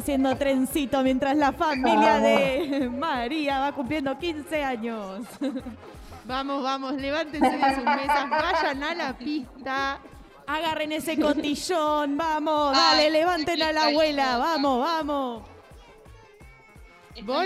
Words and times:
haciendo 0.00 0.36
trencito 0.36 1.02
mientras 1.02 1.36
la 1.36 1.52
familia 1.52 2.18
de 2.18 2.90
María 2.90 3.60
va 3.60 3.72
cumpliendo 3.72 4.18
15 4.18 4.64
años. 4.64 5.26
Vamos, 6.24 6.62
vamos, 6.62 6.92
levántense 6.94 7.50
de 7.50 7.74
sus 7.74 7.82
mesas, 7.82 8.30
vayan 8.30 8.82
a 8.84 8.94
la 8.94 9.18
pista. 9.18 9.98
Agarren 10.46 10.92
ese 10.92 11.18
cotillón, 11.18 12.16
vamos, 12.16 12.76
dale, 12.76 13.06
Ay, 13.06 13.10
levanten 13.10 13.60
a 13.60 13.72
la 13.72 13.86
abuela, 13.86 14.36
vamos, 14.36 14.80
vamos. 14.80 15.42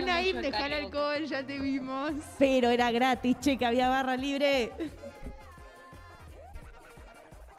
Naim, 0.04 0.36
el 0.36 0.42
dejar 0.42 0.72
alcohol, 0.72 1.24
ya 1.24 1.46
te 1.46 1.58
vimos. 1.58 2.12
Pero 2.38 2.68
era 2.68 2.90
gratis, 2.90 3.36
che, 3.40 3.56
que 3.56 3.64
había 3.64 3.88
barra 3.88 4.16
libre. 4.16 4.70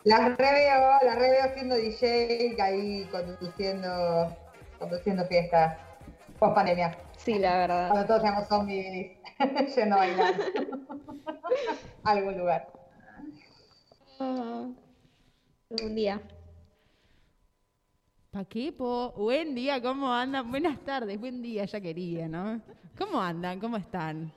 La 0.03 0.30
reveo, 0.30 0.97
la 1.03 1.15
reveo 1.15 1.53
siendo 1.55 1.75
DJ, 1.75 2.55
ahí 2.61 3.07
conduciendo, 3.11 4.37
conduciendo 4.86 5.25
fiestas 5.25 5.78
post 6.39 6.53
pandemia. 6.53 6.95
Sí, 7.17 7.39
la 7.39 7.58
verdad. 7.58 7.89
Cuando 7.89 8.08
todos 8.08 8.22
seamos 8.22 8.47
zombies 8.47 9.17
yendo 9.75 9.95
a 9.95 9.97
bailar 10.00 10.36
a 12.03 12.11
algún 12.11 12.38
lugar. 12.38 12.67
Ah, 14.19 14.67
un 15.81 15.95
día. 15.95 16.22
Paquepo, 18.30 19.14
buen 19.17 19.55
día, 19.55 19.81
¿cómo 19.81 20.14
andan? 20.14 20.52
Buenas 20.52 20.80
tardes, 20.81 21.20
buen 21.20 21.42
día, 21.42 21.66
ya 21.66 21.80
quería, 21.81 22.27
¿no? 22.27 22.61
¿Cómo 22.97 23.20
andan? 23.20 23.59
¿Cómo 23.59 23.77
están? 23.77 24.31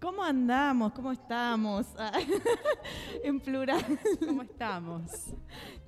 ¿Cómo 0.00 0.22
andamos? 0.22 0.92
¿Cómo 0.92 1.12
estamos? 1.12 1.86
En 3.24 3.40
plural. 3.40 3.84
¿Cómo 4.20 4.42
estamos? 4.42 5.10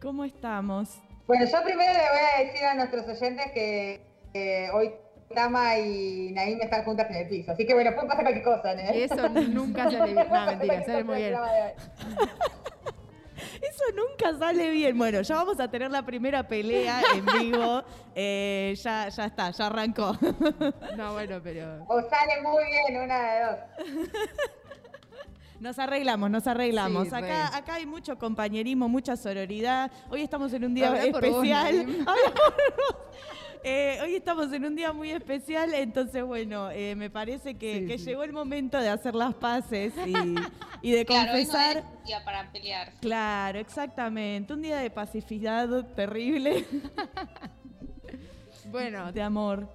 ¿Cómo 0.00 0.24
estamos? 0.24 0.98
Bueno, 1.28 1.44
yo 1.44 1.62
primero 1.62 1.92
le 1.92 1.98
voy 1.98 2.20
a 2.34 2.42
decir 2.42 2.64
a 2.64 2.74
nuestros 2.74 3.06
oyentes 3.06 3.52
que, 3.52 4.00
que 4.32 4.70
hoy 4.72 4.94
Tama 5.34 5.78
y 5.78 6.32
Naim 6.32 6.58
están 6.62 6.84
juntas 6.84 7.06
en 7.10 7.16
el 7.16 7.28
piso. 7.28 7.52
Así 7.52 7.66
que 7.66 7.74
bueno, 7.74 7.94
puede 7.94 8.08
pasar 8.08 8.24
cualquier 8.24 8.44
cosa, 8.44 8.74
¿no? 8.74 8.80
Eso 8.80 9.28
nunca 9.28 9.90
sale 9.90 10.14
bien. 10.14 10.26
No, 10.30 10.46
mentira, 10.46 10.84
sale 10.84 11.04
muy 11.04 11.16
bien. 11.16 11.34
Eso 13.60 13.84
nunca 13.94 14.38
sale 14.38 14.70
bien. 14.70 14.96
Bueno, 14.96 15.20
ya 15.20 15.34
vamos 15.34 15.60
a 15.60 15.70
tener 15.70 15.90
la 15.90 16.02
primera 16.02 16.48
pelea 16.48 17.02
en 17.14 17.26
vivo. 17.26 17.84
Eh, 18.20 18.74
ya, 18.82 19.08
ya 19.10 19.26
está, 19.26 19.52
ya 19.52 19.66
arrancó. 19.66 20.12
No, 20.96 21.12
bueno, 21.12 21.40
pero. 21.40 21.84
O 21.86 22.00
sale 22.00 22.42
muy 22.42 22.64
bien, 22.64 23.04
una 23.04 23.32
de 23.32 23.44
dos. 23.44 23.58
Nos 25.60 25.78
arreglamos, 25.78 26.30
nos 26.30 26.46
arreglamos. 26.46 27.08
Sí, 27.08 27.14
acá, 27.14 27.56
acá 27.56 27.74
hay 27.74 27.86
mucho 27.86 28.16
compañerismo, 28.16 28.88
mucha 28.88 29.16
sororidad. 29.16 29.90
Hoy 30.08 30.22
estamos 30.22 30.52
en 30.52 30.64
un 30.64 30.74
día 30.74 30.88
Habla 30.88 31.10
por 31.10 31.26
vos, 31.28 31.44
especial. 31.44 31.80
Habla 32.06 32.34
por. 32.34 33.08
Eh, 33.64 33.98
hoy 34.04 34.14
estamos 34.14 34.52
en 34.52 34.64
un 34.64 34.76
día 34.76 34.92
muy 34.92 35.10
especial, 35.10 35.74
entonces 35.74 36.22
bueno, 36.22 36.70
eh, 36.70 36.94
me 36.94 37.10
parece 37.10 37.56
que, 37.58 37.80
Sí, 37.80 37.86
que 37.88 37.98
sí. 37.98 38.04
llegó 38.04 38.22
el 38.22 38.32
momento 38.32 38.78
de 38.78 38.88
hacer 38.88 39.16
las 39.16 39.34
paces 39.34 39.92
y, 40.06 40.12
y 40.82 40.92
de 40.92 41.04
Claro, 41.04 41.32
hoy 41.34 41.44
no 41.44 41.50
confesar. 41.50 41.76
es 41.78 41.84
un 41.98 42.04
día 42.04 42.24
para 42.24 42.52
pelear. 42.52 42.92
Claro, 43.00 43.58
exactamente. 43.58 44.52
Un 44.52 44.62
día 44.62 44.78
de 44.78 44.90
pacificidad 44.90 45.68
terrible, 45.96 46.64
Bueno, 48.70 49.10
de 49.10 49.22
amor. 49.22 49.68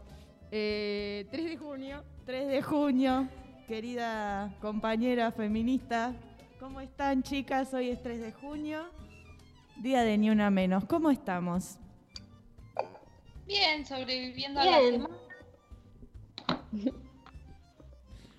eh, 0.49 1.27
3 1.29 1.43
de 1.43 1.57
junio. 1.57 2.03
3 2.25 2.47
de 2.47 2.61
junio, 2.61 3.27
querida 3.67 4.53
compañera 4.61 5.31
feminista. 5.31 6.13
¿Cómo 6.59 6.81
están, 6.81 7.23
chicas? 7.23 7.73
Hoy 7.73 7.89
es 7.89 8.01
3 8.01 8.21
de 8.21 8.31
junio, 8.31 8.85
día 9.77 10.01
de 10.03 10.17
Ni 10.17 10.29
Una 10.29 10.49
Menos. 10.49 10.85
¿Cómo 10.85 11.09
estamos? 11.09 11.77
Bien, 13.45 13.85
sobreviviendo 13.85 14.59
a 14.59 14.65
la 14.65 14.79
semana. 14.79 15.15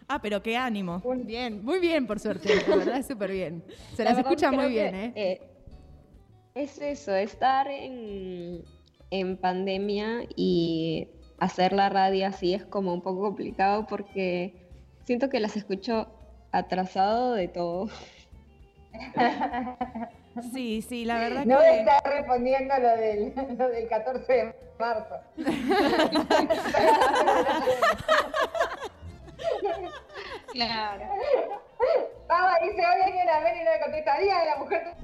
Ah, 0.07 0.21
pero 0.21 0.43
qué 0.43 0.55
ánimo. 0.55 1.03
Bien, 1.25 1.65
muy 1.65 1.79
bien, 1.81 2.07
por 2.07 2.21
suerte. 2.21 2.51
La 2.69 2.77
verdad, 2.77 3.03
súper 3.05 3.33
bien. 3.33 3.65
Se 3.97 4.05
La 4.05 4.11
las 4.11 4.19
escucha 4.19 4.53
muy 4.53 4.69
bien, 4.69 4.93
que, 4.93 5.05
¿eh? 5.07 5.13
eh, 5.17 5.41
Es 6.55 6.79
eso, 6.79 7.15
estar 7.15 7.69
en, 7.69 8.63
en 9.11 9.37
pandemia 9.39 10.25
y 10.37 11.09
hacer 11.39 11.73
la 11.73 11.89
radio 11.89 12.27
así 12.27 12.53
es 12.53 12.67
como 12.67 12.93
un 12.93 13.01
poco 13.01 13.23
complicado 13.23 13.87
porque 13.87 14.64
siento 15.05 15.29
que 15.29 15.41
las 15.41 15.57
escucho 15.57 16.09
atrasado 16.53 17.35
de 17.35 17.49
todo. 17.49 17.89
Sí, 20.53 20.83
sí, 20.83 21.05
la 21.05 21.19
verdad 21.21 21.45
No 21.45 21.61
que... 21.61 21.79
estar 21.79 22.03
respondiendo 22.05 22.77
lo 22.77 22.89
del, 22.97 23.33
lo 23.57 23.69
del 23.69 23.89
14 23.89 24.33
de 24.33 24.55
marzo. 24.81 25.15
Claro. 30.53 31.05
Tama 32.29 32.59
dice, 32.63 32.81
hoy 32.81 33.03
hay 33.03 33.13
una 33.23 33.41
vez 33.41 33.55
y 33.61 33.65
no 33.65 33.71
le 33.73 33.81
contestaría 33.81 34.39
de 34.39 34.47
la 34.47 34.57
mujer 34.57 34.95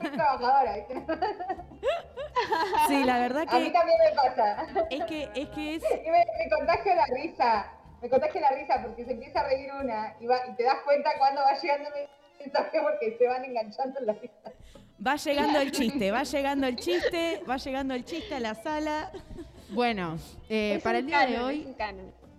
trabajadora. 0.14 0.74
Sí, 2.88 3.04
la 3.04 3.18
verdad 3.18 3.44
A 3.48 3.58
mí 3.58 3.64
que 3.66 3.70
también 3.70 3.98
me 4.04 4.14
pasa. 4.14 4.66
es 4.90 5.04
que 5.04 5.28
es, 5.34 5.48
que 5.50 5.74
es 5.76 5.82
Y 6.04 6.10
me, 6.10 6.18
me 6.38 6.50
contagio 6.56 6.94
la 6.94 7.06
risa. 7.06 7.72
Me 8.02 8.08
contagio 8.08 8.40
la 8.40 8.50
risa 8.52 8.80
porque 8.82 9.04
se 9.04 9.12
empieza 9.12 9.40
a 9.40 9.44
reír 9.48 9.70
una 9.72 10.14
y, 10.20 10.26
va- 10.26 10.46
y 10.50 10.54
te 10.56 10.62
das 10.64 10.78
cuenta 10.84 11.10
cuando 11.18 11.40
va 11.42 11.58
llegando 11.58 11.88
el 11.96 12.08
mensaje 12.44 12.78
porque 12.80 13.16
se 13.18 13.26
van 13.26 13.44
enganchando 13.44 13.98
en 14.00 14.06
la 14.06 14.12
risa. 14.14 14.52
va 15.04 15.16
llegando 15.16 15.60
el 15.60 15.72
chiste, 15.72 16.10
va 16.12 16.22
llegando 16.22 16.66
el 16.66 16.76
chiste, 16.76 17.42
va 17.48 17.56
llegando 17.56 17.94
el 17.94 18.04
chiste 18.04 18.34
a 18.34 18.40
la 18.40 18.54
sala. 18.54 19.10
Bueno, 19.70 20.16
eh, 20.48 20.80
para 20.82 20.98
el 20.98 21.06
día 21.06 21.26
de 21.26 21.38
hoy, 21.40 21.74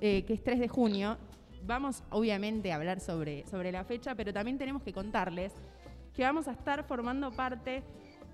eh, 0.01 0.23
que 0.25 0.33
es 0.33 0.43
3 0.43 0.59
de 0.59 0.67
junio, 0.67 1.17
vamos 1.63 2.03
obviamente 2.09 2.71
a 2.71 2.75
hablar 2.75 2.99
sobre, 3.01 3.45
sobre 3.45 3.71
la 3.71 3.83
fecha, 3.83 4.15
pero 4.15 4.33
también 4.33 4.57
tenemos 4.57 4.81
que 4.81 4.93
contarles 4.93 5.53
que 6.15 6.23
vamos 6.23 6.47
a 6.47 6.51
estar 6.53 6.83
formando 6.85 7.31
parte 7.31 7.83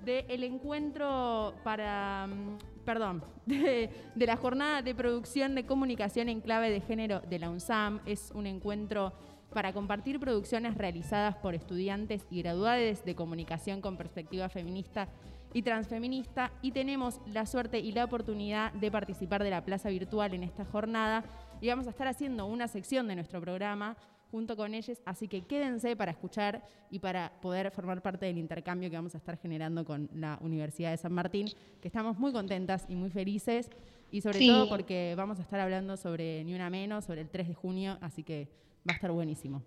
del 0.04 0.44
encuentro 0.44 1.54
para, 1.64 2.28
mm, 2.28 2.58
perdón, 2.86 3.24
de, 3.46 3.90
la 4.16 4.38
jornada 4.38 4.82
de 4.82 4.96
producción 4.96 5.56
de 5.56 5.66
comunicación 5.66 6.30
en 6.30 6.42
clave 6.42 6.70
de 6.70 6.82
género 6.82 7.22
de 7.22 7.40
la 7.40 7.50
UNSAM. 7.50 8.00
Es 8.06 8.32
un 8.34 8.48
encuentro 8.48 9.14
para 9.54 9.74
compartir 9.74 10.20
producciones 10.20 10.76
realizadas 10.76 11.36
por 11.38 11.56
estudiantes 11.56 12.26
y 12.30 12.42
graduados 12.42 13.04
de 13.04 13.16
comunicación 13.16 13.82
con 13.82 13.98
perspectiva 13.98 14.50
feminista 14.50 15.08
y 15.54 15.62
transfeminista 15.62 16.52
y 16.62 16.72
tenemos 16.72 17.22
la 17.28 17.46
suerte 17.46 17.80
y 17.80 17.94
la 17.94 18.04
oportunidad 18.04 18.74
de 18.74 18.92
participar 18.92 19.42
de 19.42 19.50
la 19.50 19.64
plaza 19.64 19.90
virtual 19.90 20.34
en 20.34 20.44
esta 20.44 20.66
jornada 20.66 21.24
y 21.62 21.70
vamos 21.70 21.88
a 21.88 21.92
estar 21.92 22.10
haciendo 22.10 22.46
una 22.46 22.68
sección 22.68 23.08
de 23.08 23.16
nuestro 23.16 23.40
programa 23.40 23.96
junto 24.32 24.56
con 24.58 24.74
ellos, 24.74 25.02
así 25.06 25.28
que 25.28 25.42
quédense 25.44 25.96
para 25.96 26.12
escuchar 26.12 26.68
y 26.92 27.00
para 27.00 27.32
poder 27.42 27.72
formar 27.72 28.02
parte 28.02 28.26
del 28.26 28.38
intercambio 28.38 28.90
que 28.90 28.96
vamos 28.96 29.16
a 29.16 29.18
estar 29.18 29.38
generando 29.38 29.86
con 29.86 30.10
la 30.14 30.38
Universidad 30.42 30.92
de 30.92 30.98
San 30.98 31.14
Martín, 31.14 31.48
que 31.82 31.88
estamos 31.88 32.18
muy 32.18 32.32
contentas 32.34 32.86
y 32.90 32.96
muy 32.96 33.10
felices 33.10 33.70
y 34.12 34.22
sobre 34.22 34.40
Sí. 34.40 34.48
todo 34.48 34.68
porque 34.70 35.14
vamos 35.18 35.40
a 35.40 35.42
estar 35.42 35.60
hablando 35.60 35.96
sobre 35.98 36.44
Ni 36.44 36.54
Una 36.54 36.70
Menos, 36.70 37.06
sobre 37.06 37.22
el 37.22 37.30
3 37.30 37.48
de 37.48 37.54
junio, 37.54 37.98
así 38.02 38.24
que 38.24 38.48
va 38.88 38.94
a 38.94 38.96
estar 38.96 39.12
buenísimo. 39.12 39.64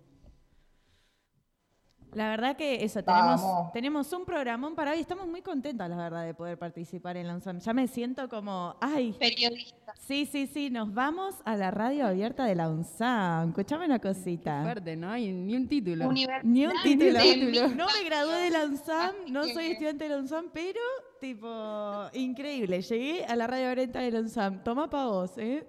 La 2.13 2.29
verdad 2.29 2.55
que 2.57 2.83
eso, 2.83 3.03
tenemos, 3.03 3.39
Vamos. 3.41 3.71
tenemos 3.71 4.11
un 4.13 4.25
programón 4.25 4.73
para 4.73 4.93
hoy. 4.93 4.99
Estamos 4.99 5.27
muy 5.27 5.43
contentas, 5.43 5.87
la 5.89 5.95
verdad, 5.95 6.25
de 6.25 6.33
poder 6.33 6.57
participar 6.57 7.17
en 7.17 7.27
la 7.27 7.35
UNSAM. 7.35 7.59
Ya 7.59 7.71
me 7.71 7.87
siento 7.87 8.27
como, 8.27 8.75
ay, 8.81 9.13
Periodista. 9.19 9.93
sí, 9.99 10.25
sí, 10.25 10.47
sí, 10.47 10.71
nos 10.71 10.91
vamos 10.91 11.35
a 11.45 11.55
la 11.55 11.69
radio 11.69 12.07
abierta 12.07 12.45
de 12.45 12.55
la 12.55 12.67
UNSAM. 12.69 13.49
Escuchame 13.49 13.85
una 13.85 13.99
cosita. 13.99 14.63
Fuerte, 14.63 14.95
¿no? 14.95 15.15
Y 15.15 15.31
ni 15.31 15.55
un 15.55 15.67
título. 15.67 16.07
Universidad 16.07 16.43
Ni 16.43 16.65
un 16.65 16.73
título. 16.81 17.67
No 17.75 17.85
me 17.85 18.03
gradué 18.05 18.37
de 18.39 18.49
la 18.49 18.65
UNSAM, 18.65 19.11
no 19.29 19.43
que- 19.43 19.53
soy 19.53 19.65
estudiante 19.67 20.05
de 20.05 20.09
la 20.09 20.17
UNSAM, 20.17 20.45
pero, 20.51 20.79
tipo, 21.21 22.09
increíble. 22.13 22.81
Llegué 22.81 23.23
a 23.25 23.35
la 23.35 23.45
radio 23.45 23.69
abierta 23.69 23.99
de 23.99 24.09
la 24.11 24.19
UNSAM. 24.21 24.63
Toma 24.63 24.89
pa' 24.89 25.05
vos, 25.05 25.37
¿eh? 25.37 25.63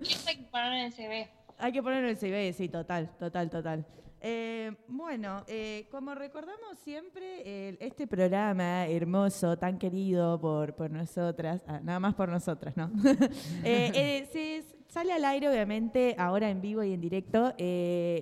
Eso 0.00 0.28
hay 0.30 0.36
que 0.36 0.44
poner 0.50 0.72
en 0.72 0.80
el 0.86 0.92
CV. 0.92 1.30
Hay 1.58 1.72
que 1.72 1.82
ponerlo 1.82 2.04
en 2.08 2.10
el 2.12 2.16
CV, 2.16 2.52
sí, 2.54 2.68
total, 2.70 3.10
total, 3.18 3.50
total. 3.50 3.86
Eh, 4.24 4.70
bueno, 4.86 5.42
eh, 5.48 5.88
como 5.90 6.14
recordamos 6.14 6.78
siempre, 6.84 7.76
este 7.84 8.06
programa 8.06 8.86
hermoso, 8.86 9.58
tan 9.58 9.78
querido 9.78 10.40
por, 10.40 10.76
por 10.76 10.92
nosotras, 10.92 11.60
ah, 11.66 11.80
nada 11.82 11.98
más 11.98 12.14
por 12.14 12.28
nosotras, 12.28 12.76
¿no? 12.76 12.88
Eh, 13.64 14.28
se 14.32 14.62
sale 14.86 15.12
al 15.12 15.24
aire, 15.24 15.48
obviamente, 15.48 16.14
ahora 16.18 16.50
en 16.50 16.60
vivo 16.60 16.84
y 16.84 16.92
en 16.92 17.00
directo, 17.00 17.52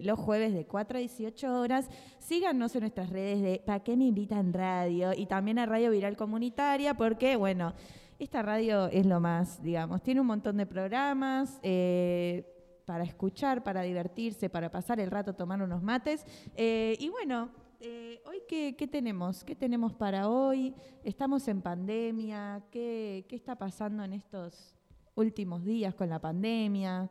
los 0.03 0.19
jueves 0.19 0.55
de 0.55 0.65
4 0.65 0.97
a 0.97 1.01
18 1.01 1.61
horas. 1.61 1.89
Síganos 2.19 2.75
en 2.77 2.81
nuestras 2.81 3.11
redes 3.11 3.43
de 3.43 3.63
¿Pa 3.67 3.81
qué 3.81 3.95
me 3.97 4.07
invitan 4.07 4.55
radio? 4.55 5.13
Y 5.15 5.27
también 5.27 5.59
a 5.59 5.67
Radio 5.67 5.91
Viral 5.91 6.17
Comunitaria, 6.17 6.95
porque, 6.95 7.37
bueno, 7.37 7.75
esta 8.19 8.43
radio 8.43 8.87
es 8.89 9.05
lo 9.05 9.21
más, 9.21 9.63
digamos, 9.63 10.03
tiene 10.03 10.21
un 10.21 10.29
montón 10.29 10.57
de 10.57 10.67
programas. 10.67 11.59
eh, 11.63 12.50
para 12.91 13.05
escuchar, 13.05 13.63
para 13.63 13.83
divertirse, 13.83 14.51
para 14.51 14.69
pasar 14.69 14.99
el 14.99 15.13
rato, 15.13 15.33
tomar 15.33 15.63
unos 15.63 15.81
mates. 15.81 16.27
Eh, 16.57 16.97
y 16.99 17.09
bueno, 17.09 17.49
eh, 17.79 18.21
hoy 18.27 18.43
qué, 18.49 18.75
qué 18.77 18.89
tenemos? 18.89 19.45
¿Qué 19.45 19.55
tenemos 19.55 19.93
para 19.95 20.29
hoy? 20.29 20.75
Estamos 21.05 21.47
en 21.47 21.63
pandemia. 21.63 22.65
¿Qué, 22.73 23.25
qué 23.29 23.37
está 23.37 23.55
pasando 23.55 24.03
en 24.03 24.13
estos 24.15 24.75
últimos 25.15 25.65
días 25.65 25.95
con 25.95 26.09
la 26.11 26.19
pandemia? 26.19 27.09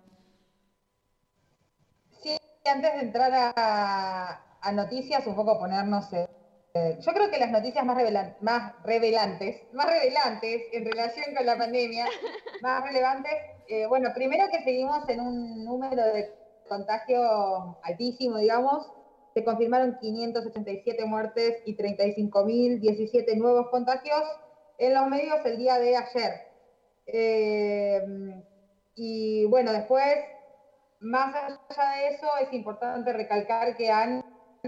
Sí, 2.21 2.35
antes 2.65 2.93
de 2.95 2.99
entrar 2.99 3.31
a, 3.55 4.41
a 4.59 4.71
noticias, 4.73 5.25
un 5.27 5.35
poco 5.37 5.57
ponernos. 5.59 6.11
eh, 6.11 6.27
yo 6.99 7.13
creo 7.13 7.31
que 7.31 7.39
las 7.39 7.51
noticias 7.51 7.85
más, 7.85 7.95
revelan- 7.97 8.35
más 8.41 8.73
revelantes, 8.83 9.61
más 9.71 9.85
revelantes 9.85 10.63
en 10.73 10.83
relación 10.91 11.33
con 11.37 11.45
la 11.45 11.57
pandemia, 11.57 12.05
más 12.61 12.83
relevantes, 12.83 13.31
eh, 13.69 13.85
bueno, 13.85 14.09
primero 14.15 14.47
que 14.51 14.63
seguimos 14.63 15.07
en 15.09 15.21
un 15.21 15.63
número 15.63 16.03
de 16.03 16.33
contagio 16.67 17.77
altísimo, 17.83 18.37
digamos. 18.37 18.91
Se 19.35 19.43
confirmaron 19.43 19.97
587 20.01 21.05
muertes 21.05 21.61
y 21.65 21.77
35.017 21.77 23.37
nuevos 23.37 23.69
contagios 23.69 24.23
en 24.79 24.95
los 24.95 25.07
medios 25.07 25.37
el 25.45 25.57
día 25.57 25.77
de 25.77 25.95
ayer. 25.95 26.33
Eh, 27.05 28.01
y 28.95 29.45
bueno, 29.45 29.71
después 29.71 30.17
más 30.99 31.33
allá 31.35 31.91
de 31.95 32.07
eso, 32.15 32.27
es 32.41 32.51
importante 32.53 33.13
recalcar 33.13 33.77
que 33.77 33.91
han 33.91 34.25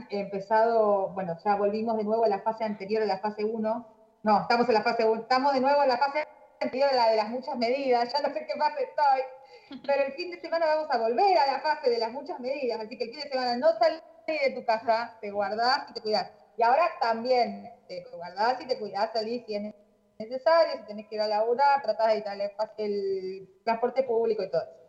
empezado, 0.10 1.10
bueno, 1.10 1.38
ya 1.44 1.56
volvimos 1.56 1.98
de 1.98 2.04
nuevo 2.04 2.24
a 2.24 2.30
la 2.30 2.42
fase 2.42 2.64
anterior, 2.64 3.04
a 3.04 3.06
la 3.06 3.20
fase 3.20 3.44
1. 3.44 3.88
No, 4.24 4.42
estamos 4.42 4.68
en 4.68 4.74
la 4.76 4.84
fase 4.84 5.06
1, 5.06 5.24
estamos 5.24 5.54
de 5.54 5.60
nuevo 5.60 5.82
en 5.84 5.90
la 5.90 5.98
fase 5.98 6.28
anterior 6.62 6.94
la 6.94 7.10
de 7.10 7.16
las 7.16 7.30
muchas 7.30 7.58
medidas, 7.58 8.12
ya 8.12 8.22
no 8.22 8.34
sé 8.34 8.46
qué 8.46 8.58
fase 8.58 8.84
estoy, 8.84 9.82
pero 9.86 10.04
el 10.04 10.14
fin 10.14 10.32
de 10.32 10.40
semana 10.40 10.66
vamos 10.66 10.88
a 10.92 10.98
volver 10.98 11.38
a 11.38 11.52
la 11.52 11.60
fase 11.62 11.90
de 11.90 11.98
las 11.98 12.12
muchas 12.12 12.40
medidas, 12.40 12.80
así 12.80 12.98
que 12.98 13.06
el 13.06 13.10
fin 13.12 13.20
de 13.22 13.30
semana 13.30 13.58
no 13.58 13.68
salís 13.80 14.02
de 14.28 14.52
tu 14.52 14.66
casa, 14.66 15.18
te 15.20 15.32
guardás 15.32 15.90
y 15.90 15.94
te 15.94 16.02
cuidás. 16.02 16.32
Y 16.58 16.64
ahora 16.64 16.84
también 17.00 17.70
te 17.88 18.06
guardás 18.16 18.62
y 18.62 18.68
te 18.68 18.78
cuidás, 18.78 19.12
salís 19.14 19.46
si 19.46 19.56
es 19.56 19.74
necesario, 20.20 20.80
si 20.80 20.88
tenés 20.88 21.08
que 21.08 21.16
ir 21.16 21.22
a 21.22 21.28
laburar, 21.28 21.82
tratás 21.82 22.08
de 22.08 22.14
evitar 22.14 22.38
el, 22.38 22.52
el 22.78 23.50
transporte 23.64 24.04
público 24.04 24.44
y 24.44 24.52
todo 24.52 24.62
eso. 24.62 24.82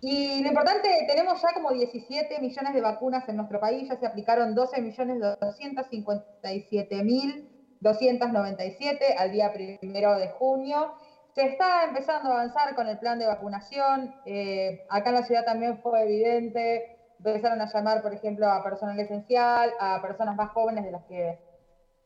Y 0.00 0.42
lo 0.42 0.48
importante, 0.48 0.88
tenemos 1.06 1.40
ya 1.40 1.52
como 1.54 1.70
17 1.70 2.40
millones 2.40 2.74
de 2.74 2.80
vacunas 2.80 3.28
en 3.28 3.36
nuestro 3.36 3.60
país, 3.60 3.88
ya 3.88 3.96
se 3.96 4.06
aplicaron 4.06 4.54
12 4.54 4.80
millones 4.80 5.20
257 5.20 7.04
mil 7.04 7.51
297 7.82 9.16
al 9.18 9.32
día 9.32 9.52
primero 9.52 10.16
de 10.16 10.28
junio. 10.28 10.94
Se 11.34 11.42
está 11.46 11.84
empezando 11.84 12.30
a 12.30 12.34
avanzar 12.34 12.74
con 12.74 12.88
el 12.88 12.98
plan 12.98 13.18
de 13.18 13.26
vacunación. 13.26 14.14
eh, 14.24 14.86
acá 14.88 15.10
en 15.10 15.16
la 15.16 15.22
ciudad 15.24 15.44
también 15.44 15.78
fue 15.82 16.02
evidente. 16.02 16.96
Empezaron 17.18 17.60
a 17.60 17.66
llamar, 17.66 18.02
por 18.02 18.14
ejemplo, 18.14 18.48
a 18.48 18.62
personal 18.62 18.98
esencial, 18.98 19.72
a 19.80 20.00
personas 20.00 20.36
más 20.36 20.50
jóvenes 20.50 20.84
de 20.84 20.90
las 20.92 21.04
que 21.04 21.38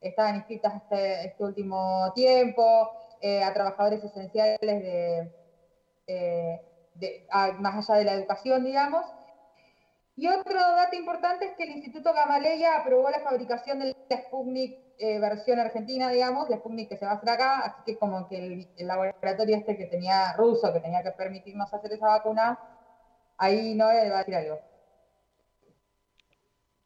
estaban 0.00 0.36
inscritas 0.36 0.74
este, 0.76 1.26
este 1.26 1.44
último 1.44 2.12
tiempo, 2.14 2.90
eh, 3.20 3.42
a 3.42 3.52
trabajadores 3.52 4.04
esenciales 4.04 4.58
de, 4.60 5.32
eh, 6.06 6.60
más 7.58 7.90
allá 7.90 7.98
de 7.98 8.04
la 8.04 8.12
educación, 8.14 8.64
digamos. 8.64 9.04
Y 10.16 10.28
otro 10.28 10.54
dato 10.54 10.96
importante 10.96 11.44
es 11.44 11.52
que 11.56 11.64
el 11.64 11.70
Instituto 11.72 12.12
Gamaleya 12.14 12.76
aprobó 12.80 13.10
la 13.10 13.20
fabricación 13.20 13.80
de 13.80 13.94
la 14.08 14.16
Sputnik 14.22 14.78
eh, 14.98 15.18
versión 15.20 15.58
argentina, 15.60 16.08
digamos, 16.10 16.48
la 16.48 16.56
Sputnik 16.56 16.88
que 16.88 16.96
se 16.96 17.04
va 17.04 17.12
a 17.12 17.14
hacer 17.16 17.28
acá, 17.28 17.60
así 17.60 17.82
que 17.84 17.98
como 17.98 18.26
que 18.28 18.38
el, 18.38 18.68
el 18.78 18.86
laboratorio 18.86 19.56
este 19.56 19.76
que 19.76 19.84
tenía 19.86 20.32
ruso, 20.32 20.72
que 20.72 20.80
tenía 20.80 21.02
que 21.02 21.10
permitirnos 21.12 21.72
hacer 21.72 21.92
esa 21.92 22.06
vacuna, 22.06 22.58
ahí 23.36 23.74
no 23.74 23.92
le 23.92 24.08
va 24.08 24.16
a 24.16 24.18
decir 24.20 24.34
algo. 24.36 24.58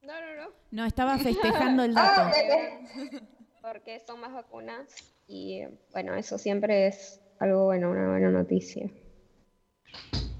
No, 0.02 0.12
no, 0.20 0.42
no. 0.44 0.50
No, 0.72 0.84
estaba 0.86 1.16
festejando 1.18 1.84
el 1.84 1.94
Ah, 1.96 2.32
dato. 2.32 2.36
ok. 2.36 3.22
Porque 3.62 4.00
son 4.00 4.18
más 4.20 4.32
vacunas 4.32 4.88
y 5.28 5.62
bueno, 5.92 6.14
eso 6.14 6.36
siempre 6.38 6.88
es 6.88 7.20
algo 7.38 7.66
bueno, 7.66 7.90
una 7.90 8.08
buena 8.08 8.30
noticia. 8.30 8.90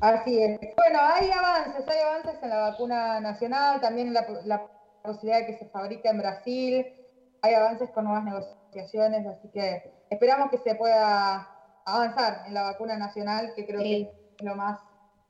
Así 0.01 0.43
es. 0.43 0.59
Bueno, 0.77 0.99
hay 1.01 1.31
avances, 1.31 1.87
hay 1.89 2.01
avances 2.01 2.43
en 2.43 2.51
la 2.51 2.71
vacuna 2.71 3.21
nacional, 3.21 3.81
también 3.81 4.09
en 4.09 4.15
la, 4.15 4.27
la 4.45 4.67
posibilidad 5.03 5.41
de 5.41 5.47
que 5.47 5.59
se 5.59 5.67
fabrique 5.69 6.09
en 6.09 6.19
Brasil, 6.19 6.87
hay 7.43 7.55
avances 7.55 7.91
con 7.91 8.05
nuevas 8.05 8.25
negociaciones, 8.25 9.27
así 9.27 9.51
que 9.51 10.05
esperamos 10.11 10.51
que 10.51 10.59
se 10.59 10.75
pueda 10.75 11.49
avanzar 11.85 12.43
en 12.47 12.55
la 12.55 12.63
vacuna 12.63 12.97
nacional, 12.97 13.53
que 13.55 13.67
creo 13.67 13.81
Sí. 13.81 14.07
que 14.07 14.35
es 14.39 14.45
lo 14.45 14.55
más 14.57 14.79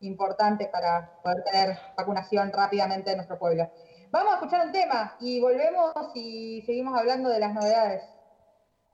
importante 0.01 0.67
para 0.67 1.11
poder 1.23 1.43
tener 1.45 1.79
vacunación 1.97 2.53
rápidamente 2.53 3.11
en 3.11 3.17
nuestro 3.17 3.39
pueblo. 3.39 3.69
Vamos 4.13 4.33
a 4.33 4.37
escuchar 4.37 4.67
un 4.67 4.73
tema 4.73 5.17
y 5.21 5.41
volvemos 5.41 5.93
y 6.15 6.63
seguimos 6.67 6.99
hablando 6.99 7.29
de 7.29 7.39
las 7.39 7.53
novedades. 7.53 8.03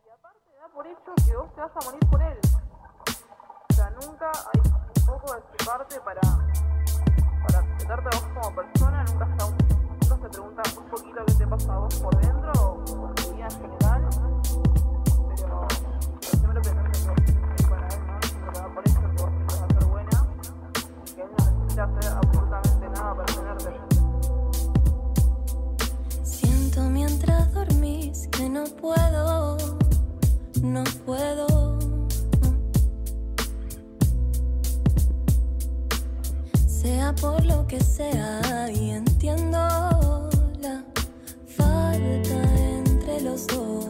Y 0.05 0.11
aparte 0.11 0.51
da 0.61 0.69
por 0.75 0.87
hecho 0.87 1.15
que 1.27 1.37
vos 1.37 1.55
te 1.55 1.61
vas 1.61 1.71
a 1.75 1.85
morir 1.85 2.01
con 2.11 2.23
él. 2.23 2.39
O 3.71 3.75
sea, 3.75 3.91
nunca 3.91 4.31
hay 4.53 4.61
poco 5.07 5.35
de 5.35 5.41
tu 5.57 5.65
parte 5.65 6.01
para, 6.01 6.21
para 7.47 7.59
a 7.61 8.11
vos 8.11 8.27
como 8.35 8.55
persona, 8.57 9.05
nunca, 9.05 9.27
un- 9.47 9.57
nunca 10.01 10.17
se 10.23 10.29
pregunta 10.29 10.63
un 10.79 10.89
poquito 10.91 11.25
qué 11.27 11.33
te 11.35 11.47
pasa 11.47 11.75
a 11.75 11.79
vos 11.79 11.95
por 11.97 12.17
dentro 12.21 12.53
o 12.53 12.85
por 12.85 13.15
tu 13.15 13.33
vida 13.35 13.47
en 13.47 13.51
general. 13.53 14.09
Pero, 15.37 15.67
pero 16.21 16.31
siempre 16.39 16.61
pensando 16.61 17.15
que 17.15 17.31
ir 17.31 17.69
para 17.69 17.87
él, 17.89 18.01
¿no? 18.07 18.21
Siempre 18.27 18.53
te 18.53 18.59
da 18.61 18.75
por 18.75 18.83
hecho 18.89 19.01
que 19.01 19.07
vos 19.07 19.31
siempre 19.31 19.47
vas 19.47 19.63
a 19.63 19.69
ser 19.69 19.85
buena 19.85 20.27
que 21.15 21.23
él 21.23 21.29
no 21.39 21.45
necesita 21.45 21.85
hacer 21.85 22.13
absolutamente 22.13 22.89
nada 22.89 23.15
para 23.15 23.27
tenerte. 23.35 23.71
Siento 26.25 26.81
mientras 26.83 27.53
dormís 27.55 28.29
que 28.29 28.49
no 28.49 28.65
puedo, 28.65 29.57
no 30.63 30.85
puedo. 31.05 31.56
Por 37.15 37.45
lo 37.47 37.67
que 37.67 37.81
sea, 37.81 38.71
y 38.71 38.91
entiendo 38.91 40.29
la 40.61 40.85
falta 41.47 42.39
entre 42.59 43.21
los 43.23 43.47
dos. 43.47 43.87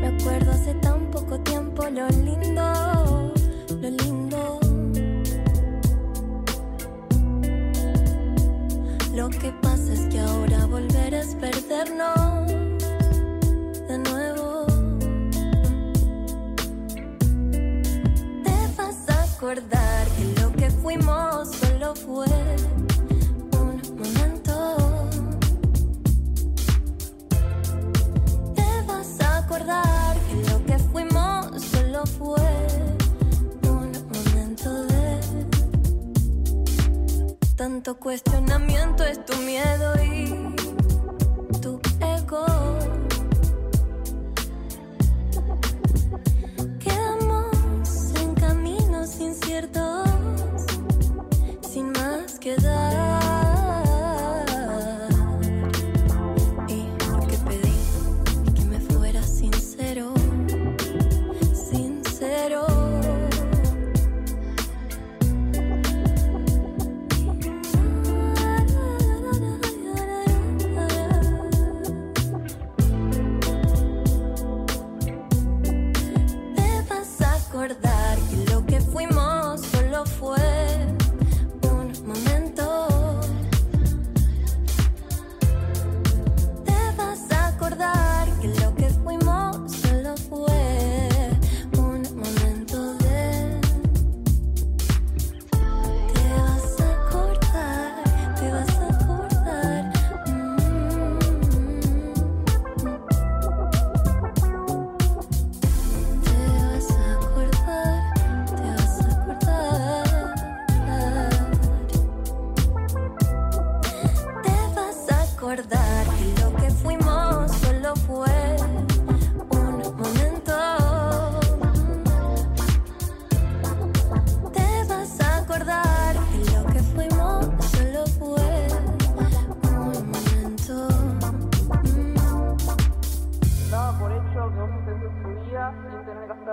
Me 0.00 0.06
acuerdo 0.06 0.52
hace 0.52 0.74
tan 0.74 1.10
poco 1.10 1.38
tiempo 1.40 1.82
lo 1.90 2.08
lindo, 2.08 3.32
lo 3.68 3.90
lindo. 3.90 4.60
Lo 9.14 9.28
que 9.28 9.52
pasa 9.60 9.92
es 9.92 10.06
que 10.06 10.20
ahora 10.20 10.64
volver 10.66 11.12
es 11.12 11.34
perdernos 11.34 12.46
de 13.88 13.98
nuevo. 13.98 14.64
Te 18.44 18.56
vas 18.76 19.08
a 19.10 19.22
acordar 19.24 19.87
cuestionamiento 38.08 39.04
es 39.04 39.24
tu 39.24 39.36
miedo 39.38 39.94
y 40.02 40.17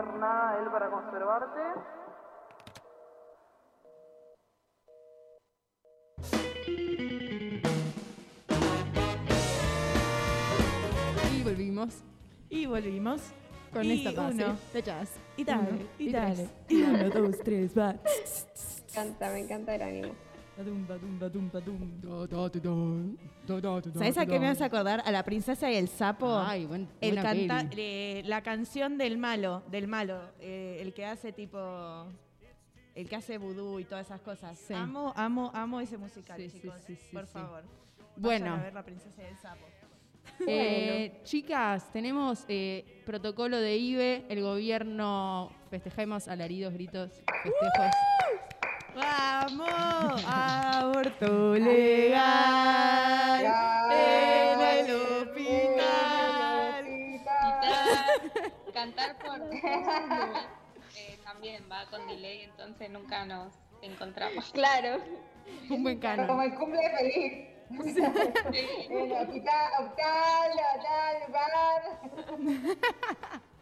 hacer 0.05 0.19
nada 0.19 0.59
él 0.59 0.71
para 0.71 0.89
conservarte. 0.91 1.61
Y 11.37 11.43
volvimos 11.43 12.03
Y 12.49 12.65
volvimos. 12.65 13.21
con 13.71 13.83
Y 13.83 14.05
esta 14.05 14.21
base 14.21 14.45
uno. 14.45 14.57
de 14.73 14.81
jazz. 14.81 15.09
Y 15.37 15.43
dale, 15.43 15.69
Uno, 15.69 15.79
y, 15.99 16.07
y 16.07 16.11
dale. 16.11 16.49
Y 16.69 16.81
uno, 16.83 17.09
dos, 17.09 17.37
tres, 17.43 17.77
va. 17.77 17.93
Me 17.93 19.01
encanta, 19.01 19.29
me 19.31 19.39
encanta 19.39 19.75
el 19.75 19.81
ánimo. 19.81 20.13
¿Sabes 23.93 24.17
a 24.17 24.25
qué 24.25 24.39
me 24.39 24.47
vas 24.47 24.61
a 24.61 24.65
acordar? 24.65 25.01
A 25.05 25.11
la 25.11 25.23
princesa 25.23 25.69
y 25.69 25.75
el 25.75 25.89
sapo. 25.89 26.39
Ay, 26.39 26.65
buen, 26.65 26.87
el 27.01 27.15
canta 27.15 27.67
eh, 27.75 28.21
la 28.25 28.41
canción 28.41 28.97
del 28.97 29.17
malo, 29.17 29.63
del 29.69 29.87
malo, 29.87 30.21
eh, 30.39 30.77
el 30.81 30.93
que 30.93 31.05
hace 31.05 31.33
tipo, 31.33 32.05
el 32.95 33.09
que 33.09 33.15
hace 33.17 33.37
vudú 33.37 33.79
y 33.79 33.83
todas 33.83 34.05
esas 34.05 34.21
cosas. 34.21 34.57
Sí. 34.57 34.73
Amo, 34.73 35.11
amo, 35.17 35.51
amo 35.53 35.81
ese 35.81 35.97
musical, 35.97 36.37
Sí, 36.37 36.49
sí, 36.49 36.61
chicos. 36.61 36.81
sí, 36.87 36.95
sí, 36.95 37.09
por 37.11 37.25
sí. 37.25 37.33
favor. 37.33 37.63
Bueno. 38.15 38.45
Vayan 38.45 38.59
a 38.59 38.63
ver 38.63 38.73
la 38.73 38.83
princesa 38.83 39.21
y 39.23 39.25
el 39.25 39.37
sapo. 39.37 39.65
Eh, 40.47 41.21
chicas, 41.23 41.91
tenemos 41.91 42.45
eh, 42.47 43.01
protocolo 43.05 43.57
de 43.57 43.77
IBE, 43.77 44.25
el 44.29 44.41
gobierno, 44.41 45.51
festejemos 45.69 46.27
alaridos, 46.27 46.73
gritos, 46.73 47.11
festejos. 47.43 47.91
¡Vamos! 48.95 50.23
¡Aborto 50.25 51.55
legal! 51.55 53.45
En 53.91 54.61
el 54.61 54.91
hospital. 54.95 56.85
Quitar, 57.43 58.73
cantar 58.73 59.17
por 59.17 59.41
eh, 60.95 61.19
también 61.25 61.67
va 61.69 61.85
con 61.89 62.07
delay, 62.07 62.43
entonces 62.43 62.89
nunca 62.89 63.25
nos 63.25 63.53
encontramos. 63.81 64.49
Claro. 64.51 65.01
Un 65.69 65.83
buen 65.83 65.99
Como 65.99 66.15
canon. 66.15 66.41
el 66.41 66.55
cumple 66.55 66.89
feliz. 66.97 67.49
En 68.89 68.97
el 68.97 69.11
hospital, 69.11 69.71
hospital, 69.79 70.51
hospital, 70.75 71.15
bar. 71.33 71.81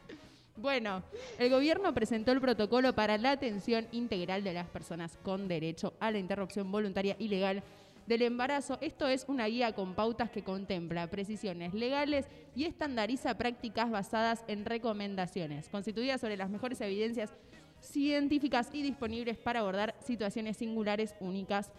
Bueno, 0.55 1.01
el 1.39 1.49
gobierno 1.49 1.93
presentó 1.95 2.31
el 2.31 2.39
protocolo 2.39 2.93
para 2.93 3.17
la 3.17 3.31
atención 3.31 3.87
integral 3.91 4.43
de 4.43 4.53
las 4.53 4.67
personas 4.67 5.17
con 5.23 5.47
derecho 5.47 5.93
a 5.99 6.11
la 6.11 6.19
interrupción 6.19 6.71
voluntaria 6.71 7.15
y 7.17 7.27
legal 7.27 7.63
del 8.05 8.21
embarazo. 8.21 8.77
Esto 8.79 9.07
es 9.07 9.25
una 9.27 9.47
guía 9.47 9.73
con 9.73 9.95
pautas 9.95 10.29
que 10.29 10.43
contempla 10.43 11.09
precisiones 11.09 11.73
legales 11.73 12.27
y 12.55 12.65
estandariza 12.65 13.35
prácticas 13.35 13.89
basadas 13.89 14.43
en 14.47 14.63
recomendaciones, 14.65 15.69
constituidas 15.69 16.21
sobre 16.21 16.37
las 16.37 16.51
mejores 16.51 16.79
evidencias 16.81 17.33
científicas 17.79 18.69
y 18.73 18.83
disponibles 18.83 19.37
para 19.37 19.61
abordar 19.61 19.95
situaciones 20.01 20.57
singulares 20.57 21.15
únicas. 21.19 21.71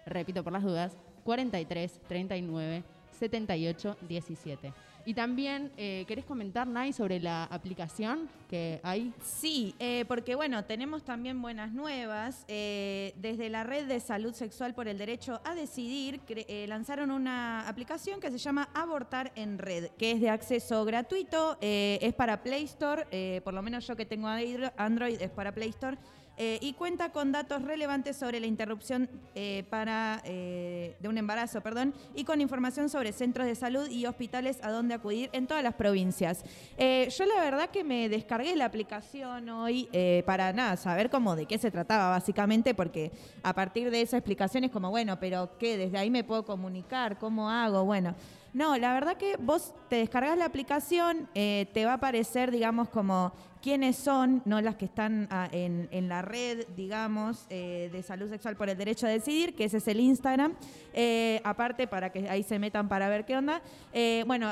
Repito 0.05 0.43
por 0.43 0.53
las 0.53 0.63
dudas, 0.63 0.97
43 1.25 1.99
39 2.07 2.83
78 3.11 3.97
17. 4.07 4.73
Y 5.05 5.13
también, 5.13 5.69
eh, 5.75 6.05
¿querés 6.07 6.23
comentar, 6.23 6.65
Nay, 6.65 6.93
sobre 6.93 7.19
la 7.19 7.43
aplicación 7.43 8.29
que 8.49 8.79
hay? 8.83 9.11
Sí, 9.21 9.75
eh, 9.77 10.05
porque 10.07 10.33
bueno, 10.35 10.63
tenemos 10.63 11.03
también 11.03 11.41
buenas 11.41 11.73
nuevas. 11.73 12.45
Eh, 12.47 13.13
desde 13.17 13.49
la 13.49 13.65
Red 13.65 13.87
de 13.87 13.99
Salud 13.99 14.33
Sexual 14.33 14.73
por 14.73 14.87
el 14.87 14.97
Derecho 14.97 15.41
a 15.43 15.55
Decidir 15.55 16.21
eh, 16.29 16.65
lanzaron 16.69 17.11
una 17.11 17.67
aplicación 17.67 18.21
que 18.21 18.31
se 18.31 18.37
llama 18.37 18.69
Abortar 18.73 19.33
en 19.35 19.57
Red, 19.57 19.87
que 19.97 20.11
es 20.11 20.21
de 20.21 20.29
acceso 20.29 20.85
gratuito, 20.85 21.57
es 21.59 22.13
para 22.13 22.41
Play 22.41 22.63
Store, 22.63 23.41
por 23.43 23.53
lo 23.53 23.61
menos 23.61 23.85
yo 23.85 23.97
que 23.97 24.05
tengo 24.05 24.27
Andro- 24.29 24.71
Android 24.77 25.21
es 25.21 25.29
para 25.31 25.51
Play 25.53 25.69
Store. 25.69 25.97
Eh, 26.35 26.57
y 26.61 26.73
cuenta 26.73 27.11
con 27.11 27.31
datos 27.31 27.61
relevantes 27.61 28.17
sobre 28.17 28.39
la 28.39 28.47
interrupción 28.47 29.07
eh, 29.35 29.65
para, 29.69 30.19
eh, 30.25 30.95
de 30.99 31.07
un 31.07 31.19
embarazo 31.19 31.61
perdón, 31.61 31.93
y 32.15 32.23
con 32.23 32.41
información 32.41 32.89
sobre 32.89 33.13
centros 33.13 33.45
de 33.45 33.53
salud 33.53 33.87
y 33.87 34.07
hospitales 34.07 34.57
a 34.63 34.71
donde 34.71 34.95
acudir 34.95 35.29
en 35.33 35.45
todas 35.45 35.61
las 35.63 35.75
provincias. 35.75 36.43
Yo 36.77 37.25
la 37.25 37.39
verdad 37.41 37.69
que 37.69 37.83
me 37.83 38.09
descargué 38.09 38.55
la 38.55 38.65
aplicación 38.65 39.47
hoy 39.49 39.89
para 40.25 40.51
nada, 40.53 40.75
saber 40.75 41.09
cómo 41.09 41.35
de 41.35 41.45
qué 41.45 41.57
se 41.57 41.69
trataba 41.69 42.09
básicamente, 42.09 42.73
porque 42.73 43.11
a 43.43 43.53
partir 43.53 43.91
de 43.91 44.01
esa 44.01 44.17
explicación 44.17 44.63
es 44.63 44.71
como, 44.71 44.89
bueno, 44.89 45.19
pero 45.19 45.57
¿qué? 45.59 45.77
Desde 45.77 45.97
ahí 45.97 46.09
me 46.09 46.23
puedo 46.23 46.45
comunicar, 46.45 47.19
¿cómo 47.19 47.49
hago? 47.49 47.85
Bueno. 47.85 48.15
No, 48.53 48.77
la 48.77 48.93
verdad 48.93 49.17
que 49.17 49.35
vos 49.37 49.73
te 49.89 49.95
descargas 49.95 50.37
la 50.37 50.45
aplicación, 50.45 51.27
te 51.33 51.85
va 51.85 51.93
a 51.93 51.95
aparecer, 51.95 52.51
digamos, 52.51 52.87
como 52.89 53.33
quiénes 53.63 53.95
son, 53.95 54.41
no 54.43 54.59
las 54.59 54.75
que 54.75 54.83
están 54.83 55.27
ah, 55.31 55.47
en, 55.53 55.87
en 55.91 56.09
la 56.09 56.21
red, 56.21 56.67
digamos, 56.75 57.45
eh, 57.49 57.89
de 57.93 58.03
salud 58.03 58.29
sexual 58.29 58.57
por 58.57 58.69
el 58.69 58.77
derecho 58.77 59.07
a 59.07 59.09
decidir, 59.09 59.55
que 59.55 59.63
ese 59.63 59.77
es 59.77 59.87
el 59.87 60.01
Instagram. 60.01 60.53
Eh, 60.93 61.39
aparte, 61.45 61.87
para 61.87 62.11
que 62.11 62.29
ahí 62.29 62.43
se 62.43 62.59
metan 62.59 62.89
para 62.89 63.07
ver 63.07 63.23
qué 63.23 63.37
onda. 63.37 63.61
Eh, 63.93 64.25
bueno, 64.27 64.51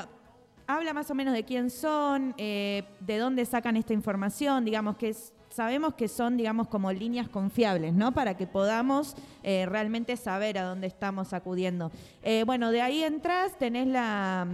habla 0.66 0.94
más 0.94 1.10
o 1.10 1.14
menos 1.14 1.34
de 1.34 1.44
quién 1.44 1.68
son, 1.68 2.34
de 2.38 3.18
dónde 3.18 3.44
sacan 3.44 3.76
esta 3.76 3.92
información, 3.92 4.64
digamos 4.64 4.96
que 4.96 5.14
sabemos 5.50 5.92
que 5.92 6.08
son, 6.08 6.38
digamos, 6.38 6.68
como 6.68 6.90
líneas 6.90 7.28
confiables, 7.28 7.92
¿no? 7.92 8.12
Para 8.12 8.38
que 8.38 8.46
podamos 8.46 9.14
realmente 9.42 10.16
saber 10.16 10.56
a 10.56 10.62
dónde 10.62 10.86
estamos 10.86 11.34
acudiendo. 11.34 11.90
Bueno, 12.46 12.70
de 12.70 12.80
ahí 12.80 13.02
entras, 13.02 13.58
tenés 13.58 13.88
la, 13.88 14.46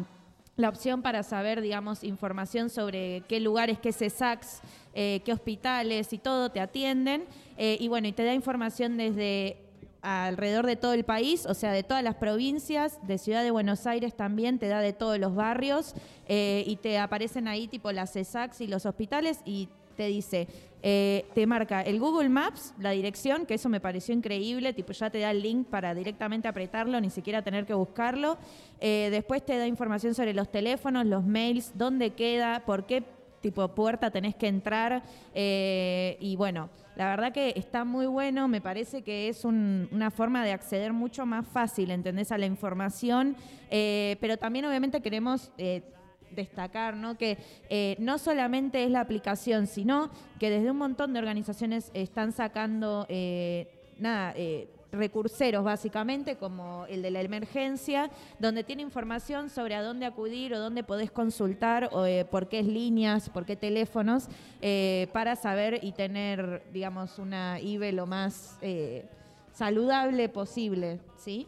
la 0.59 0.69
opción 0.69 1.03
para 1.03 1.23
saber, 1.23 1.61
digamos, 1.61 2.03
información 2.03 2.69
sobre 2.69 3.23
qué 3.29 3.39
lugares, 3.39 3.79
qué 3.79 3.93
CESACs, 3.93 4.61
eh, 4.93 5.23
qué 5.25 5.33
hospitales 5.33 6.13
y 6.13 6.19
todo 6.19 6.51
te 6.51 6.59
atienden. 6.59 7.25
Eh, 7.57 7.77
y 7.79 7.87
bueno, 7.87 8.09
y 8.09 8.13
te 8.13 8.25
da 8.25 8.35
información 8.35 8.97
desde 8.97 9.57
alrededor 10.03 10.67
de 10.67 10.75
todo 10.75 10.95
el 10.95 11.05
país, 11.05 11.47
o 11.47 11.55
sea, 11.55 11.71
de 11.71 11.85
todas 11.85 12.03
las 12.03 12.17
provincias, 12.17 12.99
de 13.07 13.19
Ciudad 13.19 13.45
de 13.45 13.53
Buenos 13.53 13.87
Aires 13.87 14.17
también, 14.17 14.59
te 14.59 14.67
da 14.67 14.81
de 14.81 14.93
todos 14.93 15.19
los 15.19 15.35
barrios 15.37 15.95
eh, 16.27 16.65
y 16.67 16.75
te 16.77 16.99
aparecen 16.99 17.47
ahí 17.47 17.69
tipo 17.69 17.93
las 17.93 18.13
CESACs 18.13 18.61
y 18.61 18.67
los 18.67 18.85
hospitales 18.85 19.41
y 19.45 19.69
te 19.97 20.07
dice, 20.07 20.49
eh, 20.83 21.27
te 21.35 21.47
marca 21.47 21.83
el 21.83 21.99
Google 21.99 22.29
Maps, 22.29 22.75
la 22.79 22.91
dirección, 22.91 23.47
que 23.47 23.55
eso 23.55 23.69
me 23.69 23.81
pareció 23.81 24.15
increíble, 24.15 24.73
tipo 24.73 24.93
ya 24.93 25.11
te 25.11 25.19
da 25.21 25.31
el 25.33 25.43
link 25.43 25.67
para 25.69 25.95
directamente 25.95 26.47
apretarlo, 26.49 27.01
ni 27.01 27.11
siquiera 27.11 27.43
tener 27.43 27.67
que 27.67 27.75
buscarlo. 27.75 28.39
Eh, 28.81 29.09
después 29.11 29.45
te 29.45 29.57
da 29.59 29.67
información 29.67 30.15
sobre 30.15 30.35
los 30.35 30.51
teléfonos, 30.51 31.05
los 31.07 31.25
mails, 31.25 31.73
dónde 31.75 32.11
queda, 32.11 32.63
por 32.65 32.87
qué 32.87 33.03
tipo 33.41 33.69
puerta 33.75 34.11
tenés 34.11 34.35
que 34.35 34.49
entrar. 34.49 35.03
eh, 35.35 36.17
y 36.21 36.35
bueno, 36.37 36.71
la 36.97 37.07
verdad 37.11 37.33
que 37.33 37.53
está 37.57 37.85
muy 37.85 38.07
bueno, 38.07 38.49
me 38.49 38.61
parece 38.61 39.03
que 39.03 39.29
es 39.29 39.45
un- 39.45 39.89
una 39.93 40.11
forma 40.11 40.45
de 40.45 40.51
acceder 40.53 40.93
mucho 40.93 41.25
más 41.27 41.47
fácil, 41.47 41.93
¿entendés? 41.93 42.33
A 42.33 42.39
la 42.39 42.47
información, 42.47 43.37
pero 43.71 44.37
también 44.37 44.65
obviamente 44.65 45.01
queremos... 45.01 45.53
destacar 46.31 46.97
¿no? 46.97 47.17
que 47.17 47.39
eh, 47.71 47.97
no 47.99 48.19
solamente 48.19 48.85
es 48.85 48.91
la 48.91 49.01
aplicación, 49.01 49.67
sino 49.67 50.11
que 50.39 50.51
desde 50.51 50.71
un 50.71 50.79
montón 50.79 51.13
de 51.13 51.19
organizaciones 51.19 51.91
están 51.95 52.33
sacando 52.33 53.07
eh, 53.09 53.69
nada, 53.99 54.33
eh, 54.37 54.69
recurseros 54.91 55.65
básicamente, 55.65 56.37
como 56.37 56.87
el 56.87 57.03
de 57.03 57.11
la 57.11 57.21
emergencia, 57.21 58.11
donde 58.39 58.65
tiene 58.65 58.83
información 58.83 59.51
sobre 59.51 59.75
a 59.75 59.83
dónde 59.83 60.07
acudir 60.07 60.55
o 60.55 60.59
dónde 60.59 60.83
podés 60.83 61.11
consultar, 61.11 61.91
o, 61.93 62.07
eh, 62.07 62.25
por 62.25 62.49
qué 62.49 62.63
líneas, 62.63 63.29
por 63.29 63.45
qué 63.45 63.55
teléfonos, 63.55 64.29
eh, 64.63 65.09
para 65.13 65.37
saber 65.37 65.81
y 65.83 65.93
tener, 65.93 66.63
digamos, 66.73 67.19
una 67.19 67.61
IBE 67.61 67.93
lo 67.93 68.07
más 68.07 68.59
saludable 69.53 70.29
posible, 70.29 71.01
¿sí? 71.19 71.47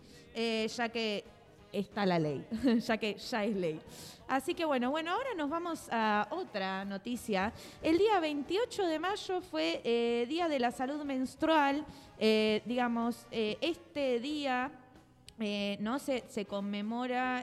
Ya 0.76 0.88
que 0.90 1.25
está 1.72 2.06
la 2.06 2.18
ley, 2.18 2.44
ya 2.86 2.96
que 2.96 3.14
ya 3.16 3.44
es 3.44 3.56
ley. 3.56 3.80
Así 4.28 4.54
que 4.54 4.64
bueno, 4.64 4.90
bueno, 4.90 5.10
ahora 5.10 5.30
nos 5.36 5.50
vamos 5.50 5.88
a 5.90 6.28
otra 6.30 6.84
noticia. 6.84 7.52
El 7.82 7.98
día 7.98 8.20
28 8.20 8.86
de 8.86 8.98
mayo 9.00 9.40
fue 9.40 9.80
eh, 9.82 10.24
Día 10.28 10.48
de 10.48 10.60
la 10.60 10.70
Salud 10.70 11.04
Menstrual. 11.04 11.84
Eh, 12.16 12.62
digamos, 12.64 13.26
eh, 13.32 13.58
este 13.60 14.20
día 14.20 14.70
no 15.80 15.98
se, 15.98 16.22
se 16.28 16.44
conmemora 16.44 17.42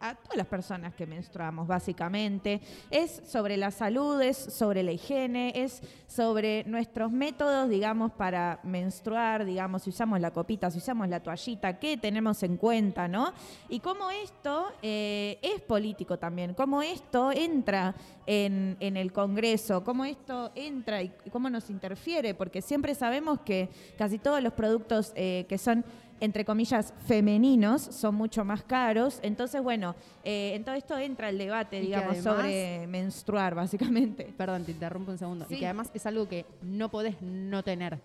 a 0.00 0.14
todas 0.14 0.36
las 0.36 0.46
personas 0.46 0.94
que 0.94 1.06
menstruamos, 1.06 1.66
básicamente. 1.66 2.60
Es 2.90 3.22
sobre 3.26 3.56
la 3.56 3.70
salud, 3.70 4.20
es 4.20 4.36
sobre 4.36 4.82
la 4.82 4.92
higiene, 4.92 5.52
es 5.54 5.82
sobre 6.06 6.64
nuestros 6.64 7.10
métodos, 7.10 7.68
digamos, 7.68 8.12
para 8.12 8.60
menstruar, 8.62 9.44
digamos, 9.44 9.82
si 9.82 9.90
usamos 9.90 10.20
la 10.20 10.30
copita, 10.30 10.70
si 10.70 10.78
usamos 10.78 11.08
la 11.08 11.20
toallita, 11.20 11.78
qué 11.78 11.96
tenemos 11.96 12.42
en 12.42 12.56
cuenta, 12.56 13.08
¿no? 13.08 13.32
Y 13.68 13.80
cómo 13.80 14.10
esto 14.10 14.66
eh, 14.82 15.38
es 15.42 15.60
político 15.62 16.18
también, 16.18 16.54
cómo 16.54 16.82
esto 16.82 17.32
entra 17.32 17.94
en, 18.26 18.76
el 18.80 19.12
Congreso, 19.12 19.84
cómo 19.84 20.04
esto 20.04 20.50
entra 20.54 21.02
y 21.02 21.12
cómo 21.30 21.48
nos 21.50 21.70
interfiere, 21.70 22.34
porque 22.34 22.62
siempre 22.62 22.94
sabemos 22.94 23.40
que 23.40 23.68
casi 23.96 24.18
todos 24.18 24.42
los 24.42 24.52
productos 24.52 25.12
eh, 25.14 25.46
que 25.48 25.58
son 25.58 25.84
entre 26.20 26.44
comillas, 26.44 26.94
femeninos 27.06 27.82
son 27.82 28.14
mucho 28.14 28.44
más 28.44 28.62
caros. 28.62 29.18
Entonces, 29.22 29.62
bueno, 29.62 29.94
eh, 30.24 30.52
en 30.54 30.64
todo 30.64 30.74
esto 30.74 30.96
entra 30.98 31.28
el 31.28 31.38
debate, 31.38 31.78
Y 31.78 31.86
digamos, 31.86 32.10
además- 32.18 32.24
sobre 32.36 32.86
menstruar, 32.86 33.54
básicamente. 33.54 34.32
Perdón, 34.36 34.64
te 34.64 34.72
interrumpo 34.72 35.12
un 35.12 35.18
segundo. 35.18 35.46
Sí. 35.48 35.54
Y 35.54 35.58
que 35.58 35.66
además 35.66 35.90
es 35.94 36.06
algo 36.06 36.28
que 36.28 36.46
no 36.62 36.88
podés 36.90 37.16
no 37.20 37.62
tener. 37.62 37.98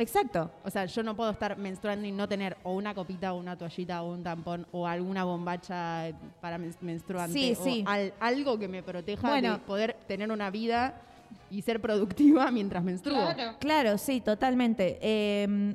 Exacto. 0.00 0.50
O 0.64 0.70
sea, 0.70 0.84
yo 0.86 1.02
no 1.02 1.16
puedo 1.16 1.30
estar 1.32 1.58
menstruando 1.58 2.06
y 2.06 2.12
no 2.12 2.28
tener 2.28 2.56
o 2.62 2.72
una 2.74 2.94
copita 2.94 3.32
o 3.32 3.38
una 3.40 3.58
toallita 3.58 4.02
o 4.02 4.12
un 4.12 4.22
tampón 4.22 4.64
o 4.70 4.86
alguna 4.86 5.24
bombacha 5.24 6.04
para 6.40 6.56
men- 6.56 6.74
menstruante. 6.80 7.36
Sí, 7.36 7.56
o 7.58 7.64
sí. 7.64 7.84
al- 7.84 8.14
algo 8.20 8.58
que 8.60 8.68
me 8.68 8.82
proteja 8.84 9.28
Bueno. 9.28 9.54
de 9.54 9.58
poder 9.58 9.96
tener 10.06 10.30
una 10.30 10.50
vida 10.50 11.02
y 11.50 11.62
ser 11.62 11.80
productiva 11.80 12.48
mientras 12.52 12.84
menstruo. 12.84 13.16
Claro. 13.34 13.56
Claro, 13.58 13.98
sí, 13.98 14.20
totalmente. 14.20 14.98
Eh, 15.02 15.74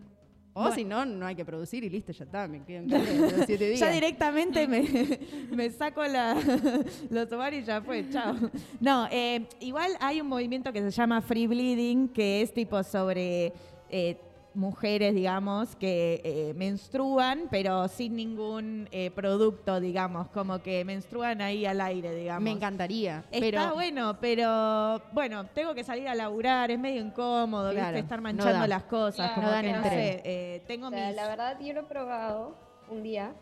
O 0.56 0.62
Bueno. 0.62 0.76
si 0.76 0.86
no, 0.86 1.04
no 1.06 1.26
hay 1.26 1.36
que 1.36 1.44
producir 1.44 1.84
y 1.84 1.90
listo, 1.90 2.12
ya 2.12 2.26
está, 2.26 2.48
me 2.48 2.62
siete 3.46 3.68
días. 3.70 3.80
ya 3.80 3.90
directamente 3.90 4.68
me, 4.68 4.84
me 5.52 5.70
saco 5.72 6.04
la, 6.04 6.36
los 7.10 7.32
ovarios 7.32 7.64
y 7.64 7.66
ya 7.66 7.82
fue, 7.82 8.08
chao. 8.12 8.36
No, 8.80 9.08
eh, 9.12 9.48
igual 9.62 9.94
hay 10.00 10.22
un 10.22 10.28
movimiento 10.28 10.72
que 10.72 10.82
se 10.82 10.92
llama 10.92 11.22
Free 11.22 11.48
Bleeding, 11.48 12.10
que 12.10 12.44
es 12.44 12.54
tipo 12.54 12.84
sobre 12.84 13.52
eh, 13.90 14.18
mujeres, 14.56 15.14
digamos, 15.16 15.76
que 15.76 16.22
eh, 16.24 16.54
menstruan, 16.56 17.48
pero 17.50 17.88
sin 17.88 18.16
ningún 18.16 18.88
eh, 18.92 19.12
producto, 19.12 19.80
digamos, 19.80 20.28
como 20.30 20.62
que 20.62 20.84
menstruan 20.86 21.42
ahí 21.42 21.66
al 21.66 21.82
aire, 21.82 22.14
digamos. 22.16 22.44
Me 22.44 22.52
encantaría. 22.52 23.24
Está 23.32 23.40
pero 23.40 23.74
bueno, 23.74 24.18
pero 24.20 25.02
bueno, 25.12 25.46
tengo 25.48 25.74
que 25.74 25.84
salir 25.84 26.08
a 26.08 26.16
laburar, 26.16 26.70
es 26.72 26.80
medio 26.80 27.02
incómodo, 27.02 27.72
¿viste? 27.72 28.00
Estar 28.00 28.22
manchando 28.22 28.68
las 28.68 28.84
cosas, 28.84 29.16
Claro. 29.32 29.36
como 29.36 29.48
No 29.48 29.52
dan 29.54 29.66
que 29.66 29.72
no 29.72 29.78
entre. 29.78 29.92
sé, 29.92 30.22
eh, 30.26 30.64
tengo 30.68 30.88
O 30.88 30.92
sea, 30.92 31.08
mis... 31.08 31.16
la 31.16 31.28
verdad 31.28 31.60
yo 31.60 31.74
lo 31.74 31.82
he 31.82 31.84
probado 31.86 32.56
un 32.90 33.02
día 33.04 33.34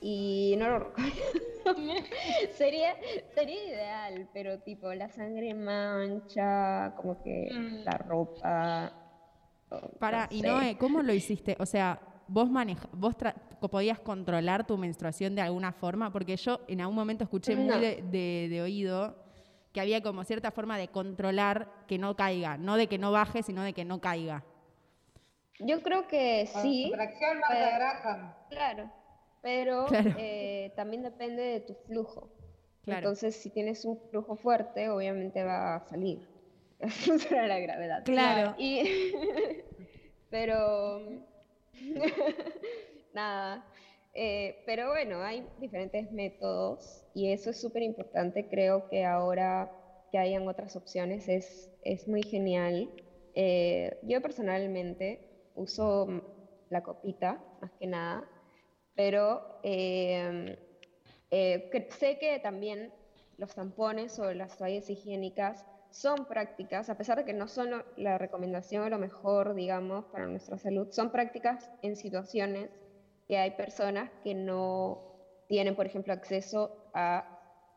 y 0.00 0.54
no 0.58 0.68
lo 0.68 0.92
sería, 2.56 2.94
sería 3.34 3.64
ideal, 3.66 4.28
pero 4.32 4.58
tipo 4.60 4.92
la 4.94 5.08
sangre 5.08 5.54
mancha, 5.54 6.94
como 6.96 7.22
que 7.22 7.48
Mm. 7.52 7.84
la 7.84 7.98
ropa. 7.98 8.92
Para, 9.98 10.26
no 10.26 10.36
y 10.36 10.40
sé. 10.40 10.46
Noé, 10.46 10.78
¿cómo 10.78 11.02
lo 11.02 11.12
hiciste? 11.12 11.56
O 11.58 11.66
sea, 11.66 12.00
vos 12.28 12.48
maneja, 12.50 12.88
vos 12.92 13.16
tra- 13.16 13.34
podías 13.70 13.98
controlar 13.98 14.66
tu 14.66 14.76
menstruación 14.76 15.34
de 15.34 15.42
alguna 15.42 15.72
forma, 15.72 16.12
porque 16.12 16.36
yo 16.36 16.60
en 16.68 16.80
algún 16.80 16.94
momento 16.96 17.24
escuché 17.24 17.56
muy 17.56 17.78
de, 17.78 18.02
de- 18.10 18.48
de 18.50 18.62
oído 18.62 19.16
que 19.72 19.80
había 19.80 20.02
como 20.02 20.24
cierta 20.24 20.50
forma 20.50 20.78
de 20.78 20.88
controlar 20.88 21.70
que 21.86 21.98
no 21.98 22.16
caiga, 22.16 22.56
no 22.56 22.76
de 22.76 22.86
que 22.86 22.96
no 22.98 23.12
baje, 23.12 23.42
sino 23.42 23.62
de 23.62 23.72
que 23.72 23.84
no 23.84 24.00
caiga. 24.00 24.44
Yo 25.58 25.82
creo 25.82 26.06
que 26.06 26.46
sí, 26.62 26.90
Fracción 26.94 27.40
Marta 27.40 27.56
pero- 28.02 28.34
claro, 28.50 28.90
pero 29.42 29.86
Claro. 29.86 30.14
eh, 30.18 30.72
también 30.76 31.02
depende 31.02 31.42
de 31.42 31.60
tu 31.60 31.74
flujo. 31.86 32.30
Claro. 32.82 32.98
Entonces, 33.00 33.36
si 33.36 33.50
tienes 33.50 33.84
un 33.84 33.98
flujo 34.10 34.36
fuerte, 34.36 34.88
obviamente 34.90 35.42
va 35.42 35.76
a 35.76 35.80
salir. 35.88 36.28
Funciona 36.88 37.46
la 37.46 37.58
gravedad. 37.58 38.02
Claro. 38.04 38.54
Y, 38.58 38.82
pero, 40.30 41.00
nada. 43.14 43.64
Eh, 44.14 44.62
pero 44.64 44.88
bueno, 44.90 45.22
hay 45.22 45.46
diferentes 45.58 46.10
métodos 46.10 47.04
y 47.14 47.30
eso 47.32 47.50
es 47.50 47.60
súper 47.60 47.82
importante. 47.82 48.46
Creo 48.48 48.88
que 48.88 49.04
ahora 49.04 49.70
que 50.10 50.18
hayan 50.18 50.48
otras 50.48 50.74
opciones 50.76 51.28
es, 51.28 51.70
es 51.82 52.08
muy 52.08 52.22
genial. 52.22 52.90
Eh, 53.34 53.98
yo 54.02 54.22
personalmente 54.22 55.20
uso 55.54 56.06
la 56.70 56.82
copita, 56.82 57.42
más 57.60 57.72
que 57.78 57.86
nada, 57.86 58.24
pero 58.94 59.60
eh, 59.62 60.56
eh, 61.30 61.68
que- 61.70 61.88
sé 61.90 62.18
que 62.18 62.38
también 62.38 62.90
los 63.36 63.54
tampones 63.54 64.18
o 64.18 64.32
las 64.32 64.56
toallas 64.56 64.88
higiénicas 64.88 65.66
son 65.96 66.26
prácticas, 66.26 66.90
a 66.90 66.94
pesar 66.94 67.16
de 67.16 67.24
que 67.24 67.32
no 67.32 67.48
son 67.48 67.70
lo- 67.70 67.84
la 67.96 68.18
recomendación 68.18 68.82
o 68.84 68.88
lo 68.90 68.98
mejor, 68.98 69.54
digamos, 69.54 70.04
para 70.06 70.26
nuestra 70.26 70.58
salud, 70.58 70.88
son 70.90 71.10
prácticas 71.10 71.70
en 71.80 71.96
situaciones 71.96 72.68
que 73.26 73.38
hay 73.38 73.52
personas 73.52 74.10
que 74.22 74.34
no 74.34 74.98
tienen, 75.48 75.74
por 75.74 75.86
ejemplo, 75.86 76.12
acceso 76.12 76.70
a 76.92 77.24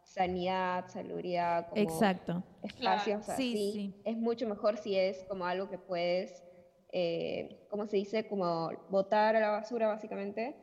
sanidad, 0.03 0.86
salubridad, 0.89 1.67
como 1.69 1.82
Exacto. 1.82 2.43
espacios 2.62 3.23
Claro. 3.23 3.38
Sí, 3.38 3.51
así. 3.53 3.71
sí. 3.71 3.93
Es 4.03 4.17
mucho 4.17 4.47
mejor 4.47 4.77
si 4.77 4.95
es 4.97 5.23
como 5.29 5.45
algo 5.45 5.69
que 5.69 5.77
puedes, 5.77 6.43
eh, 6.91 7.47
¿cómo 7.69 7.86
se 7.88 7.97
dice? 7.97 8.27
Como 8.27 8.69
botar 8.89 9.36
a 9.38 9.39
la 9.39 9.49
basura, 9.49 9.88
básicamente, 9.88 10.55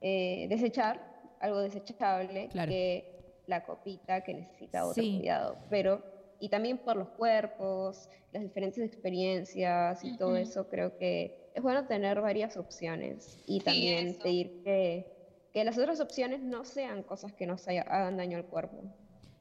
eh, 0.00 0.46
desechar, 0.48 1.04
algo 1.40 1.60
desechable, 1.60 2.48
Claro. 2.48 2.70
que 2.70 3.04
la 3.46 3.60
copita 3.62 4.22
que 4.22 4.32
necesita 4.32 4.86
otro 4.86 5.02
Sí. 5.02 5.18
cuidado. 5.18 5.58
Pero, 5.68 6.02
y 6.40 6.48
también 6.48 6.78
por 6.78 6.96
los 6.96 7.08
cuerpos, 7.10 8.08
las 8.32 8.42
diferentes 8.42 8.82
experiencias 8.84 10.02
y 10.04 10.16
todo 10.16 10.36
eso, 10.36 10.68
creo 10.68 10.96
que 10.96 11.50
es 11.54 11.62
bueno 11.62 11.86
tener 11.86 12.20
varias 12.20 12.56
opciones 12.56 13.38
y 13.46 13.60
Sí, 13.60 13.64
también 13.64 14.08
eso. 14.08 14.22
pedir 14.22 14.62
que, 14.62 15.06
que 15.52 15.64
las 15.64 15.78
otras 15.78 16.00
opciones 16.00 16.40
no 16.40 16.64
sean 16.64 17.02
cosas 17.02 17.32
que 17.32 17.46
nos 17.46 17.66
hagan 17.68 18.16
daño 18.16 18.38
al 18.38 18.44
cuerpo. 18.46 18.82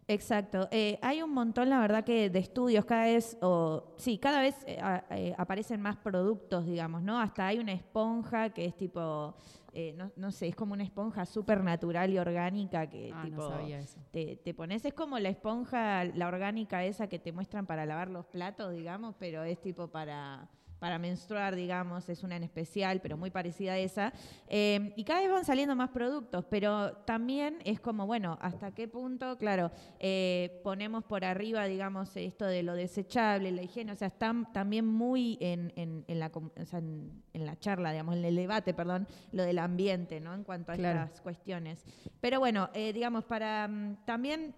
Exacto. 0.08 0.68
Eh, 0.72 1.00
hay 1.02 1.22
un 1.22 1.32
montón, 1.34 1.70
la 1.70 1.80
verdad, 1.80 2.04
que 2.04 2.30
de 2.30 2.40
estudios 2.40 2.86
cada 2.86 3.06
vez, 3.06 3.38
o 3.42 3.94
sí, 3.98 4.18
cada 4.18 4.42
vez 4.42 4.56
eh, 4.68 4.80
eh, 5.12 5.34
aparecen 5.38 5.82
más 5.82 5.98
productos, 5.98 6.66
digamos, 6.66 7.02
¿no? 7.04 7.20
Hasta 7.20 7.48
hay 7.48 7.60
una 7.60 7.72
esponja 7.74 8.50
que 8.50 8.66
es 8.66 8.76
tipo, 8.76 9.36
eh, 9.74 9.94
no, 9.98 10.12
no 10.16 10.32
sé, 10.32 10.48
es 10.50 10.56
como 10.56 10.74
una 10.74 10.84
esponja 10.84 11.26
súper 11.26 11.64
natural 11.64 12.12
y 12.12 12.20
orgánica 12.20 12.88
que 12.90 13.12
Ah, 13.14 13.22
tipo 13.24 13.38
no 13.44 13.50
sabía 13.50 13.80
eso. 13.80 14.00
te, 14.12 14.36
te 14.38 14.54
pones, 14.54 14.84
es 14.86 14.94
como 14.94 15.18
la 15.20 15.30
esponja, 15.30 16.04
la 16.06 16.28
orgánica 16.28 16.84
esa 16.84 17.08
que 17.08 17.20
te 17.20 17.32
muestran 17.32 17.66
para 17.66 17.86
lavar 17.86 18.10
los 18.10 18.26
platos, 18.26 18.74
digamos, 18.74 19.16
pero 19.18 19.44
es 19.44 19.60
tipo 19.62 19.88
para 19.88 20.50
para 20.84 21.00
menstruar, 21.00 21.56
digamos, 21.56 22.10
es 22.10 22.24
una 22.24 22.36
en 22.36 22.44
especial, 22.44 23.00
pero 23.00 23.16
muy 23.16 23.32
parecida 23.32 23.72
a 23.72 23.78
esa. 23.78 24.12
Eh, 24.50 24.92
y 24.98 25.06
cada 25.06 25.22
vez 25.22 25.32
van 25.32 25.46
saliendo 25.46 25.78
más 25.78 25.92
productos, 25.92 26.44
pero 26.50 26.92
también 27.06 27.60
es 27.64 27.80
como, 27.80 28.06
bueno, 28.06 28.38
¿hasta 28.42 28.72
qué 28.76 28.90
punto, 28.90 29.38
claro, 29.38 29.72
eh, 30.02 30.60
ponemos 30.62 31.06
por 31.06 31.24
arriba, 31.24 31.64
digamos, 31.68 32.18
esto 32.18 32.44
de 32.46 32.64
lo 32.64 32.74
desechable, 32.74 33.50
la 33.54 33.62
higiene? 33.64 33.94
O 33.94 33.96
sea, 33.96 34.10
están 34.10 34.52
también 34.52 34.86
muy 34.86 35.38
en, 35.40 35.72
en- 35.78 36.04
en 36.10 36.20
la, 36.20 36.30
o 36.36 36.66
sea, 36.66 36.80
en, 36.80 37.24
en 37.32 37.46
la 37.46 37.58
charla, 37.58 37.92
digamos, 37.94 38.18
en 38.18 38.26
el 38.26 38.36
debate, 38.36 38.74
perdón, 38.74 39.08
lo 39.32 39.44
del 39.44 39.60
ambiente, 39.60 40.20
¿no? 40.20 40.34
En 40.34 40.44
cuanto 40.44 40.74
a 40.74 40.76
Claro. 40.76 41.04
estas 41.04 41.22
cuestiones. 41.22 41.86
Pero 42.20 42.40
bueno, 42.42 42.70
eh, 42.74 42.92
digamos, 42.92 43.24
para 43.24 43.70
mm, 43.70 44.04
también 44.04 44.54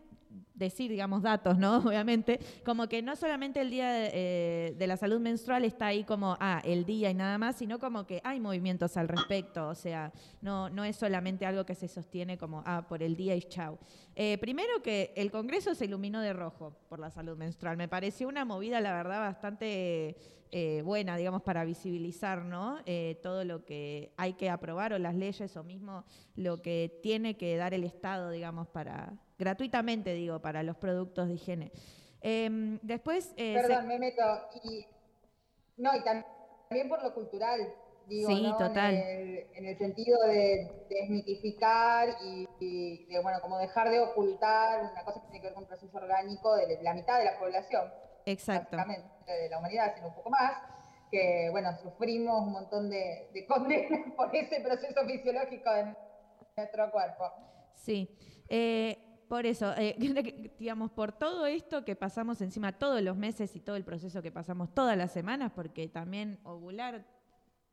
decir, 0.54 0.89
digamos, 0.89 1.21
datos, 1.21 1.58
¿no? 1.58 1.78
Obviamente, 1.86 2.39
como 2.63 2.88
que 2.88 3.02
no 3.02 3.15
solamente 3.15 3.62
el 3.62 3.69
Día 3.69 3.91
de, 3.91 4.12
eh, 4.13 4.76
de 4.78 4.88
la 4.88 4.98
Salud 4.98 5.19
Menstrual 5.19 5.65
está 5.65 5.88
ahí 5.88 6.04
como, 6.04 6.38
ah, 6.39 6.62
el 6.63 6.86
día 6.86 7.10
y 7.10 7.13
nada 7.13 7.38
más, 7.38 7.58
sino 7.58 7.80
como 7.80 8.06
que 8.06 8.21
hay 8.24 8.39
movimientos 8.39 8.98
al 8.98 9.08
respecto, 9.08 9.67
o 9.67 9.76
sea, 9.76 10.12
no, 10.41 10.69
no 10.69 10.84
es 10.84 10.95
solamente 10.95 11.45
algo 11.45 11.65
que 11.65 11.76
se 11.76 11.88
sostiene 11.88 12.38
como, 12.38 12.63
ah, 12.65 12.86
por 12.88 13.04
el 13.04 13.15
día 13.15 13.36
y 13.36 13.41
chau. 13.41 13.78
Eh, 14.15 14.38
primero 14.38 14.82
que 14.82 15.13
el 15.15 15.32
Congreso 15.32 15.76
se 15.76 15.86
iluminó 15.86 16.21
de 16.21 16.34
rojo 16.34 16.78
por 16.89 17.00
la 17.00 17.12
salud 17.12 17.38
menstrual, 17.38 17.78
me 17.78 17.88
pareció 17.88 18.28
una 18.28 18.45
movida, 18.45 18.80
la 18.80 18.93
verdad, 18.93 19.19
bastante 19.19 20.15
eh, 20.52 20.82
buena, 20.84 21.17
digamos, 21.17 21.41
para 21.41 21.65
visibilizar, 21.65 22.45
¿no? 22.45 22.78
Todo 23.21 23.43
lo 23.43 23.65
que 23.65 24.13
hay 24.15 24.34
que 24.34 24.50
aprobar 24.50 24.93
o 24.93 25.00
las 25.00 25.15
leyes 25.15 25.58
o 25.58 25.63
mismo 25.63 26.06
lo 26.36 26.62
que 26.62 27.00
tiene 27.04 27.36
que 27.36 27.58
dar 27.58 27.74
el 27.74 27.84
Estado, 27.84 28.30
digamos, 28.30 28.67
para 28.67 29.13
gratuitamente, 29.38 30.13
digo, 30.13 30.39
para 30.41 30.63
los 30.63 30.78
productos 30.78 31.28
de 31.28 31.34
higiene. 31.36 31.71
Em, 32.21 32.80
después, 32.82 33.34
eh, 33.38 33.56
se- 33.62 33.67
Perdón, 33.67 33.88
me 33.88 34.00
meto. 34.00 34.24
Y, 34.63 34.86
no, 35.78 35.95
y 35.95 36.00
tam- 36.00 36.26
también 36.69 36.89
por 36.89 37.04
lo 37.04 37.13
cultural. 37.13 37.60
digo, 38.08 38.30
Sí, 38.30 38.43
¿no? 38.43 38.56
total. 38.58 38.93
En 38.93 39.02
el, 39.02 39.48
en 39.56 39.65
el 39.65 39.78
sentido 39.80 40.19
de 40.28 40.86
desmitificar 40.89 42.10
y, 42.24 42.48
y 42.60 43.06
de, 43.08 43.19
bueno, 43.19 43.39
como 43.41 43.58
dejar 43.58 43.89
de 43.89 44.00
ocultar 44.00 44.91
una 44.91 45.04
cosa 45.04 45.21
que 45.21 45.28
tiene 45.28 45.41
que 45.41 45.48
ver 45.48 45.54
con 45.56 45.63
un 45.63 45.67
proceso 45.69 45.98
orgánico 45.98 46.56
de 46.56 46.82
la 46.84 46.93
mitad 46.93 47.17
de 47.17 47.26
la 47.26 47.39
población, 47.39 47.91
Exacto. 48.28 48.78
de 48.78 49.50
la 49.50 49.58
humanidad, 49.58 49.93
sino 49.95 50.10
un 50.10 50.13
poco 50.15 50.30
más, 50.30 50.52
que, 51.10 51.50
bueno, 51.52 51.76
sufrimos 51.82 52.41
un 52.45 52.52
montón 52.52 52.89
de, 52.91 53.30
de 53.34 53.45
condenas 53.48 54.02
por 54.15 54.36
ese 54.36 54.62
proceso 54.62 55.04
fisiológico 55.08 55.71
de 55.74 55.95
nuestro 56.58 56.91
cuerpo. 56.91 57.32
Sí. 57.74 58.08
Eh, 58.50 59.05
por 59.28 59.46
eso, 59.46 59.74
eh, 59.78 59.96
digamos, 60.60 60.92
por 60.92 61.12
todo 61.12 61.46
esto 61.46 61.84
que 61.86 61.96
pasamos 61.96 62.42
encima 62.42 62.72
todos 62.78 63.02
los 63.02 63.18
meses 63.18 63.56
y 63.56 63.60
todo 63.60 63.76
el 63.76 63.84
proceso 63.84 64.22
que 64.22 64.32
pasamos 64.32 64.74
todas 64.74 64.98
las 64.98 65.12
semanas, 65.12 65.52
porque 65.54 65.88
también 65.88 66.40
ovular 66.44 67.06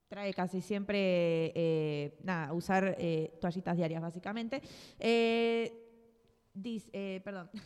trae 0.08 0.34
casi 0.34 0.60
siempre, 0.60 1.52
eh, 1.54 2.18
nada, 2.22 2.52
usar 2.52 2.96
eh, 2.98 3.32
toallitas 3.40 3.76
diarias 3.76 4.02
básicamente. 4.02 4.60
Eh, 4.98 5.78
perdón. 7.24 7.50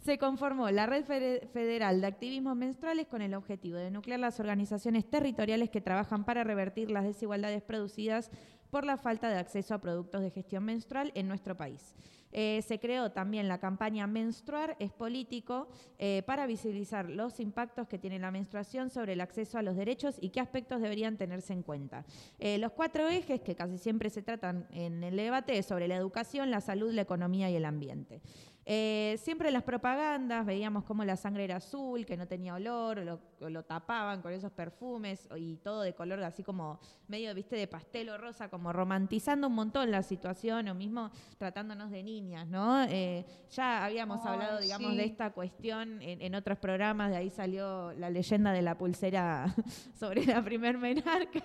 Se 0.00 0.18
conformó 0.18 0.70
la 0.70 0.86
Red 0.86 1.04
Fede- 1.04 1.46
Federal 1.52 2.00
de 2.00 2.06
Activismos 2.06 2.56
Menstruales 2.56 3.06
con 3.06 3.22
el 3.22 3.32
objetivo 3.34 3.78
de 3.78 3.90
nuclear 3.90 4.20
las 4.20 4.40
organizaciones 4.40 5.08
territoriales 5.08 5.70
que 5.70 5.80
trabajan 5.80 6.24
para 6.24 6.44
revertir 6.44 6.90
las 6.90 7.04
desigualdades 7.04 7.62
producidas 7.62 8.30
por 8.70 8.84
la 8.84 8.96
falta 8.98 9.30
de 9.30 9.38
acceso 9.38 9.72
a 9.72 9.80
productos 9.80 10.20
de 10.20 10.30
gestión 10.30 10.64
menstrual 10.64 11.12
en 11.14 11.28
nuestro 11.28 11.56
país. 11.56 11.94
Eh, 12.36 12.62
se 12.66 12.80
creó 12.80 13.12
también 13.12 13.46
la 13.46 13.58
campaña 13.58 14.08
Menstruar 14.08 14.76
es 14.80 14.90
político 14.92 15.68
eh, 15.98 16.24
para 16.26 16.46
visibilizar 16.46 17.08
los 17.08 17.38
impactos 17.38 17.86
que 17.86 17.96
tiene 17.96 18.18
la 18.18 18.32
menstruación 18.32 18.90
sobre 18.90 19.12
el 19.12 19.20
acceso 19.20 19.56
a 19.56 19.62
los 19.62 19.76
derechos 19.76 20.16
y 20.20 20.30
qué 20.30 20.40
aspectos 20.40 20.82
deberían 20.82 21.16
tenerse 21.16 21.52
en 21.52 21.62
cuenta. 21.62 22.04
Eh, 22.40 22.58
los 22.58 22.72
cuatro 22.72 23.08
ejes 23.08 23.40
que 23.40 23.54
casi 23.54 23.78
siempre 23.78 24.10
se 24.10 24.22
tratan 24.22 24.66
en 24.72 25.04
el 25.04 25.16
debate 25.16 25.62
sobre 25.62 25.86
la 25.86 25.94
educación, 25.94 26.50
la 26.50 26.60
salud, 26.60 26.92
la 26.92 27.02
economía 27.02 27.48
y 27.50 27.56
el 27.56 27.64
ambiente. 27.64 28.20
Eh, 28.66 29.16
siempre 29.22 29.50
las 29.50 29.62
propagandas 29.62 30.46
veíamos 30.46 30.84
como 30.84 31.04
la 31.04 31.16
sangre 31.16 31.44
era 31.44 31.56
azul, 31.56 32.06
que 32.06 32.16
no 32.16 32.26
tenía 32.26 32.54
olor, 32.54 32.98
o 32.98 33.04
lo, 33.04 33.50
lo 33.50 33.62
tapaban 33.64 34.22
con 34.22 34.32
esos 34.32 34.52
perfumes 34.52 35.28
y 35.36 35.56
todo 35.56 35.82
de 35.82 35.94
color 35.94 36.22
así 36.22 36.42
como 36.42 36.80
medio, 37.06 37.34
viste, 37.34 37.56
de 37.56 37.66
pastel 37.66 38.08
o 38.08 38.16
rosa, 38.16 38.48
como 38.48 38.72
romantizando 38.72 39.48
un 39.48 39.54
montón 39.54 39.90
la 39.90 40.02
situación 40.02 40.68
o 40.68 40.74
mismo 40.74 41.10
tratándonos 41.36 41.90
de 41.90 42.02
niñas, 42.02 42.46
¿no? 42.46 42.84
Eh, 42.84 43.26
ya 43.50 43.84
habíamos 43.84 44.24
hablado, 44.24 44.60
digamos, 44.60 44.92
sí. 44.92 44.96
de 44.96 45.04
esta 45.04 45.32
cuestión 45.32 46.00
en, 46.00 46.22
en 46.22 46.34
otros 46.34 46.58
programas, 46.58 47.10
de 47.10 47.16
ahí 47.16 47.30
salió 47.30 47.92
la 47.92 48.08
leyenda 48.08 48.52
de 48.52 48.62
la 48.62 48.78
pulsera 48.78 49.54
sobre 49.98 50.24
la 50.24 50.42
primer 50.42 50.78
menarca. 50.78 51.42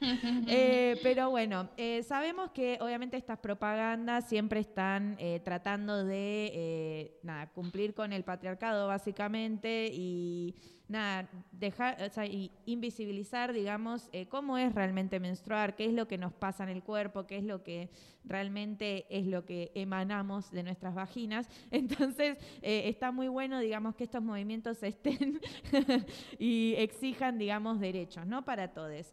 Eh, 0.00 0.98
pero 1.02 1.30
bueno, 1.30 1.68
eh, 1.76 2.02
sabemos 2.02 2.50
que 2.50 2.78
obviamente 2.80 3.16
estas 3.16 3.38
propagandas 3.38 4.28
siempre 4.28 4.60
están 4.60 5.16
eh, 5.18 5.40
tratando 5.44 6.04
de 6.04 7.18
nada, 7.22 7.48
cumplir 7.52 7.94
con 7.94 8.12
el 8.12 8.24
patriarcado 8.24 8.86
básicamente 8.86 9.90
y 9.92 10.54
nada, 10.88 11.28
dejar, 11.52 12.02
o 12.02 12.08
sea, 12.08 12.24
invisibilizar, 12.64 13.52
digamos, 13.52 14.08
cómo 14.30 14.56
es 14.56 14.74
realmente 14.74 15.20
menstruar, 15.20 15.76
qué 15.76 15.84
es 15.84 15.92
lo 15.92 16.08
que 16.08 16.16
nos 16.16 16.32
pasa 16.32 16.62
en 16.62 16.70
el 16.70 16.82
cuerpo, 16.82 17.26
qué 17.26 17.36
es 17.36 17.44
lo 17.44 17.62
que 17.62 17.90
realmente 18.24 19.06
es 19.10 19.26
lo 19.26 19.44
que 19.44 19.70
emanamos 19.74 20.50
de 20.50 20.62
nuestras 20.62 20.94
vaginas. 20.94 21.46
Entonces, 21.70 22.38
está 22.62 23.12
muy 23.12 23.28
bueno, 23.28 23.60
digamos, 23.60 23.96
que 23.96 24.04
estos 24.04 24.22
movimientos 24.22 24.82
estén 24.82 25.40
y 26.38 26.74
exijan, 26.78 27.36
digamos, 27.36 27.80
derechos, 27.80 28.26
¿no? 28.26 28.46
Para 28.46 28.72
todos. 28.72 29.12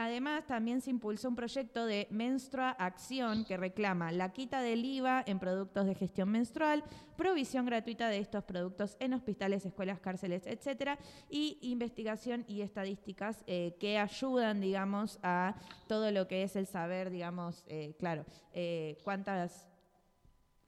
Además, 0.00 0.46
también 0.46 0.80
se 0.80 0.90
impulsó 0.90 1.28
un 1.28 1.34
proyecto 1.34 1.84
de 1.84 2.06
Menstrua 2.10 2.70
Acción 2.70 3.44
que 3.44 3.56
reclama 3.56 4.12
la 4.12 4.32
quita 4.32 4.62
del 4.62 4.84
IVA 4.84 5.24
en 5.26 5.40
productos 5.40 5.86
de 5.86 5.96
gestión 5.96 6.28
menstrual, 6.28 6.84
provisión 7.16 7.66
gratuita 7.66 8.08
de 8.08 8.18
estos 8.18 8.44
productos 8.44 8.96
en 9.00 9.12
hospitales, 9.12 9.66
escuelas, 9.66 9.98
cárceles, 9.98 10.46
etcétera, 10.46 11.00
y 11.28 11.58
investigación 11.62 12.44
y 12.46 12.60
estadísticas 12.60 13.42
eh, 13.48 13.74
que 13.80 13.98
ayudan, 13.98 14.60
digamos, 14.60 15.18
a 15.24 15.56
todo 15.88 16.12
lo 16.12 16.28
que 16.28 16.44
es 16.44 16.54
el 16.54 16.68
saber, 16.68 17.10
digamos, 17.10 17.64
eh, 17.66 17.96
claro, 17.98 18.24
eh, 18.52 18.98
cuántas 19.02 19.66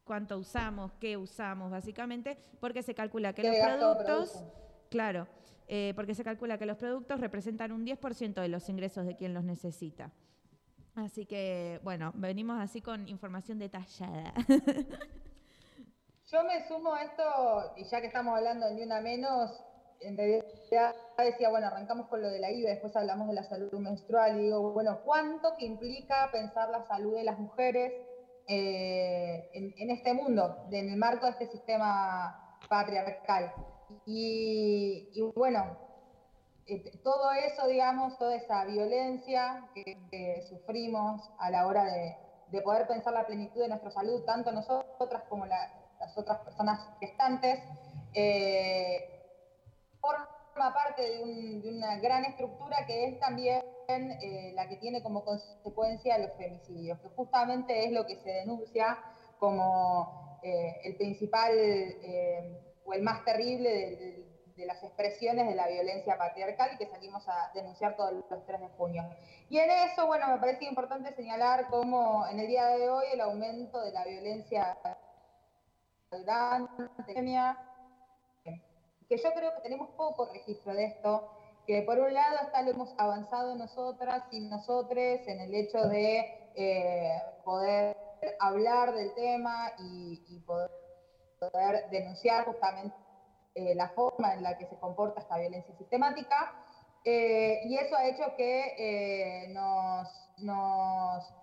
cuánto 0.02 0.38
usamos, 0.38 0.90
qué 0.98 1.16
usamos, 1.16 1.70
básicamente, 1.70 2.36
porque 2.58 2.82
se 2.82 2.96
calcula 2.96 3.32
que 3.32 3.42
¿Qué 3.42 3.48
los 3.48 3.78
productos, 3.78 4.44
claro, 4.90 5.28
eh, 5.72 5.92
porque 5.94 6.16
se 6.16 6.24
calcula 6.24 6.58
que 6.58 6.66
los 6.66 6.76
productos 6.76 7.20
representan 7.20 7.70
un 7.70 7.86
10% 7.86 8.40
de 8.40 8.48
los 8.48 8.68
ingresos 8.68 9.06
de 9.06 9.14
quien 9.14 9.32
los 9.32 9.44
necesita. 9.44 10.10
Así 10.96 11.26
que, 11.26 11.78
bueno, 11.84 12.10
venimos 12.16 12.60
así 12.60 12.82
con 12.82 13.06
información 13.06 13.60
detallada. 13.60 14.34
Yo 16.26 16.42
me 16.42 16.66
sumo 16.66 16.92
a 16.92 17.04
esto, 17.04 17.22
y 17.76 17.84
ya 17.84 18.00
que 18.00 18.08
estamos 18.08 18.36
hablando 18.36 18.66
de 18.66 18.82
una 18.82 19.00
menos, 19.00 19.62
en 20.00 20.16
realidad 20.16 20.44
decía, 21.18 21.50
bueno, 21.50 21.68
arrancamos 21.68 22.08
con 22.08 22.20
lo 22.20 22.28
de 22.30 22.40
la 22.40 22.50
IVA, 22.50 22.70
después 22.70 22.96
hablamos 22.96 23.28
de 23.28 23.34
la 23.34 23.44
salud 23.44 23.72
menstrual, 23.78 24.40
y 24.40 24.46
digo, 24.46 24.72
bueno, 24.72 25.02
¿cuánto 25.04 25.56
que 25.56 25.66
implica 25.66 26.30
pensar 26.32 26.68
la 26.70 26.82
salud 26.88 27.14
de 27.14 27.22
las 27.22 27.38
mujeres 27.38 27.92
eh, 28.48 29.50
en, 29.52 29.90
este 29.90 30.14
mundo, 30.14 30.66
en 30.72 30.90
el 30.90 30.96
marco 30.96 31.26
de 31.26 31.32
este 31.32 31.46
sistema 31.46 32.58
patriarcal? 32.68 33.52
Y, 34.04 35.08
bueno, 35.34 35.78
eh, 36.66 36.98
todo 37.02 37.32
eso, 37.32 37.66
digamos, 37.66 38.16
toda 38.18 38.34
esa 38.36 38.64
violencia 38.64 39.68
que, 39.74 39.96
sufrimos 40.48 41.30
a 41.38 41.50
la 41.50 41.66
hora 41.66 41.84
de, 41.84 42.16
de 42.46 42.60
poder 42.62 42.86
pensar 42.86 43.12
la 43.12 43.26
plenitud 43.26 43.60
de 43.60 43.68
nuestra 43.68 43.90
salud, 43.90 44.24
tanto 44.24 44.50
nosotras 44.52 45.22
como 45.28 45.46
la- 45.46 45.72
las 46.00 46.16
otras 46.18 46.38
personas 46.40 46.88
gestantes, 46.98 47.60
eh, 48.14 49.22
forma 50.00 50.26
parte 50.74 51.02
de, 51.02 51.22
un- 51.22 51.62
de 51.62 51.68
una 51.70 51.96
gran 51.98 52.24
estructura 52.24 52.84
que 52.86 53.04
es 53.06 53.18
también 53.20 53.60
eh, 53.88 54.52
la 54.54 54.68
que 54.68 54.76
tiene 54.76 55.02
como 55.02 55.24
consecuencia 55.24 56.18
los 56.18 56.32
femicidios, 56.36 56.98
que 57.00 57.08
justamente 57.08 57.84
es 57.86 57.92
lo 57.92 58.06
que 58.06 58.16
se 58.16 58.30
denuncia 58.30 58.98
como 59.38 60.38
el 60.42 60.96
principal 60.96 61.52
eh, 61.56 62.56
el 62.92 63.02
más 63.02 63.24
terrible 63.24 63.70
de, 63.70 64.30
las 64.66 64.82
expresiones 64.84 65.48
de 65.48 65.54
la 65.54 65.68
violencia 65.68 66.18
patriarcal 66.18 66.72
y 66.74 66.76
que 66.76 66.84
salimos 66.84 67.26
a 67.26 67.50
denunciar 67.54 67.96
todos 67.96 68.12
los 68.12 68.44
3 68.44 68.60
de 68.60 68.68
junio. 68.76 69.08
Y 69.48 69.56
en 69.56 69.70
eso, 69.70 70.06
bueno, 70.06 70.28
me 70.28 70.36
parece 70.36 70.66
importante 70.66 71.14
señalar 71.14 71.68
cómo 71.70 72.26
en 72.26 72.40
el 72.40 72.46
día 72.46 72.66
de 72.66 72.90
hoy 72.90 73.06
el 73.10 73.22
aumento 73.22 73.80
de 73.80 73.90
la 73.90 74.04
violencia 74.04 74.76
durante 76.10 77.14
que 79.10 79.18
yo 79.18 79.32
creo 79.34 79.54
que 79.56 79.60
tenemos 79.62 79.90
poco 79.96 80.30
registro 80.32 80.72
de 80.72 80.84
esto, 80.84 81.32
que 81.66 81.82
por 81.82 81.98
un 81.98 82.14
lado 82.14 82.36
está 82.42 82.62
lo 82.62 82.70
hemos 82.70 82.94
avanzado 82.96 83.56
nosotras 83.56 84.22
y 84.30 84.40
nosotros 84.40 85.20
en 85.26 85.40
el 85.40 85.52
hecho 85.52 85.88
de 85.88 86.50
eh, 86.54 87.20
poder 87.44 87.96
hablar 88.38 88.94
del 88.94 89.12
tema 89.14 89.72
y, 89.78 90.22
y 90.28 90.38
poder, 90.40 90.70
poder 91.40 91.88
denunciar 91.90 92.44
justamente 92.44 92.94
eh, 93.54 93.74
la 93.74 93.88
forma 93.90 94.34
en 94.34 94.42
la 94.42 94.56
que 94.58 94.66
se 94.66 94.76
comporta 94.76 95.20
esta 95.20 95.38
violencia 95.38 95.74
sistemática. 95.76 96.54
eh, 97.04 97.60
y 97.64 97.78
eso 97.78 97.96
ha 97.96 98.06
hecho 98.06 98.36
que 98.36 98.74
eh, 98.78 99.48
nos, 99.54 100.08
nos, 100.38 101.34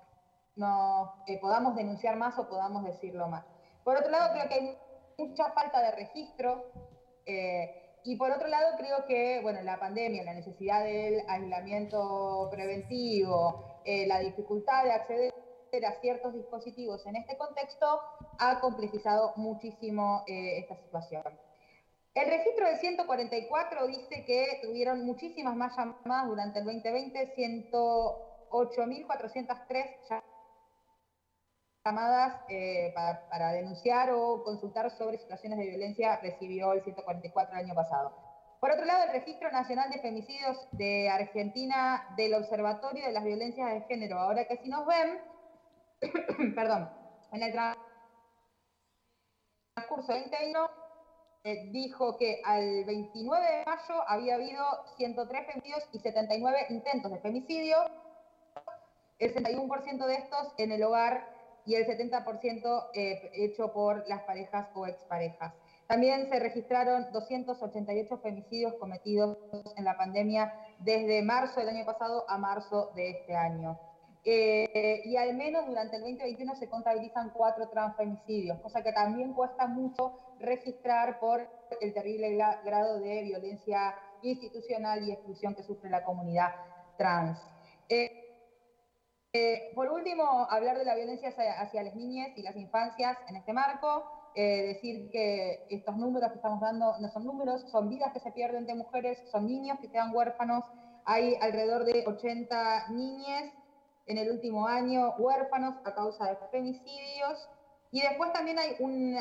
nos 0.55 1.09
podamos 1.41 1.75
denunciar 1.75 2.15
más 2.15 2.37
o 2.37 2.47
podamos 2.47 2.83
decirlo 2.83 3.27
más. 3.27 3.43
Por 3.83 3.97
otro 3.97 4.11
lado, 4.11 4.33
creo 4.33 4.47
que 4.49 4.53
hay 4.55 4.77
mucha 5.17 5.51
falta 5.51 5.81
de 5.81 5.91
registro. 5.91 6.71
y 8.03 8.15
por 8.15 8.31
otro 8.31 8.47
lado, 8.47 8.77
creo 8.77 9.05
que 9.07 9.41
bueno, 9.41 9.61
la 9.63 9.79
pandemia, 9.79 10.23
la 10.23 10.33
necesidad 10.33 10.83
del 10.83 11.23
aislamiento 11.27 12.47
preventivo, 12.51 13.81
la 13.85 14.19
dificultad 14.19 14.83
de 14.83 14.91
acceder 14.91 15.33
a 15.85 15.99
ciertos 15.99 16.33
dispositivos 16.33 17.05
en 17.05 17.17
este 17.17 17.37
contexto 17.37 18.01
ha 18.39 18.59
complejizado 18.59 19.33
muchísimo 19.35 20.23
eh, 20.27 20.57
esta 20.59 20.75
situación. 20.75 21.23
El 22.13 22.29
registro 22.29 22.67
de 22.67 22.77
144 22.77 23.87
dice 23.87 24.23
que 24.25 24.59
tuvieron 24.63 25.05
muchísimas 25.05 25.55
más 25.55 25.75
llamadas 25.77 26.27
durante 26.27 26.59
el 26.59 26.65
2020, 26.65 27.35
108.403 27.35 30.23
llamadas 31.85 32.41
eh, 32.49 32.91
para, 32.95 33.29
para 33.29 33.51
denunciar 33.51 34.11
o 34.11 34.43
consultar 34.43 34.89
sobre 34.97 35.19
situaciones 35.19 35.59
de 35.59 35.67
violencia 35.67 36.19
recibió 36.21 36.73
el 36.73 36.81
144 36.81 37.55
el 37.55 37.65
año 37.65 37.75
pasado. 37.75 38.27
Por 38.59 38.71
otro 38.71 38.85
lado, 38.85 39.03
el 39.03 39.11
Registro 39.11 39.51
Nacional 39.51 39.91
de 39.91 39.99
Femicidios 39.99 40.57
de 40.71 41.09
Argentina 41.09 42.07
del 42.17 42.33
Observatorio 42.33 43.05
de 43.05 43.13
las 43.13 43.23
Violencias 43.23 43.71
de 43.71 43.81
Género, 43.81 44.17
ahora 44.17 44.45
que 44.45 44.57
si 44.57 44.69
nos 44.69 44.87
ven, 44.87 45.19
perdón, 46.55 46.89
en 47.31 47.43
el 47.43 47.53
transcurso 49.73 50.13
21, 50.13 50.69
eh, 51.43 51.69
dijo 51.71 52.17
que 52.17 52.41
al 52.43 52.83
29 52.85 53.45
de 53.45 53.65
mayo 53.65 54.03
había 54.07 54.35
habido 54.35 54.63
103 54.97 55.47
femicidios 55.47 55.83
y 55.93 55.99
79 55.99 56.65
intentos 56.69 57.11
de 57.11 57.19
femicidio, 57.19 57.77
el 59.19 59.33
61% 59.33 60.05
de 60.05 60.15
estos 60.15 60.53
en 60.57 60.71
el 60.71 60.83
hogar 60.83 61.35
y 61.65 61.75
el 61.75 61.85
70% 61.85 62.89
eh, 62.93 63.31
hecho 63.33 63.73
por 63.73 64.07
las 64.07 64.21
parejas 64.23 64.67
o 64.73 64.87
exparejas. 64.87 65.53
También 65.87 66.29
se 66.29 66.39
registraron 66.39 67.11
288 67.11 68.17
femicidios 68.19 68.73
cometidos 68.75 69.37
en 69.75 69.85
la 69.85 69.97
pandemia 69.97 70.53
desde 70.79 71.23
marzo 71.23 71.59
del 71.59 71.69
año 71.69 71.85
pasado 71.85 72.25
a 72.29 72.37
marzo 72.37 72.91
de 72.95 73.09
este 73.09 73.35
año. 73.35 73.79
Eh, 74.29 75.03
y 75.05 75.15
al 75.15 75.37
menos 75.37 75.65
durante 75.67 75.95
el 75.95 76.01
2021 76.01 76.55
se 76.55 76.67
contabilizan 76.67 77.29
cuatro 77.29 77.69
transfemicidios, 77.69 78.59
cosa 78.59 78.83
que 78.83 78.91
también 78.91 79.31
cuesta 79.31 79.67
mucho 79.67 80.19
registrar 80.41 81.17
por 81.21 81.47
el 81.79 81.93
terrible 81.93 82.35
grado 82.65 82.99
de 82.99 83.23
violencia 83.23 83.95
institucional 84.23 85.07
y 85.07 85.13
exclusión 85.13 85.55
que 85.55 85.63
sufre 85.63 85.89
la 85.89 86.03
comunidad 86.03 86.53
trans. 86.97 87.39
Eh, 87.87 88.11
eh, 89.31 89.71
por 89.73 89.89
último, 89.89 90.45
hablar 90.49 90.77
de 90.77 90.83
la 90.83 90.95
violencia 90.95 91.29
hacia, 91.29 91.83
las 91.83 91.95
niñas 91.95 92.27
y 92.35 92.41
las 92.41 92.57
infancias 92.57 93.17
en 93.29 93.37
este 93.37 93.53
marco. 93.53 94.11
decir 94.35 95.09
que 95.09 95.65
estos 95.69 95.95
números 95.95 96.31
que 96.31 96.35
estamos 96.35 96.59
dando 96.59 96.99
no 96.99 97.07
son 97.07 97.23
números, 97.23 97.61
son 97.71 97.89
vidas 97.89 98.11
que 98.11 98.19
se 98.19 98.33
pierden 98.33 98.65
de 98.65 98.75
mujeres, 98.75 99.17
son 99.31 99.47
niños 99.47 99.79
que 99.79 99.89
quedan 99.89 100.13
huérfanos. 100.13 100.65
Hay 101.05 101.35
alrededor 101.39 101.85
de 101.85 102.03
80 102.05 102.89
niñas 102.89 103.53
en 104.07 104.17
el 104.17 104.31
último 104.31 104.67
año 104.67 105.13
huérfanos 105.17 105.75
a 105.85 105.93
causa 105.93 106.29
de 106.29 106.37
femicidios. 106.51 107.49
Y 107.91 108.01
después 108.01 108.33
también 108.33 108.57
hay 108.59 108.75
un 108.79 109.17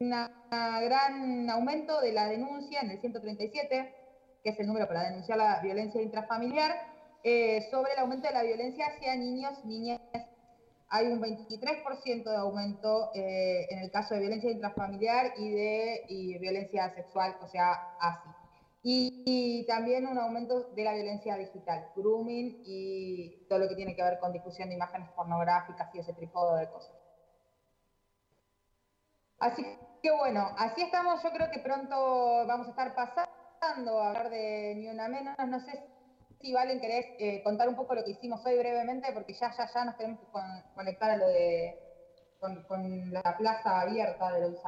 gran 0.00 1.50
aumento 1.50 2.00
de 2.00 2.12
la 2.12 2.26
denuncia 2.28 2.80
en 2.80 2.90
el 2.90 3.00
137, 3.00 3.94
que 4.42 4.50
es 4.50 4.60
el 4.60 4.66
número 4.66 4.86
para 4.86 5.04
denunciar 5.04 5.38
la 5.38 5.60
violencia 5.60 6.02
intrafamiliar, 6.02 6.72
eh, 7.22 7.66
sobre 7.70 7.92
el 7.92 8.00
aumento 8.00 8.28
de 8.28 8.34
la 8.34 8.42
violencia 8.42 8.86
hacia 8.86 9.16
niños, 9.16 9.64
niñas. 9.64 10.00
Hay 10.90 11.06
un 11.06 11.20
23% 11.20 12.30
de 12.30 12.36
aumento 12.36 13.10
eh, 13.14 13.66
en 13.70 13.78
el 13.78 13.90
caso 13.90 14.14
de 14.14 14.20
violencia 14.20 14.50
intrafamiliar 14.50 15.32
y 15.38 15.50
de 15.50 16.38
violencia 16.40 16.94
sexual, 16.94 17.36
o 17.42 17.48
sea, 17.48 17.96
así. 17.98 18.28
Y, 19.26 19.64
también 19.66 20.06
un 20.06 20.18
aumento 20.18 20.68
de 20.74 20.84
la 20.84 20.94
violencia 20.94 21.36
digital, 21.36 21.90
grooming 21.96 22.60
y 22.64 23.46
todo 23.48 23.60
lo 23.60 23.68
que 23.68 23.74
tiene 23.74 23.96
que 23.96 24.02
ver 24.02 24.18
con 24.18 24.32
difusión 24.32 24.68
de 24.68 24.74
imágenes 24.74 25.10
pornográficas 25.12 25.94
y 25.94 25.98
ese 25.98 26.12
tipo 26.12 26.54
de 26.56 26.68
cosas. 26.68 26.94
Así 29.38 29.64
que 30.02 30.10
bueno, 30.10 30.50
así 30.58 30.82
estamos. 30.82 31.22
Yo 31.22 31.30
creo 31.30 31.50
que 31.50 31.60
pronto 31.60 32.46
vamos 32.46 32.66
a 32.66 32.70
estar 32.70 32.94
pasando 32.94 33.98
a 34.00 34.08
hablar 34.08 34.30
de 34.30 34.74
Ni 34.76 34.88
Una 34.88 35.08
Menos. 35.08 35.34
No 35.48 35.60
sé 35.60 35.82
si 36.40 36.52
Valen 36.52 36.80
querés 36.80 37.06
eh, 37.18 37.42
contar 37.42 37.68
un 37.68 37.76
poco 37.76 37.94
lo 37.94 38.04
que 38.04 38.10
hicimos 38.10 38.44
hoy 38.44 38.58
brevemente, 38.58 39.10
porque 39.12 39.32
ya, 39.32 39.50
ya, 39.56 39.66
ya 39.72 39.84
nos 39.86 39.96
tenemos 39.96 40.20
que 40.20 40.26
conectar 40.74 41.10
a 41.10 41.16
lo 41.16 41.26
de 41.28 41.78
con, 42.38 43.12
la 43.12 43.36
plaza 43.38 43.80
abierta 43.80 44.32
de 44.32 44.40
los 44.50 44.60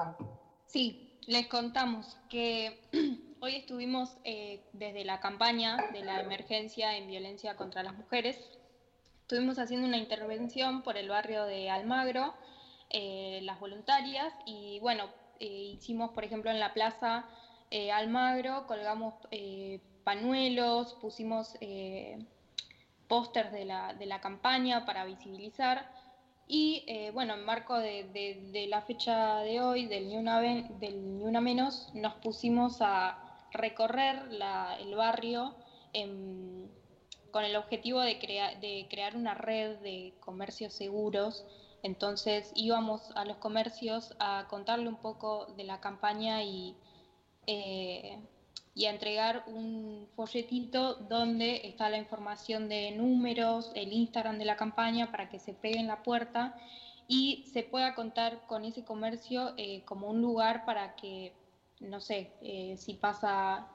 Sí, 0.66 1.20
les 1.26 1.46
contamos 1.48 2.18
que 2.28 2.80
Hoy 3.38 3.56
estuvimos 3.56 4.16
eh, 4.24 4.62
desde 4.72 5.04
la 5.04 5.20
campaña 5.20 5.76
de 5.92 6.02
la 6.02 6.20
emergencia 6.20 6.96
en 6.96 7.06
violencia 7.06 7.54
contra 7.54 7.82
las 7.82 7.94
mujeres. 7.94 8.38
Estuvimos 9.20 9.58
haciendo 9.58 9.86
una 9.86 9.98
intervención 9.98 10.80
por 10.80 10.96
el 10.96 11.10
barrio 11.10 11.44
de 11.44 11.68
Almagro, 11.68 12.32
eh, 12.88 13.40
las 13.42 13.60
voluntarias, 13.60 14.32
y 14.46 14.78
bueno, 14.80 15.10
eh, 15.38 15.74
hicimos, 15.74 16.12
por 16.12 16.24
ejemplo, 16.24 16.50
en 16.50 16.58
la 16.58 16.72
plaza 16.72 17.26
Almagro, 17.92 18.66
colgamos 18.66 19.14
pañuelos, 20.02 20.94
pusimos 20.94 21.56
pósters 23.06 23.52
de 23.52 23.64
la, 23.66 23.92
de 23.92 24.06
la 24.06 24.20
campaña 24.20 24.86
para 24.86 25.04
visibilizar. 25.04 25.90
Y 26.48 26.86
bueno, 27.12 27.34
en 27.34 27.44
marco 27.44 27.76
de, 27.78 28.66
la 28.70 28.80
fecha 28.82 29.40
de 29.40 29.60
hoy, 29.60 29.86
del 29.86 30.08
Ni 30.08 30.16
Una, 30.16 30.40
del 30.40 31.18
Ni 31.18 31.24
Una 31.24 31.40
Menos, 31.40 31.90
nos 31.92 32.14
pusimos 32.14 32.78
a 32.80 33.25
recorrer 33.56 34.22
el 34.80 34.94
barrio 34.94 35.54
con 37.30 37.44
el 37.44 37.56
objetivo 37.56 38.00
de, 38.00 38.14
de 38.60 38.86
crear 38.88 39.16
una 39.16 39.34
red 39.34 39.78
de 39.78 40.14
comercios 40.20 40.72
seguros. 40.72 41.44
Entonces 41.82 42.52
íbamos 42.54 43.10
a 43.14 43.24
los 43.24 43.36
comercios 43.36 44.14
a 44.18 44.46
contarle 44.48 44.88
un 44.88 44.96
poco 44.96 45.46
de 45.56 45.64
la 45.64 45.80
campaña 45.80 46.42
y 46.42 46.76
eh, 47.46 48.18
y 48.76 48.84
a 48.84 48.90
entregar 48.90 49.44
un 49.46 50.06
folletito 50.14 50.96
donde 50.96 51.62
está 51.64 51.88
la 51.88 51.96
información 51.96 52.68
de 52.68 52.90
números, 52.90 53.72
el 53.74 53.90
Instagram 53.90 54.36
de 54.36 54.44
la 54.44 54.56
campaña 54.56 55.10
para 55.10 55.30
que 55.30 55.38
se 55.38 55.54
pegue 55.54 55.78
en 55.78 55.86
la 55.86 56.02
puerta 56.02 56.54
y 57.08 57.46
se 57.54 57.62
pueda 57.62 57.94
contar 57.94 58.46
con 58.46 58.66
ese 58.66 58.84
comercio 58.84 59.54
eh, 59.56 59.82
como 59.86 60.10
un 60.10 60.20
lugar 60.20 60.66
para 60.66 60.94
que, 60.94 61.32
no 61.80 62.00
sé, 62.00 62.32
eh, 62.42 62.76
si 62.78 62.94
pasa, 62.94 63.66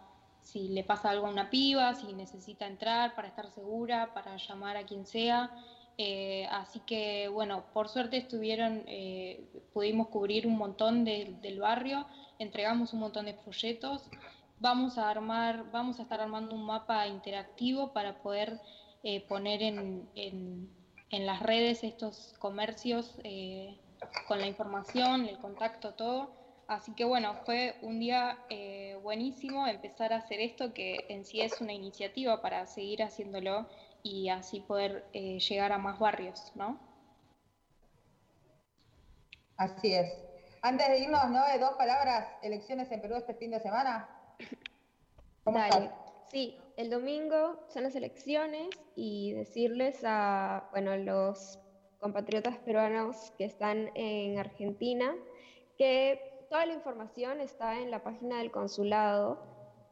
si 0.42 0.70
le 0.70 0.84
pasa 0.84 1.10
algo 1.10 1.28
a 1.28 1.30
una 1.30 1.50
piba, 1.50 1.94
si 1.96 2.14
necesita 2.14 2.68
entrar 2.68 3.16
para 3.16 3.28
estar 3.28 3.50
segura, 3.52 4.14
para 4.14 4.38
llamar 4.38 4.78
a 4.78 4.86
quien 4.86 5.06
sea. 5.06 5.52
Eh, 5.98 6.48
así 6.52 6.80
que 6.80 7.28
bueno, 7.28 7.66
por 7.74 7.90
suerte 7.90 8.18
estuvieron, 8.18 8.86
pudimos 9.74 10.08
cubrir 10.08 10.48
un 10.48 10.58
montón 10.58 11.04
del 11.06 11.60
barrio, 11.60 12.08
entregamos 12.40 12.94
un 12.94 13.02
montón 13.02 13.26
de 13.26 13.34
folletos 13.34 14.10
vamos 14.62 15.00
a 15.00 15.10
armar, 15.10 15.70
vamos 15.72 16.00
a 16.00 16.04
estar 16.04 16.22
armando 16.22 16.56
un 16.56 16.64
mapa 16.64 17.08
interactivo 17.08 17.92
para 17.92 18.22
poder 18.22 18.62
eh, 19.04 19.22
poner 19.28 19.64
en, 19.64 20.08
en, 20.16 21.26
las 21.26 21.42
redes 21.42 21.84
estos 21.84 22.34
comercios 22.40 23.16
eh, 23.24 23.78
con 24.28 24.40
la 24.40 24.48
información, 24.48 25.26
el 25.26 25.40
contacto, 25.40 25.94
todo. 25.96 26.41
Así 26.72 26.94
que 26.94 27.04
bueno, 27.04 27.36
fue 27.44 27.76
un 27.82 28.00
día 28.00 28.38
eh, 28.50 28.98
buenísimo 29.04 29.68
empezar 29.68 30.14
a 30.14 30.20
hacer 30.20 30.40
esto, 30.40 30.74
que 30.74 31.06
en 31.10 31.26
sí 31.26 31.42
es 31.42 31.60
una 31.60 31.74
iniciativa 31.74 32.42
para 32.42 32.66
seguir 32.66 33.04
haciéndolo 33.04 33.68
y 34.04 34.30
así 34.30 34.62
poder 34.62 35.04
llegar 35.12 35.74
a 35.74 35.78
más 35.78 36.00
barrios, 36.00 36.54
¿no? 36.56 36.80
Así 39.58 39.94
es. 39.94 40.14
Antes 40.62 40.88
de 40.88 41.00
irnos, 41.00 41.30
¿no? 41.30 41.46
De 41.46 41.60
dos 41.60 41.74
palabras, 41.74 42.26
elecciones 42.42 42.90
en 42.90 43.02
Perú 43.02 43.16
este 43.18 43.34
fin 43.34 43.52
de 43.52 43.60
semana. 43.60 44.08
Dale. 45.44 45.92
Sí, 46.30 46.58
el 46.78 46.90
domingo 46.90 47.66
son 47.68 47.84
las 47.84 47.96
elecciones 47.96 48.70
y 48.96 49.34
decirles 49.34 50.00
a 50.06 50.70
bueno, 50.72 50.96
los 50.96 51.60
compatriotas 52.00 52.58
peruanos 52.60 53.34
que 53.38 53.44
están 53.44 53.92
en 53.94 54.40
Argentina 54.40 55.14
que 55.78 56.31
toda 56.52 56.66
la 56.66 56.74
información 56.74 57.40
está 57.40 57.80
en 57.80 57.92
la 57.92 58.04
página 58.04 58.40
del 58.40 58.52
consulado 58.52 59.40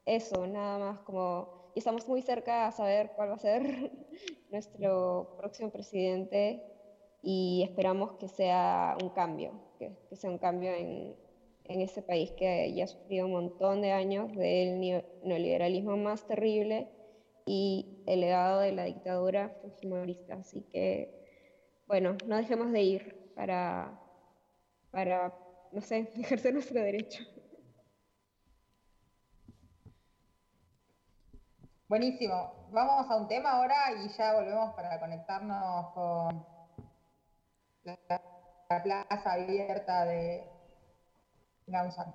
eso, 0.04 0.46
nada 0.46 0.78
más 0.78 1.00
como... 1.00 1.60
Y 1.74 1.78
estamos 1.78 2.08
muy 2.08 2.20
cerca 2.20 2.66
a 2.66 2.72
saber 2.72 3.12
cuál 3.14 3.30
va 3.30 3.34
a 3.34 3.38
ser 3.38 3.62
nuestro 4.50 5.36
próximo 5.38 5.70
presidente 5.70 6.64
y 7.22 7.62
esperamos 7.62 8.12
que 8.12 8.28
sea 8.28 8.96
un 9.00 9.10
cambio, 9.10 9.52
que, 9.78 9.96
sea 10.16 10.30
un 10.30 10.38
cambio 10.38 10.72
en, 10.72 11.14
en, 11.64 11.80
ese 11.80 12.02
país 12.02 12.32
que 12.32 12.72
ya 12.74 12.84
ha 12.84 12.88
sufrido 12.88 13.26
un 13.26 13.32
montón 13.32 13.82
de 13.82 13.92
años 13.92 14.34
del 14.34 14.80
neoliberalismo 15.22 15.96
más 15.96 16.26
terrible 16.26 16.88
y 17.46 18.02
el 18.06 18.20
legado 18.20 18.60
de 18.60 18.72
la 18.72 18.84
dictadura 18.84 19.50
fujimorista. 19.62 20.34
Así 20.34 20.62
que, 20.62 21.19
bueno, 21.90 22.16
no 22.24 22.36
dejemos 22.36 22.70
de 22.70 22.82
ir 22.82 23.32
para, 23.34 23.98
para 24.92 25.34
no 25.72 25.80
sé, 25.80 26.08
ejercer 26.20 26.54
nuestro 26.54 26.80
derecho. 26.80 27.24
Buenísimo. 31.88 32.68
Vamos 32.70 33.10
a 33.10 33.16
un 33.16 33.26
tema 33.26 33.50
ahora 33.50 33.74
y 34.04 34.08
ya 34.16 34.34
volvemos 34.34 34.72
para 34.74 35.00
conectarnos 35.00 35.92
con 35.92 36.46
la 37.82 38.82
plaza 38.84 39.32
abierta 39.32 40.04
de 40.04 40.48
Gauzán. 41.66 42.14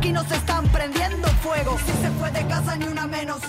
Aquí 0.00 0.12
nos 0.12 0.32
están 0.32 0.66
prendiendo 0.68 1.28
fuego. 1.44 1.76
Si 1.84 1.92
se 1.92 2.10
fue 2.12 2.30
de 2.30 2.46
casa, 2.46 2.74
ni 2.74 2.86
una 2.86 3.06
menos. 3.06 3.42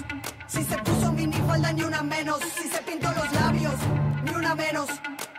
Si 0.48 0.62
se 0.66 0.78
puso 0.80 1.14
minifalda, 1.14 1.72
ni 1.72 1.84
una 1.84 2.04
menos. 2.04 2.40
Si 2.42 2.68
se 2.68 2.82
pintó 2.82 3.10
los 3.14 3.32
labios, 3.32 3.76
ni 4.26 4.32
una 4.32 4.54
menos. 4.54 4.90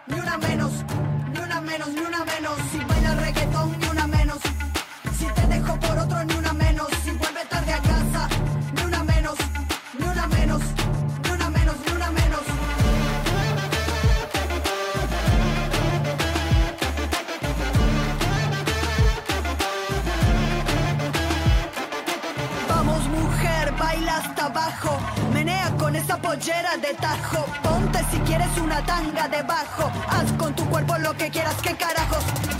Ni 0.07 0.19
una 0.19 0.39
menos. 0.39 0.73
Ni 1.35 1.39
una 1.39 1.61
menos, 1.61 1.89
ni 1.89 2.01
una 2.01 2.25
menos. 2.25 2.57
Si 2.71 2.79
baila 2.79 3.15
reggaetón, 3.17 3.42
pollera 26.43 26.77
de 26.77 26.93
tajo, 26.95 27.47
ponte 27.63 28.01
si 28.11 28.19
quieres 28.21 28.59
una 28.59 28.85
tanga 28.85 29.29
debajo, 29.29 29.91
haz 30.09 30.33
con 30.33 30.53
tu 30.57 30.69
cuerpo 30.69 30.99
lo 30.99 31.17
que 31.17 31.31
quieras, 31.31 31.55
que 31.63 31.77
carajos. 31.77 32.52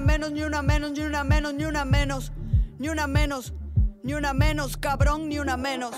Menos, 0.00 0.32
ni 0.32 0.42
una 0.42 0.62
menos, 0.62 0.92
ni 0.92 1.00
una 1.02 1.24
menos, 1.24 1.54
ni 1.54 1.64
una 1.64 1.84
menos, 1.84 2.32
ni 2.78 2.88
una 2.88 3.06
menos, 3.06 3.52
ni 4.02 4.14
una 4.14 4.32
menos, 4.32 4.76
cabrón, 4.76 5.28
ni 5.28 5.38
una 5.38 5.56
menos. 5.56 5.94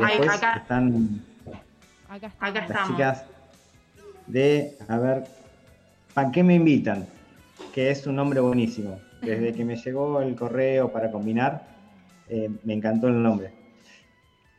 Y 0.00 0.04
ahí- 0.04 0.18
después 0.18 0.36
acá, 0.36 0.56
están 0.58 1.24
acá 2.08 2.26
estamos. 2.26 2.68
las 2.68 2.88
chicas 2.88 3.24
de, 4.26 4.76
a 4.88 4.98
ver, 4.98 5.24
¿para 6.14 6.30
qué 6.30 6.42
me 6.42 6.54
invitan? 6.54 7.06
Que 7.72 7.90
es 7.90 8.06
un 8.06 8.16
nombre 8.16 8.40
buenísimo. 8.40 9.00
Desde 9.22 9.52
que 9.52 9.64
me 9.64 9.76
llegó 9.76 10.20
el 10.20 10.36
correo 10.36 10.92
para 10.92 11.10
combinar, 11.10 11.66
eh, 12.28 12.50
me 12.64 12.74
encantó 12.74 13.08
el 13.08 13.22
nombre. 13.22 13.52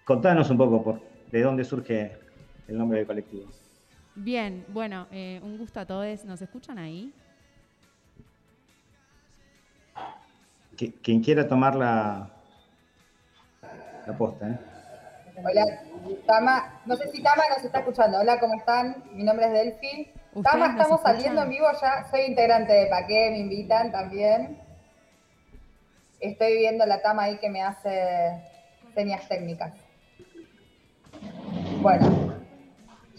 Contanos 0.03 0.49
un 0.49 0.57
poco 0.57 0.83
por, 0.83 1.01
de 1.31 1.41
dónde 1.41 1.63
surge 1.63 2.17
el 2.67 2.77
nombre 2.77 2.99
del 2.99 3.07
colectivo. 3.07 3.49
Bien, 4.15 4.65
bueno, 4.69 5.07
eh, 5.11 5.39
un 5.43 5.57
gusto 5.57 5.79
a 5.79 5.85
todos. 5.85 6.25
¿Nos 6.25 6.41
escuchan 6.41 6.77
ahí? 6.79 7.13
Que- 10.75 10.93
quien 10.93 11.21
quiera 11.23 11.47
tomar 11.47 11.75
la, 11.75 12.29
la 14.05 14.17
posta, 14.17 14.49
¿eh? 14.49 14.59
Hola, 15.43 15.65
Tama. 16.25 16.81
No 16.85 16.95
sé 16.95 17.11
si 17.11 17.21
Tama 17.21 17.43
nos 17.49 17.63
está 17.63 17.79
escuchando. 17.79 18.19
Hola, 18.19 18.39
¿cómo 18.39 18.55
están? 18.55 19.03
Mi 19.11 19.23
nombre 19.23 19.45
es 19.45 19.51
Delphi. 19.53 20.11
¿Ustedes 20.33 20.43
Tama, 20.43 20.71
estamos 20.71 21.01
saliendo 21.01 21.43
en 21.43 21.49
vivo 21.49 21.67
ya. 21.79 22.05
Soy 22.09 22.21
integrante 22.21 22.73
de 22.73 22.87
Paqué, 22.87 23.29
me 23.31 23.39
invitan 23.39 23.91
también. 23.91 24.59
Estoy 26.19 26.57
viendo 26.57 26.85
la 26.85 27.01
Tama 27.01 27.23
ahí 27.23 27.37
que 27.37 27.49
me 27.49 27.61
hace 27.61 28.41
señas 28.95 29.27
técnicas. 29.27 29.73
Bueno, 31.81 32.33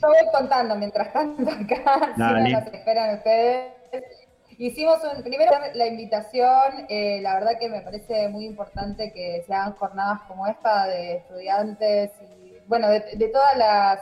yo 0.01 0.09
voy 0.09 0.33
contando 0.33 0.75
mientras 0.75 1.13
tanto 1.13 1.49
acá, 1.49 2.13
si 2.17 2.21
no 2.21 2.61
nos 2.61 2.67
esperan 2.75 3.17
ustedes. 3.17 4.28
Hicimos 4.61 4.99
un, 5.05 5.23
primero 5.23 5.53
la 5.75 5.87
invitación, 5.87 6.87
eh, 6.89 7.21
la 7.23 7.35
verdad 7.35 7.53
que 7.61 7.69
me 7.69 7.81
parece 7.81 8.29
muy 8.29 8.45
importante 8.45 9.13
que 9.13 9.45
se 9.47 9.55
hagan 9.55 9.77
jornadas 9.77 10.23
como 10.27 10.49
esta 10.49 10.89
de 10.89 11.19
estudiantes 11.19 12.11
y, 12.21 12.59
bueno, 12.67 12.89
de, 12.89 13.31
todas 13.33 13.57
las, 13.57 14.01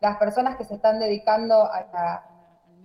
las 0.00 0.16
personas 0.16 0.56
que 0.56 0.64
se 0.64 0.76
están 0.76 0.98
dedicando 0.98 1.70
a 1.70 1.86
la, 1.92 2.26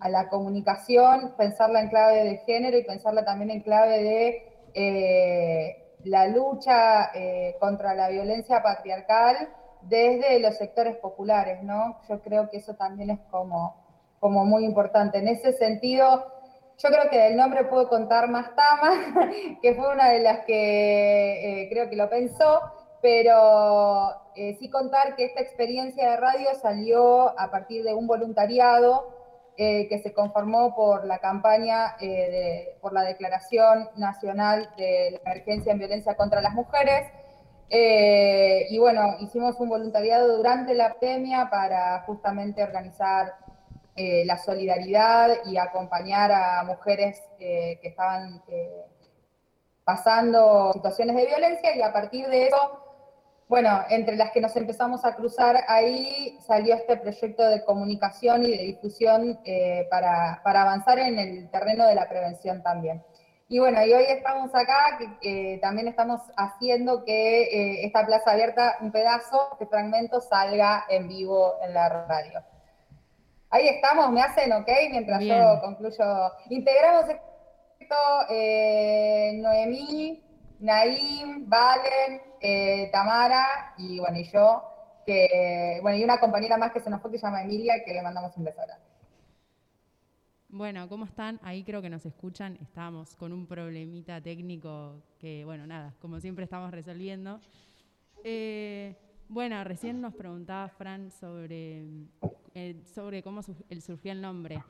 a 0.02 0.10
la 0.10 0.28
comunicación, 0.28 1.36
pensarla 1.38 1.80
en 1.80 1.88
clave 1.88 2.26
de 2.26 2.38
género 2.40 2.78
y 2.78 2.84
pensarla 2.84 3.24
también 3.24 3.52
en 3.52 3.62
clave 3.62 4.04
de 4.04 4.72
eh, 4.74 5.96
la 6.04 6.28
lucha 6.28 7.12
eh, 7.16 7.56
contra 7.62 7.94
la 7.94 8.10
violencia 8.10 8.62
patriarcal 8.62 9.48
desde 9.84 10.38
los 10.42 10.58
sectores 10.58 10.98
populares, 10.98 11.64
¿no? 11.64 12.02
Yo 12.10 12.20
creo 12.20 12.50
que 12.50 12.58
eso 12.58 12.76
también 12.76 13.12
es 13.12 13.20
como 13.32 13.88
como 14.20 14.46
muy 14.46 14.66
importante. 14.66 15.20
En 15.20 15.28
ese 15.28 15.54
sentido, 15.54 16.39
yo 16.82 16.90
creo 16.90 17.10
que 17.10 17.18
del 17.18 17.36
nombre 17.36 17.66
puedo 17.66 17.90
contar 17.90 18.30
más 18.30 18.56
Tama, 18.56 19.14
que 19.62 19.76
fue 19.76 19.92
una 19.92 20.10
de 20.10 20.20
las 20.22 20.46
que 20.46 21.64
eh, 21.64 21.70
creo 21.70 21.90
que 21.90 21.98
lo 21.98 22.10
pensó, 22.10 22.62
pero 23.02 24.10
eh, 24.36 24.56
sí 24.60 24.70
contar 24.70 25.16
que 25.16 25.26
esta 25.26 25.42
experiencia 25.42 26.12
de 26.12 26.18
radio 26.18 26.48
salió 26.62 27.38
a 27.38 27.52
partir 27.52 27.84
de 27.84 27.94
un 27.94 28.08
voluntariado 28.08 29.14
eh, 29.58 29.90
que 29.90 30.00
se 30.00 30.14
conformó 30.14 30.74
por 30.74 31.06
la 31.06 31.20
campaña, 31.20 31.98
por 32.80 32.94
la 32.94 33.02
Declaración 33.04 33.90
Nacional 33.98 34.70
de 34.78 35.12
la 35.12 35.32
Emergencia 35.32 35.74
en 35.74 35.80
Violencia 35.80 36.16
contra 36.16 36.42
las 36.42 36.54
Mujeres. 36.54 37.12
y 37.70 38.80
bueno, 38.80 39.18
hicimos 39.20 39.60
un 39.60 39.68
voluntariado 39.68 40.38
durante 40.38 40.74
la 40.76 40.94
pandemia 40.94 41.50
para 41.50 42.04
justamente 42.06 42.64
organizar 42.64 43.34
eh, 44.02 44.24
la 44.24 44.38
solidaridad 44.38 45.44
y 45.44 45.58
acompañar 45.58 46.32
a 46.32 46.64
mujeres 46.64 47.22
eh, 47.38 47.78
que 47.82 47.90
estaban 47.90 48.42
eh, 48.48 48.86
pasando 49.84 50.72
situaciones 50.72 51.18
de 51.18 51.26
violencia 51.26 51.76
y 51.76 51.82
a 51.82 51.92
partir 51.92 52.26
de 52.30 52.48
eso, 52.48 52.82
bueno, 53.50 53.82
entre 53.90 54.16
las 54.16 54.32
que 54.32 54.40
nos 54.40 54.56
empezamos 54.56 55.04
a 55.04 55.18
cruzar 55.18 55.66
ahí 55.68 56.40
salió 56.48 56.76
este 56.76 56.96
proyecto 56.96 57.44
de 57.44 57.66
comunicación 57.66 58.46
y 58.46 58.52
de 58.52 58.64
difusión 58.64 59.42
para, 59.90 60.40
para, 60.46 60.62
avanzar 60.62 60.98
en 61.00 61.20
el 61.20 61.52
terreno 61.52 61.86
de 61.86 61.96
la 61.96 62.08
prevención 62.08 62.64
también. 62.64 63.04
Y 63.50 63.60
bueno, 63.60 63.86
y 63.86 63.92
hoy 63.92 64.06
estamos 64.08 64.56
acá, 64.56 64.98
que 65.20 65.60
también 65.62 65.90
estamos 65.90 66.22
haciendo 66.38 67.04
que 67.04 67.84
esta 67.84 68.06
plaza 68.06 68.32
abierta, 68.32 68.78
un 68.80 68.94
pedazo, 68.94 69.50
este 69.52 69.66
fragmento 69.66 70.22
salga 70.22 70.86
en 70.88 71.10
vivo 71.10 71.56
en 71.62 71.74
la 71.74 71.90
radio. 72.08 72.42
Ahí 73.52 73.68
estamos, 73.68 74.12
me 74.12 74.22
hacen 74.22 74.52
ok 74.54 74.70
mientras 74.92 75.24
yo 75.24 75.60
concluyo. 75.62 76.32
Integramos 76.50 77.06
esto 77.80 77.96
eh, 78.30 79.34
Noemí, 79.42 80.24
Naim, 80.60 81.50
Valen, 81.50 82.22
eh, 82.42 82.90
Tamara 82.92 83.74
y 83.78 84.00
bueno, 84.00 84.20
y 84.20 84.24
yo, 84.26 84.64
que, 85.06 85.80
bueno, 85.82 85.98
y 85.98 86.04
una 86.04 86.20
compañera 86.20 86.58
más 86.58 86.72
que 86.72 86.80
se 86.80 86.92
nos 86.92 87.02
fue 87.02 87.12
que 87.12 87.18
se 87.18 87.26
llama 87.26 87.42
Emilia, 87.42 87.84
que 87.84 87.94
le 87.94 88.04
mandamos 88.04 88.38
un 88.38 88.44
beso 88.44 88.62
grande. 88.62 88.86
Bueno, 90.50 90.88
¿cómo 90.88 91.06
están? 91.06 91.40
Ahí 91.44 91.64
creo 91.64 91.82
que 91.82 91.90
nos 91.90 92.06
escuchan. 92.06 92.58
Estamos 92.62 93.16
con 93.16 93.34
un 93.34 93.48
problemita 93.48 94.22
técnico 94.22 95.02
que, 95.20 95.46
bueno, 95.46 95.66
nada, 95.66 95.94
como 96.00 96.20
siempre 96.20 96.44
estamos 96.44 96.72
resolviendo. 96.72 97.40
Eh, 98.24 98.96
bueno, 99.30 99.64
recién 99.64 100.02
nos 100.02 100.14
preguntaba 100.14 100.68
Fran 100.68 101.12
sobre 101.12 101.86
eh, 102.56 102.82
sobre 102.94 103.22
cómo 103.22 103.42
surgió 103.42 104.12
el 104.12 104.22
nombre. 104.22 104.62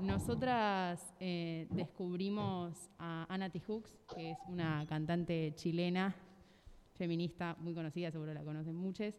Nosotras 0.00 1.14
eh, 1.20 1.66
descubrimos 1.70 2.90
a 2.98 3.26
Ana 3.32 3.50
Hooks, 3.66 3.96
que 4.14 4.32
es 4.32 4.38
una 4.48 4.84
cantante 4.88 5.52
chilena, 5.54 6.14
feminista 6.96 7.56
muy 7.60 7.74
conocida, 7.74 8.10
seguro 8.10 8.34
la 8.34 8.42
conocen 8.42 8.74
muchos. 8.74 9.14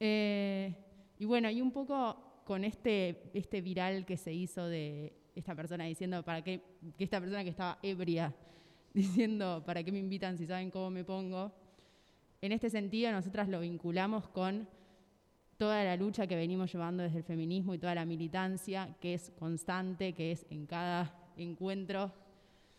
Eh, 0.00 0.74
y 1.18 1.24
bueno, 1.24 1.48
y 1.50 1.60
un 1.60 1.70
poco 1.70 2.42
con 2.44 2.64
este, 2.64 3.30
este 3.32 3.60
viral 3.60 4.04
que 4.04 4.16
se 4.16 4.32
hizo 4.32 4.66
de 4.66 5.12
esta 5.36 5.54
persona 5.54 5.84
diciendo, 5.84 6.22
¿para 6.24 6.42
qué? 6.42 6.60
Que 6.98 7.04
esta 7.04 7.20
persona 7.20 7.44
que 7.44 7.50
estaba 7.50 7.78
ebria, 7.82 8.34
diciendo, 8.92 9.62
¿para 9.64 9.82
qué 9.82 9.92
me 9.92 10.00
invitan 10.00 10.36
si 10.36 10.46
saben 10.46 10.70
cómo 10.70 10.90
me 10.90 11.04
pongo? 11.04 11.52
En 12.42 12.50
este 12.50 12.70
sentido, 12.70 13.12
nosotras 13.12 13.48
lo 13.48 13.60
vinculamos 13.60 14.26
con 14.26 14.68
toda 15.58 15.84
la 15.84 15.96
lucha 15.96 16.26
que 16.26 16.34
venimos 16.34 16.72
llevando 16.72 17.04
desde 17.04 17.18
el 17.18 17.24
feminismo 17.24 17.72
y 17.72 17.78
toda 17.78 17.94
la 17.94 18.04
militancia, 18.04 18.96
que 19.00 19.14
es 19.14 19.30
constante, 19.38 20.12
que 20.12 20.32
es 20.32 20.44
en 20.50 20.66
cada 20.66 21.14
encuentro 21.36 22.12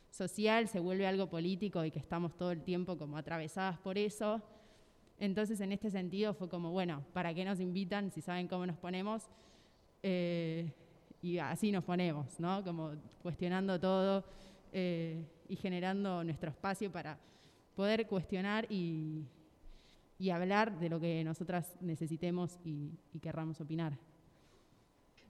social, 0.10 0.68
se 0.68 0.82
vuelve 0.82 1.08
algo 1.08 1.30
político 1.30 1.86
y 1.86 1.92
que 1.92 2.00
estamos 2.00 2.36
todo 2.36 2.52
el 2.52 2.62
tiempo 2.62 2.98
como 2.98 3.16
atravesadas 3.16 3.80
por 3.80 3.98
eso. 3.98 4.42
Entonces, 5.18 5.62
en 5.62 5.72
este 5.72 5.90
sentido 5.90 6.34
fue 6.34 6.50
como, 6.50 6.72
bueno, 6.72 7.02
¿para 7.14 7.34
qué 7.34 7.46
nos 7.46 7.62
invitan 7.62 8.12
si 8.12 8.20
saben 8.20 8.50
cómo 8.50 8.66
nos 8.66 8.76
ponemos? 8.76 9.30
Eh, 10.02 10.74
y 11.22 11.38
así 11.38 11.72
nos 11.72 11.86
ponemos, 11.86 12.38
¿no? 12.38 12.62
Como 12.66 12.96
cuestionando 13.22 13.80
todo 13.80 14.26
eh, 14.74 15.24
y 15.48 15.56
generando 15.56 16.22
nuestro 16.22 16.50
espacio 16.50 16.92
para 16.92 17.18
poder 17.78 18.06
cuestionar 18.08 18.68
y, 18.70 19.24
y 20.24 20.32
hablar 20.32 20.80
de 20.80 20.88
lo 20.88 21.02
que 21.02 21.22
nosotras 21.26 21.76
necesitemos 21.82 22.58
y, 22.64 22.98
querramos 23.22 23.60
opinar. 23.60 23.92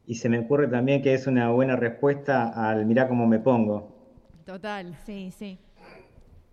Y 0.05 0.13
se 0.15 0.29
me 0.29 0.37
ocurre 0.37 0.67
también 0.67 1.01
que 1.01 1.15
es 1.15 1.25
una 1.25 1.49
buena 1.49 1.75
respuesta 1.75 2.49
al 2.49 2.85
mirá 2.85 3.07
cómo 3.07 3.25
me 3.25 3.39
pongo. 3.39 3.91
Total. 4.45 4.95
Sí, 5.03 5.31
sí. 5.31 5.57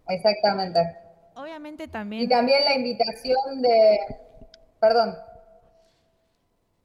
Exactamente. 0.08 0.80
Obviamente 1.34 1.86
también. 1.86 2.22
Y 2.22 2.28
también 2.28 2.64
la 2.64 2.76
invitación 2.76 3.60
de. 3.60 3.98
Perdón. 4.80 5.14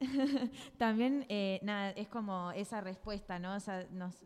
también, 0.78 1.26
eh, 1.30 1.62
nada, 1.64 1.92
es 1.92 2.10
como 2.10 2.52
esa 2.52 2.82
respuesta, 2.82 3.40
¿no? 3.40 3.56
O 3.56 3.60
sea, 3.62 3.86
nos, 3.92 4.26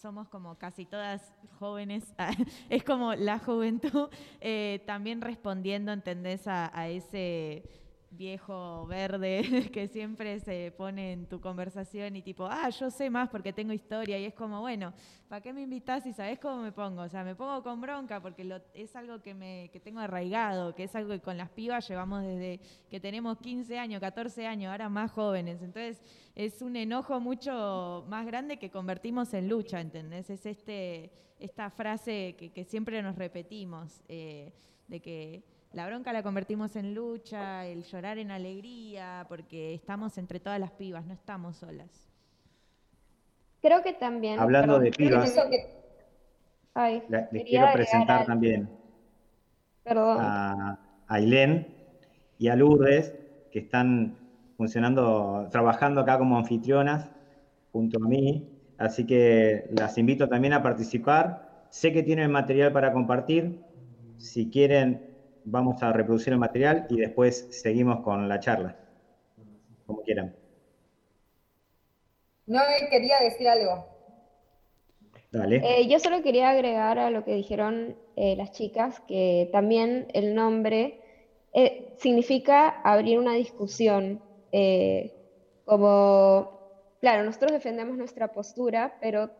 somos 0.00 0.28
como 0.28 0.56
casi 0.56 0.86
todas 0.86 1.34
jóvenes, 1.58 2.04
es 2.70 2.82
como 2.82 3.14
la 3.14 3.38
juventud, 3.38 4.08
eh, 4.40 4.82
también 4.86 5.20
respondiendo, 5.20 5.92
¿entendés? 5.92 6.46
a 6.46 6.88
ese 6.88 7.64
viejo 8.10 8.86
verde 8.86 9.70
que 9.72 9.88
siempre 9.88 10.40
se 10.40 10.72
pone 10.76 11.12
en 11.12 11.26
tu 11.26 11.40
conversación 11.40 12.16
y 12.16 12.22
tipo, 12.22 12.46
ah, 12.46 12.68
yo 12.70 12.90
sé 12.90 13.08
más 13.08 13.28
porque 13.28 13.52
tengo 13.52 13.72
historia 13.72 14.18
y 14.18 14.24
es 14.24 14.34
como, 14.34 14.60
bueno, 14.60 14.92
¿para 15.28 15.40
qué 15.40 15.52
me 15.52 15.62
invitas 15.62 16.04
y 16.06 16.12
sabes 16.12 16.38
cómo 16.38 16.62
me 16.62 16.72
pongo? 16.72 17.02
O 17.02 17.08
sea, 17.08 17.22
me 17.22 17.34
pongo 17.34 17.62
con 17.62 17.80
bronca 17.80 18.20
porque 18.20 18.60
es 18.74 18.96
algo 18.96 19.22
que, 19.22 19.34
me, 19.34 19.70
que 19.72 19.80
tengo 19.80 20.00
arraigado, 20.00 20.74
que 20.74 20.84
es 20.84 20.96
algo 20.96 21.10
que 21.12 21.20
con 21.20 21.36
las 21.36 21.50
pibas 21.50 21.88
llevamos 21.88 22.22
desde 22.22 22.60
que 22.88 23.00
tenemos 23.00 23.38
15 23.38 23.78
años, 23.78 24.00
14 24.00 24.46
años, 24.46 24.72
ahora 24.72 24.88
más 24.88 25.12
jóvenes. 25.12 25.62
Entonces 25.62 26.02
es 26.34 26.62
un 26.62 26.76
enojo 26.76 27.20
mucho 27.20 28.04
más 28.08 28.26
grande 28.26 28.58
que 28.58 28.70
convertimos 28.70 29.32
en 29.34 29.48
lucha, 29.48 29.80
¿entendés? 29.80 30.30
Es 30.30 30.46
este, 30.46 31.12
esta 31.38 31.70
frase 31.70 32.36
que, 32.36 32.64
siempre 32.64 33.02
nos 33.02 33.16
repetimos, 33.16 34.02
eh, 34.08 34.52
de 34.88 35.00
que 35.00 35.44
la 35.72 35.86
bronca 35.86 36.12
la 36.12 36.22
convertimos 36.22 36.74
en 36.76 36.94
lucha, 36.94 37.66
el 37.66 37.84
llorar 37.84 38.18
en 38.18 38.30
alegría, 38.30 39.24
porque 39.28 39.74
estamos 39.74 40.18
entre 40.18 40.40
todas 40.40 40.58
las 40.58 40.72
pibas, 40.72 41.06
no 41.06 41.14
estamos 41.14 41.56
solas. 41.56 42.08
Creo 43.62 43.82
que 43.82 43.92
también. 43.92 44.40
Hablando 44.40 44.78
de 44.78 44.90
pibas, 44.90 45.34
les 46.74 47.44
quiero 47.44 47.72
presentar 47.72 48.26
también 48.26 48.68
a 49.86 50.78
Ailén 51.06 51.68
y 52.38 52.48
a 52.48 52.56
Lourdes, 52.56 53.14
que 53.52 53.58
están 53.60 54.16
funcionando, 54.56 55.48
trabajando 55.50 56.00
acá 56.00 56.18
como 56.18 56.36
anfitrionas 56.36 57.10
junto 57.72 57.98
a 58.02 58.08
mí. 58.08 58.48
Así 58.78 59.06
que 59.06 59.68
las 59.72 59.98
invito 59.98 60.28
también 60.28 60.54
a 60.54 60.62
participar. 60.62 61.66
Sé 61.70 61.92
que 61.92 62.02
tienen 62.02 62.30
material 62.30 62.72
para 62.72 62.92
compartir. 62.92 63.60
Si 64.16 64.50
quieren 64.50 65.09
vamos 65.44 65.82
a 65.82 65.92
reproducir 65.92 66.32
el 66.32 66.38
material 66.38 66.86
y 66.88 66.96
después 66.96 67.48
seguimos 67.50 68.00
con 68.00 68.28
la 68.28 68.40
charla, 68.40 68.76
como 69.86 70.02
quieran. 70.02 70.34
No 72.46 72.60
quería 72.90 73.16
decir 73.22 73.48
algo. 73.48 73.86
Dale. 75.30 75.62
Eh, 75.64 75.86
yo 75.86 76.00
solo 76.00 76.22
quería 76.22 76.50
agregar 76.50 76.98
a 76.98 77.10
lo 77.10 77.24
que 77.24 77.34
dijeron 77.34 77.96
eh, 78.16 78.34
las 78.34 78.50
chicas, 78.50 79.00
que 79.06 79.48
también 79.52 80.08
el 80.12 80.34
nombre 80.34 81.00
eh, 81.52 81.94
significa 81.98 82.68
abrir 82.68 83.18
una 83.18 83.34
discusión, 83.34 84.20
como, 85.64 86.96
claro, 87.00 87.22
nosotros 87.22 87.52
defendemos 87.52 87.96
nuestra 87.96 88.32
postura, 88.32 88.96
pero, 89.00 89.30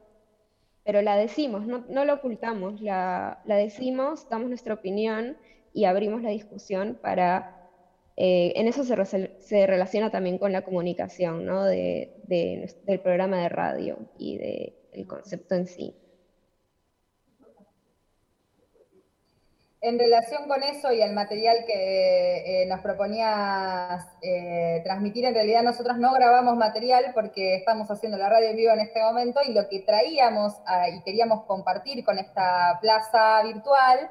pero 0.85 1.03
la 1.03 1.17
decimos, 1.17 1.67
no, 1.67 1.85
no 1.89 2.05
lo 2.05 2.15
ocultamos, 2.15 2.81
la, 2.81 3.41
la 3.45 3.57
decimos, 3.57 4.29
damos 4.29 4.49
nuestra 4.49 4.75
opinión 4.75 5.37
y 5.73 5.85
abrimos 5.85 6.23
la 6.23 6.31
discusión 6.31 6.99
para... 7.01 7.57
Eh, 8.17 8.53
en 8.57 8.69
eso 8.69 8.85
se, 8.85 9.67
relaciona 9.67 10.11
también 10.11 10.37
con 10.37 10.53
la 10.53 10.63
comunicación 10.63 11.47
¿no? 11.47 11.65
de, 11.65 12.13
del 12.27 13.01
programa 13.01 13.39
de 13.39 13.49
radio 13.49 13.97
y 14.19 14.37
del 14.37 15.07
concepto 15.07 15.55
en 15.55 15.67
sí. 15.67 15.95
En 19.83 19.99
relación 19.99 20.47
con 20.47 20.63
eso 20.63 20.93
y 20.93 21.01
el 21.01 21.15
material 21.15 21.65
que 21.67 22.63
eh, 22.63 22.67
nos 22.67 22.81
proponías 22.81 24.07
eh, 24.21 24.83
transmitir, 24.85 25.25
en 25.25 25.33
realidad 25.33 25.63
nosotros 25.63 25.97
no 25.97 26.13
grabamos 26.13 26.55
material 26.57 27.13
porque 27.15 27.55
estamos 27.55 27.91
haciendo 27.91 28.19
la 28.19 28.29
radio 28.29 28.51
en 28.51 28.57
vivo 28.57 28.73
en 28.73 28.81
este 28.81 29.01
momento 29.01 29.41
y 29.43 29.55
lo 29.55 29.71
que 29.71 29.81
traíamos 29.81 30.53
y 30.95 31.03
queríamos 31.03 31.45
compartir 31.45 32.05
con 32.05 32.19
esta 32.19 32.79
plaza 32.83 33.43
virtual 33.45 34.11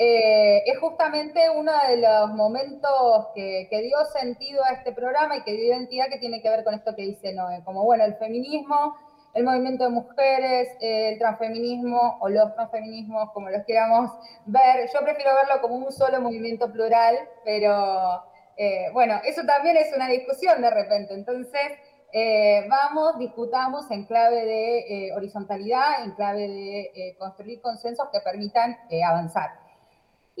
eh, 0.00 0.62
es 0.64 0.78
justamente 0.78 1.50
uno 1.50 1.72
de 1.88 1.96
los 1.96 2.30
momentos 2.30 3.30
que, 3.34 3.66
dio 3.68 4.04
sentido 4.16 4.62
a 4.64 4.74
este 4.74 4.92
programa 4.92 5.38
y 5.38 5.42
que 5.42 5.54
dio 5.54 5.64
identidad 5.74 6.06
que 6.08 6.18
tiene 6.18 6.40
que 6.40 6.48
ver 6.48 6.62
con 6.62 6.74
esto 6.74 6.94
que 6.94 7.02
dice 7.02 7.34
Noé, 7.34 7.64
como 7.64 7.82
bueno, 7.82 8.04
el 8.04 8.14
feminismo, 8.14 8.94
el 9.34 9.42
movimiento 9.42 9.82
de 9.82 9.90
mujeres, 9.90 10.68
el 10.80 11.18
transfeminismo 11.18 12.16
o 12.20 12.28
los 12.28 12.54
transfeminismos, 12.54 13.32
como 13.32 13.50
los 13.50 13.64
queramos 13.66 14.12
ver. 14.46 14.88
Yo 14.94 15.00
prefiero 15.00 15.32
verlo 15.34 15.60
como 15.60 15.74
un 15.74 15.90
solo 15.90 16.20
movimiento 16.20 16.70
plural, 16.70 17.18
pero 17.44 18.22
eh, 18.56 18.90
bueno, 18.92 19.20
eso 19.24 19.42
también 19.44 19.78
es 19.78 19.92
una 19.96 20.06
discusión 20.06 20.62
de 20.62 20.70
repente. 20.70 21.12
Entonces, 21.14 21.72
eh, 22.12 22.64
vamos, 22.68 23.18
discutamos 23.18 23.90
en 23.90 24.04
clave 24.04 24.44
de 24.44 25.12
horizontalidad, 25.16 26.04
en 26.04 26.12
clave 26.12 26.46
de 26.46 27.16
construir 27.18 27.60
consensos 27.60 28.06
que 28.12 28.20
permitan 28.20 28.78
avanzar. 29.04 29.67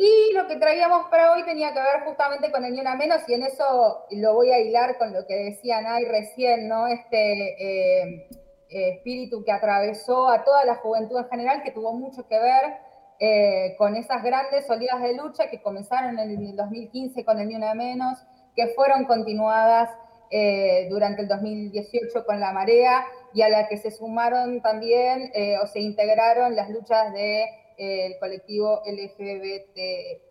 Y 0.00 0.32
lo 0.32 0.46
que 0.46 0.54
traíamos 0.54 1.08
para 1.10 1.32
hoy 1.32 1.44
tenía 1.44 1.72
que 1.72 1.80
ver 1.80 2.04
justamente 2.04 2.52
con 2.52 2.64
el 2.64 2.72
ni 2.72 2.80
una 2.80 2.94
menos, 2.94 3.20
y 3.28 3.34
en 3.34 3.42
eso 3.42 4.04
lo 4.12 4.34
voy 4.34 4.52
a 4.52 4.60
hilar 4.60 4.96
con 4.96 5.12
lo 5.12 5.26
que 5.26 5.34
decía 5.34 5.82
Nay 5.82 6.04
recién, 6.04 6.68
¿no? 6.68 6.86
Este 6.86 8.28
espíritu 8.68 9.42
que 9.44 9.50
atravesó 9.50 10.28
a 10.28 10.44
toda 10.44 10.64
la 10.64 10.76
juventud 10.76 11.18
en 11.18 11.28
general, 11.28 11.64
que 11.64 11.72
tuvo 11.72 11.92
mucho 11.94 12.28
que 12.28 12.38
ver 12.38 13.76
con 13.76 13.96
esas 13.96 14.22
grandes 14.22 14.70
oleadas 14.70 15.02
de 15.02 15.14
lucha 15.14 15.50
que 15.50 15.60
comenzaron 15.60 16.16
en 16.16 16.30
el 16.30 16.54
2015 16.54 17.24
con 17.24 17.40
el 17.40 17.48
Ni 17.48 17.56
Una 17.56 17.74
Menos, 17.74 18.20
que 18.54 18.68
fueron 18.68 19.04
continuadas 19.04 19.90
eh, 20.30 20.86
durante 20.90 21.22
el 21.22 21.28
2018 21.28 22.24
con 22.24 22.38
la 22.38 22.52
marea 22.52 23.04
y 23.32 23.42
a 23.42 23.48
la 23.48 23.66
que 23.66 23.78
se 23.78 23.90
sumaron 23.90 24.60
también 24.60 25.32
eh, 25.34 25.56
o 25.58 25.66
se 25.66 25.80
integraron 25.80 26.54
las 26.54 26.68
luchas 26.68 27.12
de, 27.14 27.46
eh, 27.78 28.16
colectivo 28.20 28.82
LGBTQ. 28.84 30.28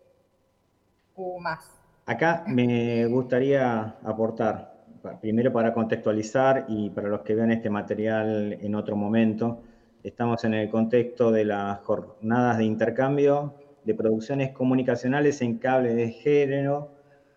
Acá 2.06 2.44
me 2.46 3.06
gustaría 3.10 3.96
aportar, 4.04 4.74
primero 5.20 5.52
para 5.52 5.72
contextualizar 5.72 6.66
y 6.68 6.90
para 6.90 7.08
los 7.08 7.22
que 7.22 7.34
vean 7.34 7.50
este 7.50 7.70
material 7.70 8.58
en 8.60 8.74
otro 8.74 8.94
momento, 8.96 9.62
estamos 10.02 10.44
en 10.44 10.54
el 10.54 10.70
contexto 10.70 11.32
de 11.32 11.44
las 11.44 11.80
jornadas 11.80 12.58
de 12.58 12.64
intercambio 12.64 13.54
de 13.84 13.94
producciones 13.94 14.52
comunicacionales 14.52 15.40
en 15.42 15.58
cable 15.58 15.94
de 15.94 16.10
género 16.10 16.90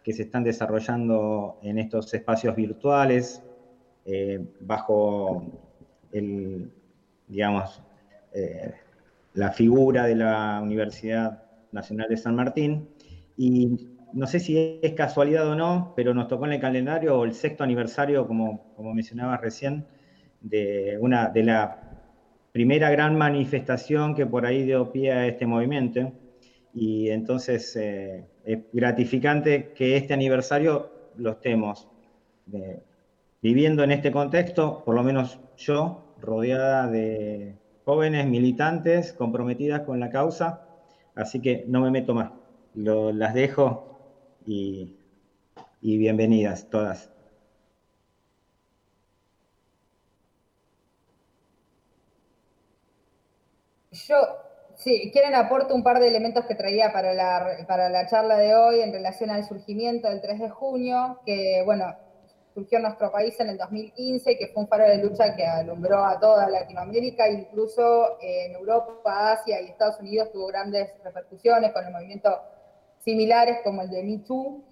que 0.04 0.14
se 0.14 0.24
están 0.24 0.44
desarrollando 0.44 1.58
en 1.62 1.78
estos 1.80 2.14
espacios 2.14 2.56
virtuales 2.56 3.42
eh, 4.06 4.40
bajo 4.60 5.44
el, 6.12 6.72
digamos, 7.28 7.82
eh, 8.34 8.74
la 9.34 9.52
figura 9.52 10.06
de 10.06 10.16
la 10.16 10.60
Universidad 10.62 11.44
Nacional 11.72 12.08
de 12.10 12.18
San 12.18 12.36
Martín. 12.36 12.90
Y 13.38 13.90
no 14.14 14.28
sé 14.28 14.40
si 14.40 14.80
es 14.82 14.94
casualidad 14.94 15.48
o 15.48 15.56
no, 15.56 15.94
pero 15.96 16.14
nos 16.14 16.28
tocó 16.28 16.46
en 16.46 16.54
el 16.54 16.60
calendario 16.60 17.24
el 17.24 17.34
sexto 17.34 17.64
aniversario, 17.64 18.28
como, 18.28 18.74
como 18.76 18.94
mencionaba 18.94 19.38
recién, 19.38 19.86
de, 20.42 20.98
una, 21.00 21.30
de 21.30 21.44
la 21.44 21.92
primera 22.52 22.90
gran 22.90 23.18
manifestación 23.18 24.16
que 24.16 24.26
por 24.26 24.46
ahí 24.46 24.64
dio 24.64 24.92
pie 24.92 25.12
a 25.12 25.28
este 25.28 25.46
movimiento. 25.46 26.12
Y 26.74 27.10
entonces 27.10 27.76
eh, 27.76 28.26
es 28.44 28.60
gratificante 28.72 29.72
que 29.74 29.98
este 29.98 30.14
aniversario 30.14 30.92
lo 31.18 31.32
estemos 31.32 31.88
eh, 32.54 32.82
viviendo 33.42 33.84
en 33.84 33.92
este 33.92 34.12
contexto, 34.12 34.84
por 34.86 34.96
lo 34.96 35.04
menos 35.04 35.40
yo, 35.58 36.16
rodeada 36.20 36.88
de 36.88 37.56
jóvenes 37.92 38.26
militantes 38.26 39.12
comprometidas 39.12 39.82
con 39.82 40.00
la 40.00 40.10
causa, 40.10 40.62
así 41.14 41.42
que 41.42 41.66
no 41.68 41.82
me 41.82 41.92
meto 41.92 42.14
más. 42.14 42.32
las 42.74 43.34
dejo 43.34 44.00
y, 44.46 44.96
y 45.82 45.98
bienvenidas 45.98 46.70
todas. 46.70 47.12
Yo 53.92 54.16
Sí, 54.78 55.12
quieren 55.14 55.36
aporto 55.36 55.76
un 55.76 55.84
par 55.84 56.00
de 56.00 56.08
elementos 56.08 56.46
que 56.46 56.56
traía 56.56 56.92
para 56.92 57.14
la, 57.14 57.66
para 57.68 57.90
la 57.90 58.08
charla 58.08 58.38
de 58.38 58.56
hoy 58.56 58.80
en 58.82 58.92
relación 58.92 59.30
al 59.30 59.44
surgimiento 59.44 60.10
del 60.10 60.22
3 60.22 60.40
de 60.40 60.50
junio, 60.50 61.20
que, 61.24 61.62
bueno, 61.66 61.96
surgió 62.54 62.80
nuestro 62.80 63.12
país 63.12 63.40
en 63.40 63.50
el 63.50 63.58
2015, 63.58 64.38
que 64.38 64.48
fue 64.48 64.64
un 64.64 64.68
faro 64.68 64.84
de 64.84 64.98
lucha 64.98 65.36
que 65.36 65.46
alumbró 65.46 66.04
a 66.04 66.20
toda 66.20 66.50
Latinoamérica, 66.50 67.30
incluso 67.30 68.18
en 68.22 68.54
Europa, 68.54 69.32
Asia 69.34 69.62
y 69.62 69.68
Estados 69.68 70.00
Unidos 70.00 70.32
tuvo 70.32 70.48
grandes 70.48 70.90
repercusiones 71.04 71.72
con 71.72 71.86
el 71.86 71.92
movimiento 71.92 72.42
similares 73.00 73.60
como 73.64 73.82
el 73.82 73.90
de 73.90 74.04
Me 74.04 74.18
Too. 74.20 74.64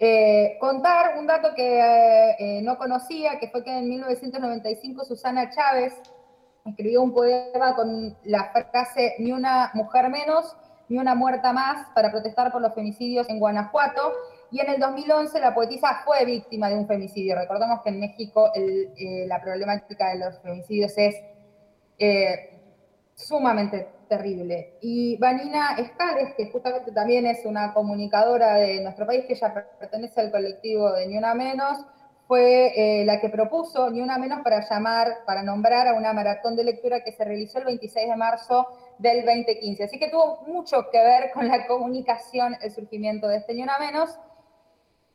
Eh, 0.00 0.56
contar 0.60 1.18
un 1.18 1.26
dato 1.26 1.54
que 1.56 2.34
eh, 2.38 2.60
no 2.62 2.78
conocía, 2.78 3.38
que 3.38 3.48
fue 3.48 3.64
que 3.64 3.76
en 3.76 3.88
1995 3.88 5.04
Susana 5.04 5.50
Chávez, 5.50 5.92
escribió 6.64 7.02
un 7.02 7.12
poema 7.12 7.74
con 7.74 8.16
la 8.24 8.52
frase 8.52 9.14
ni 9.18 9.32
una 9.32 9.70
mujer 9.74 10.08
menos, 10.10 10.56
ni 10.88 10.98
una 10.98 11.14
muerta 11.14 11.52
más 11.52 11.88
para 11.94 12.10
protestar 12.10 12.52
por 12.52 12.62
los 12.62 12.74
femicidios 12.74 13.28
en 13.28 13.38
Guanajuato. 13.38 14.12
Y 14.50 14.60
en 14.60 14.70
el 14.70 14.80
2011 14.80 15.40
la 15.40 15.54
poetisa 15.54 16.02
fue 16.04 16.24
víctima 16.24 16.68
de 16.68 16.76
un 16.76 16.86
femicidio. 16.86 17.36
Recordemos 17.36 17.80
que 17.82 17.90
en 17.90 18.00
México 18.00 18.50
eh, 18.54 19.26
la 19.26 19.40
problemática 19.40 20.10
de 20.10 20.18
los 20.18 20.40
femicidios 20.40 20.92
es 20.96 21.14
eh, 21.98 22.60
sumamente 23.14 23.88
terrible. 24.08 24.78
Y 24.80 25.16
Vanina 25.18 25.76
Escales, 25.76 26.34
que 26.36 26.50
justamente 26.50 26.92
también 26.92 27.26
es 27.26 27.44
una 27.44 27.74
comunicadora 27.74 28.54
de 28.54 28.80
nuestro 28.82 29.06
país, 29.06 29.26
que 29.26 29.34
ella 29.34 29.52
pertenece 29.78 30.20
al 30.20 30.30
colectivo 30.30 30.92
de 30.92 31.06
Ni 31.06 31.18
Una 31.18 31.34
Menos, 31.34 31.84
fue 32.28 33.00
eh, 33.00 33.06
la 33.06 33.20
que 33.20 33.30
propuso, 33.30 33.90
ni 33.90 34.02
una 34.02 34.18
menos, 34.18 34.40
para 34.42 34.60
llamar, 34.68 35.24
para 35.24 35.42
nombrar 35.42 35.88
a 35.88 35.94
una 35.94 36.12
maratón 36.12 36.56
de 36.56 36.62
lectura 36.62 37.02
que 37.02 37.10
se 37.10 37.24
realizó 37.24 37.58
el 37.58 37.64
26 37.64 38.06
de 38.06 38.16
marzo 38.16 38.66
del 38.98 39.24
2015. 39.24 39.84
Así 39.84 39.98
que 39.98 40.10
tuvo 40.10 40.42
mucho 40.46 40.90
que 40.92 41.02
ver 41.02 41.30
con 41.32 41.48
la 41.48 41.66
comunicación, 41.66 42.54
el 42.60 42.70
surgimiento 42.70 43.28
de 43.28 43.38
este 43.38 43.54
ni 43.54 43.62
una 43.62 43.78
menos. 43.78 44.18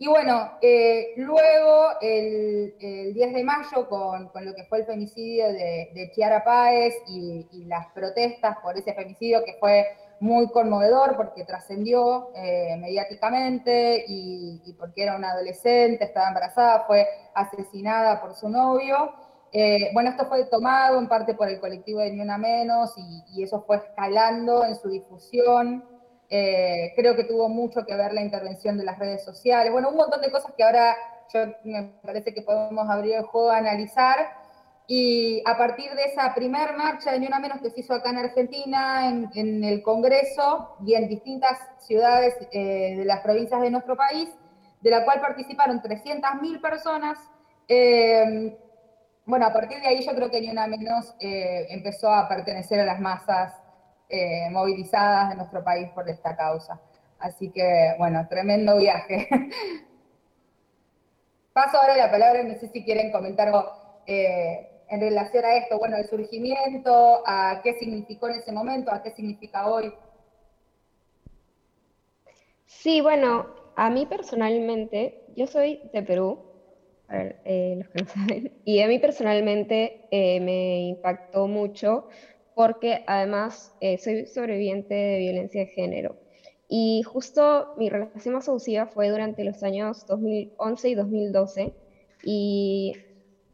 Y 0.03 0.07
bueno, 0.09 0.57
eh, 0.61 1.13
luego 1.15 1.91
el, 2.01 2.73
10 3.13 3.33
de 3.35 3.43
mayo, 3.45 3.87
con, 3.87 4.29
lo 4.43 4.53
que 4.53 4.65
fue 4.65 4.79
el 4.79 4.85
femicidio 4.85 5.47
de, 5.47 6.11
Chiara 6.13 6.43
Páez 6.43 6.93
y, 7.07 7.47
y 7.53 7.63
las 7.63 7.87
protestas 7.93 8.57
por 8.61 8.77
ese 8.77 8.93
femicidio 8.93 9.45
que 9.45 9.53
fue 9.61 9.85
muy 10.19 10.49
conmovedor 10.49 11.15
porque 11.17 11.43
trascendió 11.43 12.31
eh, 12.35 12.77
mediáticamente 12.79 14.05
y, 14.07 14.75
porque 14.79 15.03
era 15.03 15.15
una 15.15 15.31
adolescente, 15.31 16.03
estaba 16.05 16.27
embarazada, 16.27 16.85
fue 16.85 17.07
asesinada 17.33 18.21
por 18.21 18.33
su 18.33 18.49
novio. 18.49 19.13
Eh, 19.51 19.89
bueno, 19.93 20.09
esto 20.09 20.25
fue 20.25 20.45
tomado 20.45 20.97
en 20.97 21.07
parte 21.07 21.33
por 21.33 21.47
el 21.47 21.59
colectivo 21.59 21.99
de 21.99 22.11
Ni 22.11 22.21
Una 22.21 22.37
Menos 22.37 22.93
y, 22.97 23.43
eso 23.43 23.63
fue 23.67 23.77
escalando 23.77 24.65
en 24.65 24.75
su 24.75 24.89
difusión. 24.89 25.92
Eh, 26.35 26.93
creo 26.95 27.15
que 27.15 27.25
tuvo 27.25 27.47
mucho 27.47 27.85
que 27.85 27.95
ver 27.95 28.11
la 28.11 28.23
intervención 28.23 28.75
de 28.75 28.83
las 28.83 28.97
redes 28.97 29.23
sociales. 29.23 29.71
Bueno, 29.71 29.89
un 29.89 29.97
montón 29.97 30.19
de 30.19 30.31
cosas 30.31 30.51
que 30.57 30.63
ahora 30.63 30.97
yo 31.31 31.41
me 31.63 31.93
parece 32.01 32.33
que 32.33 32.41
podemos 32.41 32.89
abrir 32.89 33.13
el 33.13 33.21
juego 33.21 33.51
a 33.51 33.57
analizar 33.57 34.17
y 34.87 35.43
a 35.45 35.55
partir 35.55 35.91
de 35.93 36.05
esa 36.05 36.33
primer 36.33 36.75
marcha 36.75 37.11
de 37.11 37.19
Ni 37.19 37.27
Una 37.27 37.37
Menos 37.37 37.61
que 37.61 37.69
se 37.69 37.81
hizo 37.81 37.93
acá 37.93 38.09
en 38.09 38.17
Argentina, 38.17 39.09
en, 39.35 39.63
el 39.63 39.83
Congreso 39.83 40.75
y 40.83 40.95
en 40.95 41.07
distintas 41.07 41.59
ciudades 41.77 42.33
eh, 42.51 42.95
de 42.97 43.05
las 43.05 43.19
provincias 43.19 43.61
de 43.61 43.69
nuestro 43.69 43.95
país, 43.95 44.27
de 44.81 44.89
la 44.89 45.05
cual 45.05 45.21
participaron 45.21 45.83
300.000 45.83 46.59
personas, 46.59 47.19
eh, 47.67 48.57
bueno, 49.27 49.45
a 49.45 49.53
partir 49.53 49.79
de 49.81 49.87
ahí 49.87 50.03
yo 50.03 50.15
creo 50.15 50.31
que 50.31 50.41
Ni 50.41 50.49
Una 50.49 50.65
Menos 50.65 51.13
eh, 51.19 51.67
empezó 51.69 52.11
a 52.11 52.27
pertenecer 52.27 52.79
a 52.79 52.85
las 52.85 52.99
masas 52.99 53.62
movilizadas 54.51 55.29
de 55.29 55.35
nuestro 55.35 55.63
país 55.63 55.89
por 55.95 56.07
esta 56.09 56.35
causa. 56.35 56.79
Así 57.19 57.51
que, 57.51 57.95
bueno, 57.97 58.27
tremendo 58.27 58.77
viaje. 58.77 59.27
Paso 61.53 61.77
ahora 61.77 61.97
la 61.97 62.11
palabra, 62.11 62.43
no 62.43 62.55
sé 62.55 62.67
si 62.67 62.83
quieren 62.83 63.11
comentar 63.11 63.47
algo 63.47 63.71
en 64.93 64.99
relación 64.99 65.43
a 65.43 65.55
esto, 65.55 65.79
bueno, 65.79 65.97
el 65.97 66.05
surgimiento, 66.05 67.23
a 67.25 67.61
qué 67.63 67.73
significó 67.73 68.29
en 68.29 68.35
ese 68.35 68.51
momento, 68.51 68.91
a 68.91 69.01
qué 69.01 69.11
significa 69.11 69.67
hoy. 69.67 69.91
Sí, 72.65 73.01
bueno, 73.01 73.47
a 73.75 73.89
mí 73.89 74.05
personalmente, 74.05 75.25
yo 75.35 75.47
soy 75.47 75.79
de 75.93 76.03
Perú, 76.03 76.39
a 77.07 77.17
ver, 77.17 77.41
eh, 77.45 77.75
los 77.77 77.89
que 77.89 78.03
no 78.03 78.07
saben, 78.07 78.51
y 78.65 78.81
a 78.81 78.87
mí 78.87 78.99
personalmente 78.99 80.07
eh, 80.11 80.39
me 80.41 80.81
impactó 80.81 81.47
mucho 81.47 82.07
porque 82.55 83.03
además 83.07 83.75
eh, 83.81 83.97
soy 83.97 84.25
sobreviviente 84.25 84.93
de 84.93 85.19
violencia 85.19 85.61
de 85.61 85.67
género. 85.67 86.15
Y 86.67 87.03
justo 87.03 87.73
mi 87.77 87.89
relación 87.89 88.35
más 88.35 88.49
abusiva 88.49 88.87
fue 88.87 89.09
durante 89.09 89.43
los 89.43 89.61
años 89.63 90.05
2011 90.07 90.89
y 90.89 90.95
2012. 90.95 91.73
Y 92.23 92.93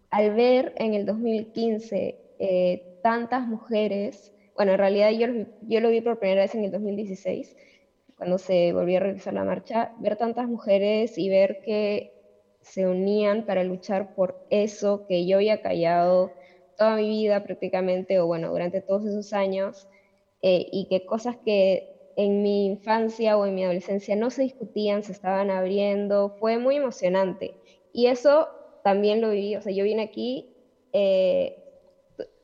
al 0.09 0.33
ver 0.35 0.73
en 0.77 0.93
el 0.93 1.05
2015 1.05 2.17
eh, 2.39 2.99
tantas 3.03 3.47
mujeres, 3.47 4.33
bueno, 4.55 4.73
en 4.73 4.77
realidad 4.77 5.11
yo, 5.11 5.27
yo 5.61 5.79
lo 5.79 5.89
vi 5.89 6.01
por 6.01 6.19
primera 6.19 6.41
vez 6.41 6.55
en 6.55 6.63
el 6.63 6.71
2016, 6.71 7.55
cuando 8.17 8.37
se 8.37 8.73
volvió 8.73 8.97
a 8.97 9.01
realizar 9.01 9.33
la 9.33 9.43
marcha, 9.43 9.93
ver 9.99 10.17
tantas 10.17 10.47
mujeres 10.47 11.17
y 11.17 11.29
ver 11.29 11.61
que 11.61 12.13
se 12.61 12.85
unían 12.87 13.45
para 13.45 13.63
luchar 13.63 14.13
por 14.15 14.45
eso 14.49 15.05
que 15.07 15.25
yo 15.25 15.37
había 15.37 15.61
callado 15.61 16.31
toda 16.79 16.95
mi 16.95 17.09
vida 17.09 17.43
prácticamente, 17.43 18.19
o 18.19 18.25
bueno, 18.25 18.49
durante 18.49 18.81
todos 18.81 19.05
esos 19.05 19.33
años, 19.33 19.87
eh, 20.41 20.65
y 20.71 20.87
que 20.89 21.05
cosas 21.05 21.35
que 21.45 21.89
en 22.15 22.41
mi 22.41 22.65
infancia 22.65 23.37
o 23.37 23.45
en 23.45 23.53
mi 23.53 23.63
adolescencia 23.65 24.15
no 24.15 24.29
se 24.29 24.43
discutían, 24.43 25.03
se 25.03 25.11
estaban 25.11 25.51
abriendo, 25.51 26.35
fue 26.39 26.57
muy 26.57 26.77
emocionante. 26.77 27.53
Y 27.93 28.07
eso 28.07 28.47
también 28.83 29.19
lo 29.19 29.29
viví, 29.31 29.57
o 29.57 29.61
sea, 29.61 29.73
yo 29.73 29.83
vine 29.83 30.03
aquí, 30.03 30.55
eh, 30.93 31.61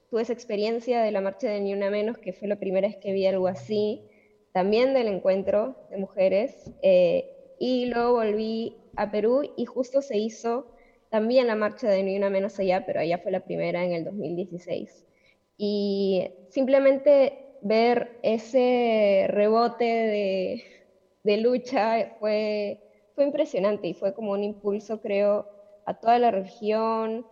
tuve 0.10 0.22
esa 0.22 0.34
experiencia 0.34 1.02
de 1.02 1.12
la 1.12 1.22
marcha 1.22 1.50
de 1.50 1.62
Ni 1.62 1.74
Una 1.74 1.90
Menos, 1.90 2.18
que 2.18 2.34
fue 2.34 2.50
la 2.50 2.60
primera 2.60 2.88
vez 2.88 2.98
que 2.98 3.14
vi 3.14 3.26
algo 3.26 3.48
así, 3.48 4.02
también 4.52 4.94
del 4.94 5.08
encuentro 5.08 5.76
de 5.90 5.98
mujeres, 5.98 6.72
eh, 6.82 7.32
y 7.58 7.86
luego 7.86 8.14
volví 8.14 8.76
a 8.98 9.10
Perú 9.12 9.44
y 9.56 9.66
justo 9.66 10.02
se 10.02 10.18
hizo 10.18 10.75
también 11.10 11.48
la 11.48 11.56
marcha 11.56 11.90
de 11.90 12.04
Ni 12.04 12.18
Una 12.18 12.30
Menos 12.30 12.60
allá, 12.60 12.86
pero 12.86 13.00
allá 13.00 13.18
fue 13.20 13.32
la 13.32 13.42
primera 13.42 13.84
en 13.84 13.94
el 13.94 14.04
2016. 14.04 15.06
Y 15.58 16.30
simplemente 16.50 17.58
ver 17.62 18.20
ese 18.22 19.26
rebote 19.30 19.86
de, 19.86 20.64
de 21.24 21.38
lucha 21.38 22.16
fue, 22.20 22.82
fue 23.16 23.24
impresionante 23.26 23.88
y 23.88 23.94
fue 23.94 24.14
como 24.14 24.32
un 24.32 24.44
impulso, 24.44 25.02
creo, 25.02 25.48
a 25.86 25.94
toda 25.94 26.20
la 26.20 26.32
región, 26.32 27.26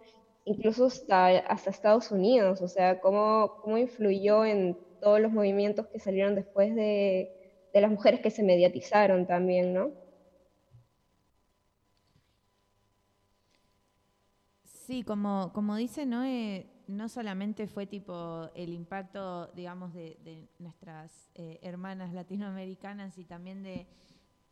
incluso 0.45 0.85
hasta, 0.85 1.27
hasta 1.39 1.69
Estados 1.69 2.11
Unidos, 2.11 2.61
o 2.61 2.67
sea, 2.67 2.99
cómo, 2.99 3.57
cómo 3.61 3.77
influyó 3.77 4.45
en 4.45 4.77
todos 5.01 5.19
los 5.19 5.31
movimientos 5.31 5.87
que 5.87 5.99
salieron 5.99 6.35
después 6.35 6.75
de, 6.75 7.31
de 7.73 7.81
las 7.81 7.91
mujeres 7.91 8.21
que 8.21 8.29
se 8.31 8.43
mediatizaron 8.43 9.25
también, 9.27 9.73
¿no? 9.73 9.91
Sí, 14.85 15.03
como, 15.03 15.51
como 15.53 15.77
dice 15.77 16.05
Noé, 16.05 16.67
no 16.87 17.07
solamente 17.07 17.67
fue 17.67 17.87
tipo 17.87 18.49
el 18.53 18.73
impacto, 18.73 19.47
digamos, 19.55 19.93
de, 19.93 20.49
nuestras 20.59 21.29
eh, 21.35 21.57
hermanas 21.61 22.11
latinoamericanas 22.11 23.17
y 23.17 23.23
también 23.23 23.63
de, 23.63 23.87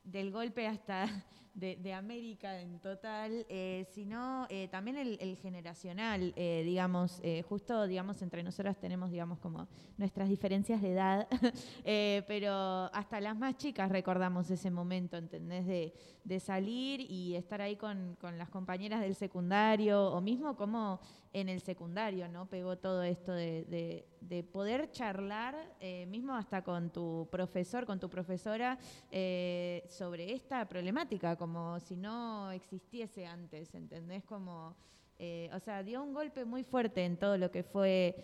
del 0.06 0.32
golpe 0.32 0.68
hasta 0.68 1.06
de, 1.54 1.94
América 1.94 2.62
en 2.62 2.80
total, 2.80 3.46
eh, 3.50 3.86
sino 3.92 4.48
eh, 4.50 4.70
también 4.70 4.96
el, 4.96 5.36
generacional, 5.36 6.34
digamos, 6.34 7.22
justo, 7.50 7.86
digamos, 7.86 8.22
entre 8.22 8.42
nosotras 8.42 8.80
tenemos, 8.80 9.12
digamos, 9.12 9.38
como 9.40 9.68
nuestras 9.98 10.30
diferencias 10.30 10.82
de 10.82 10.94
edad, 10.94 11.28
pero 12.26 12.54
hasta 12.94 13.20
las 13.20 13.38
más 13.38 13.58
chicas 13.58 13.92
recordamos 13.92 14.50
ese 14.50 14.72
momento, 14.72 15.18
¿entendés? 15.18 15.66
De, 15.66 15.94
de 16.24 16.40
salir 16.40 17.02
y 17.02 17.36
estar 17.36 17.62
ahí 17.62 17.76
con, 17.76 18.16
con 18.22 18.38
las 18.38 18.50
compañeras 18.50 19.02
del 19.02 19.16
secundario, 19.16 20.12
o 20.12 20.22
mismo 20.22 20.56
como 20.56 21.00
en 21.34 21.50
el 21.50 21.62
secundario, 21.62 22.28
¿no? 22.28 22.46
Pegó 22.48 22.78
todo 22.78 23.04
esto 23.04 23.32
de, 23.34 23.66
de- 23.66 24.06
de 24.22 24.44
poder 24.44 24.92
charlar, 24.92 25.56
eh, 25.80 26.06
mismo 26.06 26.34
hasta 26.36 26.64
con 26.64 26.92
tu 26.92 27.28
profesor, 27.32 27.86
con 27.86 28.00
tu 28.00 28.10
profesora, 28.10 28.78
eh, 29.12 29.84
sobre 29.90 30.32
esta 30.34 30.68
problemática, 30.70 31.36
como 31.36 31.80
si 31.80 31.96
no 31.98 32.52
existiese 32.52 33.26
antes, 33.26 33.74
¿entendés? 33.74 34.24
Como, 34.24 34.76
eh, 35.20 35.50
o 35.54 35.60
sea, 35.60 35.84
dio 35.84 36.04
un 36.04 36.14
golpe 36.14 36.46
muy 36.46 36.64
fuerte 36.64 37.04
en 37.04 37.18
todo 37.18 37.38
lo 37.38 37.50
que 37.52 37.64
fue 37.64 38.16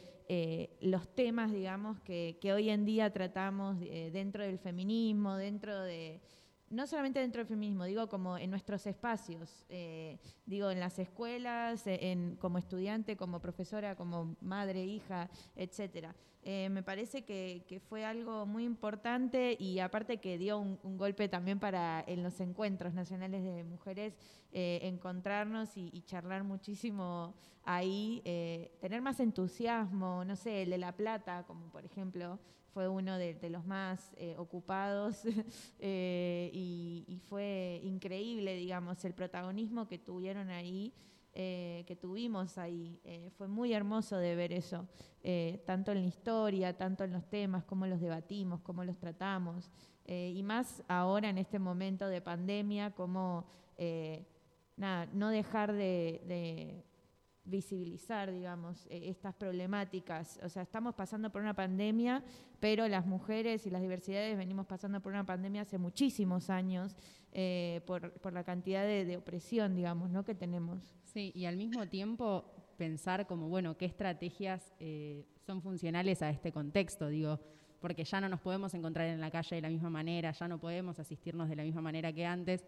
los 0.82 1.08
temas, 1.16 1.52
digamos, 1.54 2.00
que, 2.02 2.38
que 2.42 2.52
hoy 2.54 2.70
en 2.70 2.84
día 2.86 3.12
tratamos 3.12 3.80
dentro 3.80 4.44
del 4.44 4.60
feminismo, 4.60 5.36
dentro 5.38 5.82
de 5.84 6.20
no 6.70 6.86
solamente 6.88 7.20
dentro 7.20 7.40
del 7.40 7.48
feminismo, 7.48 7.86
digo 7.86 8.08
como 8.08 8.38
en 8.38 8.50
nuestros 8.50 8.86
espacios, 8.88 9.66
eh, 9.70 10.20
digo 10.46 10.70
en 10.70 10.80
las 10.80 11.00
escuelas, 11.00 11.88
eh, 11.88 12.12
en, 12.12 12.36
como 12.36 12.58
estudiante, 12.58 13.16
como 13.16 13.40
profesora, 13.40 13.96
como 13.96 14.36
madre, 14.42 14.84
hija, 14.84 15.30
etcétera. 15.56 16.16
Eh, 16.44 16.70
me 16.70 16.84
parece 16.84 17.24
que, 17.26 17.82
fue 17.90 18.06
algo 18.06 18.46
muy 18.46 18.64
importante 18.64 19.56
y 19.60 19.80
aparte 19.80 20.18
que 20.18 20.38
dio 20.38 20.60
un, 20.60 20.98
golpe 20.98 21.28
también 21.28 21.60
para 21.60 22.04
en 22.08 22.24
los 22.24 22.40
encuentros 22.40 22.94
nacionales 22.94 23.44
de 23.44 23.64
mujeres 23.64 24.18
encontrarnos 24.52 25.76
y, 25.78 25.90
y 25.94 26.02
charlar 26.04 26.44
muchísimo 26.44 27.36
ahí, 27.64 28.22
tener 28.80 29.02
más 29.02 29.20
entusiasmo, 29.20 30.24
no 30.24 30.36
sé, 30.36 30.64
el 30.64 30.70
de 30.70 30.78
La 30.78 30.94
Plata, 30.94 31.44
como 31.46 31.70
por 31.70 31.86
ejemplo, 31.86 32.40
fue 32.78 32.88
uno 32.88 33.18
de, 33.18 33.50
los 33.50 33.66
más 33.66 34.14
eh, 34.18 34.36
ocupados 34.38 35.24
eh, 35.80 36.52
y, 36.54 37.20
fue 37.28 37.82
increíble, 37.84 38.56
digamos, 38.56 39.04
el 39.04 39.16
protagonismo 39.16 39.88
que 39.88 39.98
tuvieron 39.98 40.52
ahí, 40.52 40.94
eh, 41.34 41.86
que 41.88 41.96
tuvimos 41.96 42.60
ahí. 42.60 43.02
Fue 43.36 43.48
muy 43.48 43.74
hermoso 43.74 44.18
de 44.18 44.36
ver 44.36 44.54
eso, 44.54 44.88
tanto 45.66 45.92
en 45.92 46.02
la 46.02 46.08
historia, 46.08 46.78
tanto 46.78 47.04
en 47.04 47.14
los 47.14 47.28
temas, 47.28 47.64
cómo 47.64 47.88
los 47.88 48.00
debatimos, 48.00 48.62
cómo 48.62 48.84
los 48.84 49.00
tratamos, 49.00 49.72
y 50.06 50.44
más 50.44 50.84
ahora 50.88 51.30
en 51.30 51.40
este 51.40 51.58
momento 51.58 52.08
de 52.08 52.22
pandemia, 52.22 52.92
cómo 52.92 53.48
nada, 54.76 55.08
no 55.14 55.32
dejar 55.32 55.74
de, 55.74 56.22
de 56.28 56.86
visibilizar, 57.48 58.32
digamos, 58.32 58.86
eh, 58.90 59.10
estas 59.10 59.34
problemáticas. 59.34 60.40
O 60.44 60.50
sea, 60.50 60.64
estamos 60.64 60.94
pasando 60.96 61.32
por 61.32 61.42
una 61.42 61.54
pandemia, 61.54 62.24
pero 62.60 62.88
las 62.88 63.06
mujeres 63.06 63.66
y 63.66 63.70
las 63.70 63.82
diversidades 63.82 64.38
venimos 64.38 64.66
pasando 64.66 65.02
por 65.02 65.14
una 65.14 65.26
pandemia 65.26 65.62
hace 65.62 65.78
muchísimos 65.78 66.50
años 66.50 66.96
eh, 67.32 67.82
por, 67.86 68.12
por 68.20 68.34
la 68.34 68.44
cantidad 68.44 68.84
de, 68.84 69.18
opresión, 69.18 69.76
digamos, 69.76 70.10
¿no? 70.10 70.24
que 70.24 70.36
tenemos. 70.36 70.94
Sí, 71.04 71.32
y 71.34 71.46
al 71.46 71.58
mismo 71.58 71.88
tiempo 71.88 72.46
pensar 72.78 73.26
como, 73.26 73.50
bueno, 73.50 73.78
qué 73.78 73.86
estrategias 73.86 74.74
eh, 74.80 75.26
son 75.46 75.62
funcionales 75.62 76.22
a 76.22 76.30
este 76.30 76.52
contexto, 76.52 77.08
digo, 77.08 77.40
porque 77.80 78.04
ya 78.04 78.22
no 78.22 78.30
nos 78.30 78.42
podemos 78.42 78.74
encontrar 78.74 79.08
en 79.08 79.22
la 79.22 79.32
calle 79.32 79.56
de 79.56 79.62
la 79.62 79.70
misma 79.70 79.90
manera, 79.90 80.32
ya 80.32 80.48
no 80.48 80.60
podemos 80.60 81.00
asistirnos 81.00 81.50
de 81.50 81.56
la 81.56 81.64
misma 81.64 81.82
manera 81.82 82.12
que 82.12 82.26
antes. 82.26 82.66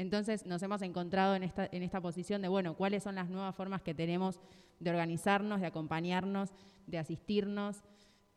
Entonces 0.00 0.46
nos 0.46 0.62
hemos 0.62 0.80
encontrado 0.80 1.34
en 1.34 1.42
esta, 1.42 1.68
en 1.70 1.82
esta 1.82 2.00
posición 2.00 2.40
de, 2.40 2.48
bueno, 2.48 2.74
cuáles 2.74 3.02
son 3.02 3.16
las 3.16 3.28
nuevas 3.28 3.54
formas 3.54 3.82
que 3.82 3.92
tenemos 3.92 4.40
de 4.78 4.88
organizarnos, 4.88 5.60
de 5.60 5.66
acompañarnos, 5.66 6.54
de 6.86 6.96
asistirnos, 6.96 7.82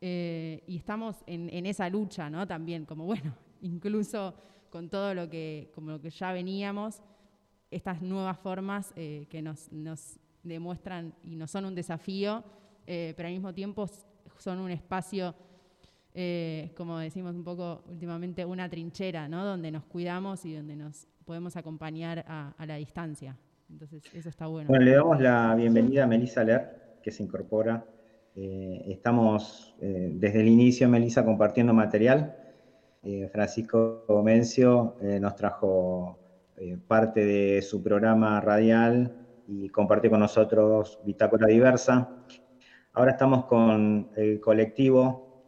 eh, 0.01 0.61
y 0.68 0.76
estamos 0.76 1.24
en, 1.26 1.49
en 1.53 1.66
esa 1.66 1.89
lucha, 1.89 2.30
¿no? 2.30 2.45
También, 2.45 2.84
como, 2.84 3.05
bueno, 3.05 3.34
incluso 3.61 4.34
con 4.70 4.89
todo 4.89 5.14
lo 5.14 5.30
que, 5.30 5.72
como 5.74 5.91
lo 5.91 6.01
que 6.01 6.09
ya 6.09 6.34
veníamos, 6.34 7.01
estas 7.72 8.01
nuevas 8.01 8.38
formas 8.39 8.91
eh, 8.97 9.26
que 9.30 9.41
nos, 9.41 9.72
nos 9.72 10.20
demuestran 10.43 11.16
y 11.24 11.38
nos 11.38 11.49
son 11.49 11.64
un 11.64 11.76
desafío, 11.76 12.43
eh, 12.86 13.14
pero 13.16 13.28
al 13.28 13.36
mismo 13.36 13.53
tiempo 13.53 13.89
son 14.38 14.59
un 14.59 14.70
espacio, 14.70 15.34
como 16.76 16.99
decimos 16.99 17.34
un 17.36 17.43
poco 17.45 17.84
últimamente, 17.88 18.45
una 18.45 18.70
trinchera, 18.70 19.30
¿no? 19.30 19.45
Donde 19.45 19.72
nos 19.72 19.86
cuidamos 19.86 20.45
y 20.45 20.53
donde 20.53 20.76
nos 20.76 21.07
podemos 21.24 21.55
acompañar 21.57 22.26
a, 22.28 22.53
la 22.65 22.76
distancia. 22.76 23.38
Entonces, 23.69 24.03
eso 24.13 24.30
está 24.30 24.47
bueno. 24.47 24.67
Bueno, 24.67 24.86
le 24.86 24.91
damos 24.91 25.19
la 25.19 25.55
bienvenida 25.55 26.03
a 26.03 26.07
Melissa 26.07 26.43
Ler, 26.43 26.97
que 27.01 27.11
se 27.11 27.24
incorpora. 27.24 27.86
Eh, 28.36 28.84
estamos 28.88 29.76
eh, 29.82 30.11
desde 30.13 30.41
el 30.41 30.47
inicio, 30.47 30.89
Melissa, 30.89 31.24
compartiendo 31.24 31.74
material. 31.74 32.36
Eh, 33.03 33.30
Francisco 33.32 34.05
Mencio 34.24 34.95
nos 35.19 35.36
trajo 35.36 36.19
parte 36.88 37.26
de 37.26 37.61
su 37.61 37.84
programa 37.84 38.39
radial 38.39 39.13
y 39.47 39.67
comparte 39.69 40.09
con 40.09 40.21
nosotros 40.21 40.99
Bitácora 41.03 41.47
Diversa. 41.47 42.09
Ahora 42.93 43.11
estamos 43.11 43.45
con 43.45 44.09
el 44.15 44.39
colectivo, 44.39 45.43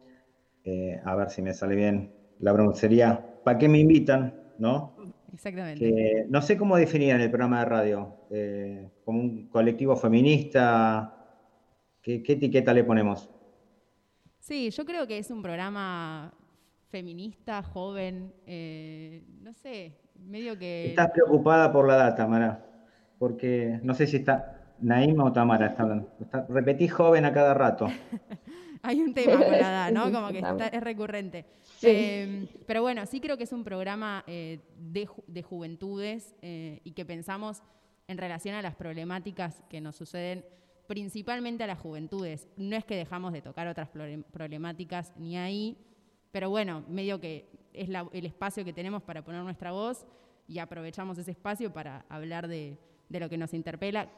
a 1.04 1.14
ver 1.14 1.30
si 1.30 1.40
me 1.40 1.54
sale 1.54 1.76
bien 1.76 2.12
la 2.40 2.52
pronunciaría, 2.52 3.24
¿para 3.44 3.56
qué 3.56 3.68
me 3.68 3.78
invitan? 3.78 4.34
¿No? 4.58 4.95
Exactamente. 5.36 5.84
que 5.84 6.24
no 6.30 6.40
sé 6.40 6.56
cómo 6.56 6.76
definían 6.78 7.20
el 7.20 7.28
programa 7.30 7.58
de 7.60 7.64
radio, 7.66 8.14
eh, 8.30 8.88
como 9.04 9.20
un 9.20 9.48
colectivo 9.48 9.94
feminista, 9.94 11.14
¿qué, 12.00 12.22
qué 12.22 12.32
etiqueta 12.32 12.72
le 12.72 12.84
ponemos? 12.84 13.28
Sí, 14.38 14.70
yo 14.70 14.86
creo 14.86 15.06
que 15.06 15.18
es 15.18 15.30
un 15.30 15.42
programa 15.42 16.32
feminista, 16.88 17.62
joven, 17.62 18.32
eh, 18.46 19.24
no 19.42 19.52
sé, 19.52 19.92
medio 20.18 20.58
que... 20.58 20.86
Estás 20.86 21.10
preocupada 21.10 21.70
por 21.70 21.86
la 21.86 21.96
data, 21.96 22.26
Mara, 22.26 22.64
porque 23.18 23.78
no 23.82 23.92
sé 23.92 24.06
si 24.06 24.16
está 24.16 24.74
Naima 24.80 25.24
o 25.24 25.32
Tamara 25.34 25.66
está 25.66 25.82
hablando. 25.82 26.10
Está- 26.18 26.46
repetí 26.48 26.88
joven 26.88 27.26
a 27.26 27.32
cada 27.34 27.52
rato. 27.52 27.88
Hay 28.82 29.00
un 29.00 29.14
tema 29.14 29.38
con 29.38 29.50
la 29.50 29.58
edad, 29.58 29.92
¿no? 29.92 30.04
Como 30.12 30.28
que 30.28 30.38
está- 30.38 30.68
es 30.68 30.82
recurrente. 30.82 31.44
Sí. 31.78 31.86
Eh, 31.90 32.48
pero 32.66 32.82
bueno, 32.82 33.04
sí 33.06 33.20
creo 33.20 33.36
que 33.36 33.44
es 33.44 33.52
un 33.52 33.64
programa 33.64 34.24
eh, 34.26 34.60
de, 34.78 35.06
ju- 35.06 35.24
de 35.26 35.42
juventudes 35.42 36.34
eh, 36.42 36.80
y 36.84 36.92
que 36.92 37.04
pensamos 37.04 37.62
en 38.08 38.18
relación 38.18 38.54
a 38.54 38.62
las 38.62 38.74
problemáticas 38.76 39.62
que 39.68 39.80
nos 39.80 39.96
suceden 39.96 40.44
principalmente 40.86 41.64
a 41.64 41.66
las 41.66 41.78
juventudes. 41.80 42.48
No 42.56 42.76
es 42.76 42.84
que 42.84 42.94
dejamos 42.96 43.32
de 43.32 43.42
tocar 43.42 43.66
otras 43.66 43.88
problemáticas 44.32 45.12
ni 45.16 45.36
ahí, 45.36 45.76
pero 46.30 46.48
bueno, 46.50 46.84
medio 46.88 47.20
que 47.20 47.48
es 47.72 47.88
la- 47.88 48.08
el 48.12 48.26
espacio 48.26 48.64
que 48.64 48.72
tenemos 48.72 49.02
para 49.02 49.24
poner 49.24 49.42
nuestra 49.42 49.72
voz 49.72 50.06
y 50.48 50.58
aprovechamos 50.60 51.18
ese 51.18 51.32
espacio 51.32 51.72
para 51.72 52.04
hablar 52.08 52.46
de, 52.46 52.78
de 53.08 53.20
lo 53.20 53.28
que 53.28 53.36
nos 53.36 53.52
interpela 53.52 54.08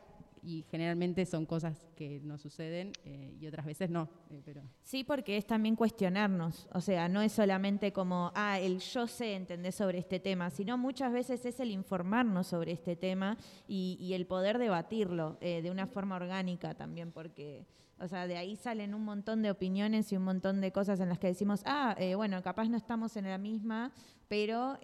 y 0.42 0.64
generalmente 0.70 1.26
son 1.26 1.46
cosas 1.46 1.86
que 1.96 2.20
nos 2.20 2.40
suceden 2.40 2.92
eh, 3.04 3.36
y 3.40 3.46
otras 3.46 3.66
veces 3.66 3.90
no. 3.90 4.08
eh, 4.30 4.42
pero 4.44 4.62
Sí, 4.82 5.04
porque 5.04 5.36
es 5.36 5.46
también 5.46 5.76
cuestionarnos. 5.76 6.68
O 6.72 6.80
sea, 6.80 7.08
no 7.08 7.22
es 7.22 7.32
solamente 7.32 7.92
como, 7.92 8.32
ah, 8.34 8.58
el 8.58 8.78
yo 8.80 9.06
sé, 9.06 9.34
entender 9.34 9.72
sobre 9.72 9.98
este 9.98 10.20
tema, 10.20 10.50
sino 10.50 10.78
muchas 10.78 11.12
veces 11.12 11.44
es 11.44 11.60
el 11.60 11.70
informarnos 11.70 12.46
sobre 12.46 12.72
este 12.72 12.96
tema 12.96 13.36
y, 13.66 13.96
y 14.00 14.14
el 14.14 14.26
poder 14.26 14.58
debatirlo 14.58 15.38
eh, 15.40 15.62
de 15.62 15.70
una 15.70 15.86
forma 15.86 16.16
orgánica 16.16 16.74
también, 16.74 17.12
porque, 17.12 17.66
o 17.98 18.08
sea, 18.08 18.26
de 18.26 18.36
ahí 18.36 18.56
salen 18.56 18.94
un 18.94 19.04
montón 19.04 19.42
de 19.42 19.50
opiniones 19.50 20.12
y 20.12 20.16
un 20.16 20.24
montón 20.24 20.60
de 20.60 20.72
cosas 20.72 21.00
en 21.00 21.08
las 21.08 21.18
que 21.18 21.28
decimos, 21.28 21.62
ah, 21.64 21.96
bueno, 22.16 22.42
capaz 22.42 22.68
no 22.68 22.76
estamos 22.76 23.16
en 23.16 23.24
la 23.24 23.38
misma, 23.38 23.92
pero 24.28 24.78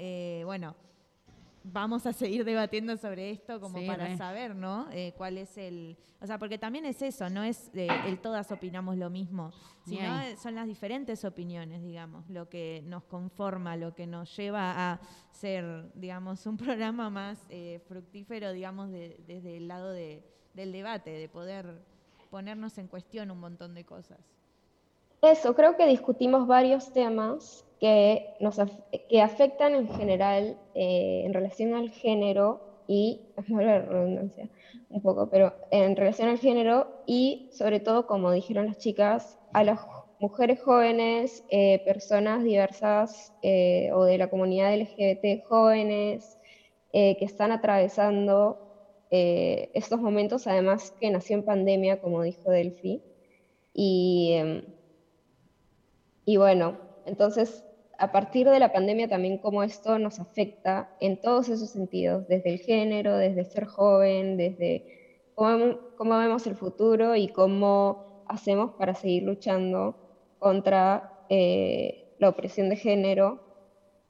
bueno. 0.45 0.75
Vamos 1.67 2.05
a 2.05 2.13
seguir 2.13 2.45
debatiendo 2.45 2.95
sobre 2.99 3.31
esto 3.31 3.59
como 3.59 3.79
Sí, 3.79 3.87
para 3.87 4.15
saber, 4.19 4.55
¿no? 4.55 4.87
Eh, 4.93 5.15
cuál 5.17 5.39
es 5.39 5.57
el... 5.57 5.97
O 6.21 6.27
sea, 6.27 6.39
porque 6.39 6.59
también 6.59 6.85
es 6.85 7.01
eso, 7.01 7.31
no 7.31 7.43
es 7.43 7.71
eh, 7.75 8.03
el 8.05 8.19
todas 8.21 8.53
opinamos 8.53 8.97
lo 8.99 9.09
mismo, 9.09 9.51
sino 9.83 10.05
son 10.37 10.55
las 10.55 10.67
diferentes 10.67 11.25
opiniones, 11.25 11.83
digamos, 11.83 12.29
lo 12.29 12.49
que 12.51 12.83
nos 12.87 13.05
conforma, 13.05 13.77
lo 13.77 13.95
que 13.95 14.07
nos 14.07 14.35
lleva 14.37 14.93
a 14.93 15.01
ser, 15.31 15.91
digamos, 15.95 16.45
un 16.47 16.57
programa 16.59 17.09
más 17.09 17.47
eh, 17.49 17.81
fructífero, 17.89 18.53
digamos, 18.53 18.91
de- 18.91 19.19
desde 19.27 19.57
el 19.57 19.67
lado 19.69 19.91
de- 19.91 20.23
del 20.53 20.71
debate, 20.71 21.11
de 21.13 21.29
poder 21.31 21.83
ponernos 22.31 22.77
en 22.79 22.89
cuestión 22.89 23.31
un 23.31 23.41
montón 23.41 23.75
de 23.75 23.85
cosas. 23.85 24.19
Eso, 25.23 25.55
creo 25.55 25.77
que 25.77 25.87
discutimos 25.87 26.47
varios 26.47 26.93
temas 26.93 27.65
que, 27.85 28.35
nos 28.41 28.59
que 29.11 29.21
afectan 29.21 29.75
en 29.75 29.89
general 29.91 30.57
eh, 30.75 31.25
en 31.27 31.35
relación 31.35 31.75
al 31.75 31.91
género 31.91 32.63
y, 32.89 33.21
la 33.49 33.81
redundancia 33.81 34.49
un 34.89 35.03
poco, 35.03 35.29
pero 35.29 35.53
en 35.71 35.95
relación 35.95 36.31
al 36.31 36.39
género 36.39 36.89
y 37.05 37.51
sobre 37.53 37.81
todo, 37.81 38.07
como 38.07 38.33
dijeron 38.33 38.65
las 38.69 38.79
chicas, 38.79 39.39
a 39.53 39.65
las 39.65 39.81
mujeres 40.19 40.63
jóvenes, 40.63 41.45
eh, 41.51 41.83
personas 41.85 42.43
diversas 42.43 43.35
eh, 43.43 43.91
o 43.93 44.05
de 44.05 44.17
la 44.17 44.31
comunidad 44.31 44.75
LGBT 44.75 45.45
jóvenes 45.45 46.39
que 46.91 47.25
están 47.25 47.51
atravesando 47.51 48.61
estos 49.11 50.01
momentos, 50.01 50.47
además 50.47 50.93
que 51.01 51.11
nació 51.11 51.37
en 51.37 51.45
pandemia, 51.45 52.01
como 52.01 52.23
dijo 52.23 52.51
Delphi. 52.51 53.03
Y, 53.73 54.35
em, 54.35 54.63
y 56.25 56.37
bueno, 56.37 56.79
entonces, 57.07 57.64
a 57.99 58.13
partir 58.13 58.49
de 58.49 58.59
la 58.59 58.73
pandemia 58.73 59.09
también 59.09 59.39
cómo 59.39 59.63
esto 59.63 59.99
nos 59.99 60.19
afecta 60.21 60.89
en 61.01 61.21
todos 61.21 61.49
esos 61.49 61.71
sentidos, 61.71 62.27
desde 62.29 62.51
el 62.51 62.59
género, 62.59 63.17
desde 63.17 63.45
ser 63.45 63.65
joven, 63.67 64.37
desde 64.37 64.85
cómo, 65.35 65.79
cómo 65.97 66.19
vemos 66.19 66.47
el 66.47 66.57
futuro 66.57 67.17
y 67.17 67.29
cómo 67.29 68.25
hacemos 68.29 68.73
para 68.79 68.95
seguir 68.95 69.23
luchando 69.25 69.97
contra 70.39 71.25
eh, 71.29 72.05
la 72.19 72.29
opresión 72.31 72.69
de 72.69 72.77
género 72.77 73.41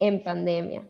en 0.00 0.22
pandemia. 0.22 0.86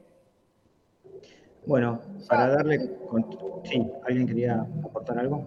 Bueno, 1.66 2.00
para 2.28 2.48
darle... 2.48 2.96
con- 3.08 3.24
Sí, 3.64 3.82
¿alguien 4.06 4.26
quería 4.26 4.66
aportar 4.84 5.18
algo? 5.18 5.46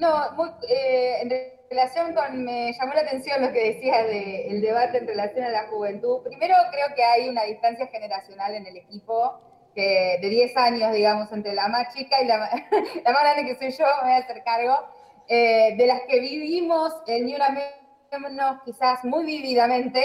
No, 0.00 0.32
muy, 0.36 0.48
eh, 0.68 1.22
en 1.22 1.28
relación 1.70 2.14
con, 2.14 2.44
me 2.44 2.72
llamó 2.72 2.94
la 2.94 3.00
atención 3.02 3.42
lo 3.42 3.52
que 3.52 3.72
decía 3.74 4.04
del 4.04 4.60
debate 4.60 4.98
en 4.98 5.06
relación 5.06 5.44
a 5.44 5.50
la 5.50 5.68
juventud. 5.68 6.22
Primero 6.22 6.54
creo 6.70 6.94
que 6.94 7.02
hay 7.02 7.28
una 7.28 7.44
distancia 7.44 7.86
generacional 7.88 8.54
en 8.54 8.66
el 8.66 8.76
equipo, 8.76 9.40
que 9.74 10.18
de 10.20 10.28
10 10.28 10.56
años, 10.56 10.92
digamos, 10.92 11.30
entre 11.32 11.54
la 11.54 11.68
más 11.68 11.94
chica 11.94 12.22
y 12.22 12.26
la, 12.26 12.38
la 13.04 13.12
más 13.12 13.22
grande 13.22 13.44
que 13.44 13.58
soy 13.58 13.70
yo, 13.70 13.86
me 14.02 14.08
voy 14.08 14.12
a 14.12 14.24
hacer 14.24 14.42
cargo, 14.42 14.88
eh, 15.28 15.74
de 15.76 15.86
las 15.86 16.02
que 16.02 16.20
vivimos 16.20 16.92
el 17.06 17.26
Ni 17.26 17.34
Una 17.34 17.50
Menos 17.50 18.62
quizás 18.64 19.04
muy 19.04 19.26
vividamente, 19.26 20.02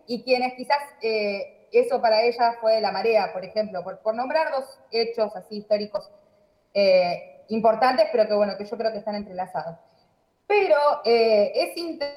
y 0.06 0.22
quienes 0.22 0.54
quizás 0.54 0.78
eh, 1.02 1.68
eso 1.72 2.00
para 2.00 2.22
ellas 2.22 2.56
fue 2.60 2.80
la 2.80 2.92
marea, 2.92 3.32
por 3.32 3.44
ejemplo, 3.44 3.82
por, 3.82 4.14
nombrar 4.14 4.52
dos 4.52 4.78
hechos 4.92 5.34
así 5.34 5.58
históricos 5.58 6.10
eh, 6.74 7.44
importantes, 7.48 8.06
pero 8.12 8.28
que 8.28 8.34
bueno, 8.34 8.54
que 8.56 8.64
yo 8.64 8.76
creo 8.76 8.92
que 8.92 8.98
están 8.98 9.16
entrelazados. 9.16 9.78
Pero 10.50 10.76
eh, 11.04 11.52
es 11.54 11.76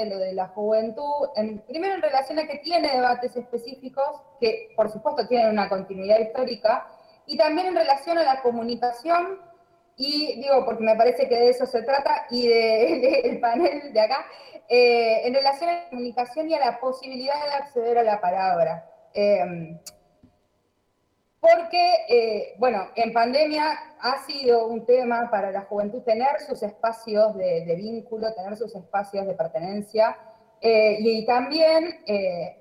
lo 0.10 0.18
de 0.18 0.34
la 0.34 0.48
juventud, 0.48 1.30
en- 1.36 1.60
primero 1.68 1.94
en 1.94 2.02
relación 2.02 2.40
a 2.40 2.48
que 2.48 2.58
tiene 2.58 2.90
debates 2.90 3.36
específicos, 3.36 4.24
que 4.42 4.70
por 4.76 4.90
supuesto 4.90 5.28
tienen 5.28 5.52
una 5.52 5.70
continuidad 5.70 6.18
histórica, 6.18 6.88
y 7.28 7.38
también 7.38 7.68
en 7.68 7.76
relación 7.76 8.18
a 8.18 8.24
la 8.24 8.42
comunicación, 8.42 9.40
y 9.98 10.42
digo 10.42 10.66
porque 10.66 10.84
me 10.84 10.96
parece 10.96 11.30
que 11.30 11.36
de 11.36 11.50
eso 11.52 11.68
se 11.68 11.84
trata, 11.84 12.26
y 12.32 12.48
del 12.48 13.40
panel 13.40 13.94
de 13.94 14.02
acá, 14.02 14.26
eh, 14.68 15.28
en 15.28 15.34
relación 15.36 15.70
a 15.70 15.74
la 15.74 15.90
comunicación 15.92 16.50
y 16.50 16.56
a 16.56 16.60
la 16.60 16.80
posibilidad 16.80 17.40
de 17.46 17.52
acceder 17.52 18.00
a 18.00 18.04
la 18.04 18.20
palabra. 18.20 18.90
Eh, 19.14 19.78
porque, 21.44 21.94
eh, 22.08 22.56
bueno, 22.58 22.88
en 22.96 23.12
pandemia 23.12 23.68
ha 24.00 24.18
sido 24.26 24.68
un 24.68 24.86
tema 24.86 25.30
para 25.30 25.52
la 25.52 25.64
juventud 25.64 26.02
tener 26.04 26.40
sus 26.48 26.64
espacios 26.64 27.36
de, 27.36 27.66
de 27.66 27.76
vínculo, 27.76 28.34
tener 28.34 28.56
sus 28.56 28.74
espacios 28.74 29.28
de 29.28 29.34
pertenencia. 29.34 30.18
eh, 30.62 30.96
y 31.02 31.26
también 31.26 32.02
eh, 32.08 32.58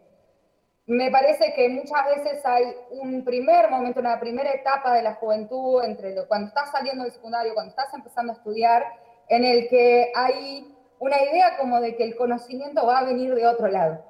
me 0.86 1.08
parece 1.12 1.52
que 1.54 1.68
muchas 1.68 2.04
veces 2.16 2.44
hay 2.44 2.64
un 2.90 3.24
primer 3.24 3.70
momento, 3.70 4.00
una 4.00 4.18
primera 4.18 4.50
etapa 4.50 4.94
de 4.94 5.02
la 5.02 5.14
juventud, 5.14 5.84
entre 5.84 6.12
lo- 6.12 6.26
cuando 6.26 6.48
estás 6.48 6.72
saliendo 6.72 7.04
del 7.04 7.12
secundario, 7.12 7.54
cuando 7.54 7.70
estás 7.70 7.94
empezando 7.94 8.32
a 8.32 8.36
estudiar, 8.36 8.84
en 9.28 9.44
el 9.44 9.68
que 9.68 10.10
hay 10.16 10.74
una 10.98 11.22
idea 11.22 11.56
como 11.56 11.80
de 11.80 11.94
que 11.96 12.02
el 12.04 12.16
conocimiento 12.16 12.84
va 12.84 12.98
a 12.98 13.04
venir 13.04 13.32
de 13.34 13.46
otro 13.46 13.68
lado 13.68 14.04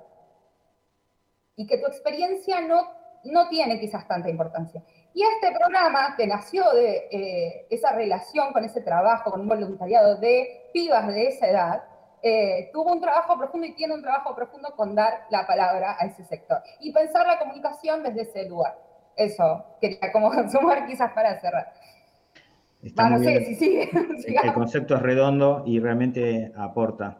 y 1.57 1.67
que 1.67 1.77
tu 1.77 1.87
experiencia 1.87 2.63
no, 2.63 2.89
no 3.25 3.49
tiene 3.49 3.79
quizás 3.79 4.07
tanta 4.07 4.29
importancia. 4.29 4.83
Y 5.15 5.23
este 5.23 5.53
programa, 5.57 6.15
que 6.17 6.27
nació 6.27 6.71
de 6.73 7.09
eh, 7.11 7.67
esa 7.71 7.93
relación 7.93 8.53
con 8.53 8.65
ese 8.65 8.81
trabajo, 8.81 9.31
con 9.31 9.43
un 9.43 9.49
voluntariado 9.49 10.17
de 10.17 10.71
pibas 10.73 11.07
de 11.09 11.29
esa 11.29 11.49
edad, 11.49 11.83
eh, 12.23 12.71
tuvo 12.73 12.93
un 12.93 13.01
trabajo 13.01 13.37
profundo 13.37 13.67
y 13.67 13.75
tiene 13.75 13.95
un 13.95 14.03
trabajo 14.03 14.35
profundo 14.35 14.73
con 14.77 14.95
dar 14.95 15.27
la 15.31 15.47
palabra 15.47 15.97
a 15.99 16.07
ese 16.07 16.25
sector 16.25 16.59
y 16.81 16.93
pensar 16.93 17.27
la 17.27 17.39
comunicación 17.39 18.03
desde 18.03 18.23
ese 18.23 18.49
lugar. 18.49 18.79
Eso 19.17 19.65
quería 19.81 20.11
como 20.13 20.31
sumar 20.51 20.87
quizás 20.87 21.13
para 21.13 21.39
cerrar. 21.41 21.73
Está 22.83 23.05
Va, 23.05 23.11
no 23.11 23.19
muy 23.19 23.27
bien. 23.27 23.89
El 24.43 24.55
concepto 24.55 24.97
es 24.97 25.03
redondo 25.03 25.63
y 25.67 25.79
realmente 25.79 26.53
aporta 26.57 27.19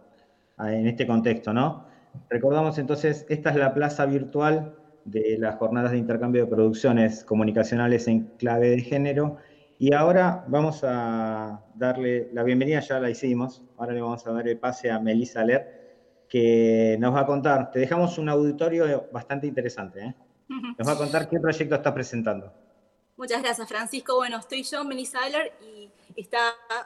en 0.59 0.87
este 0.87 1.07
contexto, 1.07 1.53
¿no? 1.53 1.87
Recordamos 2.29 2.79
entonces, 2.79 3.27
esta 3.29 3.51
es 3.51 3.57
la 3.57 3.75
plaza 3.75 4.07
virtual 4.07 4.77
de 5.05 5.37
las 5.39 5.57
jornadas 5.57 5.93
de 5.93 5.99
intercambio 5.99 6.45
de 6.45 6.51
producciones 6.51 7.25
comunicacionales 7.25 8.09
en 8.09 8.27
clave 8.39 8.71
de 8.71 8.81
género. 8.81 9.37
Y 9.79 9.95
ahora 9.95 10.45
vamos 10.49 10.85
a 10.85 11.65
darle 11.75 12.31
la 12.33 12.43
bienvenida, 12.43 12.81
ya 12.81 13.01
la 13.01 13.11
hicimos, 13.11 13.63
ahora 13.77 13.93
le 13.93 14.01
vamos 14.01 14.27
a 14.27 14.33
dar 14.33 14.47
el 14.47 14.59
pase 14.59 14.91
a 14.91 15.01
Melissa 15.01 15.45
Ler, 15.45 16.27
que 16.29 16.97
nos 17.01 17.15
va 17.15 17.21
a 17.21 17.27
contar, 17.27 17.71
te 17.71 17.81
dejamos 17.81 18.17
un 18.19 18.29
auditorio 18.29 19.09
bastante 19.13 19.47
interesante, 19.47 20.01
¿eh? 20.01 20.15
Nos 20.79 20.87
va 20.87 20.93
a 20.93 20.97
contar 20.97 21.29
qué 21.29 21.41
proyecto 21.41 21.75
está 21.75 21.93
presentando. 21.93 22.53
Muchas 23.17 23.43
gracias, 23.43 23.69
Francisco. 23.69 24.17
Bueno, 24.17 24.39
estoy 24.39 24.63
yo, 24.63 24.85
Melissa 24.85 25.19
Aller, 25.25 25.53
y 25.61 25.91
está 26.17 26.39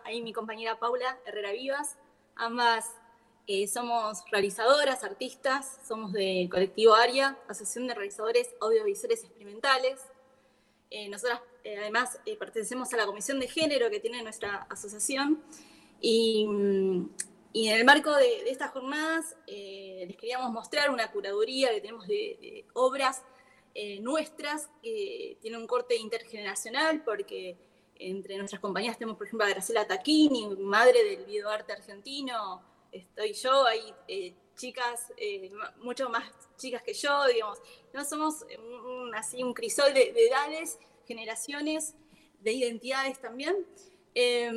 ahí 0.04 0.22
mi 0.22 0.32
compañera 0.32 0.78
Paula 0.78 1.18
Herrera 1.26 1.52
Vivas. 1.52 1.96
Ambas 2.36 2.94
eh, 3.48 3.68
somos 3.68 4.24
realizadoras, 4.30 5.04
artistas, 5.04 5.78
somos 5.86 6.12
del 6.12 6.48
colectivo 6.48 6.94
ARIA, 6.94 7.38
Asociación 7.48 7.86
de 7.86 7.94
Realizadores 7.94 8.54
Audiovisuales 8.60 9.22
Experimentales. 9.22 10.00
Eh, 10.90 11.08
nosotras, 11.08 11.40
eh, 11.64 11.76
además, 11.78 12.18
eh, 12.26 12.36
pertenecemos 12.36 12.92
a 12.92 12.96
la 12.96 13.06
Comisión 13.06 13.38
de 13.38 13.48
Género 13.48 13.90
que 13.90 14.00
tiene 14.00 14.22
nuestra 14.22 14.66
asociación. 14.70 15.42
Y, 16.00 16.46
mm, 16.46 17.10
en 17.54 17.72
el 17.72 17.84
marco 17.84 18.14
de, 18.14 18.50
estas 18.50 18.70
jornadas 18.72 19.34
les 19.46 20.16
queríamos 20.16 20.52
mostrar 20.52 20.90
una 20.90 21.10
curaduría 21.10 21.70
que 21.70 21.80
tenemos 21.80 22.06
de, 22.06 22.36
de 22.38 22.66
obras 22.74 23.22
nuestras 24.00 24.68
que 24.82 25.38
tienen 25.40 25.60
un 25.60 25.66
corte 25.66 25.96
intergeneracional 25.96 27.02
porque 27.02 27.56
entre 27.94 28.36
nuestras 28.36 28.60
compañías 28.60 28.98
tenemos, 28.98 29.16
por 29.16 29.26
ejemplo, 29.26 29.46
a 29.46 29.50
Graciela 29.50 29.86
Taquini, 29.86 30.48
madre 30.56 31.02
del 31.02 31.24
videoarte 31.24 31.72
argentino, 31.72 32.62
estoy 32.96 33.32
yo, 33.32 33.66
hay 33.66 33.94
eh, 34.08 34.34
chicas, 34.56 35.12
eh, 35.16 35.50
mucho 35.78 36.08
más 36.08 36.30
chicas 36.56 36.82
que 36.82 36.94
yo, 36.94 37.26
digamos, 37.26 37.58
no 37.92 38.04
somos 38.04 38.46
así 39.14 39.42
un 39.42 39.52
crisol 39.54 39.92
de, 39.92 40.12
de 40.12 40.28
edades, 40.28 40.78
generaciones, 41.06 41.94
de 42.40 42.52
identidades 42.52 43.20
también. 43.20 43.66
Eh, 44.18 44.50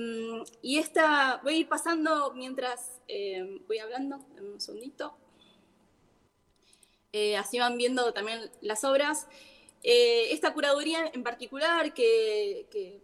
y 0.62 0.78
esta, 0.78 1.42
voy 1.44 1.56
a 1.56 1.58
ir 1.58 1.68
pasando 1.68 2.34
mientras 2.34 3.02
eh, 3.10 3.60
voy 3.68 3.80
hablando, 3.80 4.16
un 4.40 4.62
segundito. 4.62 5.18
Eh, 7.12 7.36
así 7.36 7.60
van 7.60 7.78
viendo 7.78 8.14
también 8.14 8.50
las 8.62 8.86
obras. 8.86 9.28
Esta 9.84 10.54
curaduría 10.54 11.12
en 11.14 11.24
particular 11.24 11.94
que, 11.94 13.02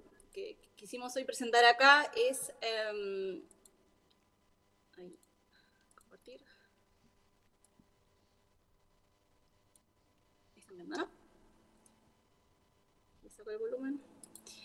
quisimos 0.77 1.13
hoy 1.17 1.25
presentar 1.25 1.65
acá 1.65 2.09
es... 2.15 2.53
em, 2.61 3.41
ahí, 4.97 5.19
compartir. 5.93 6.39
Ahí 10.53 10.59
están 10.61 10.77
viendo, 10.77 10.97
¿no? 10.97 11.09
Le 13.23 13.29
saco 13.45 13.59
volumen. 13.59 14.01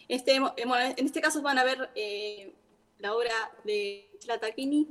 Este, 0.08 0.40
bueno, 0.40 0.94
en 0.96 1.06
este 1.06 1.20
caso 1.20 1.42
van 1.42 1.58
a 1.58 1.64
ver 1.64 1.90
eh, 1.94 2.52
la 2.98 3.14
obra 3.14 3.34
de 3.64 4.10
Tlatacini. 4.20 4.88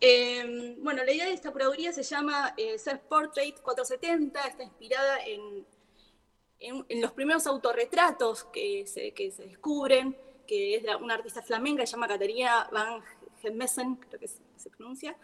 Eh, 0.00 0.76
bueno, 0.80 1.04
la 1.04 1.12
idea 1.12 1.26
de 1.26 1.32
esta 1.32 1.52
curaduría 1.52 1.92
se 1.92 2.02
llama 2.02 2.54
eh, 2.56 2.78
Self 2.78 3.02
Portrait 3.02 3.60
470, 3.60 4.40
está 4.48 4.62
inspirada 4.64 5.24
en, 5.24 5.66
en- 6.58 6.84
en 6.88 7.00
los 7.00 7.12
primeros 7.12 7.46
autorretratos 7.46 8.44
que 8.44 8.86
se, 8.86 9.12
que 9.12 9.30
se 9.30 9.44
descubren, 9.46 10.16
que 10.46 10.76
es 10.76 10.82
de 10.82 10.96
una 10.96 11.14
artista 11.14 11.42
flamenca 11.42 11.82
que 11.82 11.86
se 11.86 11.92
llama 11.92 12.08
Caterina 12.08 12.68
Van 12.72 13.00
Gemessen, 13.42 13.96
creo 13.96 14.18
que 14.18 14.28
se, 14.28 14.40
se 14.56 14.70
pronuncia. 14.70 15.16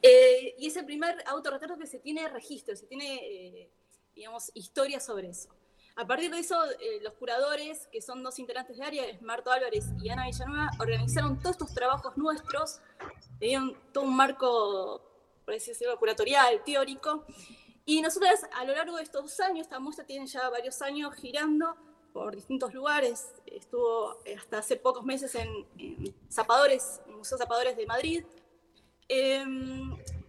Eh, 0.00 0.54
y 0.58 0.68
es 0.68 0.76
el 0.76 0.86
primer 0.86 1.22
autorretrato 1.26 1.76
que 1.76 1.86
se 1.86 1.98
tiene 1.98 2.26
registro, 2.28 2.74
se 2.76 2.86
tiene, 2.86 3.16
eh, 3.16 3.70
digamos, 4.14 4.50
historia 4.54 5.00
sobre 5.00 5.28
eso. 5.30 5.50
A 5.96 6.06
partir 6.06 6.30
de 6.30 6.40
eso, 6.40 6.56
eh, 6.80 7.00
los 7.02 7.14
curadores, 7.14 7.86
que 7.86 8.02
son 8.02 8.22
dos 8.24 8.38
integrantes 8.40 8.76
de 8.76 8.84
área, 8.84 9.04
Marto 9.20 9.52
Álvarez 9.52 9.84
y 10.02 10.08
Ana 10.08 10.26
Villanueva, 10.26 10.70
organizaron 10.80 11.38
todos 11.38 11.52
estos 11.52 11.72
trabajos 11.72 12.16
nuestros, 12.16 12.80
dieron 13.38 13.76
todo 13.92 14.04
un 14.04 14.16
marco, 14.16 15.00
por 15.44 15.54
decirlo, 15.54 15.96
curatorial, 15.98 16.64
teórico. 16.64 17.24
Y 17.84 18.02
nosotras, 18.02 18.40
a 18.54 18.64
lo 18.64 18.74
largo 18.74 18.96
de 18.96 19.04
estos 19.04 19.22
dos 19.22 19.40
años, 19.40 19.66
esta 19.66 19.78
muestra 19.78 20.04
tiene 20.04 20.26
ya 20.26 20.48
varios 20.48 20.82
años 20.82 21.14
girando 21.14 21.76
por 22.12 22.34
distintos 22.34 22.74
lugares. 22.74 23.32
Estuvo 23.46 24.18
eh, 24.24 24.34
hasta 24.34 24.58
hace 24.58 24.76
pocos 24.76 25.04
meses 25.04 25.32
en, 25.36 25.48
Zapadores, 26.28 27.02
Museo 27.06 27.38
Zapadores 27.38 27.76
de 27.76 27.86
Madrid. 27.86 28.24
Eh, 29.08 29.44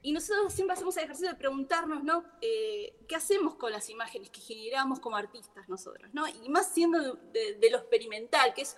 y 0.08 0.12
nosotros 0.12 0.54
siempre 0.54 0.74
hacemos 0.76 0.96
el 0.98 1.04
ejercicio 1.06 1.30
de 1.32 1.36
preguntarnos, 1.36 2.04
¿no? 2.04 2.24
Eh, 2.42 2.96
¿Qué 3.08 3.16
hacemos 3.16 3.56
con 3.56 3.72
las 3.72 3.90
imágenes 3.90 4.30
que 4.30 4.40
generamos 4.40 5.00
como 5.00 5.16
artistas 5.18 5.68
nosotros, 5.68 6.14
¿no? 6.14 6.28
Y 6.28 6.50
más 6.50 6.74
siendo 6.74 7.16
de, 7.16 7.56
de- 7.56 7.70
lo 7.72 7.78
experimental, 7.80 8.54
que 8.54 8.62
es 8.62 8.78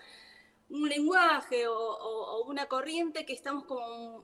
un 0.70 0.88
lenguaje 0.90 1.68
o, 1.68 1.78
o- 1.78 2.26
o 2.38 2.46
una 2.50 2.68
corriente 2.68 3.26
que 3.26 3.34
estamos 3.34 3.66
como 3.66 4.24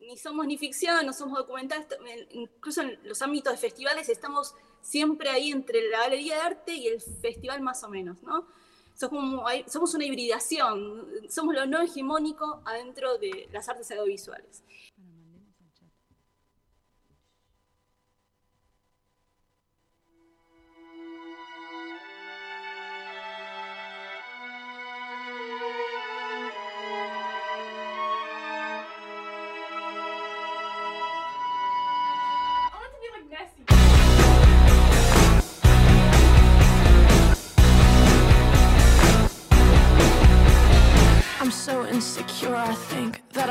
ni 0.00 0.16
somos 0.16 0.46
ni 0.46 0.56
ficción, 0.56 1.04
no 1.06 1.12
somos 1.12 1.36
documentales, 1.38 1.86
en- 2.06 2.28
incluso 2.42 2.80
en 2.82 2.98
los 3.02 3.20
ámbitos 3.22 3.52
de 3.54 3.58
festivales 3.58 4.08
estamos 4.08 4.54
siempre 4.82 5.30
ahí 5.30 5.50
entre 5.50 5.88
la 5.90 5.98
galería 6.00 6.36
de 6.36 6.40
arte 6.42 6.72
y 6.74 6.86
el 6.86 7.00
festival 7.00 7.60
más 7.60 7.82
o 7.82 7.88
menos, 7.88 8.22
¿no? 8.22 8.46
Somos, 8.94 9.42
somos 9.70 9.94
una 9.94 10.04
hibridación, 10.06 11.06
somos 11.28 11.54
lo 11.54 11.66
no 11.66 11.82
hegemónico 11.82 12.62
adentro 12.64 13.18
de 13.18 13.48
las 13.52 13.68
artes 13.68 13.90
audiovisuales. 13.90 14.62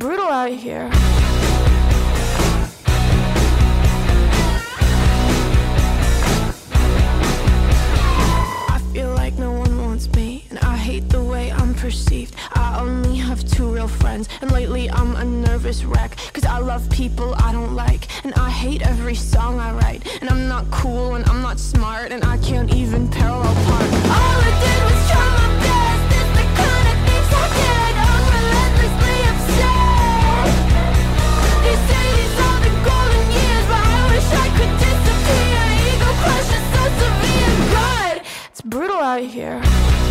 brutal 0.00 0.28
out 0.28 0.50
here. 0.50 0.88
I 8.72 8.80
feel 8.94 9.12
like 9.12 9.34
no 9.36 9.52
one 9.52 9.76
wants 9.76 10.10
me, 10.14 10.46
and 10.48 10.58
I 10.60 10.78
hate 10.78 11.10
the 11.10 11.22
way 11.22 11.52
I'm 11.52 11.74
perceived. 11.74 12.34
I 12.54 12.80
only 12.80 13.18
have 13.18 13.44
two 13.44 13.70
real 13.74 13.88
friends, 13.88 14.30
and 14.40 14.50
lately 14.50 14.88
I'm 14.90 15.16
a 15.16 15.24
nervous 15.24 15.84
wreck. 15.84 16.16
Cause 16.32 16.46
I 16.46 16.60
love 16.60 16.88
people 16.88 17.34
I 17.34 17.52
don't 17.52 17.74
like, 17.74 18.08
and 18.24 18.32
I 18.36 18.48
hate 18.48 18.80
every 18.80 19.14
song 19.14 19.60
I 19.60 19.70
write. 19.74 20.06
And 20.22 20.30
I'm 20.30 20.48
not 20.48 20.64
cool, 20.70 21.16
and 21.16 21.26
I'm 21.26 21.42
not 21.42 21.58
smart, 21.60 22.10
and 22.10 22.24
I 22.24 22.38
can't 22.38 22.72
even 22.74 23.06
parallel 23.06 23.54
park. 23.66 23.90
All 24.16 24.40
I 24.48 24.50
did 24.64 24.82
was 24.88 25.10
try 25.10 25.29
it's 38.60 38.68
brutal 38.68 38.98
out 38.98 39.22
here. 39.22 40.09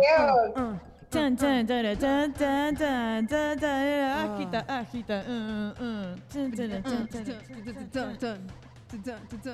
Dios. 0.00 0.80
Chan, 1.10 1.36
chan, 1.36 1.66
chan, 1.66 1.98
chan, 1.98 2.34
chan, 2.34 2.76
chan, 2.76 3.28
chan, 3.28 3.58
chan, 3.58 3.58
agita, 3.60 4.64
agita, 4.68 5.24
chan, 6.32 6.52
chan, 6.54 7.08
chan, 7.92 8.18
chan. 8.18 8.38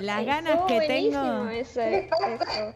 Las 0.00 0.24
ganas 0.26 0.60
que 0.66 0.80
tengo. 0.86 1.48
ese- 1.48 2.08
eso. 2.08 2.74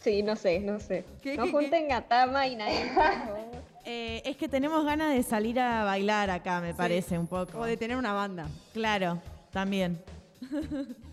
Sí, 0.00 0.22
no 0.22 0.34
sé, 0.36 0.60
no 0.60 0.80
sé. 0.80 1.04
¿Qué, 1.22 1.36
no 1.36 1.44
qué, 1.44 1.50
qué? 1.50 1.56
junten 1.56 1.92
a 1.92 2.02
Tama 2.02 2.46
y 2.46 2.56
nadie. 2.56 2.90
Eh, 3.84 4.22
es 4.24 4.36
que 4.36 4.48
tenemos 4.48 4.84
ganas 4.84 5.12
de 5.12 5.24
salir 5.24 5.58
a 5.58 5.82
bailar 5.82 6.30
acá, 6.30 6.60
me 6.60 6.72
parece, 6.72 7.18
un 7.18 7.26
poco. 7.26 7.58
O 7.58 7.64
de 7.64 7.76
tener 7.76 7.96
una 7.96 8.12
banda. 8.12 8.46
Claro, 8.72 9.20
también. 9.50 10.00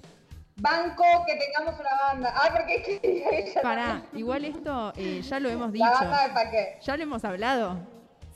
Banco 0.61 1.03
que 1.25 1.35
tengamos 1.35 1.79
una 1.79 1.89
banda. 2.07 2.33
Ay, 2.35 2.49
porque 2.53 2.99
quería 3.01 3.29
ella 3.31 3.61
Pará, 3.61 3.87
también. 3.87 4.19
igual 4.19 4.45
esto 4.45 4.93
eh, 4.97 5.21
ya 5.21 5.39
lo 5.39 5.49
hemos 5.49 5.71
dicho. 5.71 5.85
La 5.85 5.91
banda 5.91 6.27
de 6.27 6.33
Paqué. 6.33 6.77
Ya 6.81 6.97
lo 6.97 7.03
hemos 7.03 7.23
hablado. 7.23 7.79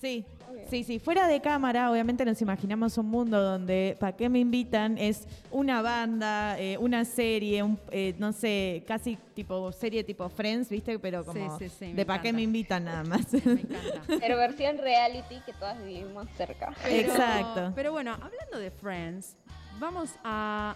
Sí. 0.02 0.26
Sí, 0.70 0.84
sí, 0.84 1.00
fuera 1.00 1.28
de 1.28 1.42
cámara, 1.42 1.92
obviamente 1.92 2.24
nos 2.26 2.42
imaginamos 2.42 2.98
un 2.98 3.08
mundo 3.08 3.42
donde 3.42 3.98
¿para 4.00 4.16
qué 4.16 4.30
me 4.30 4.40
invitan? 4.40 4.98
Es 4.98 5.28
una 5.52 5.82
banda, 5.82 6.58
eh, 6.60 6.78
una 6.78 7.06
serie, 7.06 7.62
un, 7.64 7.78
eh, 7.92 8.14
no 8.18 8.32
sé, 8.34 8.84
casi 8.88 9.18
tipo 9.34 9.72
serie 9.72 10.04
tipo 10.04 10.30
Friends, 10.30 10.70
¿viste? 10.70 10.98
Pero 11.00 11.26
como 11.26 11.58
Sí, 11.60 11.68
sí, 11.70 11.76
sí, 11.88 11.94
de 11.94 12.06
¿para 12.06 12.22
qué 12.22 12.32
me 12.32 12.44
invitan 12.44 12.86
nada 12.86 13.04
más? 13.04 13.34
Me 13.34 13.40
encanta. 13.40 14.02
Pero 14.20 14.38
versión 14.38 14.78
reality 14.78 15.42
que 15.46 15.54
todas 15.54 15.84
vivimos 15.84 16.28
cerca. 16.38 16.74
Pero- 16.84 16.96
Exacto. 17.12 17.72
Pero 17.76 17.92
bueno, 17.92 18.14
hablando 18.14 18.58
de 18.60 18.72
Friends, 18.72 19.36
vamos 19.80 20.12
a. 20.24 20.76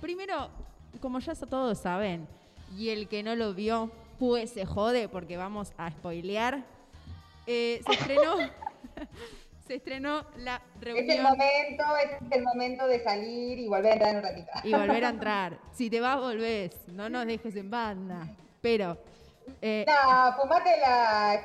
Primero, 0.00 0.48
como 1.00 1.18
ya 1.20 1.34
todos 1.34 1.78
saben, 1.78 2.26
y 2.76 2.90
el 2.90 3.08
que 3.08 3.22
no 3.22 3.34
lo 3.36 3.54
vio, 3.54 3.90
pues 4.18 4.50
se 4.50 4.64
jode 4.66 5.08
porque 5.08 5.36
vamos 5.36 5.72
a 5.76 5.90
spoilear. 5.90 6.64
eh, 7.46 7.80
se 7.86 7.92
estrenó. 7.92 8.36
se 9.66 9.74
estrenó 9.76 10.24
la 10.38 10.56
Es 10.56 10.62
el 10.82 10.82
reunión 10.96 11.22
momento, 11.22 11.84
es 12.02 12.32
el 12.38 12.42
momento 12.44 12.86
de 12.86 13.02
salir 13.02 13.58
y 13.58 13.66
volver 13.68 13.92
a 13.92 13.92
entrar 13.94 14.10
en 14.10 14.16
un 14.16 14.22
ratito. 14.22 14.50
y 14.64 14.72
volver 14.72 15.04
a 15.04 15.08
entrar. 15.10 15.58
Si 15.72 15.88
te 15.90 16.00
vas, 16.00 16.18
volvés. 16.20 16.76
No 16.88 17.08
nos 17.08 17.26
dejes 17.26 17.56
en 17.56 17.70
banda. 17.70 18.28
Pero. 18.60 18.98
Eh, 19.62 19.84
No, 19.86 20.32
fumate 20.40 20.70
la. 20.80 21.42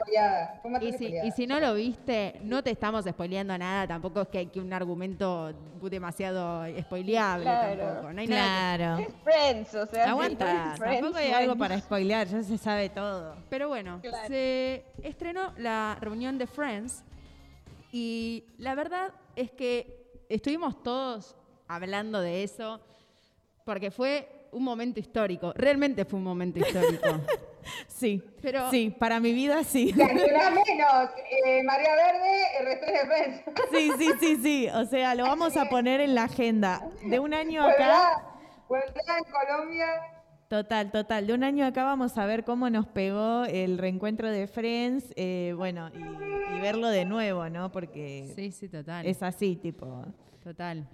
Fumate 0.61 0.85
Y 0.85 0.89
si, 0.93 1.05
espoleada. 1.05 1.27
y 1.27 1.31
si 1.31 1.47
no 1.47 1.59
lo 1.59 1.73
viste, 1.73 2.39
no 2.43 2.63
te 2.63 2.71
estamos 2.71 3.05
spoileando 3.05 3.57
nada, 3.57 3.87
tampoco 3.87 4.21
es 4.21 4.27
que 4.29 4.37
hay 4.39 4.45
que 4.47 4.59
un 4.59 4.71
argumento 4.73 5.53
demasiado 5.81 6.65
spoileable 6.81 7.43
Claro. 7.43 7.83
tampoco. 7.85 8.13
No 8.13 8.21
hay 8.21 8.27
nada 8.27 8.71
que- 8.71 8.77
claro. 8.77 8.97
Es 9.03 9.13
Friends, 9.23 9.75
o 9.75 9.85
sea. 9.85 10.09
Aguanta, 10.11 10.73
Friends, 10.77 10.99
tampoco 11.01 11.17
hay 11.17 11.31
algo 11.31 11.55
para 11.55 11.79
spoilear, 11.79 12.27
ya 12.27 12.43
se 12.43 12.57
sabe 12.57 12.89
todo. 12.89 13.35
Pero 13.49 13.67
bueno, 13.67 13.99
Claro. 14.01 14.27
se 14.27 14.85
estrenó 15.03 15.53
la 15.57 15.97
reunión 15.99 16.37
de 16.37 16.47
Friends 16.47 17.03
y 17.91 18.45
la 18.57 18.75
verdad 18.75 19.11
es 19.35 19.51
que 19.51 20.05
estuvimos 20.29 20.81
todos 20.83 21.35
hablando 21.67 22.21
de 22.21 22.43
eso 22.43 22.79
porque 23.65 23.91
fue 23.91 24.47
un 24.51 24.63
momento 24.63 24.99
histórico. 24.99 25.53
Realmente 25.55 26.05
fue 26.05 26.17
un 26.17 26.23
momento 26.25 26.59
histórico. 26.59 27.07
Sí, 27.87 28.23
Pero 28.41 28.69
sí, 28.71 28.89
para 28.97 29.19
mi 29.19 29.33
vida 29.33 29.63
sí. 29.63 29.93
Una 29.95 30.05
menos, 30.49 31.09
eh, 31.45 31.63
María 31.63 31.95
Verde, 31.95 32.43
el 32.59 32.65
resto 32.65 32.85
de 32.85 32.99
Friends. 32.99 33.43
Sí, 33.71 33.91
sí, 33.97 34.09
sí, 34.19 34.35
sí. 34.41 34.67
O 34.73 34.85
sea, 34.85 35.15
lo 35.15 35.23
vamos 35.23 35.57
a 35.57 35.65
poner 35.69 35.99
en 36.01 36.15
la 36.15 36.23
agenda. 36.25 36.81
De 37.03 37.19
un 37.19 37.33
año 37.33 37.63
acá, 37.63 38.23
Puebla, 38.67 38.85
Puebla 38.93 39.17
en 39.17 39.23
Colombia. 39.31 39.87
total, 40.47 40.91
total. 40.91 41.27
De 41.27 41.33
un 41.33 41.43
año 41.43 41.65
acá 41.65 41.83
vamos 41.83 42.17
a 42.17 42.25
ver 42.25 42.43
cómo 42.43 42.69
nos 42.69 42.87
pegó 42.87 43.43
el 43.45 43.77
reencuentro 43.77 44.29
de 44.29 44.47
Friends. 44.47 45.13
eh, 45.15 45.53
bueno, 45.57 45.89
y, 45.93 46.55
y 46.57 46.59
verlo 46.61 46.87
de 46.89 47.05
nuevo, 47.05 47.49
¿no? 47.49 47.71
Porque 47.71 48.31
sí, 48.35 48.51
sí, 48.51 48.69
total. 48.69 49.05
es 49.05 49.21
así, 49.23 49.55
tipo. 49.55 50.05
Total. 50.43 50.87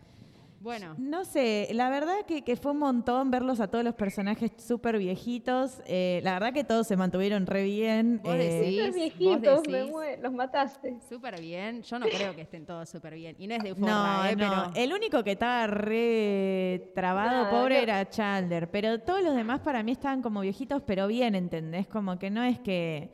Bueno, 0.65 0.95
No 0.97 1.25
sé, 1.25 1.67
la 1.73 1.91
verdad 1.91 2.15
que, 2.27 2.41
que 2.41 2.55
fue 2.55 2.71
un 2.71 2.79
montón 2.79 3.29
verlos 3.29 3.59
a 3.59 3.67
todos 3.67 3.83
los 3.85 3.93
personajes 3.93 4.49
súper 4.57 4.97
viejitos. 4.97 5.79
eh, 5.85 6.21
la 6.23 6.33
verdad 6.33 6.53
que 6.53 6.63
todos 6.63 6.87
se 6.87 6.97
mantuvieron 6.97 7.45
re 7.45 7.63
bien. 7.65 8.19
Vos 8.23 8.33
eh, 8.33 8.37
decís. 8.39 8.95
Viejitos, 8.95 9.61
decís. 9.61 9.91
los 10.23 10.33
mataste. 10.33 10.97
súper 11.07 11.39
bien. 11.39 11.83
Yo 11.83 11.99
no 11.99 12.07
creo 12.07 12.35
que 12.35 12.41
estén 12.41 12.65
todos 12.65 12.89
súper 12.89 13.13
bien. 13.13 13.35
Y 13.37 13.45
no 13.45 13.53
es 13.53 13.61
de 13.63 13.69
No, 13.69 13.75
forma, 13.75 14.31
¿eh? 14.31 14.35
no. 14.35 14.71
Pero 14.73 14.83
El 14.83 14.91
único 14.91 15.23
que 15.23 15.33
estaba 15.33 15.67
re 15.67 16.91
trabado, 16.95 17.43
Nada, 17.43 17.49
pobre, 17.51 17.75
no. 17.75 17.81
era 17.83 18.09
Chandler. 18.09 18.67
Pero 18.71 18.99
todos 19.01 19.21
los 19.21 19.35
demás 19.35 19.59
para 19.59 19.83
mí 19.83 19.91
estaban 19.91 20.23
como 20.23 20.41
viejitos, 20.41 20.81
pero 20.81 21.05
bien, 21.05 21.35
¿entendés? 21.35 21.85
Como 21.85 22.17
que 22.17 22.31
no 22.31 22.43
es 22.43 22.59
que. 22.59 23.11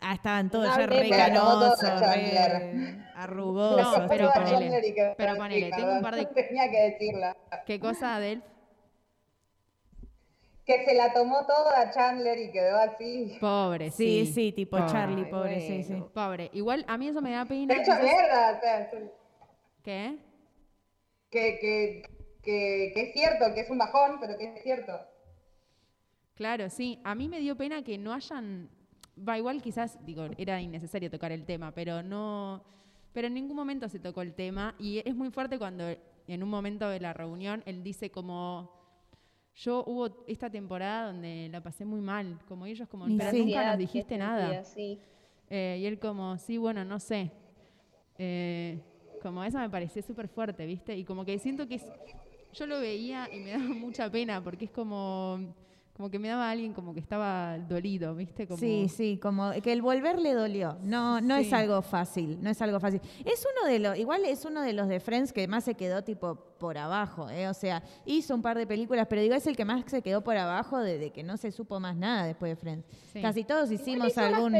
Ah, 0.00 0.14
estaban 0.14 0.48
todos 0.50 0.66
ya 0.74 0.86
re 0.86 1.10
canosos, 1.10 1.82
a 1.84 2.14
re 2.14 3.04
arrugosos. 3.14 3.98
No, 3.98 4.08
pero 4.08 4.32
ponele, 4.32 5.14
pero 5.16 5.36
ponele, 5.36 5.70
tengo 5.70 5.92
un 5.92 6.00
par 6.02 6.16
de- 6.16 6.24
Tenía 6.48 6.70
que 6.70 6.80
decirla. 6.90 7.36
¿qué 7.66 7.78
cosa, 7.78 8.16
Adel? 8.16 8.42
Que 10.64 10.84
se 10.84 10.94
la 10.94 11.12
tomó 11.12 11.44
toda 11.46 11.90
Chandler 11.90 12.38
y 12.38 12.52
quedó 12.52 12.78
así. 12.78 13.36
Pobre, 13.40 13.90
Sí, 13.90 14.24
sí. 14.26 14.32
sí, 14.32 14.52
tipo 14.52 14.76
Pobre. 14.76 14.92
Charlie, 14.92 15.24
pobre, 15.26 15.60
sí, 15.60 15.82
sí. 15.82 16.02
Pobre. 16.14 16.48
Igual 16.52 16.84
a 16.86 16.96
mí 16.96 17.08
eso 17.08 17.20
me 17.20 17.32
da 17.32 17.44
pena. 17.44 17.74
De 17.74 17.80
hecho, 17.80 17.90
quizás- 17.92 18.02
mierda. 18.02 18.56
O 18.56 18.60
sea, 18.60 18.90
¿Qué? 19.82 20.18
que, 21.30 21.58
que, 21.58 22.02
que, 22.42 22.92
que 22.94 23.00
es 23.02 23.12
cierto, 23.12 23.52
que 23.54 23.60
es 23.60 23.70
un 23.70 23.78
bajón, 23.78 24.18
pero 24.20 24.38
que 24.38 24.44
es 24.54 24.62
cierto. 24.62 24.92
Claro, 26.34 26.70
sí. 26.70 27.00
A 27.04 27.14
mí 27.14 27.28
me 27.28 27.40
dio 27.40 27.56
pena 27.56 27.82
que 27.82 27.98
no 27.98 28.12
hayan. 28.14 28.70
Va, 29.26 29.38
igual 29.38 29.60
quizás, 29.60 29.98
digo, 30.04 30.28
era 30.38 30.60
innecesario 30.60 31.10
tocar 31.10 31.32
el 31.32 31.44
tema, 31.44 31.72
pero 31.72 32.02
no. 32.02 32.62
Pero 33.12 33.26
en 33.26 33.34
ningún 33.34 33.56
momento 33.56 33.88
se 33.88 33.98
tocó 33.98 34.22
el 34.22 34.34
tema. 34.34 34.74
Y 34.78 34.98
es 35.06 35.14
muy 35.14 35.30
fuerte 35.30 35.58
cuando 35.58 35.84
en 36.26 36.42
un 36.42 36.48
momento 36.48 36.88
de 36.88 37.00
la 37.00 37.12
reunión 37.12 37.62
él 37.66 37.82
dice 37.82 38.10
como. 38.10 38.78
Yo 39.56 39.84
hubo 39.86 40.24
esta 40.26 40.48
temporada 40.48 41.08
donde 41.08 41.48
la 41.50 41.60
pasé 41.60 41.84
muy 41.84 42.00
mal, 42.00 42.38
como 42.46 42.66
ellos, 42.66 42.88
como, 42.88 43.08
Y 43.08 43.16
pero 43.16 43.30
sí. 43.32 43.44
nunca 43.44 43.64
nos 43.66 43.72
¿qué 43.72 43.78
dijiste 43.78 44.16
nada. 44.16 44.64
Sí. 44.64 44.98
Eh, 45.50 45.78
y 45.80 45.86
él 45.86 45.98
como, 45.98 46.38
sí, 46.38 46.56
bueno, 46.56 46.84
no 46.84 47.00
sé. 47.00 47.32
Eh, 48.16 48.78
como 49.20 49.42
eso 49.44 49.58
me 49.58 49.68
pareció 49.68 50.02
súper 50.02 50.28
fuerte, 50.28 50.64
¿viste? 50.64 50.96
Y 50.96 51.04
como 51.04 51.24
que 51.24 51.38
siento 51.38 51.66
que 51.66 51.74
es, 51.74 51.84
yo 52.52 52.66
lo 52.66 52.80
veía 52.80 53.28
y 53.32 53.40
me 53.40 53.50
daba 53.50 53.64
mucha 53.74 54.10
pena 54.10 54.42
porque 54.42 54.66
es 54.66 54.70
como, 54.70 55.54
como 55.92 56.10
que 56.10 56.18
me 56.18 56.28
daba 56.28 56.48
a 56.48 56.50
alguien 56.52 56.72
como 56.72 56.94
que 56.94 57.00
estaba 57.00 57.58
dolido, 57.58 58.14
¿viste? 58.14 58.46
Como, 58.46 58.58
Sí, 58.58 58.88
sí, 58.88 59.18
como 59.20 59.50
que 59.62 59.72
el 59.72 59.82
volver 59.82 60.18
le 60.18 60.32
dolió. 60.32 60.78
No, 60.82 61.20
no 61.20 61.36
es 61.36 61.52
algo 61.52 61.82
fácil, 61.82 62.38
no 62.40 62.48
es 62.48 62.62
algo 62.62 62.80
fácil. 62.80 63.00
Es 63.24 63.46
uno 63.54 63.70
de 63.70 63.78
los, 63.78 63.98
igual 63.98 64.24
es 64.24 64.44
uno 64.44 64.62
de 64.62 64.72
los 64.72 64.88
de 64.88 65.00
Friends 65.00 65.32
que 65.32 65.46
más 65.46 65.64
se 65.64 65.74
quedó 65.74 66.02
tipo 66.02 66.36
por 66.58 66.78
abajo, 66.78 67.28
¿eh? 67.28 67.48
O 67.48 67.54
sea, 67.54 67.82
hizo 68.06 68.34
un 68.34 68.42
par 68.42 68.56
de 68.56 68.66
películas, 68.66 69.06
pero 69.08 69.20
digo, 69.20 69.34
es 69.34 69.46
el 69.46 69.56
que 69.56 69.64
más 69.64 69.84
se 69.86 70.00
quedó 70.00 70.22
por 70.22 70.36
abajo 70.36 70.78
de, 70.78 70.98
de 70.98 71.10
que 71.10 71.22
no 71.22 71.36
se 71.36 71.50
supo 71.50 71.80
más 71.80 71.96
nada 71.96 72.24
después 72.24 72.50
de 72.50 72.56
Friends. 72.56 72.86
Sí. 73.12 73.20
Casi 73.20 73.44
todos 73.44 73.70
hicimos 73.70 74.08
Hizo 74.08 74.20
algún... 74.20 74.54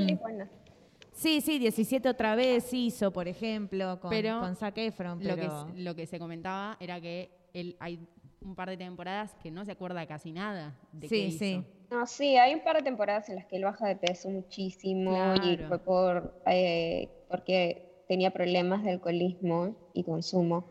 Sí, 1.12 1.40
sí, 1.40 1.58
17 1.58 2.08
otra 2.08 2.34
vez 2.34 2.72
hizo, 2.72 3.12
por 3.12 3.28
ejemplo, 3.28 4.00
con, 4.00 4.10
Pero 4.10 4.40
con 4.40 4.56
Zac 4.56 4.78
Efron, 4.78 5.22
Lo, 5.22 5.36
que, 5.36 5.42
pero... 5.42 5.68
lo 5.76 5.94
que 5.94 6.06
se 6.06 6.18
comentaba 6.18 6.76
era 6.80 7.00
que 7.00 7.30
él 7.52 7.76
hay 7.78 8.06
un 8.42 8.54
par 8.54 8.70
de 8.70 8.76
temporadas 8.76 9.34
que 9.42 9.50
no 9.50 9.64
se 9.64 9.72
acuerda 9.72 10.06
casi 10.06 10.32
nada 10.32 10.74
de 10.92 11.08
Sí, 11.08 11.14
qué 11.14 11.20
hizo. 11.26 11.38
sí. 11.38 11.64
No, 11.90 12.06
sí, 12.06 12.36
hay 12.36 12.54
un 12.54 12.60
par 12.60 12.76
de 12.76 12.82
temporadas 12.82 13.28
en 13.28 13.36
las 13.36 13.46
que 13.46 13.56
él 13.56 13.64
baja 13.64 13.86
de 13.88 13.96
peso 13.96 14.28
muchísimo 14.30 15.34
y 15.42 15.56
Claro. 15.56 15.68
fue 15.68 15.78
por 15.80 16.40
eh, 16.46 17.08
porque 17.28 18.02
tenía 18.08 18.30
problemas 18.30 18.82
de 18.84 18.92
alcoholismo 18.92 19.76
y 19.92 20.04
consumo. 20.04 20.64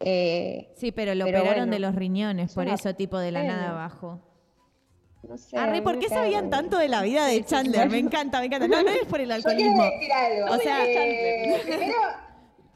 Eh, 0.00 0.72
Sí, 0.76 0.92
pero 0.92 1.14
lo 1.14 1.24
Pero 1.24 1.38
operaron 1.40 1.60
bueno, 1.62 1.72
de 1.72 1.78
los 1.80 1.94
riñones, 1.94 2.50
es 2.50 2.54
por 2.54 2.64
una 2.64 2.74
eso 2.74 2.94
tipo 2.94 3.18
de 3.18 3.32
la 3.32 3.42
nada 3.42 3.70
abajo. 3.70 4.20
no 5.24 5.36
sé. 5.36 5.56
a 5.58 5.64
Arre, 5.64 5.82
¿por 5.82 5.98
qué 5.98 6.08
sabían 6.08 6.50
tanto 6.50 6.78
de 6.78 6.88
la 6.88 7.02
vida 7.02 7.26
de 7.26 7.44
Chandler? 7.44 7.90
Me 7.90 7.98
encanta, 7.98 8.38
me 8.40 8.46
encanta. 8.46 8.68
No, 8.68 8.82
no 8.82 8.90
es 8.90 9.04
por 9.08 9.20
el 9.20 9.28
Yo 9.28 9.34
alcoholismo. 9.34 9.82
decir 9.84 10.12
algo. 10.12 10.54
O 10.54 10.58
sea- 10.58 10.84
Eh, 10.86 11.60
primero, 11.64 11.92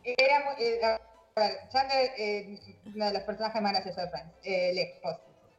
era, 0.04 0.38
mu- 0.40 0.58
eh, 0.58 0.80
Chandler, 1.34 2.10
eh, 2.18 2.58
uno 2.94 3.06
de 3.06 3.12
los 3.12 3.22
personajes 3.22 3.62
más 3.62 3.72
graciosos 3.72 4.04
de 4.04 4.10
Friends, 4.10 4.34
eh, 4.44 4.72
lejos. 4.74 5.16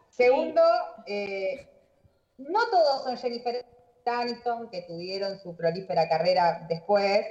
Segundo, 0.09 0.61
eh, 1.07 1.67
no 2.38 2.59
todos 2.69 3.03
son 3.03 3.17
Jennifer 3.17 3.65
Aniston, 4.05 4.69
que 4.69 4.84
tuvieron 4.84 5.39
su 5.39 5.55
prolífera 5.55 6.07
carrera 6.07 6.65
después 6.69 7.26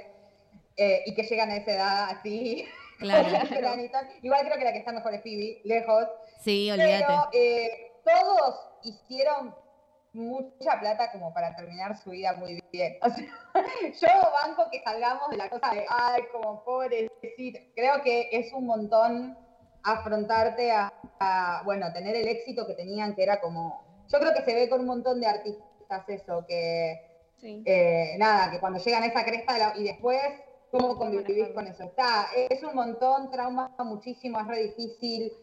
eh, 0.75 1.03
y 1.05 1.13
que 1.13 1.23
llegan 1.23 1.51
a 1.51 1.57
esa 1.57 1.71
edad 1.71 2.09
así. 2.09 2.65
Claro. 2.99 3.29
Jennifer 3.29 3.65
Aniston. 3.65 4.07
Igual 4.21 4.45
creo 4.45 4.57
que 4.57 4.63
la 4.65 4.73
que 4.73 4.79
está 4.79 4.91
mejor 4.91 5.13
es 5.13 5.21
Phoebe, 5.21 5.61
lejos. 5.63 6.07
Sí, 6.41 6.69
olvídate. 6.69 7.91
Pero 8.03 8.25
todos 8.25 8.55
hicieron 8.83 9.55
mucha 10.13 10.79
plata 10.79 11.11
como 11.11 11.33
para 11.33 11.55
terminar 11.55 11.97
su 11.97 12.11
vida 12.11 12.33
muy 12.33 12.59
bien. 12.71 12.97
O 13.01 13.09
sea, 13.09 13.25
yo 14.01 14.31
banco 14.45 14.69
que 14.71 14.81
salgamos 14.83 15.29
de 15.29 15.37
la 15.37 15.49
cosa 15.49 15.71
de, 15.73 15.85
ay, 15.89 16.23
como 16.31 16.63
pobrecito. 16.63 17.59
Creo 17.75 18.01
que 18.03 18.29
es 18.31 18.53
un 18.53 18.65
montón 18.65 19.37
afrontarte 19.83 20.71
a, 20.71 20.89
a, 21.19 21.61
bueno, 21.65 21.91
tener 21.91 22.15
el 22.15 22.27
éxito 22.27 22.65
que 22.65 22.73
tenían, 22.75 23.15
que 23.15 23.23
era 23.23 23.41
como, 23.41 23.83
yo 24.07 24.19
creo 24.19 24.33
que 24.33 24.43
se 24.43 24.55
ve 24.55 24.69
con 24.69 24.79
un 24.81 24.87
montón 24.87 25.19
de 25.19 25.27
artistas 25.27 26.07
eso, 26.07 26.45
que 26.47 27.09
Sí. 27.39 27.61
eh, 27.65 28.15
nada, 28.17 28.49
que 28.49 28.59
cuando 28.61 28.79
llegan 28.79 29.03
a 29.03 29.07
esa 29.07 29.25
cresta 29.25 29.53
de 29.53 29.59
la- 29.59 29.73
y 29.75 29.83
después, 29.83 30.17
¿cómo 30.71 30.97
convivís 30.97 31.49
con 31.49 31.67
eso? 31.67 31.83
Está, 31.83 32.27
es 32.49 32.63
un 32.63 32.73
montón, 32.73 33.29
trauma 33.29 33.69
muchísimo, 33.79 34.39
es 34.39 34.47
re 34.47 34.59
difícil, 34.67 35.33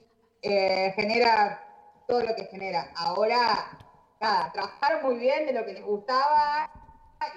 eh, 0.41 0.93
genera 0.97 1.63
todo 2.07 2.21
lo 2.23 2.35
que 2.35 2.47
genera. 2.47 2.91
Ahora, 2.97 3.79
nada, 4.21 4.53
trabajaron 4.53 5.03
muy 5.03 5.19
bien 5.19 5.47
de 5.47 5.53
lo 5.53 5.65
que 5.65 5.73
les 5.73 5.85
gustaba, 5.85 6.71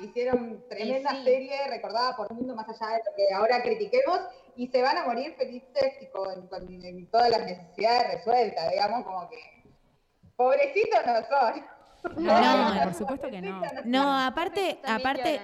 hicieron 0.02 0.64
tremenda 0.70 1.12
sí. 1.12 1.24
serie 1.24 1.68
recordada 1.70 2.16
por 2.16 2.28
el 2.30 2.38
mundo 2.38 2.56
más 2.56 2.68
allá 2.70 2.94
de 2.98 3.02
lo 3.06 3.16
que 3.16 3.34
ahora 3.34 3.62
critiquemos 3.64 4.20
y 4.56 4.68
se 4.68 4.82
van 4.82 4.98
a 4.98 5.06
morir 5.06 5.34
felices 5.36 5.94
y 6.02 6.08
con, 6.08 6.48
con- 6.48 6.68
en 6.70 7.10
todas 7.10 7.30
las 7.30 7.46
necesidades 7.46 8.14
resueltas, 8.16 8.70
digamos, 8.70 9.04
como 9.04 9.30
que 9.30 9.38
pobrecitos 10.36 11.00
no 11.06 11.16
son. 11.26 11.66
No, 12.18 12.74
No, 12.76 12.84
por 12.84 12.94
supuesto 12.94 13.30
que 13.30 13.42
no. 13.42 13.62
No, 13.86 14.20
aparte, 14.20 14.80
aparte. 14.86 15.42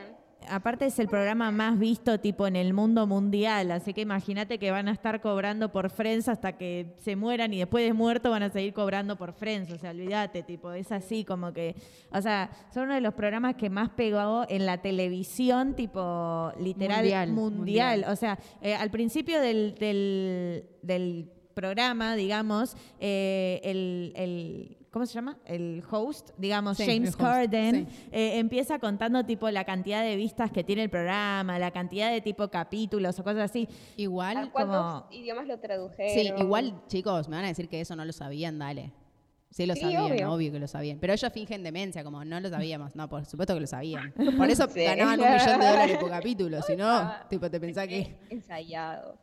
Aparte 0.49 0.85
es 0.87 0.97
el 0.99 1.07
programa 1.07 1.51
más 1.51 1.77
visto 1.79 2.19
tipo 2.19 2.47
en 2.47 2.55
el 2.55 2.73
mundo 2.73 3.05
mundial, 3.07 3.71
así 3.71 3.93
que 3.93 4.01
imagínate 4.01 4.57
que 4.59 4.71
van 4.71 4.87
a 4.87 4.91
estar 4.91 5.21
cobrando 5.21 5.71
por 5.71 5.89
Friends 5.89 6.27
hasta 6.27 6.57
que 6.57 6.93
se 6.97 7.15
mueran 7.15 7.53
y 7.53 7.59
después 7.59 7.85
de 7.85 7.93
muerto 7.93 8.29
van 8.31 8.43
a 8.43 8.49
seguir 8.49 8.73
cobrando 8.73 9.15
por 9.15 9.33
Friends, 9.33 9.71
o 9.71 9.77
sea, 9.77 9.91
olvídate, 9.91 10.43
tipo, 10.43 10.71
es 10.71 10.91
así 10.91 11.23
como 11.23 11.53
que, 11.53 11.75
o 12.11 12.21
sea, 12.21 12.49
son 12.73 12.83
uno 12.85 12.95
de 12.95 13.01
los 13.01 13.13
programas 13.13 13.55
que 13.55 13.69
más 13.69 13.89
pegó 13.89 14.45
en 14.49 14.65
la 14.65 14.81
televisión, 14.81 15.75
tipo, 15.75 16.51
literal, 16.59 16.99
Mundial, 17.01 17.29
mundial. 17.31 17.99
mundial. 17.99 18.05
O 18.11 18.15
sea, 18.15 18.37
eh, 18.61 18.75
al 18.75 18.89
principio 18.91 19.39
del, 19.41 19.75
del, 19.75 20.65
del 20.81 21.29
programa, 21.53 22.15
digamos, 22.15 22.75
eh, 22.99 23.59
el, 23.63 24.13
el- 24.15 24.75
¿cómo 24.91 25.05
se 25.05 25.13
llama? 25.13 25.37
El 25.45 25.83
host, 25.89 26.29
digamos, 26.37 26.77
Sí, 26.77 26.85
James 26.85 27.15
Corden, 27.15 27.87
sí. 27.87 28.07
eh, 28.11 28.39
empieza 28.39 28.79
contando 28.79 29.25
tipo 29.25 29.49
la 29.49 29.63
cantidad 29.63 30.03
de 30.03 30.15
vistas 30.15 30.51
que 30.51 30.63
tiene 30.63 30.83
el 30.83 30.89
programa, 30.89 31.59
la 31.59 31.71
cantidad 31.71 32.11
de 32.11 32.21
tipo 32.21 32.47
capítulos 32.49 33.19
o 33.19 33.23
cosas 33.23 33.49
así. 33.51 33.67
Igual, 33.97 34.37
¿A 34.37 34.51
¿Cuántos 34.51 34.77
como- 34.77 35.07
idiomas 35.11 35.47
lo 35.47 35.59
tradujeron? 35.59 36.13
sí, 36.13 36.31
igual, 36.41 36.81
chicos, 36.87 37.27
me 37.29 37.35
van 37.35 37.45
a 37.45 37.49
decir 37.49 37.69
que 37.69 37.81
eso 37.81 37.95
no 37.95 38.05
lo 38.05 38.13
sabían, 38.13 38.57
dale. 38.59 38.91
Sí 39.51 39.65
lo 39.65 39.73
Sí, 39.73 39.81
sabían, 39.81 40.03
obvio. 40.03 40.31
obvio. 40.31 40.51
que 40.51 40.59
lo 40.59 40.67
sabían. 40.67 40.99
Pero 40.99 41.11
ellos 41.11 41.33
fingen 41.33 41.63
demencia, 41.63 42.03
como 42.03 42.23
no 42.23 42.39
lo 42.39 42.49
sabíamos. 42.49 42.95
No, 42.95 43.09
por 43.09 43.25
supuesto 43.25 43.55
que 43.55 43.61
lo 43.61 43.65
sabían. 43.67 44.13
Por 44.37 44.47
eso 44.47 44.67
Sí. 44.69 44.83
ganaban 44.83 45.19
un 45.19 45.25
millón 45.33 45.59
de 45.59 45.65
dólares 45.67 45.97
por 45.97 46.09
capítulo. 46.11 46.61
Si 46.61 46.75
no, 46.75 47.11
tipo, 47.31 47.49
te 47.49 47.59
pensás 47.59 47.87
que... 47.87 48.15
Ensayado. 48.29 49.17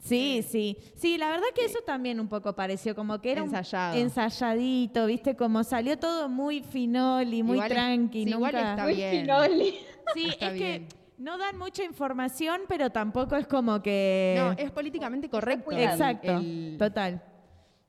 Sí, 0.00 0.42
sí. 0.42 0.78
Sí, 0.96 1.18
la 1.18 1.28
verdad 1.28 1.46
que 1.54 1.64
eso 1.66 1.78
también 1.86 2.18
un 2.20 2.28
poco 2.28 2.54
pareció 2.54 2.94
como 2.94 3.20
que 3.20 3.32
era 3.32 3.42
un 3.42 3.54
ensayadito, 3.94 5.06
¿viste? 5.06 5.36
Como 5.36 5.62
salió 5.62 5.98
todo 5.98 6.28
muy 6.28 6.62
finol 6.62 7.32
y 7.32 7.42
muy 7.42 7.56
Igual 7.56 7.70
es- 7.70 7.76
tranqui. 7.76 8.24
sí, 8.24 8.30
igual 8.30 8.54
está 8.54 8.82
Muy 8.84 8.94
bien. 8.94 9.20
finoli. 9.20 9.74
Sí, 10.14 10.26
Está 10.30 10.46
es 10.48 10.54
bien. 10.54 10.88
que 10.88 10.96
no 11.18 11.38
dan 11.38 11.56
mucha 11.58 11.84
información, 11.84 12.62
pero 12.66 12.90
tampoco 12.90 13.36
es 13.36 13.46
como 13.46 13.80
que... 13.82 14.34
No, 14.38 14.52
es 14.52 14.70
políticamente 14.70 15.28
correcto. 15.28 15.70
Exacto, 15.72 16.32
el- 16.38 16.76
total. 16.78 17.22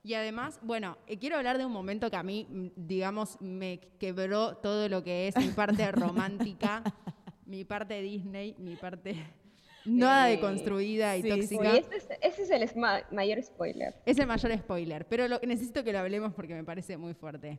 Y 0.04 0.14
además, 0.14 0.58
bueno, 0.62 0.98
eh, 1.06 1.16
quiero 1.18 1.36
hablar 1.36 1.58
de 1.58 1.64
un 1.64 1.72
momento 1.72 2.10
que 2.10 2.16
a 2.16 2.22
mí, 2.22 2.46
mm, 2.48 2.66
digamos, 2.76 3.40
me 3.40 3.78
quebró 3.98 4.56
todo 4.56 4.88
lo 4.88 5.02
que 5.02 5.28
es 5.28 5.36
mi 5.36 5.48
parte 5.48 5.90
romántica, 5.92 6.82
mi 7.46 7.64
parte 7.64 8.00
Disney, 8.02 8.54
mi 8.58 8.76
parte 8.76 9.16
nada 9.84 10.26
de 10.26 10.34
Eh, 10.34 10.40
construida 10.40 11.16
y 11.16 11.22
sí, 11.22 11.28
tóxica. 11.28 11.72
Uy, 11.72 11.78
ese, 11.78 11.96
es, 11.96 12.08
ese 12.20 12.42
es 12.42 12.50
el 12.74 12.80
mayor 13.10 13.42
spoiler. 13.42 13.94
Es 14.06 14.18
el 14.18 14.26
mayor 14.26 14.56
spoiler, 14.58 15.06
pero 15.06 15.28
lo, 15.28 15.38
necesito 15.40 15.82
que 15.84 15.92
lo 15.92 15.98
hablemos 16.00 16.32
porque 16.34 16.54
me 16.54 16.64
parece 16.64 16.96
muy 16.96 17.14
fuerte. 17.14 17.58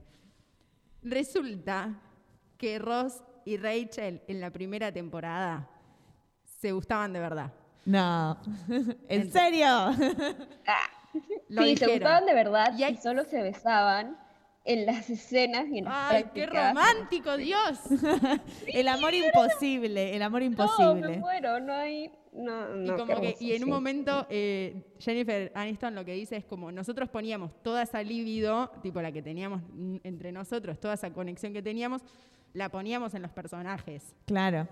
Resulta 1.02 2.00
que 2.58 2.80
Ross 2.80 3.24
y 3.46 3.58
Rachel 3.58 4.22
en 4.28 4.40
la 4.40 4.52
primera 4.52 4.92
temporada 4.92 5.70
se 6.62 6.72
gustaban 6.72 7.12
de 7.14 7.20
verdad. 7.20 7.52
No. 7.86 8.38
¿En 9.10 9.32
serio? 9.32 9.68
Lo 11.50 11.62
sí, 11.64 11.76
se 11.78 11.86
dijeron. 11.86 11.96
gustaban 11.96 12.26
de 12.26 12.34
verdad 12.34 12.74
Y 12.78 12.96
solo 12.98 13.26
se 13.26 13.42
besaban 13.42 14.18
en 14.66 14.86
las 14.86 15.10
escenas 15.10 15.66
y 15.70 15.80
en 15.80 15.86
las 15.86 16.12
¡Ay, 16.12 16.26
qué 16.34 16.46
romántico, 16.46 17.36
Dios! 17.38 17.80
el 18.68 18.88
amor 18.88 19.14
imposible, 19.14 20.16
el 20.16 20.22
amor 20.22 20.42
No, 20.42 20.50
me 20.50 20.52
imposible. 20.52 21.18
muero, 21.18 21.60
no 21.60 21.74
hay... 21.74 22.12
No, 22.32 22.76
Y, 22.76 22.88
no, 22.88 22.98
como 22.98 23.22
que, 23.22 23.36
y 23.40 23.54
en 23.54 23.64
un 23.64 23.70
momento 23.70 24.26
eh, 24.28 24.82
Jennifer 24.98 25.52
Aniston 25.54 25.94
lo 25.94 26.04
que 26.04 26.14
dice 26.14 26.36
es 26.36 26.44
como 26.46 26.72
nosotros 26.72 27.08
poníamos 27.10 27.52
toda 27.62 27.84
esa 27.84 28.02
libido, 28.02 28.72
tipo 28.82 29.00
la 29.04 29.12
que 29.12 29.22
teníamos 29.22 29.62
entre 30.04 30.32
nosotros, 30.32 30.80
toda 30.80 30.96
esa 30.96 31.12
conexión 31.12 31.54
que 31.54 31.62
teníamos, 31.62 32.02
la 32.54 32.70
poníamos 32.70 33.14
en 33.14 33.22
los 33.22 33.32
personajes. 33.32 34.16
Claro. 34.26 34.68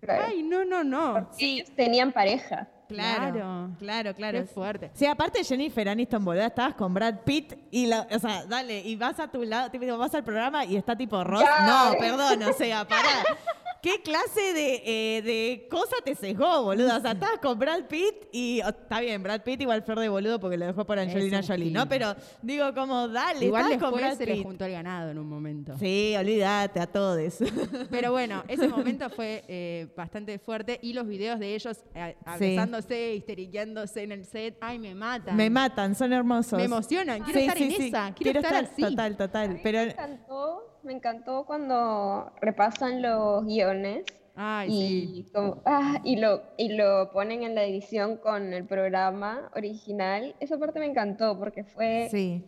Claro. 0.00 0.24
Ay, 0.28 0.42
no, 0.42 0.64
no, 0.66 0.84
no. 0.84 1.28
Sí, 1.32 1.60
Ellos 1.60 1.70
tenían 1.74 2.12
pareja. 2.12 2.68
Claro. 2.94 3.32
Claro. 3.32 3.70
Claro, 3.78 4.14
claro. 4.14 4.38
Qué 4.40 4.46
fuerte. 4.46 4.90
Sí, 4.94 5.06
aparte 5.06 5.42
Jennifer 5.44 5.88
Aniston, 5.88 6.24
boludo, 6.24 6.44
estabas 6.44 6.74
con 6.74 6.92
Brad 6.92 7.20
Pitt 7.24 7.54
y 7.70 7.86
la, 7.86 8.06
o 8.10 8.18
sea, 8.18 8.44
dale, 8.46 8.80
y 8.80 8.96
vas 8.96 9.18
a 9.20 9.28
tu 9.28 9.42
lado, 9.42 9.70
tipo, 9.70 9.84
vas 9.98 10.14
al 10.14 10.24
programa 10.24 10.64
y 10.64 10.76
está 10.76 10.96
tipo 10.96 11.22
Ross. 11.24 11.42
Ya. 11.42 11.66
No, 11.66 11.98
perdón, 11.98 12.42
o 12.42 12.52
sea, 12.52 12.86
pará. 12.86 13.08
¿Qué 13.82 14.02
clase 14.02 14.52
de, 14.52 14.82
eh, 14.84 15.22
de 15.22 15.68
cosa 15.70 15.96
te 16.04 16.14
sesgó, 16.14 16.64
boludo? 16.64 16.96
O 16.96 17.00
sea, 17.00 17.12
estabas 17.12 17.38
con 17.40 17.58
Brad 17.58 17.84
Pitt 17.88 18.28
y 18.32 18.60
oh, 18.62 18.68
está 18.68 19.00
bien, 19.00 19.22
Brad 19.22 19.40
Pitt 19.42 19.60
igual 19.62 19.82
Fer 19.82 19.98
de 19.98 20.08
boludo 20.10 20.38
porque 20.38 20.58
lo 20.58 20.66
dejó 20.66 20.84
por 20.84 20.98
Angelina 20.98 21.42
Jolie. 21.42 21.70
¿no? 21.70 21.88
Pero 21.88 22.14
digo, 22.42 22.74
como, 22.74 23.08
dale, 23.08 23.46
Igual 23.46 23.72
estabas 23.72 23.78
con 23.82 23.92
después 23.92 24.04
Brad 24.04 24.18
se 24.18 24.26
le 24.26 24.34
Pitt. 24.34 24.42
juntó 24.42 24.64
el 24.66 24.72
ganado 24.72 25.10
en 25.10 25.18
un 25.18 25.28
momento. 25.28 25.78
Sí, 25.78 26.14
olvídate 26.18 26.78
a 26.80 26.86
todos. 26.86 27.38
Pero 27.90 28.12
bueno, 28.12 28.44
ese 28.48 28.68
momento 28.68 29.08
fue 29.10 29.44
eh, 29.48 29.88
bastante 29.96 30.38
fuerte 30.38 30.78
y 30.82 30.92
los 30.92 31.06
videos 31.06 31.38
de 31.40 31.54
ellos 31.54 31.78
eh, 31.94 32.16
abrazándose, 32.24 33.14
histeriqueándose 33.14 34.02
en 34.02 34.12
el 34.12 34.24
set, 34.26 34.58
ay, 34.60 34.78
me 34.78 34.94
matan. 34.94 35.36
Me 35.36 35.48
matan, 35.48 35.94
son 35.94 36.12
hermosos. 36.12 36.58
Me 36.58 36.64
emocionan, 36.64 37.22
quiero 37.22 37.40
estar 37.40 37.58
en 37.58 37.72
esa, 37.72 38.14
quiero 38.14 38.40
estar 38.40 38.64
así. 38.64 38.82
Total, 38.82 39.16
total. 39.16 39.60
Pero 39.62 39.78
Me 39.78 39.90
encantó, 39.90 40.69
me 40.82 40.92
encantó 40.92 41.44
cuando 41.44 42.32
repasan 42.40 43.02
los 43.02 43.44
guiones 43.44 44.04
Ay, 44.34 44.68
y, 44.70 45.22
sí. 45.24 45.30
como- 45.32 45.62
ah, 45.66 46.00
y, 46.04 46.16
lo, 46.16 46.42
y 46.56 46.70
lo 46.72 47.10
ponen 47.12 47.42
en 47.42 47.54
la 47.54 47.64
edición 47.64 48.16
con 48.16 48.52
el 48.54 48.64
programa 48.66 49.50
original. 49.54 50.34
Esa 50.40 50.58
parte 50.58 50.78
me 50.80 50.86
encantó 50.86 51.38
porque 51.38 51.64
fue 51.64 52.08
sí. 52.10 52.42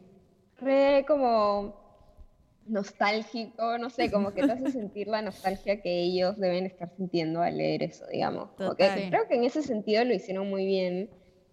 re 0.59 1.05
como 1.07 1.81
nostálgico, 2.67 3.77
no 3.79 3.91
sé, 3.91 4.11
como 4.11 4.33
que 4.33 4.43
te 4.45 4.53
hace 4.53 4.71
sentir 4.73 5.09
la 5.09 5.21
nostalgia 5.23 5.81
que 5.81 6.01
ellos 6.03 6.39
deben 6.39 6.65
estar 6.67 6.89
sintiendo 6.97 7.43
al 7.43 7.59
leer 7.59 7.83
eso, 7.83 8.07
digamos. 8.11 8.51
Que 8.79 9.09
creo 9.11 9.27
que 9.29 9.35
en 9.35 9.45
ese 9.45 9.63
sentido 9.63 10.05
lo 10.05 10.15
hicieron 10.15 10.49
muy 10.49 10.65
bien, 10.65 11.11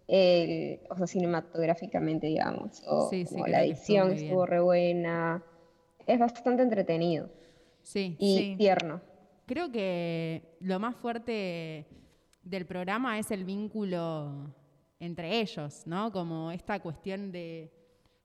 el- 0.08 0.80
o 0.90 0.96
sea, 0.96 1.08
cinematográficamente, 1.08 2.28
digamos. 2.28 2.82
O 2.88 3.10
Sí, 3.10 3.26
sí, 3.26 3.34
como 3.34 3.48
la 3.48 3.64
estuvo 3.64 3.98
edición 3.98 4.12
estuvo 4.14 4.46
re 4.46 4.60
buena. 4.60 5.44
Es 6.10 6.18
bastante 6.20 6.64
entretenido 6.64 7.30
Sí. 7.84 8.16
y 8.20 8.38
Sí. 8.38 8.56
tierno. 8.58 9.00
Creo 9.46 9.72
que 9.72 10.58
lo 10.60 10.80
más 10.80 10.96
fuerte 10.96 11.86
del 12.44 12.66
programa 12.66 13.20
es 13.20 13.30
el 13.32 13.44
vínculo 13.46 14.54
entre 15.00 15.40
ellos, 15.40 15.84
¿no? 15.86 16.12
Como 16.12 16.52
esta 16.52 16.80
cuestión 16.80 17.32
de 17.32 17.72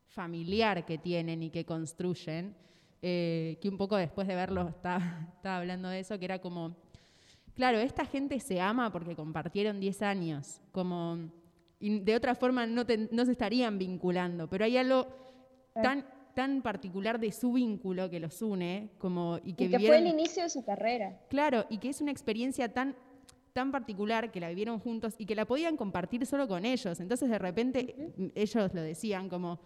familiar 0.07 0.85
que 0.87 0.99
tienen 0.99 1.43
y 1.43 1.51
que 1.51 1.65
construyen, 1.65 2.57
eh, 3.03 3.59
que 3.61 3.69
un 3.69 3.77
poco 3.77 3.97
después 3.97 4.27
de 4.29 4.35
verlo 4.35 4.69
estaba, 4.69 4.99
estaba 5.37 5.59
hablando 5.59 5.89
de 5.89 6.01
eso, 6.01 6.19
que 6.19 6.25
era 6.25 6.39
como, 6.41 6.77
claro, 7.55 7.79
esta 7.79 8.05
gente 8.07 8.41
se 8.41 8.61
ama 8.61 8.91
porque 8.93 9.15
compartieron 9.15 9.79
10 9.81 10.01
años, 10.03 10.61
como, 10.73 11.19
y 11.81 12.01
de 12.01 12.17
otra 12.17 12.35
forma 12.35 12.67
no, 12.67 12.87
te- 12.87 13.09
no 13.13 13.25
se 13.25 13.33
estarían 13.33 13.79
vinculando, 13.79 14.49
pero 14.49 14.65
hay 14.65 14.77
algo 14.79 15.07
tan, 15.75 16.07
tan 16.35 16.63
particular 16.63 17.19
de 17.19 17.33
su 17.33 17.53
vínculo 17.53 18.11
que 18.11 18.21
los 18.21 18.43
une, 18.43 18.91
como, 18.99 19.39
y 19.45 19.55
que 19.55 19.65
Y 19.65 19.69
que 19.71 19.79
fue 19.81 19.99
el 19.99 20.07
inicio 20.07 20.43
de 20.43 20.51
su 20.51 20.65
carrera. 20.65 21.21
Claro, 21.29 21.67
y 21.71 21.79
que 21.79 21.89
es 21.89 22.01
una 22.01 22.11
experiencia 22.11 22.73
tan, 22.73 22.97
tan 23.53 23.71
particular 23.71 24.31
que 24.31 24.41
la 24.41 24.49
vivieron 24.49 24.81
juntos 24.81 25.15
y 25.19 25.27
que 25.27 25.35
la 25.35 25.47
podían 25.47 25.77
compartir 25.77 26.27
solo 26.27 26.49
con 26.49 26.65
ellos. 26.65 27.01
Entonces 27.01 27.31
de 27.31 27.39
repente 27.39 28.13
ellos 28.35 28.75
lo 28.75 28.83
decían 28.83 29.29
como, 29.29 29.61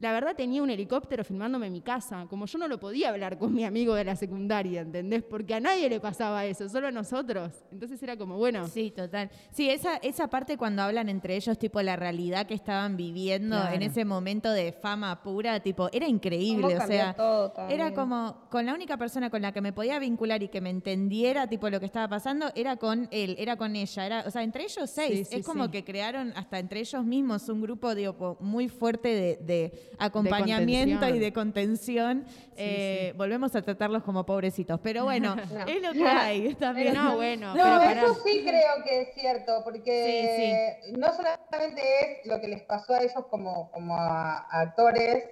la 0.00 0.12
verdad 0.12 0.34
tenía 0.34 0.62
un 0.62 0.70
helicóptero 0.70 1.24
filmándome 1.24 1.66
en 1.66 1.72
mi 1.72 1.82
casa, 1.82 2.26
como 2.28 2.46
yo 2.46 2.58
no 2.58 2.68
lo 2.68 2.80
podía 2.80 3.10
hablar 3.10 3.38
con 3.38 3.52
mi 3.52 3.64
amigo 3.64 3.94
de 3.94 4.04
la 4.04 4.16
secundaria, 4.16 4.80
¿entendés? 4.80 5.22
Porque 5.22 5.54
a 5.54 5.60
nadie 5.60 5.88
le 5.88 6.00
pasaba 6.00 6.46
eso, 6.46 6.68
solo 6.68 6.88
a 6.88 6.90
nosotros. 6.90 7.64
Entonces 7.70 8.02
era 8.02 8.16
como, 8.16 8.36
bueno, 8.36 8.66
Sí, 8.68 8.90
total. 8.90 9.30
Sí, 9.50 9.68
esa, 9.68 9.96
esa 9.96 10.28
parte 10.28 10.56
cuando 10.56 10.82
hablan 10.82 11.08
entre 11.08 11.36
ellos, 11.36 11.58
tipo 11.58 11.82
la 11.82 11.96
realidad 11.96 12.46
que 12.46 12.54
estaban 12.54 12.96
viviendo 12.96 13.56
en 13.68 13.82
ese 13.82 14.04
momento 14.04 14.50
de 14.50 14.72
fama 14.72 15.22
pura, 15.22 15.60
tipo, 15.60 15.88
era 15.92 16.08
increíble. 16.08 16.76
O 16.76 16.86
sea, 16.86 17.14
todo 17.14 17.52
era 17.68 17.92
como 17.92 18.48
con 18.50 18.66
la 18.66 18.74
única 18.74 18.96
persona 18.96 19.28
con 19.28 19.42
la 19.42 19.52
que 19.52 19.60
me 19.60 19.72
podía 19.72 19.98
vincular 19.98 20.42
y 20.42 20.48
que 20.48 20.60
me 20.60 20.70
entendiera, 20.70 21.46
tipo, 21.46 21.68
lo 21.68 21.78
que 21.78 21.86
estaba 21.86 22.08
pasando, 22.08 22.50
era 22.54 22.76
con 22.76 23.08
él, 23.10 23.36
era 23.38 23.56
con 23.56 23.76
ella. 23.76 24.06
Era, 24.06 24.24
o 24.26 24.30
sea, 24.30 24.42
entre 24.42 24.64
ellos 24.64 24.88
seis. 24.88 25.10
Sí, 25.10 25.24
sí, 25.24 25.40
es 25.40 25.46
como 25.46 25.66
sí. 25.66 25.70
que 25.72 25.84
crearon 25.84 26.32
hasta 26.36 26.58
entre 26.58 26.80
ellos 26.80 27.04
mismos 27.04 27.48
un 27.48 27.60
grupo 27.60 27.94
digo, 27.94 28.38
muy 28.40 28.68
fuerte 28.68 29.08
de, 29.08 29.36
de 29.42 29.89
acompañamiento 29.98 31.08
y 31.08 31.18
de 31.18 31.32
contención. 31.32 32.24
Eh, 32.56 33.12
Volvemos 33.16 33.54
a 33.56 33.62
tratarlos 33.62 34.02
como 34.02 34.24
pobrecitos. 34.26 34.80
Pero 34.82 35.04
bueno, 35.04 35.36
No. 35.52 35.66
es 35.66 35.82
lo 35.82 35.92
que 35.92 36.06
hay. 36.06 36.54
también. 36.54 36.94
no, 36.94 37.16
bueno, 37.16 37.54
No, 37.54 37.80
pero 37.80 38.06
eso 38.12 38.14
sí 38.24 38.42
creo 38.46 38.84
que 38.84 39.02
es 39.02 39.14
cierto, 39.14 39.62
porque 39.64 40.78
no 40.96 41.12
solamente 41.14 41.82
es 42.22 42.26
lo 42.26 42.40
que 42.40 42.48
les 42.48 42.62
pasó 42.62 42.94
a 42.94 43.00
ellos 43.00 43.24
como, 43.30 43.70
como 43.70 43.96
a, 43.96 44.38
a 44.50 44.60
actores 44.60 45.24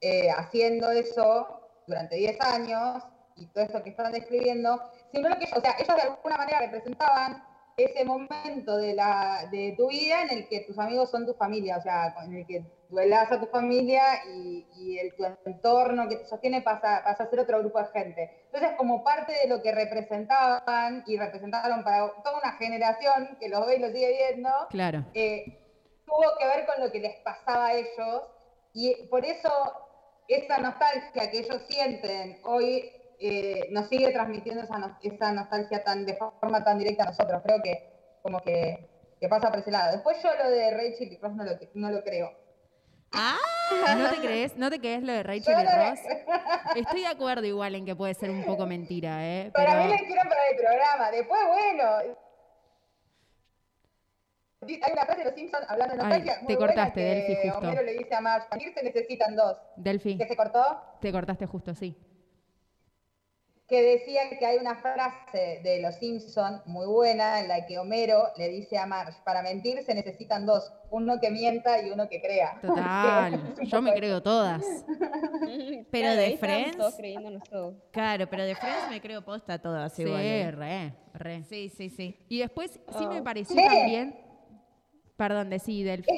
eh, 0.00 0.30
haciendo 0.30 0.90
eso 0.90 1.60
durante 1.86 2.16
10 2.16 2.40
años 2.40 3.02
y 3.36 3.46
todo 3.46 3.64
eso 3.64 3.82
que 3.82 3.90
estaban 3.90 4.12
describiendo, 4.12 4.80
sino 5.12 5.28
lo 5.28 5.38
que 5.38 5.44
ellos, 5.44 5.58
o 5.58 5.60
sea, 5.60 5.72
ellos 5.78 5.96
de 5.96 6.02
alguna 6.02 6.36
manera 6.36 6.60
representaban 6.60 7.42
ese 7.84 8.04
momento 8.04 8.76
de, 8.76 8.94
la, 8.94 9.48
de 9.50 9.74
tu 9.76 9.88
vida 9.88 10.22
en 10.22 10.30
el 10.38 10.48
que 10.48 10.60
tus 10.60 10.78
amigos 10.78 11.10
son 11.10 11.26
tu 11.26 11.34
familia, 11.34 11.76
o 11.78 11.82
sea, 11.82 12.14
en 12.24 12.34
el 12.34 12.46
que 12.46 12.64
duelas 12.88 13.30
a 13.30 13.38
tu 13.40 13.46
familia 13.46 14.02
y, 14.34 14.66
y 14.76 14.98
el, 14.98 15.14
tu 15.14 15.24
entorno 15.44 16.08
que 16.08 16.16
te 16.16 16.26
sostiene 16.26 16.62
pasa, 16.62 17.02
pasa 17.04 17.24
a 17.24 17.30
ser 17.30 17.40
otro 17.40 17.60
grupo 17.60 17.78
de 17.78 17.86
gente. 17.88 18.30
Entonces, 18.46 18.70
como 18.76 19.04
parte 19.04 19.32
de 19.32 19.48
lo 19.48 19.62
que 19.62 19.72
representaban 19.72 21.04
y 21.06 21.16
representaron 21.16 21.84
para 21.84 22.10
toda 22.22 22.38
una 22.38 22.52
generación 22.52 23.36
que 23.40 23.48
los 23.48 23.66
ve 23.66 23.76
y 23.76 23.78
lo 23.80 23.88
sigue 23.90 24.08
viendo, 24.28 24.50
Claro. 24.70 25.04
eh, 25.14 25.44
tuvo 26.04 26.24
que 26.38 26.46
ver 26.46 26.66
con 26.66 26.84
lo 26.84 26.90
que 26.90 26.98
les 27.00 27.16
pasaba 27.20 27.66
a 27.68 27.74
ellos 27.74 28.22
y 28.72 29.06
por 29.08 29.24
eso 29.24 29.50
esa 30.28 30.58
nostalgia 30.58 31.30
que 31.30 31.38
ellos 31.38 31.62
sienten 31.68 32.38
hoy 32.44 32.90
eh, 33.20 33.68
nos 33.70 33.88
sigue 33.88 34.10
transmitiendo 34.12 34.62
esa, 34.62 34.78
nos- 34.78 34.92
esa 35.02 35.32
nostalgia 35.32 35.84
tan 35.84 36.06
de 36.06 36.14
forma 36.16 36.64
tan 36.64 36.78
directa 36.78 37.04
a 37.04 37.06
nosotros. 37.06 37.42
Creo 37.44 37.62
que 37.62 38.18
como 38.22 38.40
que, 38.40 38.88
que 39.20 39.28
pasa 39.28 39.50
por 39.50 39.60
ese 39.60 39.70
lado. 39.70 39.92
Después 39.92 40.16
yo 40.22 40.30
lo 40.42 40.50
de 40.50 40.70
Rachel 40.70 41.12
y 41.12 41.18
Ross 41.18 41.34
no 41.34 41.44
lo, 41.44 41.52
no 41.74 41.90
lo 41.90 42.02
creo. 42.02 42.30
¿No 43.12 44.08
te 44.10 44.16
crees? 44.20 44.56
¿No 44.56 44.70
te 44.70 44.78
crees 44.78 45.02
lo 45.02 45.12
de 45.12 45.22
Rachel 45.24 45.42
Yo 45.54 45.60
y 45.60 45.64
no 45.64 45.70
le- 45.70 45.90
Ross? 45.90 45.98
Estoy 46.76 47.00
de 47.00 47.06
acuerdo 47.08 47.44
igual 47.46 47.74
en 47.74 47.84
que 47.84 47.96
puede 47.96 48.14
ser 48.14 48.30
un 48.30 48.44
poco 48.44 48.66
mentira, 48.66 49.26
¿eh? 49.26 49.50
Para 49.52 49.74
mí 49.82 49.88
la 49.90 49.96
hicieron 49.96 50.28
para 50.28 50.46
el 50.50 50.56
programa. 50.56 51.10
Después, 51.10 51.40
bueno. 51.46 52.16
Hay 54.62 54.92
una 54.92 55.04
frase 55.06 55.20
de 55.20 55.24
los 55.24 55.34
Simpsons 55.34 55.64
hablando 55.68 55.94
de 55.96 56.02
Ay, 56.02 56.08
nostalgia. 56.08 56.34
te 56.34 56.44
muy 56.44 56.54
buena 56.56 56.66
cortaste, 56.74 57.00
Delphi, 57.00 57.34
justo. 57.48 57.58
Homero 57.66 57.82
le 57.82 57.92
dice 57.94 58.14
a 58.14 58.20
Marge, 58.20 58.72
se 58.74 58.82
necesitan 58.82 59.34
dos. 59.34 59.56
Delphi, 59.76 60.18
¿Que 60.18 60.28
se 60.28 60.36
cortó? 60.36 60.62
te 61.00 61.10
cortaste 61.12 61.46
justo, 61.46 61.74
sí. 61.74 61.96
Que 63.70 63.80
decía 63.82 64.22
que 64.38 64.44
hay 64.44 64.58
una 64.58 64.74
frase 64.74 65.60
de 65.62 65.80
Los 65.80 65.94
Simpson 65.94 66.60
muy 66.66 66.86
buena 66.86 67.40
en 67.40 67.46
la 67.48 67.64
que 67.66 67.78
Homero 67.78 68.24
le 68.36 68.48
dice 68.48 68.76
a 68.76 68.84
Marge, 68.84 69.16
para 69.24 69.42
mentir 69.42 69.82
se 69.84 69.94
necesitan 69.94 70.44
dos, 70.44 70.72
uno 70.90 71.20
que 71.20 71.30
mienta 71.30 71.80
y 71.80 71.90
uno 71.90 72.08
que 72.08 72.20
crea. 72.20 72.58
Total. 72.62 73.54
Yo 73.62 73.80
me 73.80 73.94
creo 73.94 74.20
todas. 74.22 74.62
Pero 75.90 76.06
Claro, 76.08 76.20
de 76.20 76.38
Friends- 76.38 76.76
todos 76.76 76.94
creyéndonos 76.96 77.42
todo. 77.48 77.74
Claro, 77.92 78.28
pero 78.28 78.44
de 78.44 78.54
Friends 78.54 78.88
me 78.90 79.00
creo 79.00 79.22
posta 79.24 79.58
todas 79.60 79.92
Sí, 79.92 80.02
igual. 80.02 80.20
¿eh? 80.22 80.50
re, 80.50 80.94
re. 81.14 81.44
Sí, 81.44 81.68
sí, 81.68 81.88
sí. 81.90 82.16
Y 82.28 82.40
después 82.40 82.72
sí 82.98 83.06
me 83.06 83.20
Oh. 83.20 83.24
pareció 83.24 83.56
¿Qué? 83.56 83.62
también. 83.64 84.20
Perdón, 85.16 85.50
decí, 85.50 85.82
Delphi. 85.82 86.10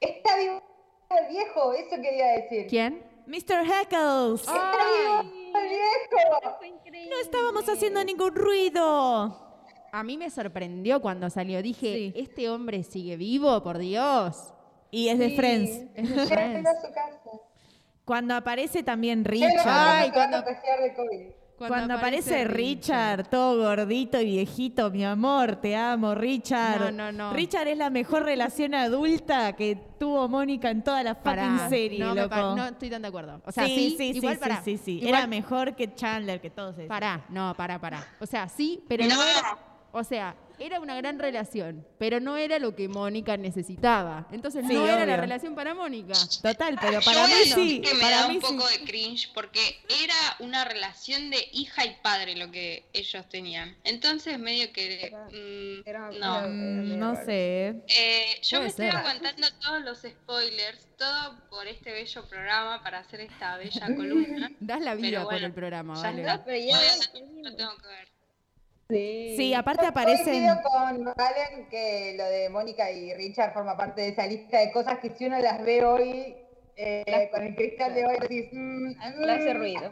Está 0.00 0.36
vivo 0.38 0.62
el 1.10 1.28
viejo, 1.28 1.72
eso 1.74 1.96
quería 2.02 2.26
decir. 2.32 2.66
¿Quién? 2.68 3.02
Mr. 3.26 3.64
Heckles. 3.64 4.44
Ay, 4.48 5.45
viejo. 5.62 7.08
No 7.10 7.20
estábamos 7.22 7.68
haciendo 7.68 8.02
ningún 8.04 8.34
ruido. 8.34 9.42
a 9.92 10.02
mí 10.02 10.18
me 10.18 10.28
sorprendió 10.30 11.00
cuando 11.00 11.30
salió. 11.30 11.62
Dije, 11.62 11.94
Sí. 11.94 12.12
este 12.16 12.50
hombre 12.50 12.82
sigue 12.82 13.16
vivo, 13.16 13.62
por 13.62 13.78
Dios. 13.78 14.52
Y 14.90 15.08
es 15.08 15.18
de 15.18 15.30
Sí. 15.30 15.36
Friends. 15.36 15.70
Es 15.94 16.08
de 16.10 16.14
Llévenlo 16.16 16.26
Friends. 16.28 16.66
a 16.68 16.80
su 16.86 16.92
casa. 16.92 17.30
Cuando 18.04 18.34
aparece 18.34 18.82
también 18.82 19.24
Llévenlo 19.24 19.46
a 19.46 19.50
su 19.50 19.56
Richard. 19.56 19.64
casa 19.64 19.98
Ay, 20.00 20.08
a 20.08 20.12
cuando- 20.12 20.44
pasear 20.44 20.80
de 20.82 20.94
COVID. 20.94 21.26
Cuando, 21.56 21.94
aparece 21.94 22.44
Richard, 22.44 23.28
todo 23.28 23.62
gordito 23.64 24.20
y 24.20 24.26
viejito, 24.26 24.90
mi 24.90 25.04
amor, 25.04 25.56
te 25.56 25.74
amo, 25.74 26.14
Richard. 26.14 26.92
No, 26.92 27.10
no, 27.10 27.12
no. 27.12 27.32
Richard 27.32 27.68
es 27.68 27.78
la 27.78 27.88
mejor 27.88 28.24
relación 28.24 28.74
adulta 28.74 29.54
que 29.54 29.74
tuvo 29.98 30.28
Mónica 30.28 30.68
en 30.70 30.84
toda 30.84 31.02
la 31.02 31.14
fucking 31.14 31.24
Pará, 31.56 31.68
serie, 31.70 31.98
no, 31.98 32.14
me 32.14 32.20
loco. 32.22 32.30
pa- 32.30 32.54
no 32.54 32.66
estoy 32.66 32.90
tan 32.90 33.00
de 33.00 33.08
acuerdo. 33.08 33.40
O 33.46 33.52
sea, 33.52 33.64
sí, 33.64 33.94
sí, 33.96 34.12
sí, 34.12 34.18
igual 34.18 34.34
sí, 34.34 34.40
pará. 34.40 34.56
sí, 34.62 34.76
sí, 34.76 34.82
sí. 34.84 34.92
Igual- 34.98 35.08
Era 35.08 35.26
mejor 35.26 35.74
que 35.74 35.94
Chandler, 35.94 36.40
que 36.42 36.50
todos 36.50 36.74
esos. 36.76 36.88
Pará, 36.88 37.24
no, 37.30 37.54
pará, 37.56 37.78
pará. 37.80 38.06
O 38.20 38.26
sea, 38.26 38.48
sí, 38.48 38.84
pero 38.86 39.06
no, 39.06 39.14
era. 39.22 39.58
O 39.92 40.04
sea, 40.04 40.34
era 40.58 40.80
una 40.80 40.94
gran 40.96 41.18
relación, 41.18 41.86
pero 41.98 42.20
no 42.20 42.36
era 42.36 42.58
lo 42.58 42.74
que 42.74 42.88
Mónica 42.88 43.36
necesitaba. 43.36 44.26
Entonces 44.32 44.64
Sí, 44.66 44.74
no 44.74 44.86
era 44.86 45.04
la 45.06 45.16
relación 45.16 45.54
para 45.54 45.74
Mónica. 45.74 46.14
Total, 46.42 46.78
pero 46.80 47.00
Yo 47.00 47.04
para 47.04 47.26
mí 47.26 47.32
sí. 47.44 47.80
que 47.80 47.94
me 47.94 48.00
Para 48.00 48.16
da 48.22 48.28
mí 48.28 48.36
un 48.36 48.40
poco 48.40 48.66
sí. 48.68 48.78
de 48.78 48.84
cringe 48.84 49.30
porque 49.34 49.60
era 50.02 50.14
una 50.40 50.64
relación 50.64 51.30
de 51.30 51.38
hija 51.52 51.84
y 51.84 51.96
padre 52.02 52.36
lo 52.36 52.50
que 52.50 52.84
ellos 52.92 53.28
tenían. 53.28 53.76
Entonces 53.84 54.38
medio 54.38 54.72
que 54.72 55.12
mm, 55.30 55.88
Era- 55.88 56.10
no. 56.10 56.16
era- 56.38 56.46
Mm, 56.48 56.98
no 56.98 57.14
sé. 57.24 57.82
Eh, 57.88 58.40
yo 58.42 58.58
Puede 58.58 58.62
me 58.62 58.68
estoy 58.68 58.86
ser. 58.86 58.96
aguantando 58.96 59.46
todos 59.60 59.82
los 59.82 59.98
spoilers, 59.98 60.86
todo 60.96 61.36
por 61.50 61.66
este 61.66 61.92
bello 61.92 62.28
programa 62.28 62.82
para 62.82 62.98
hacer 63.00 63.20
esta 63.20 63.56
bella 63.58 63.86
columna. 63.94 64.50
Das 64.60 64.80
la 64.80 64.94
vida 64.94 65.08
Pero 65.10 65.22
por 65.24 65.32
bueno, 65.32 65.46
el 65.46 65.52
programa, 65.52 65.94
ya 65.96 66.02
vale. 66.02 66.20
está. 66.22 66.36
No, 66.38 66.44
pero 66.44 66.58
ya 66.58 66.78
tengo 67.56 67.76
que 67.76 67.86
ver. 67.88 68.15
Sí. 68.88 69.34
Sí, 69.36 69.54
aparte 69.54 69.84
aparecen. 69.86 70.24
Coincido 70.26 70.56
con 70.62 71.04
Valen 71.16 71.68
que 71.70 72.14
lo 72.16 72.24
de 72.24 72.48
Mónica 72.50 72.90
y 72.90 73.12
Richard 73.14 73.52
forma 73.52 73.76
parte 73.76 74.02
de 74.02 74.08
esa 74.08 74.26
lista 74.26 74.60
de 74.60 74.70
cosas 74.72 74.98
que 75.00 75.10
si 75.10 75.26
uno 75.26 75.38
las 75.40 75.62
ve 75.64 75.84
hoy, 75.84 76.36
eh, 76.76 77.04
Las- 77.06 77.30
con 77.30 77.42
el 77.42 77.54
cristal 77.56 77.94
de 77.94 78.06
hoy, 78.06 78.16
decís... 78.20 78.48
mm, 78.52 78.90
Le 79.24 79.32
hace 79.32 79.54
mm, 79.54 79.56
ruido. 79.58 79.90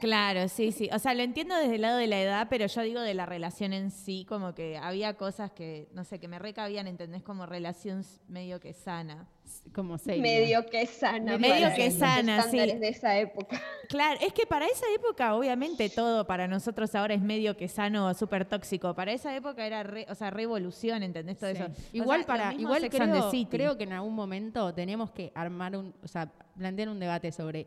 Claro, 0.00 0.48
sí, 0.48 0.70
sí. 0.70 0.88
O 0.92 0.98
sea, 0.98 1.14
lo 1.14 1.22
entiendo 1.22 1.56
desde 1.56 1.76
el 1.76 1.80
lado 1.82 1.96
de 1.98 2.06
la 2.06 2.20
edad, 2.20 2.46
pero 2.50 2.66
yo 2.66 2.82
digo 2.82 3.00
de 3.00 3.14
la 3.14 3.26
relación 3.26 3.72
en 3.72 3.90
sí, 3.90 4.24
como 4.28 4.54
que 4.54 4.76
había 4.76 5.14
cosas 5.14 5.50
que, 5.52 5.88
no 5.92 6.04
sé, 6.04 6.20
que 6.20 6.28
me 6.28 6.38
recabían, 6.38 6.86
¿entendés? 6.86 7.22
Como 7.22 7.46
relación 7.46 8.04
medio 8.28 8.60
que 8.60 8.74
sana. 8.74 9.26
Como 9.74 9.98
seria. 9.98 10.22
Medio 10.22 10.66
que 10.66 10.86
sana. 10.86 11.36
Medio 11.38 11.74
que 11.74 11.86
los 11.86 11.94
sana, 11.98 12.42
sí. 12.42 12.58
estándares 12.58 12.80
de 12.80 12.88
esa 12.88 13.18
época. 13.18 13.60
Claro, 13.88 14.18
es 14.22 14.32
que 14.32 14.46
para 14.46 14.66
esa 14.66 14.86
época, 14.96 15.34
obviamente, 15.36 15.90
todo 15.90 16.26
para 16.26 16.48
nosotros 16.48 16.94
ahora 16.94 17.12
es 17.14 17.20
medio 17.20 17.54
que 17.56 17.68
sano, 17.68 18.12
súper 18.14 18.46
tóxico. 18.46 18.94
Para 18.94 19.12
esa 19.12 19.36
época 19.36 19.66
era, 19.66 19.82
re, 19.82 20.06
o 20.08 20.14
sea, 20.14 20.30
revolución, 20.30 21.02
¿entendés? 21.02 21.36
Todo 21.38 21.50
Sí. 21.50 21.56
eso. 21.58 21.66
O 21.66 21.96
Igual 21.96 22.24
sea, 22.24 22.34
lo 22.36 22.42
para, 22.42 22.54
igual 22.54 22.80
Sex 22.80 23.00
and 23.00 23.12
the 23.12 23.18
creo, 23.18 23.30
City. 23.30 23.46
creo 23.50 23.76
que 23.76 23.84
en 23.84 23.92
algún 23.92 24.14
momento 24.14 24.72
tenemos 24.74 25.10
que 25.10 25.30
armar 25.34 25.76
un, 25.76 25.94
o 26.02 26.08
sea, 26.08 26.32
plantear 26.56 26.88
un 26.88 26.98
debate 26.98 27.30
sobre 27.30 27.66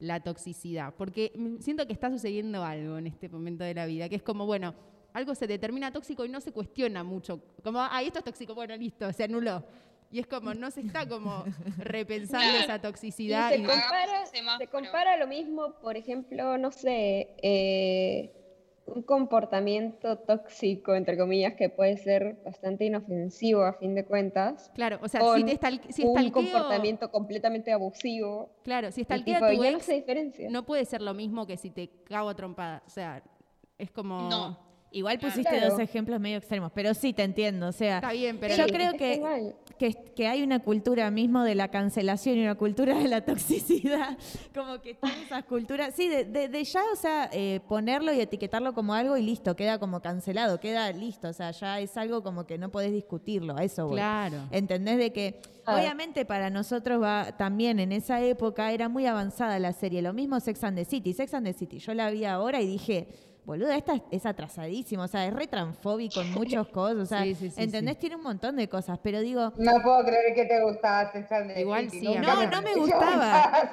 la 0.00 0.20
toxicidad, 0.20 0.94
porque 0.96 1.32
siento 1.60 1.86
que 1.86 1.92
está 1.92 2.08
sucediendo 2.10 2.64
algo 2.64 2.96
en 2.98 3.06
este 3.08 3.28
momento 3.28 3.62
de 3.62 3.74
la 3.74 3.84
vida, 3.84 4.08
que 4.08 4.16
es 4.16 4.22
como, 4.22 4.46
bueno, 4.46 4.74
algo 5.12 5.34
se 5.34 5.46
determina 5.46 5.92
tóxico 5.92 6.24
y 6.24 6.28
no 6.30 6.40
se 6.40 6.50
cuestiona 6.52 7.04
mucho, 7.04 7.40
como, 7.62 7.80
ah, 7.80 8.00
esto 8.02 8.20
es 8.20 8.24
tóxico, 8.24 8.54
bueno, 8.54 8.74
listo, 8.76 9.12
se 9.12 9.24
anuló. 9.24 9.62
Y 10.10 10.20
es 10.20 10.26
como, 10.26 10.54
no 10.54 10.70
se 10.70 10.80
está 10.80 11.06
como 11.06 11.44
repensando 11.78 12.46
Claro. 12.46 12.64
esa 12.64 12.76
Y 12.76 12.80
toxicidad. 12.80 13.50
se 13.50 13.58
y- 13.58 13.62
compara, 13.64 14.20
un 14.22 14.26
semáforo. 14.26 14.58
se 14.58 14.66
compara 14.70 15.16
lo 15.18 15.26
mismo, 15.26 15.74
por 15.82 15.96
ejemplo, 15.96 16.56
no 16.56 16.70
sé, 16.70 17.34
eh, 17.42 18.32
un 18.86 19.02
comportamiento 19.02 20.16
tóxico, 20.16 20.94
entre 20.94 21.18
comillas, 21.18 21.52
que 21.54 21.68
puede 21.68 21.98
ser 21.98 22.38
bastante 22.42 22.86
inofensivo 22.86 23.62
a 23.62 23.74
fin 23.74 23.94
de 23.94 24.06
cuentas. 24.06 24.70
Claro, 24.74 24.98
o 25.02 25.08
sea, 25.08 25.20
si 25.34 25.44
te 25.44 25.52
estal, 25.52 25.78
si 25.90 26.04
un 26.04 26.30
comportamiento 26.30 27.10
completamente 27.10 27.70
abusivo. 27.70 28.50
claro, 28.64 28.90
si 28.90 29.02
estalquea 29.02 29.40
tipo, 29.40 29.50
tu 29.50 29.62
ya 29.62 29.70
no 29.72 29.76
ex, 29.76 29.84
se 29.84 29.92
diferencia. 29.94 30.48
no 30.50 30.64
puede 30.64 30.86
ser 30.86 31.02
lo 31.02 31.12
mismo 31.12 31.46
que 31.46 31.58
si 31.58 31.68
te 31.70 31.90
cago 32.04 32.30
a 32.30 32.34
trompada. 32.34 32.82
O 32.86 32.90
sea, 32.90 33.22
es 33.76 33.90
como... 33.90 34.22
No. 34.30 34.66
Igual 34.90 35.18
pusiste 35.18 35.50
Claro. 35.50 35.68
dos 35.72 35.80
ejemplos 35.80 36.18
medio 36.18 36.38
extremos, 36.38 36.72
pero 36.74 36.94
sí 36.94 37.12
te 37.12 37.22
entiendo. 37.22 37.68
O 37.68 37.72
sea, 37.72 37.96
Está 37.96 38.12
bien, 38.12 38.38
pero 38.40 38.54
yo 38.56 38.64
Sí, 38.64 38.70
creo 38.72 38.92
está 38.92 38.96
que. 38.96 39.54
Que, 39.78 39.94
que 40.14 40.26
hay 40.26 40.42
una 40.42 40.58
cultura 40.58 41.10
mismo 41.10 41.42
de 41.44 41.54
la 41.54 41.68
cancelación 41.68 42.36
y 42.36 42.42
una 42.42 42.56
cultura 42.56 42.98
de 42.98 43.08
la 43.08 43.24
toxicidad. 43.24 44.18
Como 44.54 44.80
que 44.80 44.90
están 44.90 45.12
esas 45.24 45.44
culturas. 45.44 45.94
Sí, 45.94 46.08
de, 46.08 46.24
de- 46.24 46.48
de 46.48 46.64
ya, 46.64 46.82
o 46.92 46.96
sea, 46.96 47.30
eh, 47.32 47.60
ponerlo 47.68 48.12
y 48.12 48.20
etiquetarlo 48.20 48.74
como 48.74 48.94
algo 48.94 49.16
y 49.16 49.22
listo, 49.22 49.54
queda 49.56 49.78
como 49.78 50.00
cancelado, 50.00 50.60
queda 50.60 50.90
listo. 50.92 51.28
O 51.28 51.32
sea, 51.32 51.50
ya 51.52 51.80
es 51.80 51.96
algo 51.96 52.22
como 52.22 52.46
que 52.46 52.58
no 52.58 52.70
podés 52.70 52.92
discutirlo. 52.92 53.56
A 53.56 53.64
eso 53.64 53.86
voy. 53.86 53.96
Claro. 53.96 54.48
¿Entendés? 54.50 54.98
De 54.98 55.12
que 55.12 55.40
Claro. 55.64 55.82
obviamente 55.82 56.24
para 56.24 56.48
nosotros 56.48 57.02
va 57.02 57.36
también 57.36 57.78
en 57.78 57.92
esa 57.92 58.22
época 58.22 58.72
era 58.72 58.88
muy 58.88 59.04
avanzada 59.06 59.58
la 59.58 59.72
serie. 59.74 60.00
Lo 60.00 60.14
mismo 60.14 60.40
Sex 60.40 60.64
and 60.64 60.78
the 60.78 60.84
City. 60.86 61.12
Sex 61.12 61.34
and 61.34 61.46
the 61.46 61.52
City. 61.52 61.78
Yo 61.78 61.92
la 61.92 62.10
vi 62.10 62.24
ahora 62.24 62.60
y 62.62 62.66
dije, 62.66 63.06
boluda, 63.48 63.76
esta 63.76 63.94
es, 63.94 64.02
es 64.12 64.26
atrasadísima. 64.26 65.04
O 65.04 65.08
sea, 65.08 65.26
es 65.26 65.32
re 65.34 65.46
transfóbico 65.48 66.20
en 66.20 66.32
muchas 66.32 66.66
cosas. 66.72 66.98
O 66.98 67.06
sea, 67.06 67.22
Sí, 67.24 67.34
sí, 67.34 67.50
sí, 67.50 67.60
¿entendés? 67.60 67.94
sí. 67.94 68.00
Tiene 68.02 68.16
un 68.16 68.22
montón 68.22 68.54
de 68.56 68.68
cosas. 68.68 68.98
Pero 69.02 69.20
digo, 69.20 69.52
No 69.56 69.82
puedo 69.82 70.04
creer 70.04 70.34
que 70.34 70.44
te 70.44 70.62
gustaba 70.62 71.10
Sex 71.10 71.32
and 71.32 71.52
the 71.54 71.60
Igual 71.60 71.90
City. 71.90 72.06
sí, 72.06 72.14
Nunca 72.14 72.34
No, 72.34 72.46
no 72.50 72.62
me 72.62 72.74
gustaba. 72.76 73.70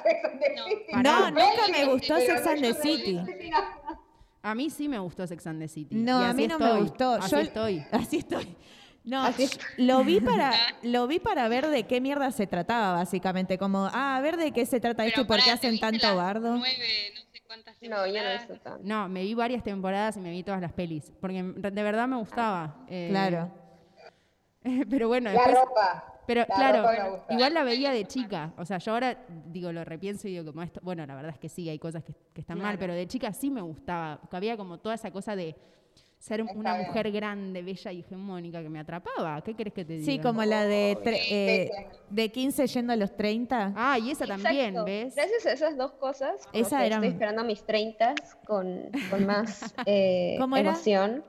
No. 0.94 1.02
No, 1.02 1.30
nunca 1.30 1.68
me 1.70 1.84
gustó 1.86 2.14
Pero 2.16 2.34
Sex 2.38 2.46
and 2.48 2.60
the 2.62 2.74
City. 2.74 3.20
A 4.42 4.54
mí 4.54 4.70
sí 4.70 4.88
me 4.88 4.98
gustó 4.98 5.26
Sex 5.26 5.46
and 5.46 5.60
the 5.60 5.68
City. 5.68 5.94
No, 5.94 6.22
Y 6.22 6.24
a 6.24 6.32
mí 6.32 6.46
no 6.48 6.58
me 6.58 6.72
gustó. 6.80 7.12
Así 7.14 7.30
Yo- 7.32 7.38
estoy. 7.38 7.84
Así 7.92 8.16
estoy. 8.18 8.56
No, 9.04 9.24
lo 9.76 10.02
vi 10.02 10.20
para 10.20 10.52
lo 10.82 11.06
vi 11.06 11.20
para 11.20 11.46
ver 11.46 11.68
de 11.68 11.84
qué 11.84 12.00
mierda 12.00 12.32
se 12.32 12.48
trataba 12.48 12.94
básicamente, 12.96 13.56
como 13.56 13.88
ah, 13.92 14.16
a 14.16 14.20
ver 14.20 14.36
de 14.36 14.50
qué 14.50 14.66
se 14.66 14.80
trata 14.80 15.06
esto 15.06 15.20
y 15.20 15.24
por 15.26 15.36
qué 15.36 15.42
pará, 15.44 15.60
¿te 15.60 15.66
hacen 15.68 15.78
tanto 15.78 16.16
bardo. 16.16 16.56
Nueve, 16.56 17.12
no 17.14 17.20
No, 17.82 18.06
yo 18.06 18.22
no 18.22 18.32
visto 18.32 18.54
tanto. 18.60 18.80
No, 18.82 19.08
me 19.08 19.22
vi 19.22 19.34
varias 19.34 19.62
temporadas 19.62 20.16
y 20.16 20.20
me 20.20 20.30
vi 20.30 20.42
todas 20.42 20.60
las 20.60 20.72
pelis. 20.72 21.12
Porque 21.20 21.42
de 21.42 21.82
verdad 21.82 22.08
me 22.08 22.16
gustaba. 22.16 22.84
eh, 22.88 23.08
Claro. 23.10 23.50
Pero 24.90 25.08
bueno, 25.08 25.30
La 25.30 25.42
después. 25.44 25.54
ropa. 25.56 26.12
Pero 26.26 26.40
La 26.40 26.46
claro, 26.56 26.78
ropa 26.82 26.92
me 27.04 27.10
gusta. 27.10 27.34
igual 27.34 27.54
la 27.54 27.62
veía 27.62 27.90
de 27.92 28.04
chica. 28.04 28.52
O 28.56 28.64
sea, 28.64 28.78
yo 28.78 28.92
ahora 28.92 29.16
digo, 29.46 29.70
lo 29.72 29.84
repienso 29.84 30.26
y 30.26 30.32
digo, 30.32 30.44
como 30.52 30.62
esto. 30.62 30.80
Bueno, 30.82 31.06
la 31.06 31.14
verdad 31.14 31.32
es 31.32 31.38
que 31.38 31.48
sí, 31.48 31.68
hay 31.68 31.78
cosas 31.78 32.02
que, 32.02 32.14
que 32.32 32.40
están 32.40 32.58
mal, 32.58 32.64
Claro. 32.76 32.78
pero 32.80 32.94
de 32.94 33.06
chica 33.06 33.32
sí 33.32 33.50
me 33.50 33.60
gustaba. 33.60 34.18
porque 34.20 34.36
Había 34.36 34.56
como 34.56 34.78
toda 34.78 34.96
esa 34.96 35.10
cosa 35.12 35.36
de 35.36 35.54
ser 36.18 36.42
una 36.42 36.74
bien. 36.74 36.86
mujer 36.88 37.12
grande, 37.12 37.62
bella 37.62 37.92
y 37.92 38.00
hegemónica 38.00 38.62
que 38.62 38.68
me 38.68 38.80
atrapaba. 38.80 39.40
¿Qué 39.42 39.54
querés 39.54 39.72
que 39.74 39.84
te 39.84 39.94
diga? 39.98 40.06
Sí, 40.12 40.18
como 40.18 40.44
la 40.44 40.64
de, 40.64 40.96
tre- 41.02 41.20
Sí, 41.20 41.28
eh, 41.34 41.70
sí, 41.72 41.98
de 42.10 42.32
15 42.32 42.66
yendo 42.66 42.92
a 42.92 42.96
los 42.96 43.16
30. 43.16 43.72
Ah, 43.76 43.98
y 43.98 44.10
esa 44.10 44.26
también, 44.26 44.70
Exacto. 44.70 44.84
¿ves? 44.84 45.14
Gracias 45.14 45.46
a 45.46 45.52
esas 45.52 45.76
dos 45.76 45.92
cosas, 45.92 46.34
Esa 46.52 46.84
era- 46.84 46.96
estoy 46.96 47.08
esperando 47.10 47.42
a 47.42 47.44
mis 47.44 47.64
30 47.64 48.14
con, 48.46 48.90
con 49.10 49.24
más 49.26 49.72
eh, 49.86 50.36
¿Cómo 50.38 50.56
era? 50.56 50.70
emoción. 50.70 51.24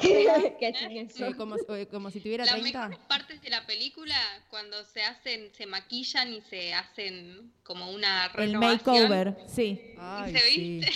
Eh, 0.00 0.56
como, 1.38 1.54
eh, 1.74 1.86
como 1.86 2.10
si 2.10 2.20
tuviera 2.20 2.44
Las 2.44 2.54
30. 2.54 2.88
mejores 2.88 2.98
partes 3.08 3.40
de 3.40 3.48
la 3.48 3.64
película 3.64 4.14
cuando 4.50 4.84
se 4.84 5.02
hacen, 5.02 5.50
se 5.54 5.66
maquillan 5.66 6.32
y 6.34 6.40
se 6.42 6.74
hacen 6.74 7.52
como 7.62 7.90
una 7.92 8.26
El 8.36 8.52
renovación. 8.52 8.76
makeover, 9.08 9.36
sí. 9.46 9.94
Ay, 9.96 10.32
¿Se 10.32 10.38
sí. 10.40 10.60
viste? 10.80 10.92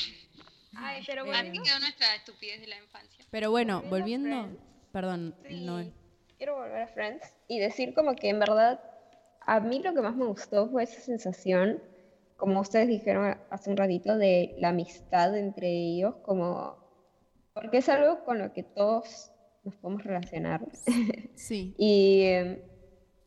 Ay, 0.77 1.03
pero 1.07 1.23
Así 1.23 1.31
bueno, 1.31 1.63
quedó 1.65 1.79
nuestra 1.81 2.15
estupidez 2.17 2.61
de 2.61 2.67
la 2.69 2.77
infancia. 2.79 3.25
Pero 3.31 3.51
bueno, 3.51 3.83
Volviendo 3.89 4.29
volviendo. 4.31 4.61
Perdón, 4.93 5.35
Sí. 5.49 5.65
no. 5.65 5.85
quiero 6.39 6.57
volver 6.57 6.83
a 6.83 6.87
Friends 6.89 7.25
y 7.49 7.59
decir 7.59 7.95
como 7.95 8.15
que 8.15 8.29
en 8.29 8.39
verdad 8.41 8.81
a 9.41 9.61
mí 9.61 9.81
lo 9.83 9.95
que 9.95 10.01
más 10.03 10.15
me 10.17 10.27
gustó 10.27 10.69
fue 10.69 10.83
esa 10.85 11.01
sensación, 11.01 11.83
como 12.37 12.61
ustedes 12.61 12.89
dijeron 12.89 13.39
hace 13.51 13.71
un 13.71 13.77
ratito, 13.77 14.17
de 14.19 14.55
la 14.59 14.69
amistad 14.69 15.37
entre 15.37 15.69
ellos, 15.69 16.17
como 16.23 16.77
porque 17.55 17.79
es 17.79 17.89
algo 17.89 18.25
con 18.25 18.39
lo 18.39 18.53
que 18.53 18.63
todos 18.63 19.31
nos 19.65 19.77
podemos 19.77 20.03
relacionar. 20.05 20.61
Sí. 21.35 21.75
Y 21.79 22.23
eh, 22.25 22.63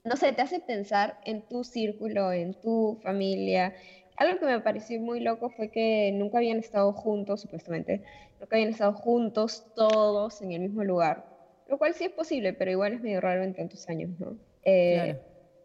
no 0.03 0.15
sé, 0.17 0.34
te 0.34 0.41
hace 0.41 0.59
pensar 0.59 1.19
en 1.26 1.47
tu 1.47 1.63
círculo, 1.63 2.31
en 2.31 2.53
tu 2.61 2.99
familia. 3.01 3.73
Algo 4.18 4.40
que 4.40 4.46
me 4.46 4.62
pareció 4.62 5.00
muy 5.02 5.20
loco 5.20 5.50
fue 5.50 5.70
que 5.70 6.12
nunca 6.14 6.38
habían 6.38 6.60
estado 6.60 6.94
juntos, 6.94 7.42
supuestamente, 7.42 8.02
nunca 8.40 8.56
habían 8.56 8.70
estado 8.70 8.94
juntos 8.94 9.68
todos 9.76 10.42
en 10.42 10.52
el 10.54 10.62
mismo 10.62 10.84
lugar. 10.84 11.26
Lo 11.68 11.78
cual 11.78 11.94
sí 11.94 12.06
es 12.06 12.12
posible, 12.12 12.54
pero 12.54 12.72
igual 12.72 12.94
es 12.94 13.02
medio 13.02 13.22
raro 13.22 13.44
en 13.44 13.54
tantos 13.56 13.88
años, 13.90 14.12
¿no? 14.20 14.40
Eh, 14.64 14.94
Claro. 14.94 15.20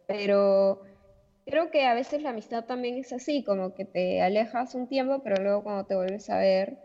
Pero 0.07 0.81
creo 1.45 1.71
que 1.71 1.85
a 1.85 1.93
veces 1.93 2.21
la 2.21 2.31
amistad 2.31 2.65
también 2.65 2.97
es 2.97 3.13
así, 3.13 3.43
como 3.43 3.73
que 3.73 3.85
te 3.85 4.21
alejas 4.21 4.75
un 4.75 4.87
tiempo, 4.87 5.21
pero 5.23 5.41
luego 5.41 5.63
cuando 5.63 5.85
te 5.85 5.95
vuelves 5.95 6.29
a 6.29 6.37
ver, 6.39 6.79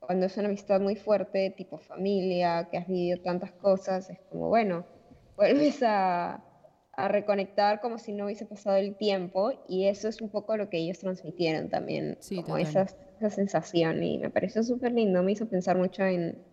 cuando 0.00 0.26
es 0.26 0.36
una 0.36 0.48
amistad 0.48 0.80
muy 0.80 0.96
fuerte, 0.96 1.50
tipo 1.56 1.78
familia, 1.78 2.68
que 2.70 2.78
has 2.78 2.86
vivido 2.88 3.18
tantas 3.22 3.52
cosas, 3.54 4.10
es 4.10 4.20
como, 4.28 4.48
bueno, 4.48 4.86
vuelves 5.36 5.82
a, 5.82 6.44
a 6.94 7.08
reconectar 7.08 7.80
como 7.80 7.98
si 7.98 8.12
no 8.12 8.26
hubiese 8.26 8.44
pasado 8.46 8.76
el 8.76 8.96
tiempo 8.96 9.52
y 9.68 9.86
eso 9.86 10.08
es 10.08 10.20
un 10.20 10.28
poco 10.28 10.56
lo 10.56 10.68
que 10.68 10.78
ellos 10.78 10.98
transmitieron 10.98 11.68
también, 11.70 12.18
Sí, 12.20 12.42
como 12.42 12.58
esa, 12.58 12.82
esa 13.18 13.30
sensación 13.30 14.02
y 14.02 14.18
me 14.18 14.28
pareció 14.30 14.62
súper 14.62 14.92
lindo, 14.92 15.22
me 15.22 15.32
hizo 15.32 15.46
pensar 15.46 15.76
mucho 15.78 16.02
en, 16.04 16.44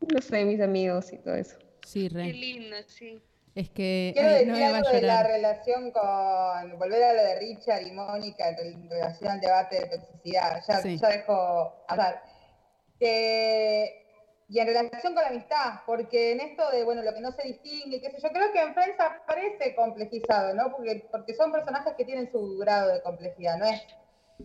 no 0.00 0.20
sé, 0.22 0.44
mis 0.44 0.60
amigos 0.60 1.12
y 1.12 1.18
todo 1.18 1.34
eso. 1.34 1.58
Sí, 1.84 2.08
Qué 2.08 2.14
re. 2.14 2.32
lindo, 2.32 2.76
sí. 2.86 3.20
Es 3.56 3.70
que. 3.70 4.10
Quiero 4.14 4.28
ay, 4.28 4.34
decir 4.34 4.48
no 4.52 4.58
me 4.58 4.64
algo 4.66 4.90
de 4.90 5.02
la 5.02 5.22
relación 5.22 5.90
con, 5.90 6.78
volver 6.78 7.02
a 7.02 7.12
lo 7.14 7.22
de 7.22 7.38
Richard 7.40 7.86
y 7.86 7.90
Mónica 7.90 8.50
en 8.50 8.56
rel- 8.56 8.90
relación 8.90 9.30
al 9.30 9.40
debate 9.40 9.80
de 9.80 9.86
toxicidad. 9.96 10.62
Ya, 10.68 10.80
Sí. 10.82 10.98
ya 10.98 11.08
dejo 11.08 11.84
hablar. 11.88 12.22
Que, 13.00 14.05
y 14.48 14.60
en 14.60 14.66
relación 14.66 15.14
con 15.14 15.22
la 15.22 15.28
amistad, 15.28 15.80
porque 15.86 16.32
en 16.32 16.40
esto 16.40 16.70
de, 16.70 16.84
bueno, 16.84 17.02
lo 17.02 17.12
que 17.12 17.20
no 17.20 17.32
se 17.32 17.42
distingue, 17.42 18.00
qué 18.00 18.10
sé 18.10 18.18
yo, 18.22 18.28
creo 18.30 18.52
que 18.52 18.60
en 18.60 18.74
Friends 18.74 19.00
aparece 19.00 19.74
complejizado, 19.74 20.54
¿no? 20.54 20.70
Porque, 20.70 21.08
porque 21.10 21.34
son 21.34 21.50
personajes 21.50 21.94
que 21.96 22.04
tienen 22.04 22.30
su 22.30 22.56
grado 22.58 22.92
de 22.92 23.02
complejidad, 23.02 23.58
no 23.58 23.66
es 23.66 23.82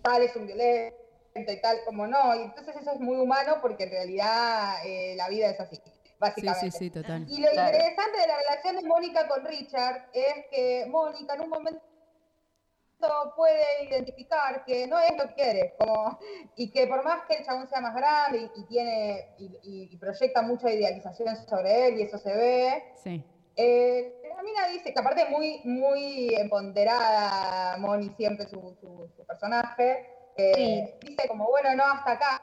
tal 0.03 0.23
es 0.23 0.35
un 0.35 0.47
violento 0.47 0.95
y 1.35 1.61
tal 1.61 1.83
como 1.85 2.07
no, 2.07 2.35
y 2.35 2.43
entonces 2.43 2.75
eso 2.77 2.91
es 2.93 2.99
muy 2.99 3.17
humano 3.17 3.57
porque 3.61 3.83
en 3.83 3.91
realidad 3.91 4.75
eh, 4.85 5.13
la 5.15 5.29
vida 5.29 5.49
es 5.49 5.59
así, 5.59 5.75
Sí, 5.75 5.83
básicamente. 6.19 6.71
sí, 6.71 6.77
sí, 6.85 6.89
total. 6.89 7.25
Y 7.27 7.41
lo 7.41 7.51
Claro. 7.51 7.67
interesante 7.77 8.21
de 8.21 8.27
la 8.27 8.37
relación 8.37 8.75
de 8.77 8.87
Mónica 8.87 9.27
con 9.27 9.45
Richard 9.45 10.09
es 10.13 10.45
que 10.49 10.85
Mónica 10.89 11.35
en 11.35 11.41
un 11.41 11.49
momento 11.49 11.81
puede 13.35 13.63
identificar 13.89 14.63
que 14.65 14.87
no 14.87 14.99
es 14.99 15.11
lo 15.17 15.27
que 15.29 15.33
quiere, 15.35 15.75
como, 15.77 16.19
y 16.55 16.71
que 16.71 16.87
por 16.87 17.03
más 17.03 17.23
que 17.27 17.35
el 17.37 17.45
chabón 17.45 17.67
sea 17.67 17.81
más 17.81 17.95
grande 17.95 18.49
y, 18.55 18.61
y 18.61 18.65
tiene 18.65 19.35
y, 19.37 19.97
proyecta 19.97 20.41
mucha 20.41 20.71
idealización 20.71 21.35
sobre 21.47 21.87
él 21.87 21.99
y 21.99 22.03
eso 22.03 22.17
se 22.17 22.35
ve, 22.35 22.83
Sí. 22.95 23.23
eh, 23.55 24.13
la 24.35 24.41
mina 24.43 24.67
dice 24.69 24.93
que 24.93 24.99
aparte 24.99 25.25
muy, 25.29 25.61
muy 25.63 26.33
empoderada 26.35 27.77
Moni 27.77 28.09
siempre 28.17 28.47
su, 28.47 28.59
su- 28.81 29.09
su 29.15 29.25
personaje, 29.25 30.07
eh, 30.37 30.97
dice 31.01 31.27
como 31.27 31.47
bueno 31.49 31.75
no 31.75 31.83
hasta 31.83 32.11
acá 32.13 32.41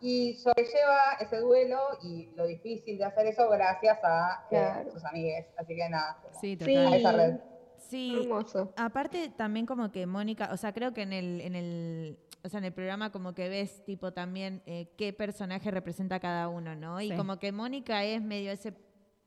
y 0.00 0.34
sobrelleva 0.34 1.16
ese 1.20 1.38
duelo 1.38 1.78
y 2.02 2.26
lo 2.36 2.46
difícil 2.46 2.98
de 2.98 3.04
hacer 3.04 3.26
eso 3.26 3.48
gracias 3.48 3.98
a 4.02 4.46
eh, 4.50 4.88
sus 4.92 5.02
amigues, 5.04 5.46
así 5.56 5.74
que 5.74 5.88
nada, 5.88 6.18
como 6.22 6.38
Sí, 6.40 6.56
Sí, 6.60 6.74
total. 6.74 6.92
a 6.92 6.96
esa 6.96 7.12
red. 7.12 7.34
Sí, 7.78 8.16
hermoso. 8.22 8.72
aparte 8.76 9.28
también 9.36 9.66
como 9.66 9.90
que 9.92 10.06
Mónica, 10.06 10.50
o 10.52 10.56
sea, 10.56 10.72
creo 10.72 10.92
que 10.92 11.02
en 11.02 11.12
el, 11.12 11.40
en 11.40 11.54
el, 11.54 12.18
o 12.42 12.48
sea, 12.48 12.58
en 12.58 12.64
el 12.64 12.72
programa 12.72 13.10
como 13.12 13.34
que 13.34 13.48
ves 13.48 13.84
tipo 13.84 14.12
también 14.12 14.62
eh, 14.66 14.92
qué 14.96 15.12
personaje 15.12 15.70
representa 15.70 16.20
cada 16.20 16.48
uno, 16.48 16.74
¿no? 16.74 17.00
Y 17.00 17.10
Sí. 17.10 17.16
como 17.16 17.38
que 17.38 17.52
Mónica 17.52 18.04
es 18.04 18.22
medio 18.22 18.50
ese 18.52 18.72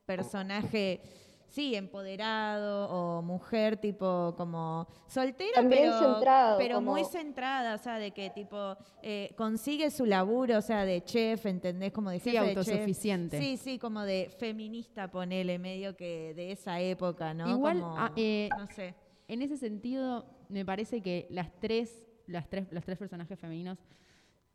personaje, 0.06 1.02
sí, 1.50 1.76
empoderado 1.76 2.88
o 2.90 3.22
mujer 3.22 3.78
tipo 3.78 4.34
como 4.38 4.88
soltera, 5.08 5.56
También 5.56 5.84
pero, 5.92 6.00
centrado, 6.00 6.58
pero 6.58 6.82
muy 6.82 7.04
centrada, 7.06 7.76
o 7.76 7.78
sea, 7.78 7.98
de 7.98 8.12
que 8.12 8.30
tipo 8.30 8.78
eh, 9.02 9.32
consigue 9.36 9.92
su 9.92 10.06
laburo, 10.06 10.58
o 10.58 10.62
sea, 10.62 10.86
de 10.86 11.04
chef, 11.04 11.46
¿entendés? 11.46 11.92
Como 11.92 12.10
de 12.12 12.20
Sí, 12.20 12.32
jefe 12.32 12.44
de 12.46 12.50
chef. 12.56 12.58
autosuficiente. 12.58 13.40
Sí, 13.40 13.58
sí, 13.58 13.78
como 13.80 14.04
de 14.04 14.32
feminista, 14.40 15.10
ponele, 15.12 15.60
medio 15.60 15.96
que 15.98 16.34
de 16.36 16.52
esa 16.52 16.80
época, 16.80 17.34
¿no? 17.34 17.50
Igual, 17.50 17.82
Como, 17.82 17.98
ah, 17.98 18.12
eh, 18.16 18.50
no 18.58 18.68
sé. 18.68 18.96
En 19.28 19.42
ese 19.42 19.58
sentido, 19.58 20.26
me 20.50 20.66
parece 20.66 21.02
que 21.02 21.28
las 21.30 21.52
tres, 21.60 22.08
las 22.26 22.50
tres, 22.50 22.68
los 22.72 22.84
tres 22.84 22.98
personajes 22.98 23.38
femeninos, 23.40 23.78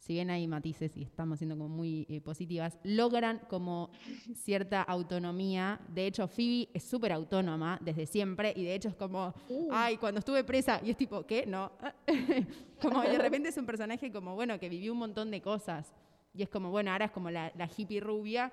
si 0.05 0.13
bien 0.13 0.29
hay 0.29 0.47
matices 0.47 0.95
y 0.99 1.03
estamos 1.03 1.39
siendo 1.39 1.57
como 1.57 1.71
muy 1.75 2.07
eh, 2.11 2.21
positivas, 2.21 2.79
logran 2.83 3.41
como 3.49 3.89
cierta 4.35 4.83
autonomía. 4.83 5.81
De 5.89 6.07
hecho, 6.07 6.29
Phoebe 6.29 6.69
es 6.75 6.85
súper 6.85 7.11
autónoma 7.13 7.79
desde 7.81 8.05
siempre 8.05 8.53
y 8.55 8.65
de 8.65 8.75
hecho 8.75 8.91
es 8.91 8.97
como, 8.97 9.33
ay, 9.71 9.97
cuando 9.97 10.19
estuve 10.19 10.45
presa, 10.45 10.79
y 10.85 10.91
es 10.91 10.99
tipo, 10.99 11.25
¿qué? 11.25 11.47
No. 11.47 11.73
como 12.83 13.01
de 13.01 13.17
repente 13.17 13.49
es 13.49 13.57
un 13.57 13.65
personaje 13.65 14.13
como, 14.13 14.35
bueno, 14.35 14.61
que 14.61 14.69
vivió 14.69 14.93
un 14.93 14.99
montón 14.99 15.31
de 15.31 15.41
cosas. 15.41 15.91
Y 16.35 16.43
es 16.43 16.51
como, 16.51 16.71
bueno, 16.71 16.93
ahora 16.93 17.07
es 17.07 17.11
como 17.11 17.31
la, 17.31 17.51
la 17.57 17.71
hippie 17.75 18.01
rubia, 18.01 18.53